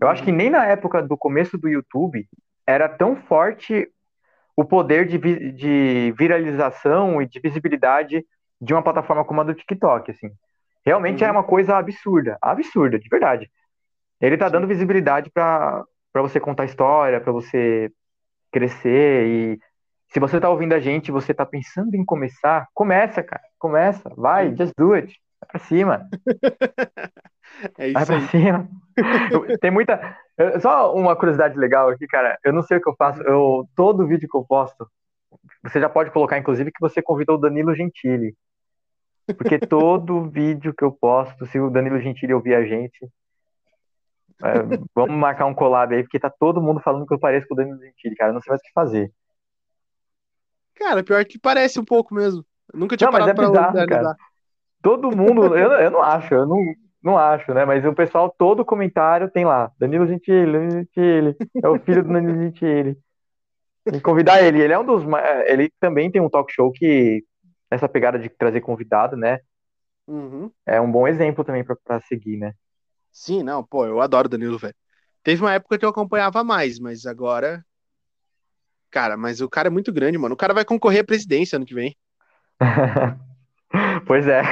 Eu 0.00 0.08
acho 0.08 0.22
que 0.22 0.32
nem 0.32 0.48
na 0.48 0.64
época 0.66 1.02
do 1.02 1.16
começo 1.16 1.58
do 1.58 1.68
YouTube 1.68 2.28
era 2.66 2.88
tão 2.88 3.16
forte 3.16 3.88
o 4.56 4.64
poder 4.64 5.06
de, 5.06 5.18
de 5.52 6.14
viralização 6.16 7.20
e 7.20 7.26
de 7.26 7.40
visibilidade 7.40 8.24
de 8.60 8.72
uma 8.72 8.82
plataforma 8.82 9.24
como 9.24 9.40
a 9.40 9.44
do 9.44 9.54
TikTok, 9.54 10.10
assim. 10.10 10.30
Realmente 10.84 11.22
Uhum. 11.22 11.28
é 11.28 11.32
uma 11.32 11.44
coisa 11.44 11.76
absurda, 11.76 12.38
absurda, 12.40 12.98
de 12.98 13.08
verdade. 13.08 13.50
Ele 14.22 14.38
tá 14.38 14.48
dando 14.48 14.66
visibilidade 14.68 15.30
para 15.30 15.84
você 16.14 16.38
contar 16.40 16.64
história, 16.64 17.20
para 17.20 17.32
você 17.32 17.90
crescer 18.52 19.26
e 19.26 19.58
se 20.12 20.20
você 20.20 20.38
tá 20.38 20.48
ouvindo 20.48 20.74
a 20.74 20.78
gente, 20.80 21.08
e 21.08 21.12
você 21.12 21.32
tá 21.34 21.44
pensando 21.44 21.94
em 21.94 22.04
começar, 22.04 22.68
começa, 22.74 23.22
cara. 23.22 23.42
Começa, 23.58 24.10
vai, 24.14 24.50
Sim. 24.50 24.56
just 24.56 24.74
do 24.76 24.92
it. 24.92 25.18
Vai 25.40 25.48
pra 25.50 25.58
cima, 25.60 26.08
É 27.78 27.92
vai 27.92 28.02
isso 28.02 28.06
pra 28.06 28.16
aí. 28.16 28.28
cima. 28.28 28.68
Eu- 29.30 29.58
Tem 29.58 29.70
muita. 29.70 30.16
eu- 30.36 30.60
Só 30.60 30.94
uma 30.94 31.16
curiosidade 31.16 31.58
legal 31.58 31.88
aqui, 31.88 32.06
cara. 32.06 32.38
Eu 32.44 32.52
não 32.52 32.62
sei 32.62 32.76
o 32.78 32.80
que 32.80 32.88
eu 32.88 32.94
faço. 32.96 33.22
Eu, 33.22 33.66
todo 33.74 34.06
vídeo 34.06 34.28
que 34.28 34.36
eu 34.36 34.44
posto, 34.44 34.86
você 35.62 35.80
já 35.80 35.88
pode 35.88 36.10
colocar, 36.10 36.38
inclusive, 36.38 36.70
que 36.70 36.80
você 36.80 37.00
convidou 37.02 37.36
o 37.36 37.40
Danilo 37.40 37.74
Gentili. 37.74 38.34
Porque 39.36 39.58
todo 39.66 40.28
vídeo 40.28 40.74
que 40.76 40.84
eu 40.84 40.92
posto, 40.92 41.46
se 41.46 41.58
o 41.58 41.70
Danilo 41.70 42.00
Gentili 42.00 42.34
ouvir 42.34 42.54
a 42.54 42.64
gente, 42.64 43.08
é, 44.42 44.78
vamos 44.94 45.16
marcar 45.16 45.46
um 45.46 45.54
collab 45.54 45.94
aí, 45.94 46.02
porque 46.02 46.18
tá 46.18 46.30
todo 46.30 46.60
mundo 46.60 46.80
falando 46.80 47.06
que 47.06 47.14
eu 47.14 47.18
pareço 47.18 47.46
com 47.46 47.54
o 47.54 47.56
Danilo 47.56 47.78
Gentili, 47.78 48.16
cara. 48.16 48.30
Eu 48.30 48.34
não 48.34 48.40
sei 48.40 48.50
mais 48.50 48.60
o 48.60 48.64
que 48.64 48.72
fazer. 48.72 49.12
Cara, 50.74 51.04
pior 51.04 51.24
que 51.24 51.38
parece 51.38 51.78
um 51.78 51.84
pouco 51.84 52.14
mesmo. 52.14 52.44
Eu 52.72 52.80
nunca 52.80 52.96
tinha 52.96 53.06
Não, 53.06 53.12
mas 53.12 53.20
parado 53.20 53.30
é 53.30 53.34
pra 53.34 53.48
bizarro, 53.48 53.78
analisar. 53.78 54.16
Todo 54.82 55.16
mundo, 55.16 55.56
eu, 55.56 55.72
eu 55.72 55.90
não 55.90 56.02
acho, 56.02 56.34
eu 56.34 56.46
não, 56.46 56.58
não 57.02 57.16
acho, 57.18 57.54
né? 57.54 57.64
Mas 57.64 57.84
o 57.84 57.94
pessoal, 57.94 58.34
todo 58.36 58.64
comentário 58.64 59.30
tem 59.30 59.44
lá, 59.44 59.70
Danilo 59.78 60.06
Gentili, 60.06 60.50
Danilo 60.52 60.70
Gentili, 60.72 61.36
é 61.62 61.68
o 61.68 61.78
filho 61.78 62.02
do 62.02 62.12
Danilo 62.12 62.42
Gentili. 62.42 62.98
Tem 63.84 63.94
que 63.94 64.00
convidar 64.00 64.42
ele. 64.42 64.60
Ele 64.60 64.72
é 64.72 64.78
um 64.78 64.84
dos. 64.84 65.04
ma- 65.04 65.22
Ele 65.46 65.70
também 65.80 66.10
tem 66.10 66.20
um 66.20 66.28
talk 66.28 66.52
show 66.52 66.72
que, 66.72 67.24
essa 67.70 67.88
pegada 67.88 68.18
de 68.18 68.28
trazer 68.28 68.60
convidado, 68.60 69.16
né? 69.16 69.38
Uhum. 70.06 70.50
É 70.66 70.80
um 70.80 70.90
bom 70.90 71.06
exemplo 71.06 71.44
também 71.44 71.64
pra 71.64 72.00
seguir, 72.00 72.36
né? 72.36 72.52
Sim, 73.12 73.42
não, 73.42 73.62
pô, 73.62 73.86
eu 73.86 74.00
adoro 74.00 74.26
o 74.26 74.30
Danilo, 74.30 74.58
velho. 74.58 74.74
Teve 75.22 75.42
uma 75.42 75.52
época 75.52 75.78
que 75.78 75.84
eu 75.84 75.90
acompanhava 75.90 76.42
mais, 76.42 76.78
mas 76.78 77.06
agora. 77.06 77.64
Cara, 78.90 79.16
mas 79.16 79.40
o 79.40 79.48
cara 79.48 79.68
é 79.68 79.70
muito 79.70 79.92
grande, 79.92 80.18
mano. 80.18 80.34
O 80.34 80.38
cara 80.38 80.54
vai 80.54 80.64
concorrer 80.64 81.02
à 81.02 81.04
presidência 81.04 81.56
ano 81.56 81.66
que 81.66 81.74
vem. 81.74 81.96
Pois 84.06 84.26
é. 84.28 84.42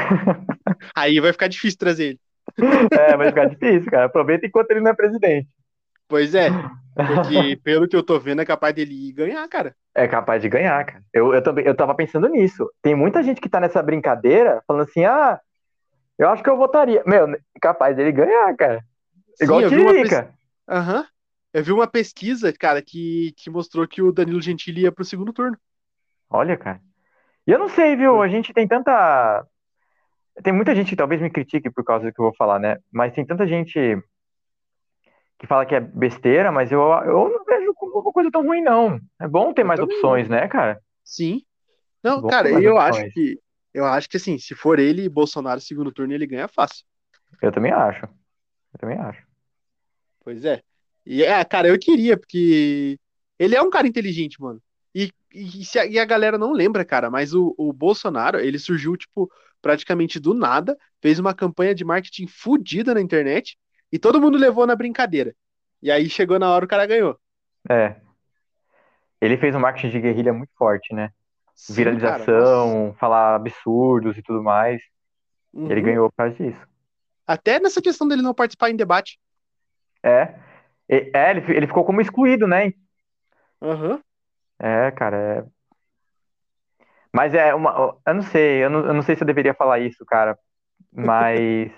Aí 0.96 1.20
vai 1.20 1.30
ficar 1.30 1.46
difícil 1.46 1.78
trazer 1.78 2.04
ele. 2.04 2.20
É, 2.90 3.16
vai 3.18 3.28
ficar 3.28 3.44
difícil, 3.44 3.90
cara. 3.90 4.06
Aproveita 4.06 4.46
enquanto 4.46 4.70
ele 4.70 4.80
não 4.80 4.90
é 4.90 4.94
presidente. 4.94 5.46
Pois 6.08 6.34
é, 6.34 6.48
porque 6.96 7.56
pelo 7.62 7.86
que 7.86 7.94
eu 7.94 8.02
tô 8.02 8.18
vendo 8.18 8.42
é 8.42 8.44
capaz 8.44 8.74
dele 8.74 9.08
ir 9.08 9.12
ganhar, 9.12 9.46
cara. 9.48 9.74
É 9.94 10.08
capaz 10.08 10.42
de 10.42 10.48
ganhar, 10.48 10.84
cara. 10.84 11.04
Eu, 11.12 11.32
eu, 11.32 11.42
também, 11.42 11.64
eu 11.64 11.74
tava 11.74 11.94
pensando 11.94 12.28
nisso. 12.28 12.68
Tem 12.82 12.94
muita 12.94 13.22
gente 13.22 13.40
que 13.40 13.48
tá 13.48 13.60
nessa 13.60 13.82
brincadeira 13.82 14.62
falando 14.66 14.82
assim, 14.82 15.04
ah, 15.04 15.38
eu 16.20 16.28
acho 16.30 16.42
que 16.42 16.50
eu 16.50 16.56
votaria. 16.56 17.02
Meu, 17.06 17.26
capaz 17.60 17.96
dele 17.96 18.12
ganhar, 18.12 18.54
cara. 18.56 18.84
Igual 19.40 19.60
Sim, 19.60 19.64
o 19.64 19.64
eu 19.64 19.70
vi 19.70 19.80
uma 19.80 19.92
Tiririca. 19.92 20.22
pes- 20.22 20.34
Aham. 20.68 21.06
Eu 21.52 21.64
vi 21.64 21.72
uma 21.72 21.86
pesquisa, 21.86 22.52
cara, 22.52 22.80
que, 22.80 23.32
que 23.36 23.50
mostrou 23.50 23.86
que 23.88 24.00
o 24.00 24.12
Danilo 24.12 24.40
Gentili 24.40 24.82
ia 24.82 24.92
pro 24.92 25.04
segundo 25.04 25.32
turno. 25.32 25.58
Olha, 26.28 26.56
cara. 26.56 26.80
E 27.46 27.50
eu 27.50 27.58
não 27.58 27.68
sei, 27.68 27.96
viu? 27.96 28.22
A 28.22 28.28
gente 28.28 28.52
tem 28.52 28.68
tanta. 28.68 29.46
Tem 30.42 30.52
muita 30.52 30.74
gente 30.74 30.90
que 30.90 30.96
talvez 30.96 31.20
me 31.20 31.30
critique 31.30 31.70
por 31.70 31.84
causa 31.84 32.06
do 32.06 32.12
que 32.12 32.20
eu 32.20 32.24
vou 32.26 32.34
falar, 32.36 32.58
né? 32.58 32.78
Mas 32.92 33.12
tem 33.14 33.26
tanta 33.26 33.46
gente 33.46 33.78
que 35.38 35.46
fala 35.46 35.64
que 35.64 35.74
é 35.74 35.80
besteira, 35.80 36.52
mas 36.52 36.70
eu, 36.70 36.80
eu 36.80 37.30
não 37.30 37.44
vejo 37.44 37.72
como 37.74 37.98
uma 38.00 38.12
coisa 38.12 38.30
tão 38.30 38.44
ruim, 38.44 38.60
não. 38.62 39.00
É 39.20 39.26
bom 39.26 39.52
ter 39.52 39.62
Eu 39.62 39.66
mais 39.68 39.80
opções, 39.80 40.28
né, 40.28 40.46
cara? 40.48 40.80
Sim. 41.04 41.42
Não, 42.02 42.20
Bom, 42.20 42.28
cara, 42.28 42.50
eu 42.50 42.76
opções. 42.76 43.04
acho 43.04 43.12
que. 43.14 43.40
Eu 43.72 43.84
acho 43.84 44.08
que 44.08 44.16
assim, 44.16 44.38
se 44.38 44.54
for 44.54 44.78
ele 44.78 45.04
e 45.04 45.08
Bolsonaro 45.08 45.60
segundo 45.60 45.92
turno, 45.92 46.12
ele 46.12 46.26
ganha 46.26 46.48
fácil. 46.48 46.84
Eu 47.40 47.52
também 47.52 47.72
acho. 47.72 48.04
Eu 48.04 48.78
também 48.78 48.98
acho. 48.98 49.22
Pois 50.22 50.44
é. 50.44 50.62
E, 51.04 51.22
é, 51.22 51.44
cara, 51.44 51.68
eu 51.68 51.78
queria, 51.78 52.16
porque 52.16 52.98
ele 53.38 53.56
é 53.56 53.62
um 53.62 53.70
cara 53.70 53.86
inteligente, 53.86 54.40
mano. 54.40 54.62
E, 54.94 55.10
e, 55.32 55.64
se 55.64 55.78
a, 55.78 55.86
e 55.86 55.98
a 55.98 56.04
galera 56.04 56.36
não 56.36 56.52
lembra, 56.52 56.84
cara, 56.84 57.10
mas 57.10 57.32
o, 57.32 57.54
o 57.56 57.72
Bolsonaro, 57.72 58.38
ele 58.38 58.58
surgiu, 58.58 58.96
tipo, 58.96 59.30
praticamente 59.62 60.18
do 60.18 60.34
nada, 60.34 60.76
fez 61.00 61.18
uma 61.18 61.34
campanha 61.34 61.74
de 61.74 61.84
marketing 61.84 62.26
fodida 62.26 62.94
na 62.94 63.00
internet 63.00 63.56
e 63.92 63.98
todo 63.98 64.20
mundo 64.20 64.36
levou 64.36 64.66
na 64.66 64.76
brincadeira. 64.76 65.34
E 65.82 65.90
aí 65.90 66.08
chegou 66.08 66.38
na 66.38 66.50
hora 66.50 66.64
o 66.64 66.68
cara 66.68 66.86
ganhou. 66.86 67.18
É. 67.68 67.96
Ele 69.20 69.36
fez 69.36 69.54
um 69.54 69.60
marketing 69.60 69.90
de 69.90 70.00
guerrilha 70.00 70.32
muito 70.32 70.52
forte, 70.56 70.94
né? 70.94 71.12
Sim, 71.60 71.74
Viralização, 71.74 72.94
falar 72.98 73.34
absurdos 73.36 74.16
e 74.16 74.22
tudo 74.22 74.42
mais. 74.42 74.80
cara, 74.80 74.90
nossa. 75.54 75.72
Ele 75.72 75.80
Uhum. 75.80 75.86
ganhou 75.86 76.10
por 76.10 76.16
causa 76.16 76.34
disso. 76.36 76.66
Até 77.26 77.60
nessa 77.60 77.82
questão 77.82 78.08
dele 78.08 78.22
não 78.22 78.34
participar 78.34 78.70
em 78.70 78.76
debate. 78.76 79.18
É. 80.02 80.34
É, 80.88 81.30
ele, 81.30 81.56
ele 81.56 81.66
ficou 81.66 81.84
como 81.84 82.00
excluído, 82.00 82.46
né? 82.46 82.72
Aham. 83.62 84.00
É, 84.58 84.90
cara, 84.90 85.16
é. 85.16 85.44
Mas 87.12 87.34
é 87.34 87.54
uma. 87.54 87.98
Eu 88.06 88.14
não 88.14 88.22
sei, 88.22 88.64
eu 88.64 88.70
não, 88.70 88.86
eu 88.86 88.94
não 88.94 89.02
sei 89.02 89.16
se 89.16 89.22
eu 89.22 89.26
deveria 89.26 89.54
falar 89.54 89.78
isso, 89.80 90.04
cara. 90.04 90.38
Mas. 90.92 91.70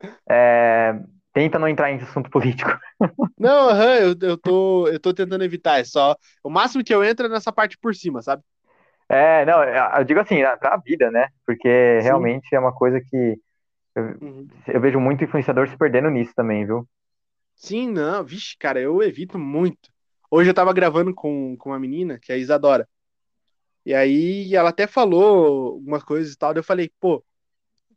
é, 0.28 0.94
tenta 1.32 1.58
não 1.58 1.68
entrar 1.68 1.90
em 1.90 1.96
assunto 2.00 2.30
político. 2.30 2.70
Não, 3.36 3.68
aham, 3.68 3.94
eu, 3.96 4.16
eu 4.22 4.38
tô, 4.38 4.86
eu 4.88 5.00
tô 5.00 5.12
tentando 5.12 5.42
evitar. 5.44 5.80
É 5.80 5.84
só. 5.84 6.16
O 6.42 6.48
máximo 6.48 6.84
que 6.84 6.94
eu 6.94 7.02
entro 7.04 7.26
é 7.26 7.28
nessa 7.28 7.52
parte 7.52 7.76
por 7.76 7.94
cima, 7.94 8.22
sabe? 8.22 8.42
É, 9.08 9.44
não, 9.44 9.62
eu 9.98 10.04
digo 10.04 10.20
assim, 10.20 10.40
pra 10.58 10.76
vida, 10.78 11.10
né? 11.10 11.28
Porque 11.46 11.68
Sim. 12.00 12.04
realmente 12.04 12.54
é 12.54 12.58
uma 12.58 12.72
coisa 12.72 13.00
que 13.00 13.38
Uhum. 13.96 14.48
eu 14.66 14.80
vejo 14.80 14.98
muito 14.98 15.22
influenciador 15.22 15.68
se 15.68 15.76
perdendo 15.76 16.10
nisso 16.10 16.32
também, 16.34 16.66
viu? 16.66 16.86
Sim, 17.54 17.90
não, 17.90 18.24
vixe, 18.24 18.56
cara, 18.58 18.80
eu 18.80 19.02
evito 19.02 19.38
muito. 19.38 19.88
Hoje 20.30 20.50
eu 20.50 20.54
tava 20.54 20.72
gravando 20.72 21.14
com, 21.14 21.56
com 21.56 21.70
uma 21.70 21.78
menina, 21.78 22.18
que 22.20 22.32
é 22.32 22.34
a 22.34 22.38
Isadora. 22.38 22.88
E 23.86 23.94
aí 23.94 24.54
ela 24.54 24.70
até 24.70 24.86
falou 24.86 25.74
algumas 25.74 26.02
coisas 26.02 26.32
e 26.32 26.36
tal. 26.38 26.52
Daí 26.52 26.60
eu 26.60 26.64
falei, 26.64 26.90
pô, 26.98 27.24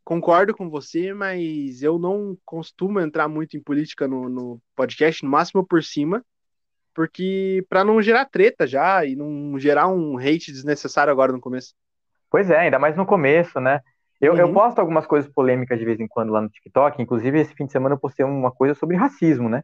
concordo 0.04 0.56
com 0.56 0.70
você, 0.70 1.14
mas 1.14 1.82
eu 1.82 1.98
não 1.98 2.38
costumo 2.46 3.00
entrar 3.00 3.28
muito 3.28 3.58
em 3.58 3.62
política 3.64 4.08
no, 4.08 4.30
no 4.30 4.62
podcast, 4.76 5.24
no 5.24 5.30
máximo 5.30 5.66
por 5.66 5.84
cima, 5.84 6.24
porque 6.98 7.64
para 7.70 7.84
não 7.84 8.02
gerar 8.02 8.26
treta 8.26 8.66
já 8.66 9.06
e 9.06 9.16
não 9.16 9.60
gerar 9.60 9.88
um 9.88 10.18
hate 10.18 10.52
desnecessário 10.52 11.14
agora 11.14 11.32
no 11.32 11.40
começo. 11.40 11.76
Pois 12.28 12.50
é, 12.50 12.58
ainda 12.58 12.80
mais 12.80 12.98
no 12.98 13.06
começo, 13.06 13.60
né? 13.60 13.82
Eu, 14.20 14.36
eu 14.36 14.48
Uhum. 14.48 14.54
posto 14.56 14.80
algumas 14.80 15.06
coisas 15.06 15.32
polêmicas 15.32 15.78
de 15.78 15.86
vez 15.86 16.00
em 16.00 16.08
quando 16.08 16.32
lá 16.32 16.42
no 16.42 16.50
TikTok, 16.50 17.00
inclusive 17.00 17.40
esse 17.40 17.54
fim 17.54 17.68
de 17.68 17.72
semana 17.72 17.94
eu 17.94 18.00
postei 18.00 18.26
uma 18.26 18.52
coisa 18.52 18.74
sobre 18.74 18.96
racismo, 18.96 19.48
né? 19.48 19.62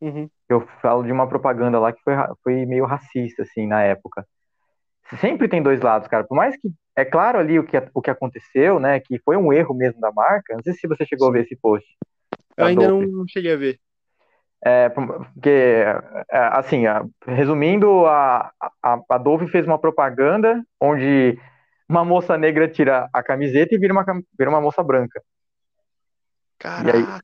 Uhum. 0.00 0.28
Eu 0.48 0.66
falo 0.82 1.04
de 1.04 1.12
uma 1.12 1.28
propaganda 1.28 1.78
lá 1.78 1.92
que 1.92 2.02
foi, 2.02 2.14
foi 2.42 2.66
meio 2.66 2.84
racista, 2.84 3.44
assim, 3.44 3.64
na 3.64 3.84
época. 3.84 4.26
Sempre 5.20 5.46
tem 5.46 5.62
dois 5.62 5.80
lados, 5.80 6.08
cara. 6.08 6.24
Por 6.24 6.34
mais 6.34 6.56
que. 6.56 6.68
É 6.96 7.04
claro 7.04 7.38
ali 7.38 7.60
o 7.60 7.64
que, 7.64 7.76
o 7.94 8.02
que 8.02 8.10
aconteceu, 8.10 8.80
né? 8.80 8.98
Que 8.98 9.20
foi 9.20 9.36
um 9.36 9.52
erro 9.52 9.72
mesmo 9.72 10.00
da 10.00 10.10
marca. 10.10 10.54
Não 10.54 10.62
sei 10.64 10.72
se 10.72 10.88
você 10.88 11.06
chegou 11.06 11.28
a 11.28 11.30
ver 11.32 11.44
esse 11.44 11.54
post. 11.54 11.86
Eu 12.56 12.64
da 12.64 12.70
ainda 12.70 12.88
não 12.88 13.24
cheguei 13.28 13.52
a 13.52 13.56
ver. 13.56 13.78
É, 14.66 14.88
porque, 14.88 15.84
é, 16.28 16.38
assim, 16.52 16.86
a- 16.86 17.04
resumindo, 17.24 18.04
a, 18.06 18.50
a, 18.82 18.98
a 19.10 19.16
Dove 19.16 19.46
fez 19.46 19.64
uma 19.64 19.78
propaganda 19.78 20.60
onde 20.80 21.38
uma 21.88 22.04
moça 22.04 22.36
negra 22.36 22.66
tira 22.66 23.08
a 23.12 23.22
camiseta 23.22 23.76
e 23.76 23.78
vira 23.78 23.92
uma, 23.92 24.04
vira 24.36 24.50
uma 24.50 24.60
moça 24.60 24.82
branca. 24.82 25.22
Caraca. 26.58 27.22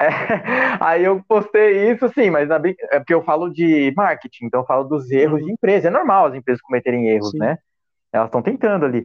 É, 0.00 0.06
aí 0.80 1.02
eu 1.04 1.20
postei 1.26 1.90
isso, 1.90 2.08
sim, 2.14 2.30
mas 2.30 2.48
na 2.48 2.60
é 2.92 3.00
porque 3.00 3.14
eu 3.14 3.24
falo 3.24 3.50
de 3.50 3.92
marketing, 3.96 4.44
então 4.44 4.60
eu 4.60 4.66
falo 4.66 4.84
dos 4.84 5.10
erros 5.10 5.40
Uhum. 5.40 5.46
de 5.46 5.52
empresa. 5.52 5.88
É 5.88 5.90
normal 5.90 6.26
as 6.26 6.34
empresas 6.36 6.62
cometerem 6.62 7.08
erros, 7.08 7.32
Sim. 7.32 7.38
né? 7.38 7.58
Elas 8.12 8.28
estão 8.28 8.40
tentando 8.40 8.84
ali. 8.86 9.04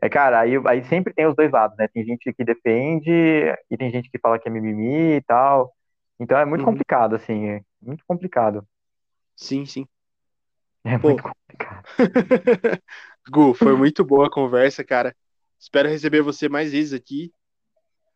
É, 0.00 0.08
cara, 0.08 0.38
aí, 0.40 0.52
aí 0.66 0.84
sempre 0.84 1.12
tem 1.12 1.26
os 1.26 1.34
dois 1.34 1.50
lados, 1.50 1.76
né? 1.76 1.88
Tem 1.88 2.04
gente 2.04 2.32
que 2.32 2.44
defende 2.44 3.10
e 3.10 3.76
tem 3.76 3.90
gente 3.90 4.08
que 4.10 4.18
fala 4.20 4.38
que 4.38 4.48
é 4.48 4.52
mimimi 4.52 5.16
e 5.16 5.22
tal. 5.22 5.72
Então 6.20 6.38
é 6.38 6.44
muito 6.44 6.62
Uhum. 6.62 6.66
complicado, 6.66 7.14
assim, 7.16 7.48
é 7.48 7.60
muito 7.82 8.04
complicado. 8.06 8.66
Sim, 9.36 9.66
sim. 9.66 9.86
É 10.84 10.96
Pô. 10.98 11.08
muito 11.08 11.22
complicado. 11.22 11.86
Gu, 13.30 13.54
foi 13.54 13.76
muito 13.76 14.04
boa 14.04 14.26
a 14.26 14.30
conversa, 14.30 14.84
cara. 14.84 15.14
Espero 15.58 15.88
receber 15.88 16.22
você 16.22 16.48
mais 16.48 16.72
vezes 16.72 16.92
aqui. 16.92 17.30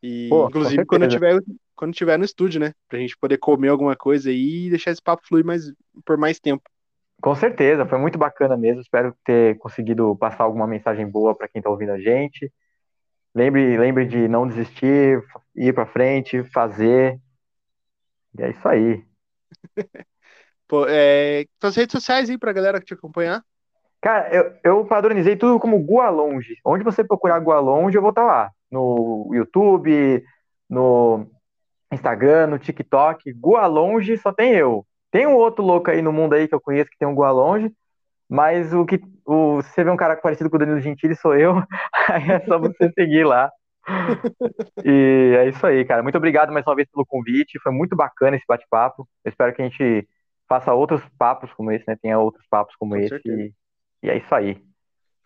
E, 0.02 0.28
Pô, 0.28 0.46
inclusive, 0.48 0.84
quando 0.86 1.02
eu 1.04 1.08
tiver, 1.08 1.40
quando 1.74 1.94
tiver 1.94 2.18
no 2.18 2.24
estúdio, 2.24 2.60
né? 2.60 2.72
Pra 2.88 2.98
gente 2.98 3.16
poder 3.18 3.38
comer 3.38 3.68
alguma 3.68 3.96
coisa 3.96 4.30
aí 4.30 4.66
e 4.66 4.70
deixar 4.70 4.90
esse 4.92 5.02
papo 5.02 5.26
fluir 5.26 5.44
mais, 5.44 5.72
por 6.04 6.16
mais 6.16 6.38
tempo. 6.40 6.62
Com 7.20 7.34
certeza, 7.34 7.86
foi 7.86 7.98
muito 7.98 8.18
bacana 8.18 8.56
mesmo. 8.56 8.80
Espero 8.80 9.14
ter 9.24 9.58
conseguido 9.58 10.16
passar 10.16 10.44
alguma 10.44 10.66
mensagem 10.66 11.06
boa 11.06 11.34
para 11.34 11.48
quem 11.48 11.58
está 11.60 11.68
ouvindo 11.70 11.92
a 11.92 12.00
gente. 12.00 12.50
Lembre, 13.34 13.78
lembre 13.78 14.06
de 14.06 14.28
não 14.28 14.46
desistir, 14.48 15.22
ir 15.56 15.74
para 15.74 15.86
frente, 15.86 16.42
fazer. 16.52 17.18
E 18.38 18.42
é 18.42 18.50
isso 18.50 18.68
aí. 18.68 19.04
Pô, 20.68 20.86
é, 20.88 21.44
redes 21.74 21.92
sociais 21.92 22.30
aí 22.30 22.38
pra 22.38 22.52
galera 22.52 22.78
que 22.78 22.86
te 22.86 22.94
acompanhar. 22.94 23.42
Cara, 24.00 24.34
eu, 24.34 24.52
eu 24.62 24.84
padronizei 24.86 25.36
tudo 25.36 25.58
como 25.58 25.84
Gualonge. 25.84 26.56
Onde 26.64 26.84
você 26.84 27.04
procurar 27.04 27.38
Gualonge, 27.38 27.96
eu 27.96 28.02
vou 28.02 28.10
estar 28.10 28.24
lá. 28.24 28.50
No 28.70 29.28
YouTube, 29.32 30.24
no 30.68 31.26
Instagram, 31.92 32.46
no 32.46 32.58
TikTok. 32.58 33.32
Gualonge 33.32 34.16
só 34.16 34.32
tem 34.32 34.54
eu. 34.54 34.86
Tem 35.10 35.26
um 35.26 35.34
outro 35.34 35.64
louco 35.64 35.90
aí 35.90 36.00
no 36.00 36.12
mundo 36.12 36.34
aí 36.34 36.46
que 36.46 36.54
eu 36.54 36.60
conheço 36.60 36.90
que 36.90 36.96
tem 36.96 37.08
um 37.08 37.14
Gualonge, 37.14 37.72
mas 38.28 38.72
o 38.72 38.86
que 38.86 39.00
o, 39.26 39.60
se 39.62 39.70
você 39.70 39.84
vê 39.84 39.90
um 39.90 39.96
cara 39.96 40.16
parecido 40.16 40.48
com 40.48 40.56
o 40.56 40.58
Danilo 40.58 40.80
Gentili, 40.80 41.16
sou 41.16 41.36
eu. 41.36 41.54
Aí 42.08 42.30
é 42.30 42.40
só 42.46 42.58
você 42.58 42.90
seguir 42.92 43.24
lá. 43.24 43.50
E 44.84 45.36
é 45.36 45.48
isso 45.48 45.66
aí, 45.66 45.84
cara. 45.84 46.02
Muito 46.02 46.18
obrigado 46.18 46.52
mais 46.52 46.66
uma 46.66 46.74
vez 46.74 46.88
pelo 46.90 47.06
convite. 47.06 47.60
Foi 47.60 47.72
muito 47.72 47.96
bacana 47.96 48.36
esse 48.36 48.46
bate-papo. 48.46 49.08
Eu 49.24 49.28
espero 49.30 49.54
que 49.54 49.62
a 49.62 49.68
gente 49.68 50.08
faça 50.48 50.74
outros 50.74 51.02
papos 51.18 51.52
como 51.54 51.70
esse, 51.70 51.84
né? 51.86 51.96
Tenha 52.00 52.18
outros 52.18 52.46
papos 52.48 52.74
como 52.76 52.94
Com 52.94 53.00
esse. 53.00 53.20
E, 53.26 53.52
e 54.02 54.10
é 54.10 54.18
isso 54.18 54.34
aí. 54.34 54.60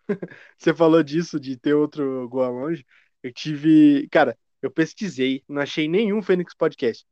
Você 0.57 0.73
falou 0.73 1.01
disso, 1.01 1.39
de 1.39 1.57
ter 1.57 1.73
outro 1.73 2.27
Goa 2.29 2.49
Longe. 2.49 2.85
Eu 3.23 3.33
tive. 3.33 4.07
Cara, 4.11 4.37
eu 4.61 4.69
pesquisei, 4.69 5.43
não 5.47 5.61
achei 5.61 5.87
nenhum 5.87 6.21
Fênix 6.21 6.53
Podcast. 6.53 7.05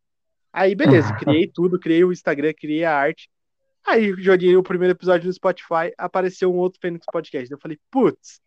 Aí, 0.52 0.76
beleza, 0.76 1.14
criei 1.18 1.48
tudo, 1.48 1.80
criei 1.80 2.04
o 2.04 2.12
Instagram, 2.12 2.54
criei 2.56 2.84
a 2.84 2.96
arte. 2.96 3.30
Aí, 3.86 4.14
joguei 4.20 4.56
o 4.56 4.64
primeiro 4.64 4.94
episódio 4.94 5.28
no 5.28 5.34
Spotify, 5.34 5.92
apareceu 5.98 6.54
um 6.54 6.58
outro 6.58 6.80
Fênix 6.80 7.06
Podcast. 7.12 7.52
Eu 7.52 7.60
falei, 7.60 7.78
putz, 7.92 8.40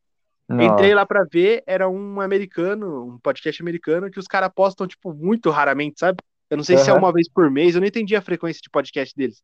entrei 0.51 0.95
lá 0.95 1.05
pra 1.05 1.25
ver, 1.31 1.63
era 1.67 1.89
um 1.89 2.21
americano, 2.21 3.15
um 3.15 3.19
podcast 3.19 3.61
americano, 3.63 4.11
que 4.11 4.19
os 4.19 4.27
caras 4.27 4.51
postam, 4.55 4.87
tipo, 4.87 5.13
muito 5.13 5.51
raramente, 5.51 5.99
sabe? 5.99 6.19
Eu 6.49 6.57
não 6.57 6.65
sei 6.65 6.79
se 6.79 6.89
é 6.89 6.93
uma 6.93 7.13
vez 7.13 7.29
por 7.29 7.51
mês, 7.51 7.75
eu 7.75 7.81
não 7.81 7.89
entendi 7.89 8.15
a 8.15 8.23
frequência 8.23 8.61
de 8.63 8.71
podcast 8.71 9.15
deles. 9.17 9.43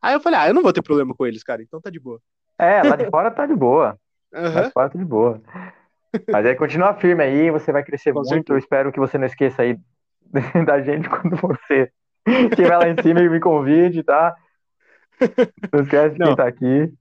Aí 0.00 0.14
eu 0.14 0.20
falei, 0.20 0.40
ah, 0.40 0.48
eu 0.48 0.54
não 0.54 0.62
vou 0.62 0.72
ter 0.72 0.82
problema 0.82 1.14
com 1.14 1.24
eles, 1.26 1.44
cara, 1.44 1.62
então 1.62 1.80
tá 1.80 1.88
de 1.88 2.00
boa. 2.00 2.20
É, 2.58 2.82
lá 2.82 2.96
de 2.96 3.08
fora 3.10 3.30
tá 3.30 3.46
de 3.46 3.54
boa. 3.54 3.96
Lá 4.32 4.40
Aham, 4.40 4.66
de 4.66 4.72
fora 4.72 4.90
tá 4.90 4.98
de 4.98 5.04
boa. 5.04 5.40
Mas 6.30 6.46
aí 6.46 6.54
continua 6.54 6.94
firme 6.94 7.22
aí, 7.22 7.50
você 7.50 7.72
vai 7.72 7.84
crescer 7.84 8.12
Com 8.12 8.20
muito. 8.20 8.28
certeza. 8.30 8.52
Eu 8.52 8.58
espero 8.58 8.92
que 8.92 8.98
você 8.98 9.18
não 9.18 9.26
esqueça 9.26 9.62
aí 9.62 9.78
da 10.66 10.80
gente 10.80 11.08
quando 11.08 11.36
você 11.36 11.90
estiver 12.26 12.76
lá 12.76 12.88
em 12.88 13.00
cima 13.02 13.20
e 13.20 13.28
me 13.28 13.40
convide, 13.40 14.02
tá? 14.02 14.34
Não 15.72 15.82
esquece 15.82 16.14
de 16.14 16.18
Não. 16.20 16.28
quem 16.28 16.36
tá 16.36 16.46
aqui. 16.46 16.92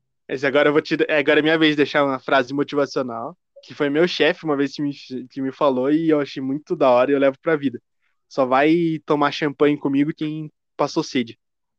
Agora 0.45 0.69
eu 0.69 0.73
vou 0.73 0.81
te. 0.81 0.95
é, 1.07 1.17
Agora 1.19 1.39
é 1.39 1.43
minha 1.43 1.57
vez 1.57 1.71
de 1.71 1.77
deixar 1.77 2.05
uma 2.05 2.19
frase 2.19 2.53
motivacional, 2.53 3.37
que 3.63 3.73
foi 3.73 3.89
meu 3.89 4.07
chefe 4.07 4.45
uma 4.45 4.55
vez 4.55 4.73
que 4.73 4.81
me, 4.81 4.93
que 5.29 5.41
me 5.41 5.51
falou 5.51 5.91
e 5.91 6.09
eu 6.09 6.19
achei 6.19 6.41
muito 6.41 6.75
da 6.75 6.89
hora 6.89 7.11
e 7.11 7.13
eu 7.13 7.19
levo 7.19 7.37
pra 7.41 7.55
vida. 7.55 7.81
Só 8.29 8.45
vai 8.45 8.99
tomar 9.05 9.31
champanhe 9.31 9.77
comigo 9.77 10.13
quem 10.15 10.49
passou 10.77 11.03
sede. 11.03 11.37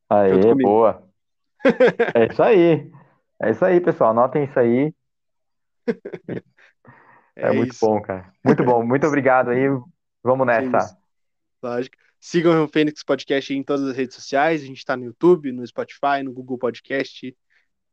Aê, 0.08 0.32
boa. 0.54 1.02
É 2.14 2.26
isso 2.26 2.42
aí. 2.42 2.90
É 3.40 3.50
isso 3.50 3.64
aí, 3.64 3.80
pessoal. 3.80 4.10
Anotem 4.10 4.44
isso 4.44 4.58
aí. 4.58 4.92
É, 7.34 7.50
muito 7.50 7.72
isso. 7.72 7.86
bom, 7.86 7.98
cara. 8.02 8.30
Muito 8.44 8.62
bom. 8.62 8.84
Muito 8.84 9.06
obrigado 9.06 9.48
aí. 9.50 9.66
Vamos 10.22 10.46
nessa. 10.46 10.76
isso. 10.76 10.96
Lógico. 11.62 11.96
Sigam 12.20 12.64
o 12.64 12.68
Fênix 12.68 13.02
Podcast 13.02 13.54
em 13.54 13.62
todas 13.62 13.88
as 13.88 13.96
redes 13.96 14.14
sociais. 14.14 14.62
A 14.62 14.66
gente 14.66 14.84
tá 14.84 14.96
no 14.96 15.04
YouTube, 15.06 15.50
no 15.50 15.66
Spotify, 15.66 16.22
no 16.22 16.30
Google 16.30 16.58
Podcast, 16.58 17.34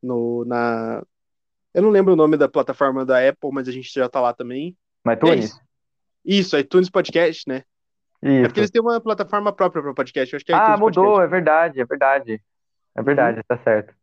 no, 0.02 0.46
na. 0.46 1.04
Eu 1.74 1.82
não 1.84 1.90
lembro 1.90 2.14
o 2.14 2.16
nome 2.16 2.36
da 2.38 2.48
plataforma 2.50 3.06
da 3.06 3.18
Apple, 3.28 3.52
mas 3.52 3.68
a 3.68 3.72
gente 3.72 3.92
já 3.94 4.10
tá 4.10 4.20
lá 4.20 4.34
também. 4.34 4.76
Mas 5.04 5.20
E 5.24 5.30
é 5.30 5.36
isso. 5.36 5.60
Isso, 6.26 6.58
iTunes 6.58 6.90
Podcast, 6.90 7.44
né? 7.48 7.64
É 8.22 8.32
Isso. 8.34 8.44
porque 8.48 8.60
eles 8.60 8.70
têm 8.72 8.82
uma 8.82 9.00
plataforma 9.00 9.54
própria 9.54 9.82
para 9.82 9.94
podcast. 9.94 10.34
Eu 10.34 10.38
acho 10.38 10.46
que 10.46 10.52
é 10.52 10.56
Ah, 10.56 10.64
iTunes 10.74 10.80
mudou, 10.80 11.04
Podcast. 11.06 11.24
é 11.24 11.28
verdade, 11.30 11.82
é 11.82 11.86
verdade. 11.86 12.42
É 12.96 13.02
verdade, 13.02 13.42
tá 13.48 13.58
certo. 13.60 13.94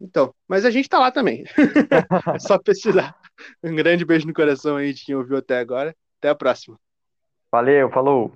Então, 0.00 0.32
mas 0.48 0.64
a 0.64 0.70
gente 0.70 0.88
tá 0.88 0.98
lá 0.98 1.10
também. 1.10 1.44
É 2.34 2.38
só 2.38 2.58
pesquisar. 2.58 3.14
Um 3.62 3.74
grande 3.74 4.04
beijo 4.04 4.26
no 4.26 4.32
coração 4.32 4.76
aí 4.76 4.92
de 4.94 5.04
quem 5.04 5.14
ouviu 5.14 5.36
até 5.36 5.58
agora. 5.58 5.94
Até 6.18 6.28
a 6.30 6.34
próxima. 6.34 6.78
Valeu, 7.52 7.90
falou. 7.90 8.32